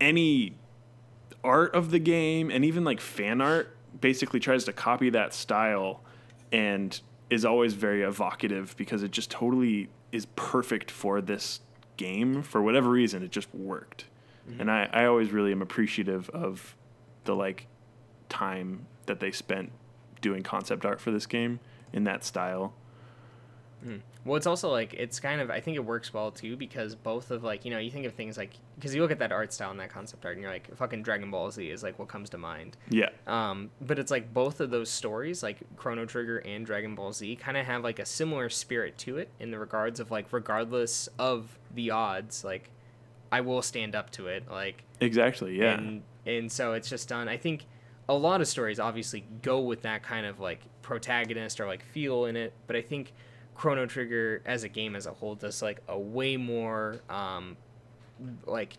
any 0.00 0.56
art 1.42 1.74
of 1.74 1.90
the 1.90 1.98
game 1.98 2.50
and 2.50 2.64
even 2.64 2.84
like 2.84 3.00
fan 3.00 3.40
art 3.40 3.76
basically 4.00 4.40
tries 4.40 4.64
to 4.64 4.72
copy 4.72 5.10
that 5.10 5.34
style 5.34 6.00
and 6.50 7.00
is 7.30 7.44
always 7.44 7.74
very 7.74 8.02
evocative 8.02 8.74
because 8.76 9.02
it 9.02 9.10
just 9.10 9.30
totally 9.30 9.88
is 10.10 10.26
perfect 10.36 10.90
for 10.90 11.20
this 11.20 11.60
game 11.96 12.42
for 12.42 12.62
whatever 12.62 12.88
reason 12.88 13.22
it 13.22 13.30
just 13.30 13.52
worked 13.54 14.06
mm-hmm. 14.48 14.60
and 14.60 14.70
I, 14.70 14.88
I 14.92 15.04
always 15.04 15.30
really 15.30 15.52
am 15.52 15.62
appreciative 15.62 16.28
of 16.30 16.74
the 17.24 17.36
like 17.36 17.66
time 18.28 18.86
that 19.06 19.20
they 19.20 19.30
spent 19.30 19.70
doing 20.24 20.42
concept 20.42 20.84
art 20.84 21.00
for 21.00 21.10
this 21.12 21.26
game 21.26 21.60
in 21.92 22.02
that 22.04 22.24
style 22.24 22.74
Well, 24.24 24.36
it's 24.36 24.46
also 24.46 24.70
like 24.70 24.94
it's 24.94 25.20
kind 25.20 25.42
of 25.42 25.50
I 25.50 25.60
think 25.60 25.76
it 25.76 25.84
works 25.84 26.14
well 26.14 26.30
too 26.30 26.56
because 26.56 26.94
both 26.94 27.30
of 27.30 27.44
like 27.44 27.66
you 27.66 27.70
know 27.70 27.76
you 27.78 27.90
think 27.90 28.06
of 28.06 28.14
things 28.14 28.38
like 28.38 28.52
because 28.76 28.94
you 28.94 29.02
look 29.02 29.10
at 29.10 29.18
that 29.18 29.30
art 29.32 29.52
style 29.52 29.70
and 29.70 29.78
that 29.80 29.90
concept 29.90 30.24
art 30.24 30.36
and 30.36 30.42
you're 30.42 30.50
like 30.50 30.74
fucking 30.74 31.02
Dragon 31.02 31.30
Ball 31.30 31.50
Z 31.50 31.68
is 31.68 31.82
like 31.82 31.98
what 31.98 32.08
comes 32.08 32.30
to 32.30 32.38
mind. 32.38 32.78
yeah 32.88 33.10
Um, 33.26 33.70
but 33.82 33.98
it's 33.98 34.10
like 34.10 34.32
both 34.32 34.60
of 34.60 34.70
those 34.70 34.88
stories, 34.88 35.42
like 35.42 35.58
Chrono 35.76 36.06
Trigger 36.06 36.38
and 36.38 36.64
Dragon 36.64 36.94
Ball 36.94 37.12
Z, 37.12 37.36
kind 37.36 37.58
of 37.58 37.66
have 37.66 37.84
like 37.84 37.98
a 37.98 38.06
similar 38.06 38.48
spirit 38.48 38.96
to 39.04 39.18
it 39.18 39.28
in 39.38 39.50
the 39.50 39.58
regards 39.58 40.00
of 40.00 40.10
like 40.10 40.32
regardless 40.32 41.10
of 41.18 41.58
the 41.74 41.90
odds, 41.90 42.42
like 42.42 42.70
I 43.30 43.42
will 43.42 43.60
stand 43.60 43.94
up 43.94 44.08
to 44.12 44.28
it. 44.28 44.50
Like 44.50 44.84
exactly 45.00 45.58
yeah 45.58 45.74
and 45.74 46.02
and 46.24 46.50
so 46.50 46.72
it's 46.72 46.88
just 46.88 47.08
done 47.08 47.28
i 47.28 47.36
think 47.36 47.66
a 48.08 48.14
lot 48.14 48.40
of 48.40 48.48
stories 48.48 48.78
obviously 48.78 49.24
go 49.42 49.60
with 49.60 49.82
that 49.82 50.02
kind 50.02 50.26
of 50.26 50.40
like 50.40 50.60
protagonist 50.82 51.60
or 51.60 51.66
like 51.66 51.82
feel 51.82 52.26
in 52.26 52.36
it 52.36 52.52
but 52.66 52.76
i 52.76 52.82
think 52.82 53.12
chrono 53.54 53.86
trigger 53.86 54.42
as 54.44 54.64
a 54.64 54.68
game 54.68 54.94
as 54.96 55.06
a 55.06 55.12
whole 55.12 55.34
does 55.34 55.62
like 55.62 55.80
a 55.88 55.98
way 55.98 56.36
more 56.36 57.00
um 57.08 57.56
like 58.46 58.76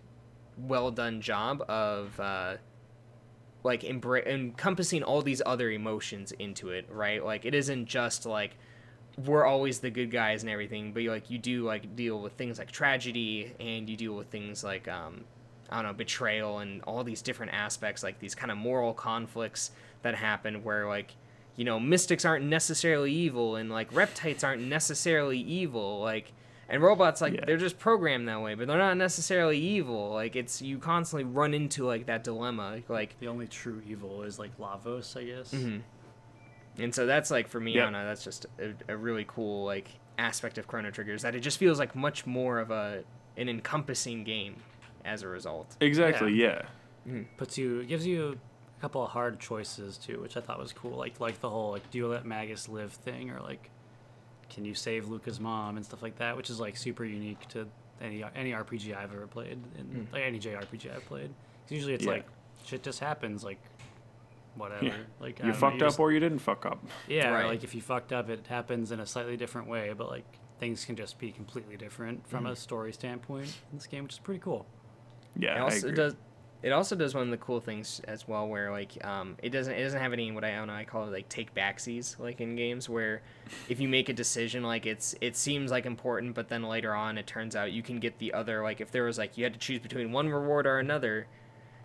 well 0.58 0.92
done 0.92 1.22
job 1.22 1.62
of 1.68 2.20
uh 2.20 2.56
like 3.66 3.82
embra- 3.82 4.26
encompassing 4.28 5.04
all 5.04 5.22
these 5.22 5.42
other 5.46 5.72
emotions 5.72 6.32
into 6.34 6.70
it 6.70 6.88
right? 6.90 7.26
Like 7.26 7.46
it 7.46 7.56
isn't 7.56 7.88
just 7.88 8.26
like 8.26 8.56
we're 9.26 9.44
always 9.44 9.80
the 9.80 9.90
good 9.90 10.12
guys 10.12 10.44
and 10.44 10.50
everything 10.50 10.94
but 10.94 11.02
you 11.02 11.10
like 11.10 11.30
you 11.30 11.38
do 11.40 11.64
like 11.64 11.96
deal 11.96 12.22
with 12.22 12.34
things 12.34 12.60
like 12.60 12.70
tragedy 12.72 13.54
and 13.60 13.90
you 13.90 13.98
deal 13.98 14.14
with 14.14 14.28
things 14.28 14.64
like 14.64 14.88
um 14.88 15.24
I 15.70 15.78
don't 15.78 15.86
know, 15.86 15.93
betrayal 15.93 16.59
and 16.59 16.82
all 16.84 17.03
these 17.03 17.22
different 17.22 17.53
aspects, 17.53 18.03
like 18.03 18.20
these 18.20 18.36
kind 18.36 18.51
of 18.51 18.57
moral 18.57 18.93
conflicts 18.93 19.72
that 20.03 20.16
happen 20.16 20.63
where, 20.63 20.88
like, 20.88 21.16
you 21.55 21.63
know, 21.66 21.80
mystics 21.80 22.26
aren't 22.26 22.45
necessarily 22.45 23.11
evil 23.11 23.55
and, 23.55 23.70
like, 23.72 23.88
reptites 23.95 24.43
aren't 24.43 24.61
necessarily 24.63 25.39
evil. 25.39 26.01
Like, 26.01 26.32
and 26.68 26.82
robots, 26.84 27.22
like, 27.22 27.34
Yeah. 27.34 27.45
they're 27.45 27.57
just 27.57 27.80
programmed 27.80 28.28
that 28.28 28.41
way, 28.41 28.55
but 28.55 28.68
they're 28.68 28.78
not 28.78 28.97
necessarily 28.97 29.57
evil. 29.57 30.11
Like, 30.11 30.36
it's, 30.36 30.61
you 30.61 30.78
constantly 30.80 31.24
run 31.24 31.53
into, 31.53 31.86
like, 31.86 32.07
that 32.07 32.24
dilemma. 32.24 32.82
Like, 32.89 33.18
The 33.20 33.28
only 33.28 33.47
true 33.47 33.82
evil 33.88 34.24
is 34.24 34.38
like 34.38 34.57
Lavos, 34.59 35.16
I 35.18 35.24
guess. 35.24 35.51
Mhm. 35.53 35.82
and 36.78 36.93
so 36.93 37.05
that's, 37.05 37.32
like, 37.32 37.47
for 37.47 37.59
me, 37.59 37.72
I 37.72 37.76
Yeah. 37.76 37.84
don't 37.86 37.93
know, 37.93 38.05
that's 38.05 38.24
just 38.24 38.45
a, 38.59 38.74
a 38.93 38.97
really 38.97 39.26
cool, 39.28 39.63
like, 39.66 39.88
aspect 40.18 40.57
of 40.57 40.68
Chrono 40.68 40.91
Trigger 40.91 41.13
is 41.13 41.22
that 41.24 41.36
it 41.36 41.39
just 41.41 41.57
feels 41.57 41.78
like 41.80 41.95
much 41.95 42.26
more 42.26 42.59
of 42.59 42.70
a, 42.72 43.03
an 43.38 43.47
encompassing 43.49 44.24
game 44.24 44.55
as 45.06 45.22
a 45.22 45.28
result. 45.28 45.76
exactly 45.80 46.34
yeah. 46.34 46.64
Mm-hmm. 47.08 47.24
Puts 47.38 47.58
you, 47.58 47.84
gives 47.84 48.06
you 48.08 48.38
a 48.78 48.82
couple 48.82 49.03
of 49.03 49.12
hard 49.12 49.39
choices 49.39 49.97
too, 49.97 50.20
which 50.22 50.36
I 50.38 50.41
thought 50.41 50.60
was 50.60 50.74
cool. 50.74 50.97
Like 50.97 51.20
like 51.20 51.39
the 51.39 51.49
whole 51.49 51.72
like, 51.72 51.89
do 51.91 51.97
you 51.99 52.08
let 52.08 52.26
Magus 52.26 52.68
live 52.68 52.91
thing, 52.93 53.30
or 53.30 53.39
like, 53.41 53.70
can 54.49 54.66
you 54.66 54.74
save 54.74 55.08
Lucca's 55.08 55.39
mom 55.39 55.78
and 55.78 55.86
stuff 55.86 56.01
like 56.01 56.18
that, 56.18 56.36
which 56.36 56.49
is 56.49 56.60
like 56.60 56.76
super 56.76 57.06
unique 57.06 57.47
to 57.49 57.68
any 58.01 58.24
any 58.36 58.51
RPG 58.51 58.95
I've 58.97 59.14
ever 59.14 59.28
played, 59.28 59.60
in, 59.78 59.86
mm. 59.86 60.12
like 60.12 60.24
any 60.24 60.39
JRPG 60.39 60.93
I've 60.95 61.06
played. 61.06 61.30
'Cause 61.64 61.72
usually 61.72 61.93
it's 61.93 62.06
Yeah. 62.06 62.12
like 62.12 62.26
shit 62.66 62.84
just 62.84 62.99
happens, 62.99 63.43
like 63.43 63.60
whatever. 64.56 64.86
Yeah. 64.86 64.93
Like 65.20 65.38
You 65.39 65.45
don't 65.45 65.53
know, 65.53 65.60
fucked 65.60 65.82
up 65.82 65.88
just- 65.89 65.99
or 65.99 66.12
you 66.12 66.20
didn't 66.20 66.39
fuck 66.39 66.66
up. 66.66 66.84
yeah, 67.08 67.30
Right. 67.30 67.45
like 67.45 67.64
if 67.64 67.76
you 67.76 67.82
fucked 67.82 68.14
up, 68.14 68.30
it 68.30 68.47
happens 68.47 68.91
in 68.91 68.99
a 68.99 69.06
slightly 69.06 69.38
different 69.38 69.68
way, 69.68 69.93
but 69.95 70.10
like 70.10 70.26
things 70.60 70.86
can 70.86 70.95
just 70.95 71.20
be 71.20 71.32
completely 71.32 71.76
different 71.78 72.26
from 72.28 72.45
mm. 72.45 72.51
a 72.51 72.56
story 72.56 72.93
standpoint 72.93 73.47
in 73.72 73.78
this 73.78 73.88
game, 73.88 74.03
which 74.03 74.14
is 74.14 74.20
pretty 74.20 74.39
cool. 74.39 74.66
Yeah, 75.38 75.56
It 75.56 75.58
I 75.58 75.60
also 75.62 75.88
agree. 75.88 75.96
does. 75.98 76.16
It 76.64 76.72
also 76.72 76.96
does 76.96 77.14
one 77.14 77.24
of 77.24 77.30
the 77.30 77.38
cool 77.38 77.60
things 77.60 78.02
as 78.08 78.28
well, 78.28 78.48
where 78.48 78.72
like 78.72 78.98
um, 79.06 79.36
it 79.44 79.50
doesn't 79.52 79.74
it 79.74 79.84
doesn't 79.84 80.00
have 80.02 80.14
any 80.14 80.32
what 80.32 80.44
I 80.44 80.52
don't 80.56 80.66
know 80.68 80.74
I 80.74 80.84
call 80.84 81.04
it 81.08 81.12
like 81.12 81.30
take 81.30 81.54
backsies 81.54 82.18
like 82.18 82.42
in 82.42 82.56
games 82.56 82.90
where 82.90 83.22
if 83.70 83.80
you 83.80 83.88
make 83.88 84.10
a 84.10 84.14
decision 84.14 84.64
like 84.64 84.88
it's 84.88 85.14
it 85.22 85.36
seems 85.36 85.70
like 85.70 85.86
important, 85.86 86.34
but 86.34 86.50
then 86.50 86.64
later 86.64 86.96
on 86.96 87.20
it 87.20 87.28
turns 87.28 87.56
out 87.56 87.72
you 87.72 87.84
can 87.84 88.00
get 88.00 88.18
the 88.18 88.34
other 88.34 88.64
like 88.64 88.82
if 88.82 88.90
there 88.92 89.04
was 89.04 89.20
like 89.20 89.38
you 89.38 89.44
had 89.44 89.54
to 89.54 89.60
choose 89.60 89.80
between 89.80 90.12
one 90.12 90.28
reward 90.30 90.66
or 90.66 90.80
another, 90.80 91.28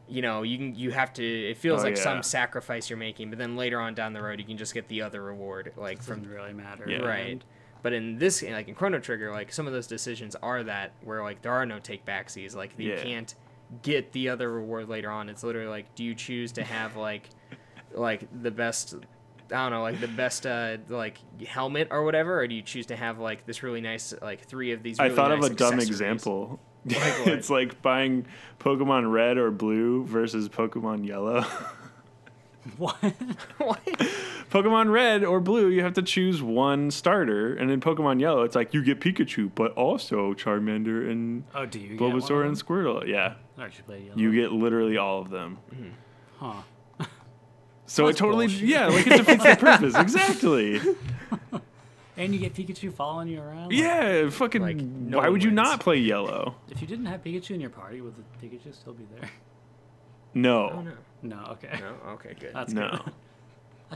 you 0.09 0.23
know 0.23 0.43
you 0.45 0.57
can 0.57 0.75
you 0.75 0.93
have 0.93 1.13
to 1.15 1.23
it 1.51 1.59
feels 1.59 1.81
Oh, 1.83 1.85
like 1.85 1.97
yeah. 1.97 2.03
some 2.03 2.23
sacrifice 2.23 2.89
you're 2.89 2.97
making, 2.99 3.29
but 3.29 3.39
then 3.39 3.57
later 3.57 3.79
on 3.81 3.95
down 3.95 4.15
the 4.15 4.23
road 4.23 4.39
you 4.39 4.47
can 4.47 4.57
just 4.57 4.73
get 4.73 4.89
the 4.89 5.03
other 5.03 5.23
reward 5.23 5.73
like 5.77 5.99
It 5.99 6.05
from 6.05 6.21
doesn't 6.21 6.35
really 6.35 6.55
matter. 6.55 6.87
Yeah. 6.89 6.99
right 7.01 7.27
end. 7.33 7.45
But 7.83 7.93
in 7.93 8.19
this 8.19 8.43
like 8.43 8.69
in 8.69 8.75
chrono 8.75 8.99
trigger 8.99 9.31
like 9.33 9.53
some 9.53 9.67
of 9.67 9.73
those 9.73 9.87
decisions 9.87 10.37
are 10.43 10.63
that 10.63 10.93
where 11.05 11.23
like 11.23 11.43
there 11.43 11.53
are 11.53 11.65
no 11.67 11.79
take 11.79 12.05
backsies 12.05 12.55
like 12.55 12.73
you 12.79 12.91
Yeah. 12.93 13.03
can't 13.03 13.35
get 13.83 14.13
the 14.13 14.29
other 14.29 14.53
reward 14.53 14.89
later 14.89 15.11
on 15.11 15.29
it's 15.29 15.43
literally 15.45 15.69
like 15.69 15.95
do 15.95 16.03
you 16.05 16.15
choose 16.15 16.53
to 16.53 16.65
have 16.65 16.97
like 17.09 17.31
like 17.95 18.27
the 18.43 18.51
best 18.51 18.95
i 19.51 19.55
don't 19.55 19.71
know 19.71 19.83
like 19.83 20.01
the 20.01 20.09
best 20.09 20.47
uh 20.47 20.77
like 20.89 21.19
helmet 21.47 21.89
or 21.91 22.05
whatever 22.05 22.39
or 22.41 22.47
do 22.47 22.55
you 22.55 22.63
choose 22.63 22.87
to 22.87 22.97
have 22.97 23.19
like 23.19 23.47
this 23.47 23.63
really 23.63 23.81
nice 23.81 24.13
like 24.23 24.41
three 24.45 24.73
of 24.73 24.83
these 24.83 24.99
I 25.01 25.09
thought 25.11 25.31
nice 25.31 25.47
of 25.47 25.53
a 25.53 25.55
dumb 25.55 25.81
example. 25.81 26.61
Like 26.87 26.97
it's 27.27 27.51
like 27.51 27.83
buying 27.83 28.27
Pokemon 28.59 29.11
Red 29.13 29.37
or 29.39 29.51
Blue 29.51 30.05
versus 30.07 30.49
Pokemon 30.49 31.07
Yellow. 31.07 31.45
What? 32.77 32.97
what 33.59 33.83
Pokemon 34.51 34.91
Red 34.93 35.25
or 35.25 35.41
Blue, 35.41 35.69
you 35.69 35.83
have 35.83 35.95
to 35.95 36.03
choose 36.03 36.43
one 36.43 36.91
starter, 36.91 37.55
and 37.55 37.71
in 37.71 37.81
Pokemon 37.81 38.21
Yellow, 38.21 38.43
it's 38.43 38.55
like 38.55 38.75
you 38.75 38.83
get 38.85 39.01
Pikachu, 39.01 39.51
but 39.55 39.73
also 39.73 40.35
Charmander 40.35 41.11
and 41.11 41.45
Oh, 41.55 41.65
do 41.67 41.79
you? 41.79 41.89
get 41.91 41.99
Bulbasaur 42.01 42.45
and 42.47 42.57
them? 42.57 42.67
Squirtle. 42.67 43.07
Yeah, 43.07 43.35
I 43.57 43.65
actually 43.65 43.85
played 43.85 44.05
yellow. 44.07 44.19
you 44.19 44.35
get 44.35 44.53
literally 44.53 44.99
all 44.99 45.21
of 45.23 45.31
them. 45.31 45.59
Hmm. 45.75 45.89
Huh. 46.39 46.63
So 47.87 48.07
That's 48.07 48.19
it 48.21 48.23
totally, 48.23 48.47
bullshit. 48.47 48.69
yeah, 48.69 48.87
like 48.87 49.07
it 49.07 49.17
defeats 49.17 49.43
the 49.45 49.57
purpose. 49.57 49.95
Exactly. 49.97 50.81
And 52.17 52.35
you 52.35 52.39
get 52.39 52.53
Pikachu 52.53 52.93
following 52.93 53.29
you 53.29 53.41
around. 53.41 53.69
Like, 53.69 53.79
Yeah, 53.79 54.29
fucking. 54.29 54.61
Like, 54.61 54.77
no 54.77 55.17
why 55.17 55.25
one 55.25 55.33
would 55.33 55.43
you 55.43 55.51
not 55.51 55.81
play 55.81 55.97
Yellow? 55.97 56.55
If 56.69 56.83
you 56.83 56.87
didn't 56.87 57.07
have 57.07 57.25
Pikachu 57.25 57.53
in 57.53 57.63
your 57.63 57.71
party, 57.71 58.03
would 58.03 58.15
the 58.15 58.47
Pikachu 58.47 58.75
still 58.75 58.93
be 58.93 59.05
there? 59.19 59.31
No, 60.35 60.71
oh 60.75 60.83
no 60.83 60.93
No. 61.23 61.39
Okay. 61.53 61.79
no 61.81 62.11
okay 62.13 62.35
good 62.39 62.53
That's 62.55 62.73
no. 62.73 62.91
good. 62.91 63.13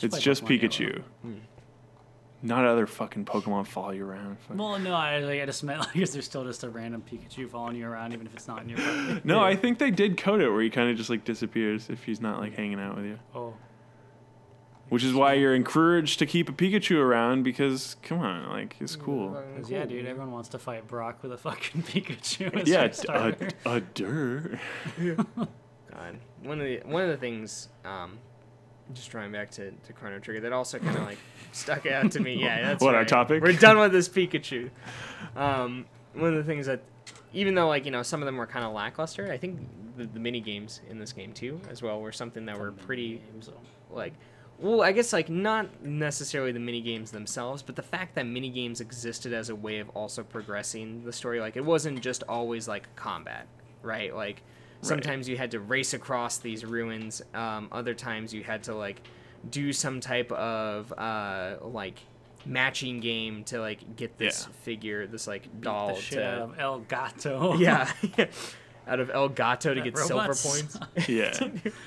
It's 0.03 0.19
just 0.19 0.45
Pokemon 0.45 0.49
Yellow. 0.51 0.69
Pikachu. 0.69 1.03
Hmm. 1.23 1.35
Not 2.43 2.67
other 2.67 2.87
fucking 2.87 3.25
Pokemon 3.25 3.67
follow 3.67 3.93
you 3.93 4.05
around. 4.05 4.37
Fuck. 4.41 4.59
Well, 4.59 4.79
no, 4.79 4.93
I, 4.93 5.19
like, 5.21 5.41
I 5.41 5.47
just 5.47 5.65
meant 5.65 5.81
like, 5.87 5.97
is 5.97 6.13
there 6.13 6.21
still 6.21 6.45
just 6.45 6.63
a 6.63 6.69
random 6.69 7.03
Pikachu 7.11 7.49
following 7.49 7.77
you 7.77 7.87
around, 7.87 8.13
even 8.13 8.27
if 8.27 8.35
it's 8.35 8.47
not 8.49 8.63
in 8.63 8.69
your 8.69 8.79
party? 8.81 9.21
No, 9.25 9.41
I 9.41 9.57
think 9.57 9.79
they 9.79 9.91
did 9.91 10.19
code 10.19 10.43
it 10.43 10.51
where 10.51 10.61
he 10.61 10.69
kind 10.69 10.91
of 10.91 10.97
just 10.97 11.09
like 11.09 11.25
disappears 11.25 11.89
if 11.89 12.05
he's 12.05 12.21
not 12.21 12.41
like 12.41 12.55
hanging 12.55 12.79
out 12.81 12.97
with 12.97 13.07
you. 13.07 13.19
Oh, 13.35 13.55
Which 14.91 15.05
is 15.05 15.15
why 15.15 15.35
you're 15.35 15.55
encouraged 15.55 16.19
to 16.19 16.27
keep 16.27 16.51
a 16.51 16.53
Pikachu 16.53 16.99
around 16.99 17.45
because 17.45 17.97
come 18.03 18.19
on, 18.19 18.51
like 18.51 18.77
it's 18.81 18.97
cool. 18.97 19.31
Mm. 19.31 19.55
because 19.55 19.71
yeah, 19.71 19.87
dude, 19.87 20.05
everyone 20.05 20.33
wants 20.33 20.51
to 20.51 20.59
fight 20.59 20.87
Brock 20.87 21.23
with 21.23 21.33
a 21.33 21.39
fucking 21.39 21.83
Pikachu. 21.85 22.53
As 22.61 22.69
Yeah, 22.69 22.81
their 22.81 22.91
a, 22.91 22.93
starter. 22.93 23.49
a 23.65 23.81
dur. 23.81 24.61
God, 25.95 26.19
one 26.43 26.61
of 26.61 26.67
the 26.67 26.81
one 26.85 27.03
of 27.03 27.09
the 27.09 27.17
things, 27.17 27.69
um, 27.85 28.19
just 28.93 29.11
drawing 29.11 29.33
back 29.33 29.51
to, 29.53 29.71
to 29.71 29.93
Chrono 29.93 30.19
Trigger, 30.19 30.41
that 30.41 30.53
also 30.53 30.79
kind 30.79 30.97
of 30.97 31.05
like 31.05 31.19
stuck 31.53 31.87
out 31.87 32.11
to 32.13 32.21
me. 32.21 32.35
Yeah, 32.35 32.61
that's 32.63 32.83
What, 32.83 32.95
our 32.95 33.05
topic? 33.05 33.43
We're 33.43 33.53
done 33.53 33.79
with 33.79 33.93
this 33.93 34.09
Pikachu. 34.09 34.71
Um, 35.37 35.87
one 36.13 36.29
of 36.29 36.37
the 36.37 36.45
things 36.45 36.67
that, 36.67 36.81
even 37.33 37.57
though 37.57 37.67
like 37.67 37.85
you 37.85 37.91
know 37.91 38.05
some 38.05 38.23
of 38.23 38.27
them 38.27 38.37
were 38.37 38.47
kind 38.47 38.65
of 38.65 38.73
lackluster, 38.73 39.33
I 39.33 39.37
think 39.37 39.59
the, 39.97 40.05
the 40.07 40.21
mini 40.21 40.41
games 40.41 40.81
in 40.89 40.99
this 41.01 41.13
game 41.13 41.33
too, 41.33 41.61
as 41.69 41.83
well, 41.83 42.01
were 42.01 42.13
something 42.13 42.47
that 42.47 42.57
were 42.57 42.71
pretty 42.71 43.21
Games, 43.33 43.51
like 43.91 44.13
well 44.59 44.83
i 44.83 44.93
guess 44.93 45.13
like 45.13 45.29
not 45.29 45.83
necessarily 45.83 46.53
the 46.53 46.61
mini 46.61 46.81
games 46.81 47.11
themselves 47.11 47.63
but 47.63 47.75
the 47.75 47.83
fact 47.83 48.15
that 48.15 48.25
mini 48.25 48.49
games 48.49 48.81
existed 48.81 49.33
as 49.33 49.49
a 49.49 49.55
way 49.55 49.79
of 49.79 49.89
also 49.91 50.23
progressing 50.23 51.05
the 51.05 51.13
story 51.13 51.41
like 51.41 51.57
it 51.57 51.65
wasn't 51.65 52.01
just 52.01 52.23
always 52.29 52.69
like 52.69 52.95
combat 52.95 53.47
right 53.83 54.15
like 54.15 54.43
sometimes 54.85 55.29
you 55.29 55.37
had 55.37 55.51
to 55.53 55.61
race 55.61 55.95
across 55.95 56.39
these 56.39 56.65
ruins 56.65 57.23
um, 57.35 57.69
other 57.73 57.95
times 57.95 58.33
you 58.35 58.43
had 58.45 58.63
to 58.65 58.75
like 58.75 59.01
do 59.51 59.73
some 59.73 60.01
type 60.01 60.31
of 60.33 60.93
uh, 60.97 61.57
like 61.63 61.99
matching 62.47 63.01
game 63.01 63.43
to 63.45 63.61
like 63.61 63.97
get 63.97 64.17
this 64.19 64.47
Yeah. 64.49 64.55
figure 64.63 65.07
this 65.07 65.27
like 65.27 65.43
beat 65.45 65.61
doll 65.63 65.95
the 65.95 66.01
shit 66.01 66.19
to 66.19 66.27
out 66.35 66.39
of 66.43 66.59
El 66.59 66.79
Gato. 66.81 67.55
yeah 67.59 67.91
out 68.87 69.01
of 69.01 69.09
el 69.09 69.31
gato 69.31 69.73
to 69.73 69.81
get 69.81 69.97
silver 69.97 70.25
Robots. 70.29 70.45
points 70.77 70.79
Yeah, 71.09 71.33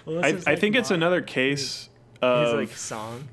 Well, 0.05 0.25
I, 0.25 0.31
this 0.31 0.41
is, 0.41 0.47
I 0.47 0.55
think 0.55 0.75
it's 0.75 0.89
another 0.89 1.21
case 1.21 1.89
his 2.13 2.19
of 2.23 2.55
like 2.57 2.71
song 2.71 3.27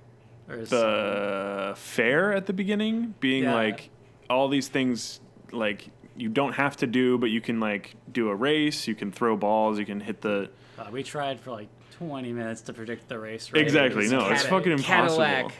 or 0.50 0.56
is- 0.56 0.68
the 0.68 1.72
fair 1.76 2.34
at 2.34 2.44
the 2.44 2.52
beginning 2.52 3.14
being 3.20 3.44
Yeah. 3.44 3.54
like 3.54 3.88
all 4.28 4.48
these 4.48 4.68
things 4.68 5.20
like 5.50 5.88
you 6.16 6.28
don't 6.28 6.52
have 6.54 6.76
to 6.78 6.86
do, 6.86 7.18
but 7.18 7.30
you 7.30 7.40
can 7.40 7.60
like 7.60 7.94
do 8.12 8.28
a 8.28 8.34
race, 8.34 8.86
you 8.86 8.94
can 8.94 9.10
throw 9.12 9.36
balls, 9.36 9.78
you 9.78 9.86
can 9.86 10.00
hit 10.00 10.20
the 10.20 10.50
uh, 10.78 10.86
we 10.90 11.02
tried 11.02 11.40
for 11.40 11.50
like 11.52 11.68
20 11.98 12.32
minutes 12.32 12.62
to 12.62 12.72
predict 12.72 13.08
the 13.08 13.18
race. 13.18 13.52
Right? 13.52 13.62
Exactly, 13.62 14.06
It 14.06 14.10
no, 14.10 14.28
it's 14.30 14.44
fucking 14.44 14.72
impossible. 14.72 15.24
Cadillac 15.24 15.54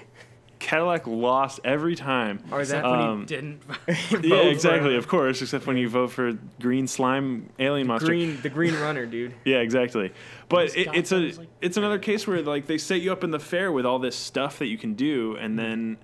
Cadillac 0.61 1.07
lost 1.07 1.61
every 1.63 1.95
time. 1.95 2.43
or 2.51 2.61
is 2.63 2.71
that 2.71 2.85
when 2.85 2.93
Um, 3.01 3.21
you 3.21 3.27
didn't. 3.27 3.61
Yeah, 4.25 4.37
exactly. 4.45 4.97
Of 4.97 5.07
course, 5.09 5.43
except 5.43 5.67
when 5.67 5.77
you 5.77 5.89
vote 5.91 6.11
for 6.11 6.33
green 6.61 6.87
slime 6.87 7.51
alien 7.59 7.87
monster. 7.87 8.07
green 8.07 8.41
the 8.41 8.49
green 8.49 8.75
runner 8.75 9.05
dude 9.05 9.35
Yeah, 9.45 9.59
exactly. 9.59 10.11
But 10.49 10.75
it, 10.77 10.89
it's 10.95 11.13
a 11.13 11.17
like- 11.19 11.49
it's 11.61 11.77
another 11.77 11.99
case 11.99 12.27
where 12.27 12.41
like 12.43 12.67
they 12.67 12.79
set 12.79 13.01
you 13.03 13.13
up 13.13 13.23
in 13.25 13.31
the 13.31 13.39
fair 13.41 13.71
with 13.73 13.85
all 13.85 13.99
this 13.99 14.17
stuff 14.17 14.59
that 14.59 14.67
you 14.67 14.79
can 14.79 14.95
do, 14.95 15.37
and 15.37 15.59
then 15.59 15.99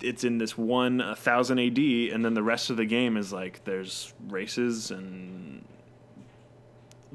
it's 0.00 0.24
in 0.24 0.38
this 0.38 0.56
one 0.58 1.14
thousand 1.16 1.58
AD, 1.58 1.78
and 1.78 2.24
then 2.24 2.34
the 2.34 2.42
rest 2.42 2.70
of 2.70 2.76
the 2.76 2.84
game 2.86 3.16
is 3.16 3.32
like 3.32 3.64
there's 3.64 4.12
races 4.28 4.90
and 4.90 5.64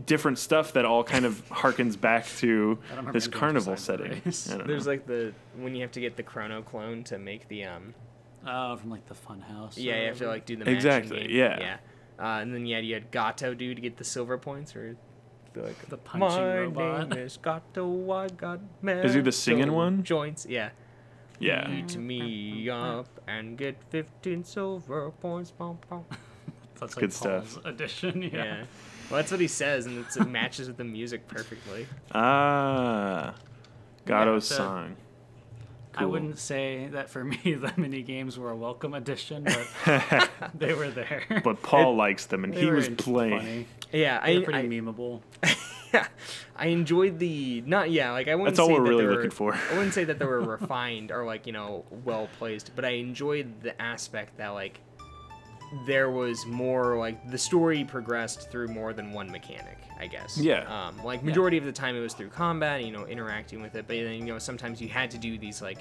different 0.06 0.40
stuff 0.40 0.74
that 0.74 0.86
all 0.86 1.04
kind 1.04 1.26
of 1.26 1.46
harkens 1.50 2.00
back 2.00 2.26
to 2.38 2.80
I 2.86 2.88
don't 2.90 2.98
remember 2.98 3.12
this 3.14 3.28
carnival 3.28 3.78
setting. 3.78 4.22
race. 4.26 4.50
I 4.54 4.58
don't 4.58 4.68
there's 4.68 4.86
know. 4.86 4.92
like 4.94 5.06
the 5.06 5.34
when 5.58 5.76
you 5.76 5.82
have 5.82 5.92
to 5.92 6.00
get 6.00 6.16
the 6.16 6.24
chrono 6.24 6.62
clone 6.62 7.04
to 7.06 7.18
make 7.20 7.48
the 7.48 7.66
um 7.66 7.94
Oh, 8.48 8.76
from 8.76 8.90
like 8.90 9.06
the 9.08 9.14
fun 9.14 9.40
house. 9.42 9.78
yeah 9.78 10.00
you 10.02 10.08
have 10.08 10.18
to 10.18 10.28
like 10.28 10.46
do 10.46 10.56
the 10.56 10.68
Exactly, 10.70 11.28
game. 11.28 11.30
yeah. 11.38 11.60
yeah 11.60 11.78
uh, 12.20 12.40
and 12.42 12.52
then 12.54 12.66
yeah 12.66 12.80
you 12.80 12.96
had 12.96 13.12
gato 13.12 13.54
do 13.54 13.76
to 13.76 13.82
get 13.82 13.98
the 13.98 14.04
silver 14.04 14.38
points 14.40 14.76
or 14.76 14.96
the, 15.54 15.62
like 15.62 15.90
The 15.90 15.98
punching 15.98 16.30
my 16.30 16.58
robot." 16.62 17.10
name 17.10 17.20
is 17.20 17.38
gato 17.38 18.12
i 18.12 18.28
got 18.30 18.60
Is 18.84 19.14
he 19.14 19.22
the 19.22 19.32
singing 19.32 19.72
one? 19.74 20.02
joints 20.04 20.48
yeah 20.50 20.70
yeah. 21.42 21.70
eat 21.72 21.98
me 21.98 22.70
up 22.70 23.08
and 23.28 23.58
get 23.58 23.76
15 23.90 24.44
silver 24.44 25.12
points 25.12 25.52
bum, 25.52 25.78
bum. 25.90 26.06
That's 26.80 26.96
like 26.96 27.02
Good 27.02 27.14
stuff. 27.14 27.54
Paul's 27.56 27.66
Edition. 27.66 28.22
Yeah. 28.34 28.44
yeah 28.44 28.64
well 29.10 29.18
that's 29.20 29.30
what 29.32 29.42
he 29.42 29.48
says 29.48 29.86
and 29.88 30.00
it's, 30.00 30.16
it 30.16 30.26
matches 30.30 30.68
with 30.70 30.78
the 30.78 30.86
music 30.86 31.28
perfectly 31.28 31.86
Ah, 32.14 33.36
Gato's 34.06 34.48
the- 34.50 34.56
song. 34.56 34.96
I 35.94 36.06
wouldn't 36.06 36.40
say 36.40 36.88
that 36.94 37.10
for 37.10 37.22
me 37.32 37.38
the 37.44 37.74
mini 37.76 38.02
games 38.02 38.40
were 38.40 38.50
a 38.52 38.56
welcome 38.56 38.94
addition, 38.94 39.44
but 39.44 40.30
they 40.58 40.74
were 40.74 40.90
there. 40.90 41.24
But 41.44 41.62
Paul 41.62 41.98
likes 41.98 42.28
them, 42.28 42.46
and 42.46 42.54
he 42.54 42.66
was 42.68 42.88
playing. 42.88 43.40
Funny. 43.40 43.68
yeah 43.92 44.26
They 44.26 44.36
I, 44.36 44.40
were 44.40 44.46
pretty 44.46 44.60
I, 44.60 44.64
memeable. 44.82 45.20
Yeah, 45.94 46.08
I 46.56 46.68
enjoyed 46.68 47.20
the 47.20 47.62
not 47.66 47.92
yeah 47.92 48.12
like 48.12 48.28
I 48.28 48.36
wouldn't 48.36 48.56
That's 48.56 48.60
all 48.60 48.68
say 48.68 48.74
we're 48.74 48.84
that 48.84 48.90
really 48.90 49.06
were, 49.06 49.16
looking 49.16 49.32
for. 49.32 49.54
I 49.54 49.74
wouldn't 49.74 49.94
say 49.94 50.04
that 50.06 50.20
they 50.20 50.26
were 50.26 50.42
refined 50.60 51.12
or 51.12 51.26
like 51.26 51.46
you 51.48 51.54
know 51.54 51.86
well 52.06 52.28
placed, 52.40 52.72
but 52.76 52.86
I 52.86 52.92
enjoyed 52.92 53.62
the 53.62 53.80
aspect 53.82 54.38
that 54.38 54.50
like 54.50 54.80
there 55.86 56.10
was 56.12 56.46
more 56.46 56.98
like 56.98 57.30
the 57.32 57.38
story 57.38 57.84
progressed 57.86 58.52
through 58.52 58.68
more 58.68 58.94
than 58.94 59.14
one 59.14 59.32
mechanic. 59.32 59.78
I 60.00 60.08
guess. 60.08 60.36
Yeah. 60.38 60.64
Um, 60.88 61.04
like 61.04 61.24
majority 61.24 61.58
of 61.58 61.66
the 61.66 61.72
time 61.72 61.96
it 61.96 62.00
was 62.00 62.16
through 62.16 62.30
combat, 62.30 62.84
you 62.84 62.92
know, 62.92 63.06
interacting 63.06 63.62
with 63.62 63.76
it, 63.76 63.86
but 63.88 63.96
then 63.98 64.14
you 64.14 64.26
know 64.34 64.40
sometimes 64.40 64.82
you 64.82 64.88
had 64.90 65.12
to 65.12 65.20
do 65.20 65.38
these 65.38 65.62
like 65.62 65.78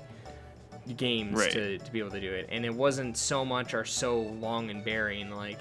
games 0.96 1.34
Right. 1.38 1.50
to, 1.52 1.78
to 1.78 1.92
be 1.92 1.98
able 2.00 2.10
to 2.10 2.20
do 2.20 2.32
it 2.32 2.48
and 2.50 2.64
it 2.64 2.74
wasn't 2.74 3.16
so 3.16 3.44
much 3.44 3.74
or 3.74 3.84
so 3.84 4.18
long 4.20 4.70
and 4.70 4.82
bearing 4.84 5.30
like 5.30 5.58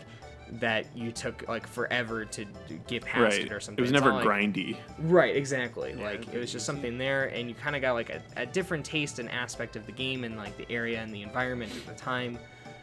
that 0.54 0.86
you 0.96 1.12
took 1.12 1.48
like 1.48 1.68
forever 1.68 2.26
to 2.26 2.46
get 2.88 3.04
past 3.06 3.38
Right. 3.38 3.46
it 3.46 3.52
or 3.52 3.60
something 3.60 3.80
It 3.80 3.82
was 3.82 3.92
It's 3.92 4.00
never 4.00 4.12
not 4.12 4.26
like- 4.26 4.28
grindy. 4.54 4.78
Right, 5.00 5.36
exactly. 5.36 5.94
Yeah, 5.98 6.04
like 6.04 6.28
it 6.34 6.38
was 6.38 6.52
just 6.52 6.64
easy. 6.64 6.66
something 6.66 6.98
there, 6.98 7.26
and 7.28 7.48
you 7.48 7.56
kind 7.56 7.76
of 7.76 7.82
got 7.82 7.94
like 7.94 8.10
a, 8.10 8.22
a 8.38 8.46
different 8.46 8.86
taste 8.86 9.20
and 9.20 9.30
aspect 9.30 9.76
of 9.76 9.86
the 9.86 9.92
game 9.92 10.24
and 10.24 10.38
like 10.38 10.58
the 10.58 10.70
area 10.72 11.00
and 11.02 11.14
the 11.14 11.22
environment 11.22 11.72
at 11.76 11.86
the 11.86 11.94
time, 12.02 12.38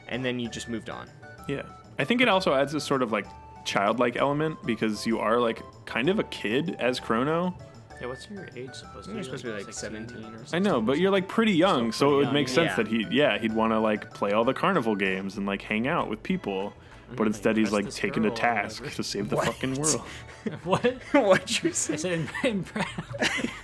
and 0.09 0.25
then 0.25 0.39
you 0.39 0.49
just 0.49 0.69
moved 0.69 0.91
on. 0.91 1.09
Yeah. 1.49 1.63
I 1.99 2.05
think 2.05 2.21
it 2.21 2.29
also 2.29 2.55
adds 2.55 2.75
a 2.75 2.81
sort 2.81 3.03
of 3.03 3.11
like 3.13 3.27
childlike 3.65 4.17
element 4.17 4.57
because 4.65 5.07
you 5.07 5.19
are 5.19 5.41
like 5.41 5.61
kind 5.87 6.09
of 6.09 6.19
a 6.21 6.25
kid 6.25 6.77
as 6.79 7.01
Chrono. 7.01 7.57
Yeah, 8.01 8.09
what's 8.09 8.29
your 8.31 8.47
age 8.55 8.75
supposed 8.75 9.05
to 9.07 9.11
be? 9.11 9.15
You're 9.15 9.19
be? 9.21 9.25
supposed 9.25 9.45
to 9.45 9.49
be 9.51 9.57
like 9.57 9.65
16? 9.65 9.91
17 10.07 10.17
or 10.19 10.37
something. 10.45 10.47
I 10.55 10.59
know, 10.59 10.83
but 10.83 10.99
you're 10.99 11.11
like 11.11 11.27
pretty 11.29 11.53
young, 11.53 11.93
so 11.93 12.05
pretty 12.09 12.13
it 12.13 12.17
would 12.19 12.25
young, 12.27 12.35
make 12.35 12.49
sense 12.49 12.69
Yeah. 12.71 12.77
that 12.77 12.89
he, 12.89 13.07
yeah, 13.11 13.39
he'd 13.39 13.55
want 13.55 13.73
to 13.73 13.81
like 13.81 14.13
play 14.13 14.33
all 14.33 14.45
the 14.45 14.53
carnival 14.53 14.95
games 14.95 15.39
and 15.39 15.47
like 15.47 15.63
hang 15.63 15.89
out 15.89 16.09
with 16.11 16.23
people. 16.23 16.75
But 17.09 17.15
mm-hmm. 17.15 17.27
instead, 17.29 17.57
he's 17.57 17.71
like 17.73 17.85
this 17.87 17.95
taken 17.97 18.25
to 18.25 18.31
task 18.31 18.85
to 18.97 19.03
save 19.03 19.29
the 19.29 19.37
What? 19.37 19.47
fucking 19.47 19.75
world. 19.77 20.03
What? 20.63 20.85
What'd 21.13 21.63
you 21.65 21.71
I 21.71 21.73
say? 21.73 21.97
said 21.97 22.13
im- 22.45 22.65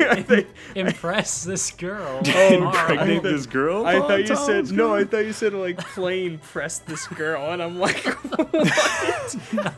I 0.01 0.14
impress, 0.24 0.45
impress 0.74 1.45
this 1.45 1.70
girl. 1.70 2.20
Oh, 2.26 2.55
Impregnate 2.55 3.22
this 3.22 3.47
girl. 3.47 3.86
I 3.86 3.95
Oh, 3.97 4.09
thought 4.09 4.20
you 4.20 4.26
Tom's 4.26 4.47
said 4.68 4.76
no. 4.76 4.93
I 4.95 5.05
thought 5.05 5.24
you 5.24 5.32
said 5.32 5.55
like 5.55 5.78
plain 5.78 6.38
press 6.38 6.78
this 6.78 7.07
girl, 7.07 7.53
and 7.53 7.62
I'm 7.62 7.78
like, 7.78 8.05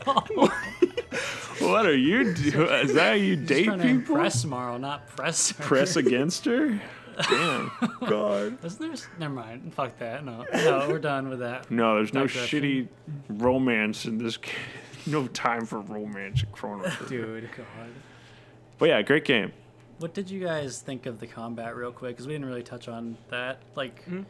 What 0.05 0.51
What 1.59 1.85
are 1.85 1.95
you? 1.95 2.33
doing? 2.33 2.69
is 2.69 2.93
that 2.93 3.07
how 3.09 3.13
you 3.13 3.35
Just 3.35 3.47
date 3.49 3.65
trying 3.65 3.79
to 3.79 3.83
people? 3.85 4.15
impress 4.15 4.45
Marl, 4.45 4.79
not 4.79 5.07
press 5.15 5.51
her. 5.51 5.63
Press 5.63 5.95
against 5.95 6.45
her? 6.45 6.81
Damn. 7.29 7.71
God. 8.01 8.57
Isn't 8.65 8.79
there? 8.79 9.07
Never 9.19 9.33
mind. 9.33 9.73
Fuck 9.73 9.97
that. 9.99 10.23
No, 10.25 10.45
no, 10.53 10.87
we're 10.89 10.99
done 10.99 11.29
with 11.29 11.39
that. 11.39 11.69
No, 11.71 11.95
there's 11.95 12.13
no 12.13 12.27
Digression. 12.27 12.61
shitty 12.61 12.87
romance 13.29 14.05
in 14.05 14.17
this. 14.17 14.37
Game. 14.37 14.53
No 15.07 15.27
time 15.27 15.67
for 15.67 15.81
romance 15.81 16.41
in 16.41 16.49
Chrono. 16.49 16.91
Dude. 17.07 17.47
God. 17.55 17.65
But 18.79 18.89
yeah, 18.89 19.03
great 19.03 19.23
game. 19.23 19.51
What 19.99 20.15
did 20.15 20.31
you 20.31 20.39
guys 20.43 20.81
think 20.81 21.05
of 21.05 21.19
the 21.19 21.27
combat, 21.27 21.75
real 21.75 21.91
quick? 21.91 22.15
Because 22.15 22.25
we 22.25 22.33
didn't 22.33 22.47
really 22.47 22.63
touch 22.63 22.87
on 22.87 23.15
that. 23.29 23.59
Like, 23.75 24.03
Hmm? 24.05 24.21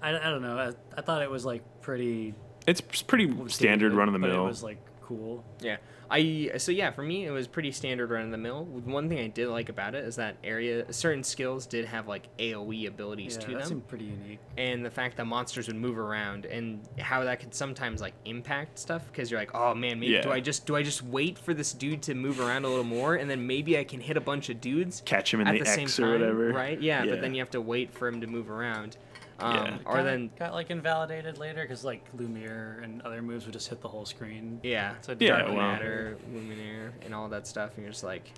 I, 0.00 0.10
I 0.10 0.30
don't 0.30 0.42
know. 0.42 0.56
I, 0.56 0.72
I 0.96 1.00
thought 1.02 1.22
it 1.22 1.30
was 1.30 1.44
like 1.44 1.64
pretty 1.80 2.34
It's 2.68 2.80
pretty 2.80 3.34
standard 3.48 3.94
run 3.94 4.08
of 4.08 4.12
the 4.12 4.20
mill. 4.20 4.44
It 4.44 4.48
was 4.48 4.62
like 4.62 4.78
cool. 5.02 5.44
Yeah. 5.60 5.78
I 6.12 6.50
so 6.58 6.70
yeah, 6.72 6.90
for 6.90 7.02
me 7.02 7.24
it 7.26 7.30
was 7.30 7.48
pretty 7.48 7.72
standard 7.72 8.10
run 8.10 8.26
of 8.26 8.30
the 8.30 8.36
mill. 8.36 8.64
One 8.66 9.08
thing 9.08 9.18
I 9.18 9.28
did 9.28 9.48
like 9.48 9.68
about 9.70 9.94
it 9.94 10.04
is 10.04 10.16
that 10.16 10.36
area 10.44 10.92
certain 10.92 11.24
skills 11.24 11.64
did 11.66 11.86
have 11.86 12.06
like 12.06 12.28
AoE 12.38 12.86
abilities 12.86 13.34
Yeah, 13.40 13.46
to 13.46 13.50
that 13.52 13.58
them. 13.60 13.68
seemed 13.68 13.88
pretty 13.88 14.04
unique. 14.04 14.38
and 14.58 14.84
the 14.84 14.90
fact 14.90 15.16
that 15.16 15.24
monsters 15.24 15.68
would 15.68 15.76
move 15.76 15.98
around 15.98 16.44
and 16.46 16.80
how 16.98 17.24
that 17.24 17.40
could 17.40 17.54
sometimes 17.54 18.00
like 18.02 18.12
impact 18.26 18.78
stuff 18.78 19.02
because 19.10 19.30
you're 19.30 19.40
like 19.40 19.54
oh 19.54 19.74
man 19.74 19.98
maybe 19.98 20.20
do 20.20 20.30
i 20.30 20.38
just 20.40 20.66
do 20.66 20.76
i 20.76 20.82
just 20.82 21.02
wait 21.02 21.38
for 21.38 21.54
this 21.54 21.72
dude 21.72 22.02
to 22.02 22.14
move 22.14 22.38
around 22.40 22.64
a 22.64 22.68
little 22.68 22.84
more 22.84 23.14
and 23.14 23.30
then 23.30 23.46
maybe 23.46 23.78
i 23.78 23.84
can 23.84 23.98
hit 24.00 24.16
a 24.16 24.20
bunch 24.20 24.50
of 24.50 24.60
dudes 24.60 25.02
Catch 25.06 25.32
him 25.32 25.40
in 25.40 25.46
at 25.46 25.52
the, 25.52 25.60
the 25.60 25.64
same 25.66 25.84
X 25.84 25.96
time 25.96 26.10
whatever. 26.12 26.52
right 26.52 26.80
yeah, 26.80 27.06
but 27.06 27.20
then 27.22 27.34
you 27.34 27.40
have 27.40 27.50
to 27.50 27.60
wait 27.60 27.92
for 27.94 28.06
him 28.06 28.20
to 28.20 28.26
move 28.26 28.50
around 28.50 28.96
um, 29.40 29.54
Yeah. 29.54 29.78
or 29.84 29.96
Kinda 29.96 30.10
then 30.10 30.30
got 30.38 30.52
like 30.52 30.70
invalidated 30.70 31.38
later 31.38 31.62
because 31.62 31.84
like 31.84 32.04
Lumiere 32.16 32.80
and 32.82 33.02
other 33.02 33.22
moves 33.22 33.44
would 33.46 33.52
just 33.52 33.68
hit 33.68 33.80
the 33.80 33.88
whole 33.88 34.04
screen. 34.04 34.60
yeah 34.62 34.94
So 35.00 35.14
Yeah, 35.18 35.28
dark 35.38 35.46
well- 35.48 35.56
matter 35.56 36.16
luminaire 36.32 36.92
and 37.04 37.14
all 37.14 37.28
that 37.28 37.46
stuff 37.46 37.70
and 37.76 37.82
you're 37.84 37.92
just 37.92 38.04
like 38.04 38.32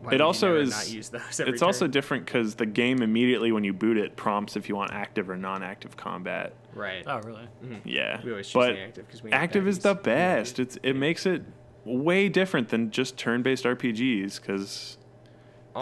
why 0.00 0.12
It 0.12 0.18
you 0.20 0.24
also 0.26 0.56
is- 0.56 0.70
not 0.70 0.88
use 0.90 1.08
those 1.08 1.40
every 1.40 1.52
It's 1.54 1.62
also 1.62 1.86
different 1.86 2.26
because 2.26 2.54
the 2.56 2.66
game 2.66 3.00
immediately 3.02 3.50
when 3.52 3.64
you 3.64 3.72
boot 3.72 3.96
it 3.96 4.14
prompts 4.16 4.54
if 4.56 4.68
you 4.68 4.76
want 4.76 4.92
active 4.92 5.30
or 5.30 5.36
non-active 5.36 5.96
combat. 5.96 6.52
right 6.74 7.02
Oh, 7.06 7.20
really? 7.20 7.48
Yeah, 7.84 8.20
we 8.22 8.30
always 8.30 8.46
choose 8.46 8.52
but 8.54 8.72
the 8.74 8.80
active 8.80 9.06
because 9.06 9.22
we 9.22 9.30
know 9.30 9.36
active 9.38 9.66
is 9.66 9.78
the 9.78 9.94
best. 9.94 10.58
It's 10.58 10.76
it 10.82 10.94
makes 10.94 11.24
it 11.24 11.42
way 11.86 12.28
different 12.28 12.68
than 12.68 12.90
just 12.90 13.16
turn-based 13.16 13.64
RPGs 13.64 14.40
because 14.40 14.98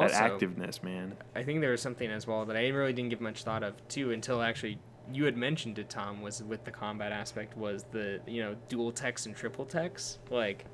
that 0.01 0.13
Also- 0.15 0.39
activeness, 0.39 0.83
man. 0.83 1.17
I 1.35 1.43
think 1.43 1.61
there 1.61 1.71
was 1.71 1.83
something 1.83 2.11
as 2.11 2.27
well 2.27 2.45
that 2.47 2.57
I 2.57 2.69
really 2.69 2.93
didn't 2.93 3.11
give 3.11 3.21
much 3.21 3.45
thought 3.45 3.63
of 3.63 3.75
too 3.89 4.13
until 4.13 4.43
actually 4.43 4.79
you 5.13 5.25
had 5.27 5.37
mentioned 5.37 5.79
it, 5.79 5.91
Tom, 5.91 6.23
was 6.23 6.43
with 6.43 6.65
the 6.65 6.71
combat 6.71 7.13
aspect 7.13 7.57
was 7.57 7.85
the 7.93 8.21
you 8.27 8.43
know 8.43 8.57
dual 8.69 8.91
techs 8.93 9.27
and 9.27 9.37
triple 9.37 9.65
techs, 9.67 10.19
like 10.31 10.65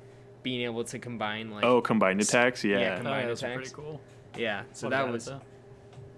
being 0.43 0.61
able 0.61 0.83
to 0.85 0.97
combine 0.99 1.51
like 1.51 1.63
Oh, 1.63 1.81
combined 1.81 2.21
attacks, 2.21 2.63
yeah. 2.63 2.71
yeah, 2.71 2.77
Oh, 2.77 2.81
yeah, 2.81 2.95
Combined 2.95 3.29
those 3.29 3.43
are 3.43 3.47
attacks. 3.47 3.71
pretty 3.71 3.87
cool. 3.87 4.01
yeah. 4.37 4.63
So 4.71 4.87
What 4.87 4.91
that 4.91 5.01
about 5.01 5.13
was 5.13 5.25
though? 5.25 5.41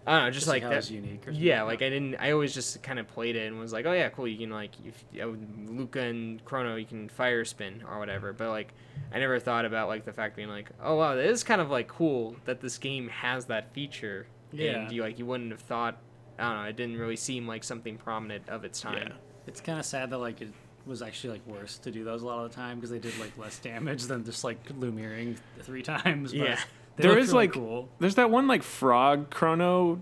I 0.06 0.12
don't 0.18 0.26
know, 0.26 0.32
just, 0.32 0.40
Just, 0.42 0.48
like 0.48 0.64
how 0.64 0.70
that. 0.70 0.80
it's 0.80 0.92
unique 0.92 1.22
or 1.22 1.32
something? 1.32 1.42
Yeah, 1.42 1.64
like 1.64 1.82
I 1.82 1.90
didn't. 1.90 2.16
I 2.16 2.32
always 2.32 2.54
just 2.54 2.84
kind 2.84 3.00
of 3.00 3.08
played 3.08 3.36
it 3.38 3.48
and 3.48 3.58
was 3.60 3.72
like, 3.72 3.86
oh 3.86 3.94
yeah, 3.94 4.10
cool. 4.10 4.28
You 4.28 4.38
can 4.38 4.50
like 4.50 4.72
if 4.86 5.04
uh, 5.22 5.28
Lucca 5.68 6.02
and 6.02 6.44
Chrono, 6.44 6.76
you 6.76 6.86
can 6.86 7.08
fire 7.08 7.46
spin 7.46 7.84
or 7.90 8.00
whatever. 8.00 8.34
But 8.34 8.50
like, 8.50 8.74
I 9.14 9.20
never 9.20 9.40
thought 9.40 9.64
about 9.66 9.88
like 9.88 10.04
the 10.04 10.12
fact 10.12 10.36
being 10.36 10.50
like, 10.50 10.72
oh 10.82 10.96
wow, 10.96 11.16
that 11.16 11.26
is 11.26 11.44
kind 11.44 11.62
of 11.62 11.70
like 11.70 11.88
cool 11.88 12.36
that 12.46 12.60
this 12.60 12.78
game 12.78 13.08
has 13.10 13.46
that 13.46 13.74
feature. 13.74 14.28
Yeah. 14.52 14.82
And 14.82 14.92
you 14.92 15.02
like 15.04 15.20
you 15.20 15.26
wouldn't 15.26 15.52
have 15.52 15.62
thought. 15.62 15.98
I 16.38 16.44
don't 16.50 16.64
know. 16.64 16.70
It 16.70 16.76
didn't 16.76 16.98
really 16.98 17.16
seem 17.16 17.48
like 17.48 17.64
something 17.64 17.98
prominent 17.98 18.50
of 18.50 18.66
its 18.66 18.82
time. 18.82 19.08
Yeah. 19.08 19.14
It's 19.48 19.62
kind 19.62 19.80
of 19.80 19.86
sad 19.86 20.10
that 20.10 20.18
like 20.18 20.42
it 20.42 20.52
was 20.86 21.02
actually 21.02 21.34
like 21.40 21.48
worse 21.48 21.78
to 21.78 21.92
do 21.92 22.04
those 22.04 22.24
a 22.24 22.26
lot 22.26 22.44
of 22.44 22.50
the 22.52 22.56
time 22.56 22.76
because 22.78 22.90
they 22.90 23.00
did 23.00 23.18
like 23.20 23.38
less 23.38 23.58
damage 23.60 24.04
than 24.04 24.26
just 24.26 24.44
like 24.44 24.62
Lumiering 24.68 25.38
three 25.62 25.82
times. 25.84 26.32
But 26.34 26.40
Yeah. 26.40 26.60
They 26.96 27.04
There 27.04 27.12
look 27.12 27.20
is 27.22 27.30
really 27.30 27.46
like 27.48 27.54
cool. 27.54 27.90
there's 28.00 28.16
that 28.16 28.30
one 28.30 28.48
like 28.48 28.64
frog 28.64 29.30
chrono 29.30 30.02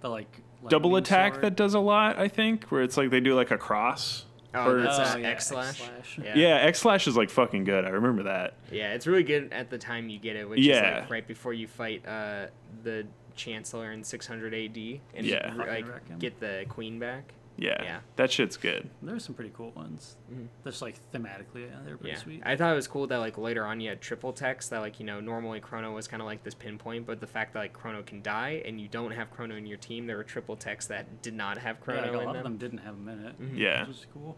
The 0.00 0.08
like 0.08 0.40
double 0.68 0.96
attack 0.96 1.34
sword. 1.34 1.44
that 1.44 1.56
does 1.56 1.74
a 1.74 1.80
lot. 1.80 2.18
I 2.18 2.28
think 2.28 2.64
where 2.66 2.82
it's 2.82 2.96
like 2.96 3.10
they 3.10 3.20
do 3.20 3.34
like 3.34 3.50
a 3.50 3.58
cross. 3.58 4.24
Oh, 4.54 4.70
Or 4.70 4.80
that's 4.82 4.98
it's- 4.98 5.14
Oh, 5.14 5.18
yeah, 5.18 5.28
X 5.28 5.46
slash. 5.48 5.82
Yeah. 6.22 6.34
Yeah, 6.36 6.54
X 6.56 6.80
slash 6.80 7.06
is 7.06 7.16
like 7.16 7.28
fucking 7.30 7.64
good. 7.64 7.84
I 7.84 7.90
remember 7.90 8.22
that. 8.24 8.54
Yeah, 8.72 8.94
it's 8.94 9.06
really 9.06 9.22
good 9.22 9.52
at 9.52 9.68
the 9.70 9.76
time 9.78 10.08
you 10.08 10.18
get 10.18 10.36
it, 10.36 10.48
which 10.48 10.60
is 10.60 10.68
like 10.80 11.10
right 11.10 11.26
before 11.28 11.52
you 11.52 11.66
fight 11.68 12.06
uh, 12.08 12.46
the 12.82 13.06
Chancellor 13.36 13.92
in 13.92 14.02
600 14.02 14.54
AD 14.54 14.76
and 15.14 15.26
Yeah. 15.26 15.52
like 15.56 16.18
get 16.18 16.40
the 16.40 16.64
Queen 16.68 16.98
back. 16.98 17.34
Yeah, 17.60 17.82
Yeah. 17.82 18.00
that 18.16 18.30
shit's 18.30 18.56
good. 18.56 18.88
There's 19.02 19.24
some 19.24 19.34
pretty 19.34 19.50
cool 19.52 19.72
ones. 19.72 20.16
Just 20.64 20.80
like 20.80 20.94
thematically, 21.12 21.68
yeah, 21.68 21.78
they're 21.84 21.96
pretty 21.96 21.98
Mm-hmm. 21.98 22.06
Yeah, 22.06 22.16
sweet. 22.18 22.42
I 22.44 22.54
thought 22.56 22.72
it 22.72 22.76
was 22.76 22.86
cool 22.86 23.06
that 23.08 23.16
like 23.18 23.36
later 23.36 23.66
on 23.66 23.80
you 23.80 23.88
had 23.88 24.00
triple 24.00 24.32
techs 24.32 24.68
that 24.68 24.78
like 24.78 25.00
you 25.00 25.06
know 25.06 25.18
normally 25.20 25.58
Chrono 25.60 25.92
was 25.92 26.06
kind 26.06 26.22
of 26.22 26.26
like 26.26 26.44
this 26.44 26.54
pinpoint, 26.54 27.04
but 27.06 27.18
the 27.20 27.26
fact 27.26 27.52
that 27.54 27.58
like 27.58 27.72
Chrono 27.72 28.02
can 28.02 28.22
die 28.22 28.62
and 28.64 28.80
you 28.80 28.86
don't 28.88 29.10
have 29.10 29.30
Chrono 29.32 29.56
in 29.56 29.66
your 29.66 29.76
team, 29.78 30.06
there 30.06 30.16
were 30.16 30.22
triple 30.24 30.56
techs 30.56 30.86
that 30.86 31.20
did 31.20 31.34
not 31.34 31.58
have 31.58 31.76
yeah, 31.78 31.84
Chrono 31.84 32.00
like, 32.02 32.10
a 32.10 32.18
in 32.20 32.26
lot 32.26 32.32
them. 32.34 32.36
of 32.38 32.42
them 32.44 32.56
didn't 32.58 32.78
have 32.78 32.94
them 33.04 33.08
in 33.08 33.26
it. 33.26 33.34
Yeah. 33.58 33.80
which 33.80 33.88
was 33.88 34.06
cool. 34.14 34.36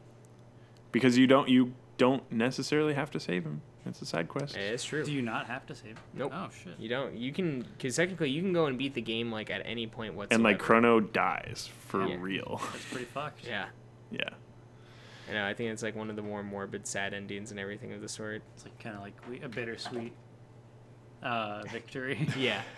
because 0.92 1.18
you 1.18 1.26
don't 1.26 1.48
you 1.48 1.74
don't 1.98 2.30
necessarily 2.32 2.94
have 2.94 3.10
to 3.10 3.20
save 3.20 3.44
him. 3.44 3.60
It's 3.86 4.02
a 4.02 4.06
side 4.06 4.28
quest. 4.28 4.56
It's 4.56 4.84
true. 4.84 5.04
Do 5.04 5.12
you 5.12 5.22
not 5.22 5.46
have 5.46 5.64
to 5.66 5.74
save? 5.74 5.96
Nope. 6.14 6.32
Oh 6.34 6.48
shit. 6.62 6.74
You 6.78 6.88
don't. 6.88 7.16
You 7.16 7.32
can 7.32 7.62
because 7.62 7.96
technically 7.96 8.28
you 8.30 8.42
can 8.42 8.52
go 8.52 8.66
and 8.66 8.76
beat 8.78 8.94
the 8.94 9.00
game 9.00 9.32
like 9.32 9.50
at 9.50 9.62
any 9.64 9.86
point 9.86 10.14
whatsoever. 10.14 10.34
and 10.34 10.44
like 10.44 10.58
Chrono 10.58 11.00
dies 11.00 11.70
for 11.88 12.06
Yeah. 12.06 12.16
real. 12.20 12.60
That's 12.72 12.84
pretty 12.86 13.06
fucked. 13.06 13.46
Yeah. 13.46 13.66
yeah. 14.10 14.28
I 15.28 15.32
know. 15.32 15.46
I 15.46 15.54
think 15.54 15.70
it's 15.70 15.82
like 15.82 15.96
one 15.96 16.10
of 16.10 16.16
the 16.16 16.22
more 16.22 16.42
morbid, 16.42 16.86
sad 16.86 17.14
endings 17.14 17.50
and 17.52 17.58
everything 17.60 17.92
of 17.92 18.00
the 18.02 18.08
sort. 18.08 18.42
It's 18.54 18.64
like 18.64 18.78
kind 18.80 18.96
of 18.96 19.00
like 19.02 19.14
we- 19.28 19.40
a 19.40 19.48
bittersweet 19.48 20.12
uh, 21.22 21.62
victory. 21.72 22.28
Yeah. 22.36 22.60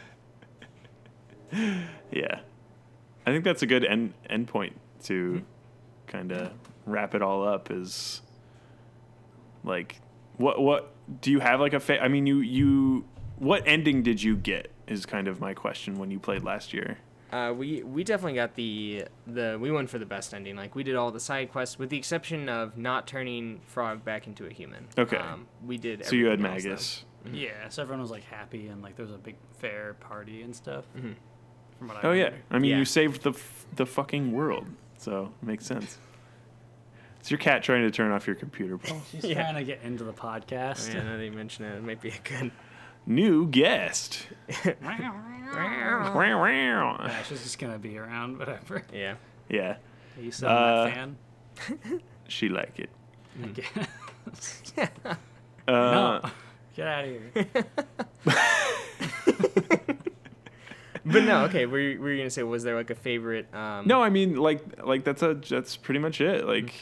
Yeah. 2.11 2.41
I 3.27 3.31
think 3.31 3.45
that's 3.45 3.63
a 3.63 3.67
good 3.67 3.85
end 3.85 4.15
end 4.29 4.49
point 4.49 4.79
to 5.05 5.43
kind 6.07 6.33
of 6.33 6.53
wrap 6.87 7.15
it 7.15 7.23
all 7.23 7.47
up 7.47 7.71
is 7.71 8.23
like 9.65 10.01
what 10.37 10.61
what 10.61 10.93
do 11.21 11.31
you 11.31 11.41
have 11.41 11.61
like 11.61 11.73
a 11.75 11.81
fa- 11.81 12.03
I 12.03 12.09
mean 12.09 12.27
you 12.27 12.41
you 12.41 13.05
what 13.39 13.63
ending 13.67 14.03
did 14.03 14.23
you 14.23 14.37
get 14.37 14.71
is 14.87 15.05
kind 15.07 15.29
of 15.29 15.41
my 15.41 15.55
question 15.55 15.99
when 15.99 16.11
you 16.11 16.19
played 16.19 16.43
last 16.45 16.73
year. 16.73 16.99
Uh, 17.33 17.51
we 17.57 17.83
we 17.83 18.05
definitely 18.05 18.35
got 18.35 18.55
the 18.57 19.05
the 19.27 19.57
we 19.61 19.71
went 19.71 19.89
for 19.89 19.99
the 19.99 20.05
best 20.07 20.35
ending. 20.35 20.55
Like 20.55 20.75
we 20.75 20.83
did 20.83 20.97
all 20.97 21.11
the 21.11 21.19
side 21.21 21.51
quests 21.51 21.79
with 21.79 21.89
the 21.89 21.97
exception 21.97 22.49
of 22.49 22.77
not 22.77 23.07
turning 23.07 23.61
Frog 23.67 24.05
back 24.05 24.27
into 24.27 24.47
a 24.47 24.51
human. 24.51 24.87
Okay. 24.99 25.17
Um, 25.17 25.47
we 25.67 25.79
did. 25.79 26.05
So 26.05 26.15
you 26.15 26.27
had 26.27 26.41
everything 26.45 26.73
else, 26.73 27.05
though. 27.25 27.31
Magus. 27.31 27.41
yeah, 27.41 27.69
so 27.71 27.83
everyone 27.83 28.03
was 28.03 28.11
like 28.11 28.25
happy 28.25 28.67
and 28.69 28.83
like 28.83 28.97
there 28.97 29.07
was 29.07 29.15
a 29.15 29.19
big 29.19 29.37
fair 29.59 29.95
party 29.95 30.43
and 30.43 30.55
stuff. 30.55 30.85
Mhm. 30.97 31.15
From 31.79 31.89
what 31.89 32.05
I 32.05 32.09
Oh 32.09 32.13
yeah. 32.13 32.31
I 32.51 32.59
mean 32.59 32.73
Yeah. 32.73 32.79
you 32.79 32.85
saved 32.85 33.23
the 33.23 33.31
f- 33.31 33.67
the 33.77 33.87
fucking 33.87 34.33
world. 34.33 34.67
So 34.99 35.33
it 35.43 35.47
makes 35.47 35.65
sense. 35.65 35.97
It's 37.23 37.31
your 37.31 37.39
cat 37.39 37.63
trying 37.63 37.83
to 37.83 37.91
turn 37.93 38.11
off 38.11 38.27
your 38.27 38.35
computer, 38.35 38.77
Paul. 38.79 39.01
She's 39.13 39.23
Yeah. 39.23 39.35
trying 39.43 39.55
to 39.55 39.63
get 39.63 39.81
into 39.85 40.03
the 40.03 40.13
podcast. 40.13 40.91
Oh, 40.91 40.97
yeah, 40.99 41.05
now 41.05 41.17
that 41.17 41.25
you 41.25 41.31
mention 41.31 41.65
it, 41.65 41.77
it 41.77 41.85
might 41.85 42.01
be 42.01 42.09
a 42.09 42.19
good. 42.25 42.51
New 43.07 43.47
guest. 43.47 44.27
yeah, 44.65 44.75
yeah. 45.53 47.23
she's 47.23 47.43
just 47.45 47.61
gonna 47.61 47.79
be 47.79 47.97
around, 47.97 48.39
whatever. 48.41 48.83
Yeah. 48.93 49.15
Yeah. 49.49 49.77
Are 50.19 50.21
you 50.23 50.33
still 50.33 50.49
Uh, 50.49 50.87
a 50.87 50.91
fan? 50.91 51.17
She 52.29 52.49
like 52.49 52.81
it. 52.81 52.91
I 53.41 53.47
guess. 53.49 54.73
Uh, 55.07 55.15
no, 55.69 56.21
get 56.75 56.89
out 56.89 57.05
of 57.05 57.11
here. 57.11 57.47
But 61.05 61.25
no, 61.25 61.45
okay. 61.47 61.67
We 61.67 61.99
were 61.99 62.11
you 62.13 62.19
gonna 62.19 62.31
say 62.31 62.43
was 62.45 62.63
there 62.63 62.77
like 62.77 62.91
a 62.91 62.95
favorite? 62.95 63.53
Um, 63.55 63.87
No, 63.87 64.03
I 64.03 64.09
mean 64.11 64.37
like 64.37 64.85
like 64.85 65.05
that's 65.05 65.23
a 65.23 65.35
that's 65.35 65.77
pretty 65.77 65.99
much 66.01 66.21
it. 66.21 66.47
Like 66.47 66.73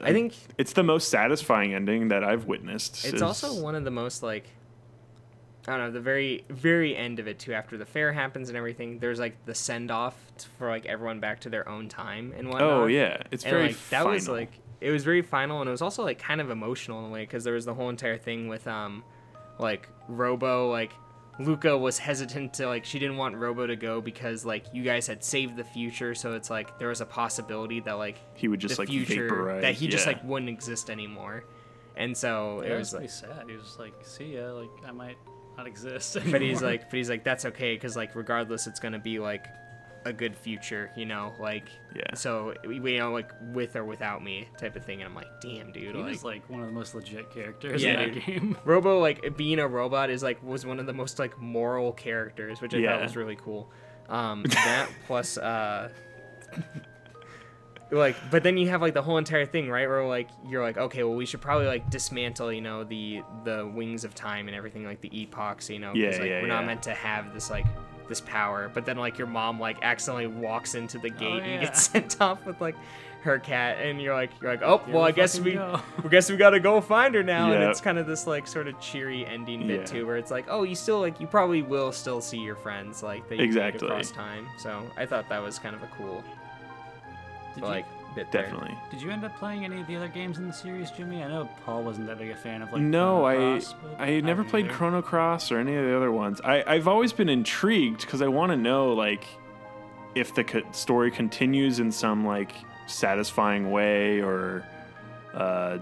I 0.00 0.12
think 0.12 0.34
it's 0.58 0.72
the 0.72 0.82
most 0.82 1.08
satisfying 1.08 1.74
ending 1.74 2.08
that 2.08 2.24
I've 2.24 2.46
witnessed. 2.46 3.04
It's 3.04 3.22
also 3.22 3.60
one 3.62 3.74
of 3.74 3.84
the 3.84 3.90
most 3.90 4.22
like 4.22 4.44
I 5.68 5.72
don't 5.72 5.86
know, 5.86 5.90
the 5.90 6.00
very 6.00 6.44
very 6.48 6.96
end 6.96 7.18
of 7.18 7.26
it 7.26 7.38
too 7.38 7.52
after 7.52 7.76
the 7.76 7.86
fair 7.86 8.12
happens 8.12 8.48
and 8.48 8.56
everything. 8.56 8.98
There's 8.98 9.18
like 9.18 9.44
the 9.46 9.54
send 9.54 9.90
off 9.90 10.14
for 10.58 10.68
like 10.68 10.86
everyone 10.86 11.20
back 11.20 11.40
to 11.40 11.50
their 11.50 11.68
own 11.68 11.88
time 11.88 12.32
and 12.36 12.48
whatnot. 12.48 12.70
Oh 12.70 12.86
yeah, 12.86 13.22
it's 13.30 13.44
And 13.44 13.50
very 13.50 13.66
like 13.68 13.88
that 13.90 14.06
was 14.06 14.28
like 14.28 14.52
it 14.80 14.90
was 14.90 15.04
very 15.04 15.22
final 15.22 15.60
and 15.60 15.68
it 15.68 15.72
was 15.72 15.82
also 15.82 16.04
like 16.04 16.18
kind 16.18 16.40
of 16.40 16.50
emotional 16.50 17.00
in 17.00 17.06
a 17.06 17.08
way 17.08 17.22
because 17.22 17.44
there 17.44 17.54
was 17.54 17.64
the 17.64 17.74
whole 17.74 17.88
entire 17.88 18.18
thing 18.18 18.46
with 18.48 18.66
um 18.66 19.02
like 19.58 19.88
robo 20.08 20.70
like 20.70 20.92
Lucca 21.38 21.76
was 21.76 21.98
hesitant 21.98 22.54
to 22.54 22.66
like 22.66 22.84
she 22.84 22.98
didn't 22.98 23.16
want 23.18 23.36
robo 23.36 23.66
to 23.66 23.76
go 23.76 24.00
because 24.00 24.44
like 24.44 24.64
you 24.72 24.82
guys 24.82 25.06
had 25.06 25.22
saved 25.22 25.56
the 25.56 25.64
future 25.64 26.14
so 26.14 26.32
it's 26.32 26.48
like 26.48 26.78
there 26.78 26.88
was 26.88 27.00
a 27.02 27.06
possibility 27.06 27.80
that 27.80 27.94
like 27.94 28.18
He 28.34 28.48
would 28.48 28.60
just 28.60 28.76
the 28.76 28.82
like 28.82 28.88
future 28.88 29.28
vaporize. 29.28 29.62
that 29.62 29.74
he 29.74 29.86
just 29.88 30.06
like 30.06 30.22
wouldn't 30.24 30.48
exist 30.48 30.88
anymore 30.88 31.44
and 31.96 32.16
so 32.16 32.60
Yeah, 32.62 32.68
it 32.68 32.72
it 32.72 32.78
was 32.78 32.92
was 32.92 33.00
like 33.02 33.10
sad. 33.10 33.44
He 33.48 33.56
was 33.56 33.76
like, 33.78 33.94
"See 34.02 34.34
ya, 34.36 34.52
like 34.52 34.70
I 34.86 34.92
might 34.92 35.16
not 35.56 35.66
exist." 35.66 36.16
but 36.30 36.40
he's 36.42 36.62
like 36.62 36.88
but 36.90 36.96
he's 36.96 37.08
like 37.10 37.24
that's 37.24 37.44
okay 37.46 37.74
because 37.74 37.96
like 37.96 38.14
regardless 38.14 38.66
it's 38.66 38.80
gonna 38.80 38.98
be 38.98 39.18
like 39.18 39.46
a 40.06 40.12
good 40.12 40.36
future 40.36 40.90
you 40.96 41.04
know 41.04 41.34
like 41.38 41.68
Yeah. 41.94 42.14
so 42.14 42.54
we 42.66 42.80
we 42.80 42.96
know 42.96 43.12
like 43.12 43.30
with 43.52 43.74
or 43.76 43.84
without 43.84 44.22
me 44.22 44.48
type 44.56 44.76
of 44.76 44.84
thing 44.84 45.00
and 45.02 45.08
i'm 45.08 45.14
like 45.14 45.40
damn 45.40 45.72
dude 45.72 45.94
he 45.96 46.00
like 46.02 46.10
was 46.12 46.24
like 46.24 46.48
one 46.48 46.60
of 46.60 46.66
the 46.66 46.72
most 46.72 46.94
legit 46.94 47.30
characters 47.30 47.82
Yeah, 47.82 48.00
in 48.02 48.14
that 48.14 48.14
dude. 48.14 48.24
game. 48.26 48.58
robo 48.64 49.00
like 49.00 49.36
being 49.36 49.58
a 49.58 49.66
robot 49.66 50.08
is 50.10 50.22
like 50.22 50.42
was 50.42 50.64
one 50.64 50.78
of 50.78 50.86
the 50.86 50.92
most 50.92 51.18
like 51.18 51.38
moral 51.40 51.92
characters 51.92 52.60
which 52.60 52.74
i 52.74 52.78
Yeah. 52.78 52.92
thought 52.92 53.02
was 53.02 53.16
really 53.16 53.36
cool 53.36 53.70
um 54.08 54.42
that 54.48 54.88
plus 55.06 55.36
uh 55.38 55.90
like 57.90 58.16
but 58.30 58.42
then 58.42 58.56
you 58.56 58.68
have 58.68 58.82
like 58.82 58.94
the 58.94 59.02
whole 59.02 59.16
entire 59.16 59.46
thing 59.46 59.70
right 59.70 59.88
where 59.88 60.04
like 60.06 60.28
you're 60.48 60.62
like 60.62 60.76
okay 60.76 61.04
well 61.04 61.14
we 61.14 61.24
should 61.24 61.40
probably 61.40 61.66
like 61.66 61.88
dismantle 61.88 62.52
you 62.52 62.60
know 62.60 62.82
the 62.82 63.22
the 63.44 63.66
wings 63.74 64.02
of 64.04 64.12
time 64.14 64.48
and 64.48 64.56
everything 64.56 64.84
like 64.84 65.00
the 65.00 65.10
epochs 65.22 65.70
you 65.70 65.78
know 65.78 65.88
'cause, 65.92 65.96
Yeah, 65.96 66.10
like, 66.18 66.28
yeah, 66.28 66.40
we're 66.42 66.48
not 66.48 66.66
meant 66.66 66.82
to 66.84 66.94
have 66.94 67.32
this 67.32 67.48
like 67.48 67.66
this 68.08 68.20
power 68.22 68.70
but 68.74 68.84
then 68.84 68.96
like 68.96 69.18
your 69.18 69.26
mom 69.26 69.58
like 69.60 69.78
accidentally 69.82 70.26
walks 70.26 70.74
into 70.74 70.98
the 70.98 71.10
oh, 71.10 71.18
gate 71.18 71.42
and 71.42 71.52
yeah. 71.52 71.60
gets 71.60 71.82
sent 71.90 72.20
off 72.20 72.44
with 72.46 72.60
like 72.60 72.76
her 73.22 73.38
cat 73.40 73.78
and 73.80 74.00
you're 74.00 74.14
like 74.14 74.30
you're 74.40 74.50
like 74.52 74.62
oh 74.62 74.80
well 74.88 75.02
i 75.02 75.10
guess 75.10 75.40
we 75.40 75.54
go." 75.54 75.80
we 76.04 76.08
guess 76.10 76.30
we 76.30 76.36
gotta 76.36 76.60
go 76.60 76.80
find 76.80 77.12
her 77.14 77.24
now 77.24 77.50
and 77.52 77.62
it's 77.64 77.80
kind 77.80 77.98
of 77.98 78.06
this 78.06 78.24
like 78.26 78.46
sort 78.46 78.68
of 78.68 78.78
cheery 78.80 79.26
ending 79.26 79.66
bit 79.66 79.80
Yeah. 79.80 79.86
too 79.86 80.06
where 80.06 80.16
it's 80.16 80.30
like 80.30 80.46
oh 80.48 80.62
you 80.62 80.76
still 80.76 81.00
like 81.00 81.18
you 81.20 81.26
probably 81.26 81.62
will 81.62 81.90
still 81.90 82.20
see 82.20 82.38
your 82.38 82.54
friends 82.54 83.02
like 83.02 83.28
that 83.28 83.38
you 83.38 83.42
Exactly. 83.44 83.88
exactly 83.88 83.88
across 83.88 84.10
time 84.12 84.46
so 84.58 84.82
i 84.96 85.04
thought 85.04 85.28
that 85.28 85.42
was 85.42 85.58
kind 85.58 85.74
of 85.74 85.82
a 85.82 85.88
cool 85.98 86.22
Did 87.54 87.62
you, 87.62 87.66
like 87.68 87.86
bit 88.16 88.32
there. 88.32 88.42
Definitely. 88.42 88.76
did 88.90 89.00
you 89.00 89.10
end 89.10 89.24
up 89.24 89.36
playing 89.38 89.64
any 89.64 89.80
of 89.80 89.86
the 89.86 89.94
other 89.94 90.08
games 90.08 90.38
in 90.38 90.46
the 90.48 90.52
series, 90.52 90.90
Jimmy? 90.90 91.22
I 91.22 91.28
know 91.28 91.48
Paul 91.64 91.84
wasn't 91.84 92.08
that 92.08 92.18
big 92.18 92.30
a 92.30 92.36
fan 92.36 92.62
of 92.62 92.72
like. 92.72 92.82
no, 92.82 93.20
Chrono 93.20 93.26
I 93.26 93.36
Cross, 93.58 93.74
but 93.82 94.00
I 94.02 94.20
never 94.20 94.42
played 94.42 94.64
either. 94.64 94.74
Chrono 94.74 95.02
Cross 95.02 95.52
or 95.52 95.58
any 95.58 95.76
of 95.76 95.84
the 95.84 95.96
other 95.96 96.10
ones. 96.10 96.40
I 96.42 96.64
I've 96.66 96.88
always 96.88 97.12
been 97.12 97.28
intrigued 97.28 98.00
because 98.00 98.20
I 98.22 98.26
want 98.28 98.50
to 98.50 98.56
know 98.56 98.92
like 98.94 99.24
if 100.16 100.34
the 100.34 100.42
co- 100.44 100.62
story 100.72 101.10
continues 101.12 101.78
in 101.78 101.92
some 101.92 102.26
like 102.26 102.52
satisfying 102.86 103.70
way 103.70 104.20
or 104.22 104.66
uh 105.34 105.78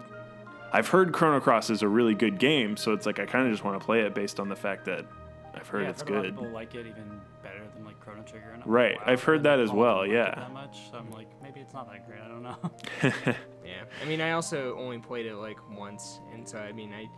I've 0.72 0.88
heard 0.88 1.12
Chrono 1.12 1.38
Cross 1.38 1.70
is 1.70 1.82
a 1.82 1.88
really 1.88 2.14
good 2.14 2.38
game, 2.40 2.76
so 2.76 2.92
it's 2.92 3.06
like 3.06 3.20
I 3.20 3.26
kind 3.26 3.46
of 3.46 3.52
just 3.52 3.62
want 3.64 3.78
to 3.78 3.84
play 3.84 4.00
it 4.00 4.12
based 4.12 4.40
on 4.40 4.48
the 4.48 4.56
fact 4.56 4.86
that 4.86 5.06
I've 5.54 5.68
heard 5.68 5.82
yeah, 5.84 5.90
it's 5.90 6.02
I've 6.02 6.08
heard 6.08 6.14
a 6.14 6.16
lot 6.16 6.22
good. 6.24 6.30
of 6.30 6.36
people 6.40 6.52
like 6.52 6.74
it 6.74 6.86
even 6.88 7.20
better 7.44 7.62
than 7.76 7.84
like 7.84 8.00
Chrono 8.00 8.22
Trigger. 8.22 8.50
And 8.52 8.64
I'm 8.64 8.68
Right, 8.68 8.96
like, 8.96 9.06
wow, 9.06 9.12
I've 9.12 9.22
heard 9.22 9.44
that 9.44 9.60
as 9.60 9.70
well, 9.70 9.98
like 9.98 10.10
yeah. 10.10 10.34
That 10.34 10.52
much, 10.52 10.90
so 10.90 10.98
I'm 10.98 11.08
like, 11.12 11.28
maybe 11.28 11.33
it's 11.74 11.86
not 11.86 11.90
that 11.92 12.06
great. 12.06 12.20
I 12.20 12.28
don't 12.28 12.42
know. 12.42 12.56
yeah 13.64 13.84
i 14.02 14.04
mean 14.06 14.20
i 14.20 14.32
also 14.32 14.76
only 14.78 14.98
played 14.98 15.24
it 15.26 15.34
like 15.36 15.56
once 15.70 16.20
and 16.34 16.46
so 16.46 16.58
i 16.58 16.70
mean 16.70 16.92
i 16.92 17.08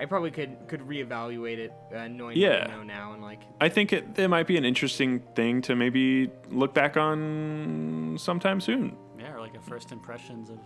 i 0.00 0.04
probably 0.04 0.30
could 0.30 0.56
could 0.68 0.80
reevaluate 0.82 1.56
it 1.58 1.72
uh, 1.94 2.06
knowing 2.08 2.20
what 2.20 2.36
Yeah. 2.36 2.66
i 2.68 2.76
know 2.76 2.82
now 2.82 3.14
and 3.14 3.22
like 3.22 3.40
I 3.60 3.68
think 3.70 3.92
it, 3.94 4.18
it 4.18 4.28
might 4.28 4.46
be 4.46 4.58
an 4.58 4.64
interesting 4.66 5.20
thing 5.34 5.62
to 5.62 5.74
maybe 5.74 6.30
look 6.50 6.74
back 6.74 6.96
on 6.98 8.16
sometime 8.18 8.60
soon. 8.60 8.96
yeah, 9.18 9.32
or 9.32 9.40
like 9.40 9.56
a 9.56 9.60
first 9.60 9.92
impressions 9.92 10.50
of 10.50 10.58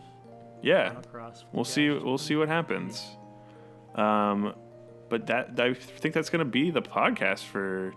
Yeah. 0.62 0.90
Chrono 1.12 1.32
We'll 1.52 1.64
see. 1.64 1.88
We'll 1.88 2.18
see 2.18 2.34
what 2.36 2.48
happens. 2.48 3.16
Um, 3.94 4.54
but 5.08 5.26
that 5.28 5.58
I 5.60 5.74
think 5.74 6.14
that's 6.14 6.30
gonna 6.30 6.44
be 6.44 6.70
the 6.72 6.82
podcast 6.82 7.44
for 7.44 7.92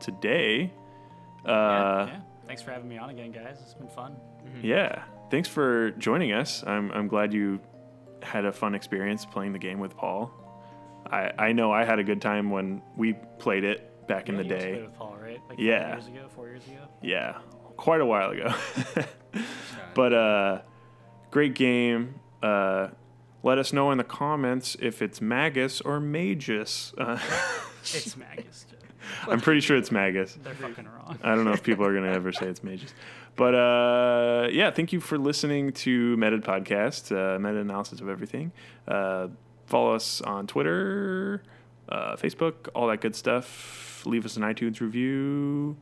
today. 0.00 0.72
Uh, 1.44 1.48
Yeah, 1.50 2.06
yeah. 2.06 2.20
Thanks 2.48 2.62
for 2.62 2.72
having 2.72 2.88
me 2.88 2.98
on 2.98 3.10
again, 3.10 3.30
guys. 3.30 3.58
It's 3.62 3.74
been 3.74 3.88
fun. 3.88 4.16
yeah. 4.62 5.02
Thanks 5.30 5.48
for 5.48 5.90
joining 5.92 6.32
us. 6.32 6.64
I'm 6.66 6.90
I'm 6.92 7.06
glad 7.06 7.32
you 7.32 7.60
had 8.22 8.44
a 8.46 8.52
fun 8.52 8.74
experience 8.74 9.24
playing 9.26 9.52
the 9.52 9.58
game 9.58 9.78
with 9.78 9.96
Paul. 9.96 10.32
I 11.10 11.30
I 11.38 11.52
know 11.52 11.70
I 11.70 11.84
had 11.84 11.98
a 11.98 12.04
good 12.04 12.20
time 12.22 12.50
when 12.50 12.82
we 12.96 13.12
played 13.38 13.62
it 13.64 14.06
back 14.08 14.28
in 14.30 14.36
the 14.36 14.42
you 14.42 14.48
day. 14.48 14.80
with 14.82 14.94
Paul, 14.94 15.16
right? 15.22 15.38
Like 15.48 15.58
Yeah. 15.58 15.92
Years 15.92 16.06
ago, 16.06 16.28
four 16.34 16.48
years 16.48 16.66
ago. 16.66 16.88
Yeah, 17.02 17.36
quite 17.76 18.00
a 18.00 18.06
while 18.06 18.30
ago. 18.30 18.54
but 19.94 20.12
uh, 20.14 20.60
great 21.30 21.54
game. 21.54 22.14
Uh, 22.42 22.88
let 23.42 23.58
us 23.58 23.72
know 23.72 23.90
in 23.90 23.98
the 23.98 24.04
comments 24.04 24.76
if 24.80 25.00
it's 25.02 25.20
Magus 25.20 25.80
or 25.82 26.00
Magus. 26.00 26.92
Uh, 26.96 27.18
It's 27.80 28.16
Magus. 28.16 28.66
I'm 29.28 29.40
pretty 29.40 29.60
sure 29.60 29.76
it's 29.76 29.90
Magus. 29.90 30.38
They're 30.42 30.54
fucking 30.54 30.86
wrong. 30.86 31.18
I 31.22 31.34
don't 31.34 31.44
know 31.44 31.52
if 31.52 31.62
people 31.62 31.84
are 31.84 31.94
gonna 31.94 32.12
ever 32.12 32.32
say 32.32 32.46
it's 32.46 32.62
Magus. 32.62 32.94
But 33.36 33.54
uh, 33.54 34.48
yeah, 34.50 34.70
thank 34.70 34.92
you 34.92 35.00
for 35.00 35.16
listening 35.18 35.72
to 35.72 36.16
Meta 36.16 36.38
Podcast, 36.38 37.12
uh, 37.12 37.38
meta 37.38 37.58
analysis 37.58 38.00
of 38.00 38.08
everything. 38.08 38.52
Uh, 38.86 39.28
follow 39.66 39.94
us 39.94 40.20
on 40.22 40.46
Twitter, 40.46 41.42
uh, 41.88 42.16
Facebook, 42.16 42.68
all 42.74 42.88
that 42.88 43.00
good 43.00 43.14
stuff. 43.14 44.02
Leave 44.06 44.24
us 44.24 44.36
an 44.36 44.42
iTunes 44.42 44.80
review. 44.80 45.76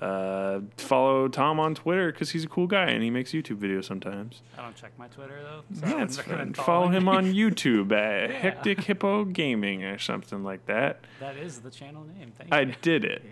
Uh, 0.00 0.60
follow 0.78 1.28
Tom 1.28 1.60
on 1.60 1.74
Twitter 1.74 2.10
because 2.10 2.30
he's 2.30 2.44
a 2.44 2.48
cool 2.48 2.66
guy 2.66 2.86
and 2.86 3.02
he 3.02 3.10
makes 3.10 3.32
YouTube 3.32 3.56
videos 3.58 3.84
sometimes. 3.84 4.40
I 4.56 4.62
don't 4.62 4.74
check 4.76 4.92
my 4.98 5.08
Twitter 5.08 5.40
though. 5.42 5.62
So 5.74 5.84
I 5.84 5.88
No, 5.88 5.94
wouldn't 5.96 6.10
it's 6.10 6.18
recommend 6.18 6.56
fine. 6.56 6.64
Follow 6.66 6.88
him 6.88 7.08
on 7.08 7.24
YouTube 7.34 7.92
at 7.92 8.30
Hectic 8.30 8.80
Hippo 8.84 9.24
Gaming 9.26 9.84
or 9.84 9.98
something 9.98 10.42
like 10.42 10.64
that. 10.66 11.00
That 11.18 11.36
is 11.36 11.60
the 11.60 11.70
channel 11.70 12.04
name. 12.04 12.32
Thank 12.38 12.50
you. 12.50 12.56
I 12.56 12.60
you. 12.62 12.74
did 12.80 13.04
it. 13.04 13.22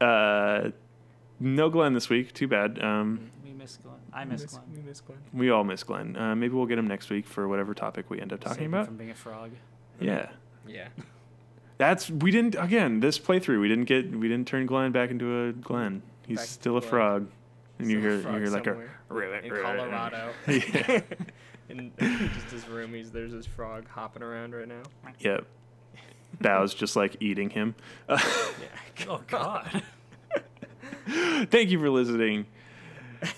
Uh, 0.00 0.70
no 1.38 1.70
Glenn 1.70 1.92
this 1.92 2.08
week. 2.08 2.32
Too 2.34 2.48
bad. 2.48 2.82
Um, 2.82 3.30
We 3.44 3.52
miss 3.52 3.76
Glenn. 3.76 3.94
I 4.12 4.24
miss 4.24 4.44
Glenn. 4.44 4.62
we 4.74 4.80
miss 4.82 5.00
Glenn. 5.00 5.18
we 5.32 5.50
all 5.50 5.62
miss 5.62 5.84
Glenn. 5.84 6.16
Uh, 6.16 6.34
maybe 6.34 6.54
we'll 6.54 6.66
get 6.66 6.78
him 6.78 6.88
next 6.88 7.10
week 7.10 7.26
for 7.26 7.46
whatever 7.46 7.74
topic 7.74 8.10
we 8.10 8.20
end 8.20 8.32
up 8.32 8.42
Save 8.42 8.48
talking 8.52 8.64
him 8.64 8.74
about. 8.74 8.86
from 8.86 8.96
being 8.96 9.10
a 9.10 9.14
frog. 9.14 9.50
Yeah, 10.00 10.30
yeah 10.66 10.88
that's 11.78 12.10
we 12.10 12.30
didn't 12.30 12.56
again 12.56 13.00
this 13.00 13.18
playthrough. 13.18 13.60
We 13.60 13.68
didn't 13.68 13.84
get 13.86 14.10
we 14.14 14.28
didn't 14.28 14.46
turn 14.48 14.66
Glenn 14.66 14.92
back 14.92 15.10
into 15.10 15.46
a 15.48 15.52
Glenn. 15.52 16.02
He's 16.26 16.38
Back 16.38 16.46
still 16.46 16.76
a 16.76 16.80
Glenn. 16.80 16.90
frog, 16.90 17.28
and 17.78 17.90
you 17.90 18.00
Still 18.00 18.10
a 18.10 18.12
hear 18.14 18.22
frog 18.22 18.34
you 18.34 18.40
hear 18.40 18.50
like 18.50 18.64
somewhere 18.64 18.90
in 19.44 19.50
Colorado. 19.50 20.32
Yeah. 20.48 21.00
in 21.70 21.92
just 21.98 22.50
his 22.50 22.68
room, 22.68 22.94
he's 22.94 23.10
there's 23.10 23.32
this 23.32 23.46
frog 23.46 23.88
hopping 23.88 24.22
around 24.22 24.54
right 24.54 24.68
now. 24.68 24.82
a 25.06 25.12
yep. 25.18 25.46
Bow's 26.40 26.74
just 26.74 26.96
like 26.96 27.16
eating 27.20 27.50
him. 27.50 27.74
Yeah. 28.08 28.18
Oh 29.08 29.22
God. 29.26 29.82
Thank 31.06 31.70
you 31.70 31.78
for 31.78 31.88
listening. 31.90 32.46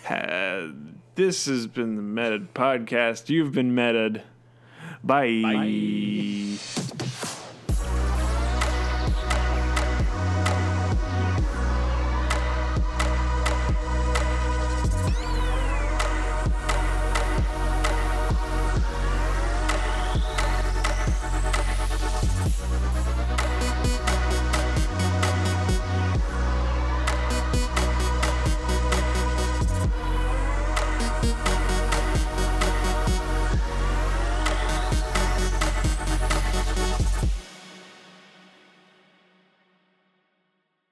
Uh, 0.09 0.69
this 1.15 1.47
has 1.47 1.67
been 1.67 1.97
the 1.97 2.03
Metad 2.03 2.49
Podcast. 2.55 3.29
You've 3.29 3.53
been 3.53 3.75
meted. 3.75 4.23
Bye. 5.03 5.41
Bye. 5.43 6.90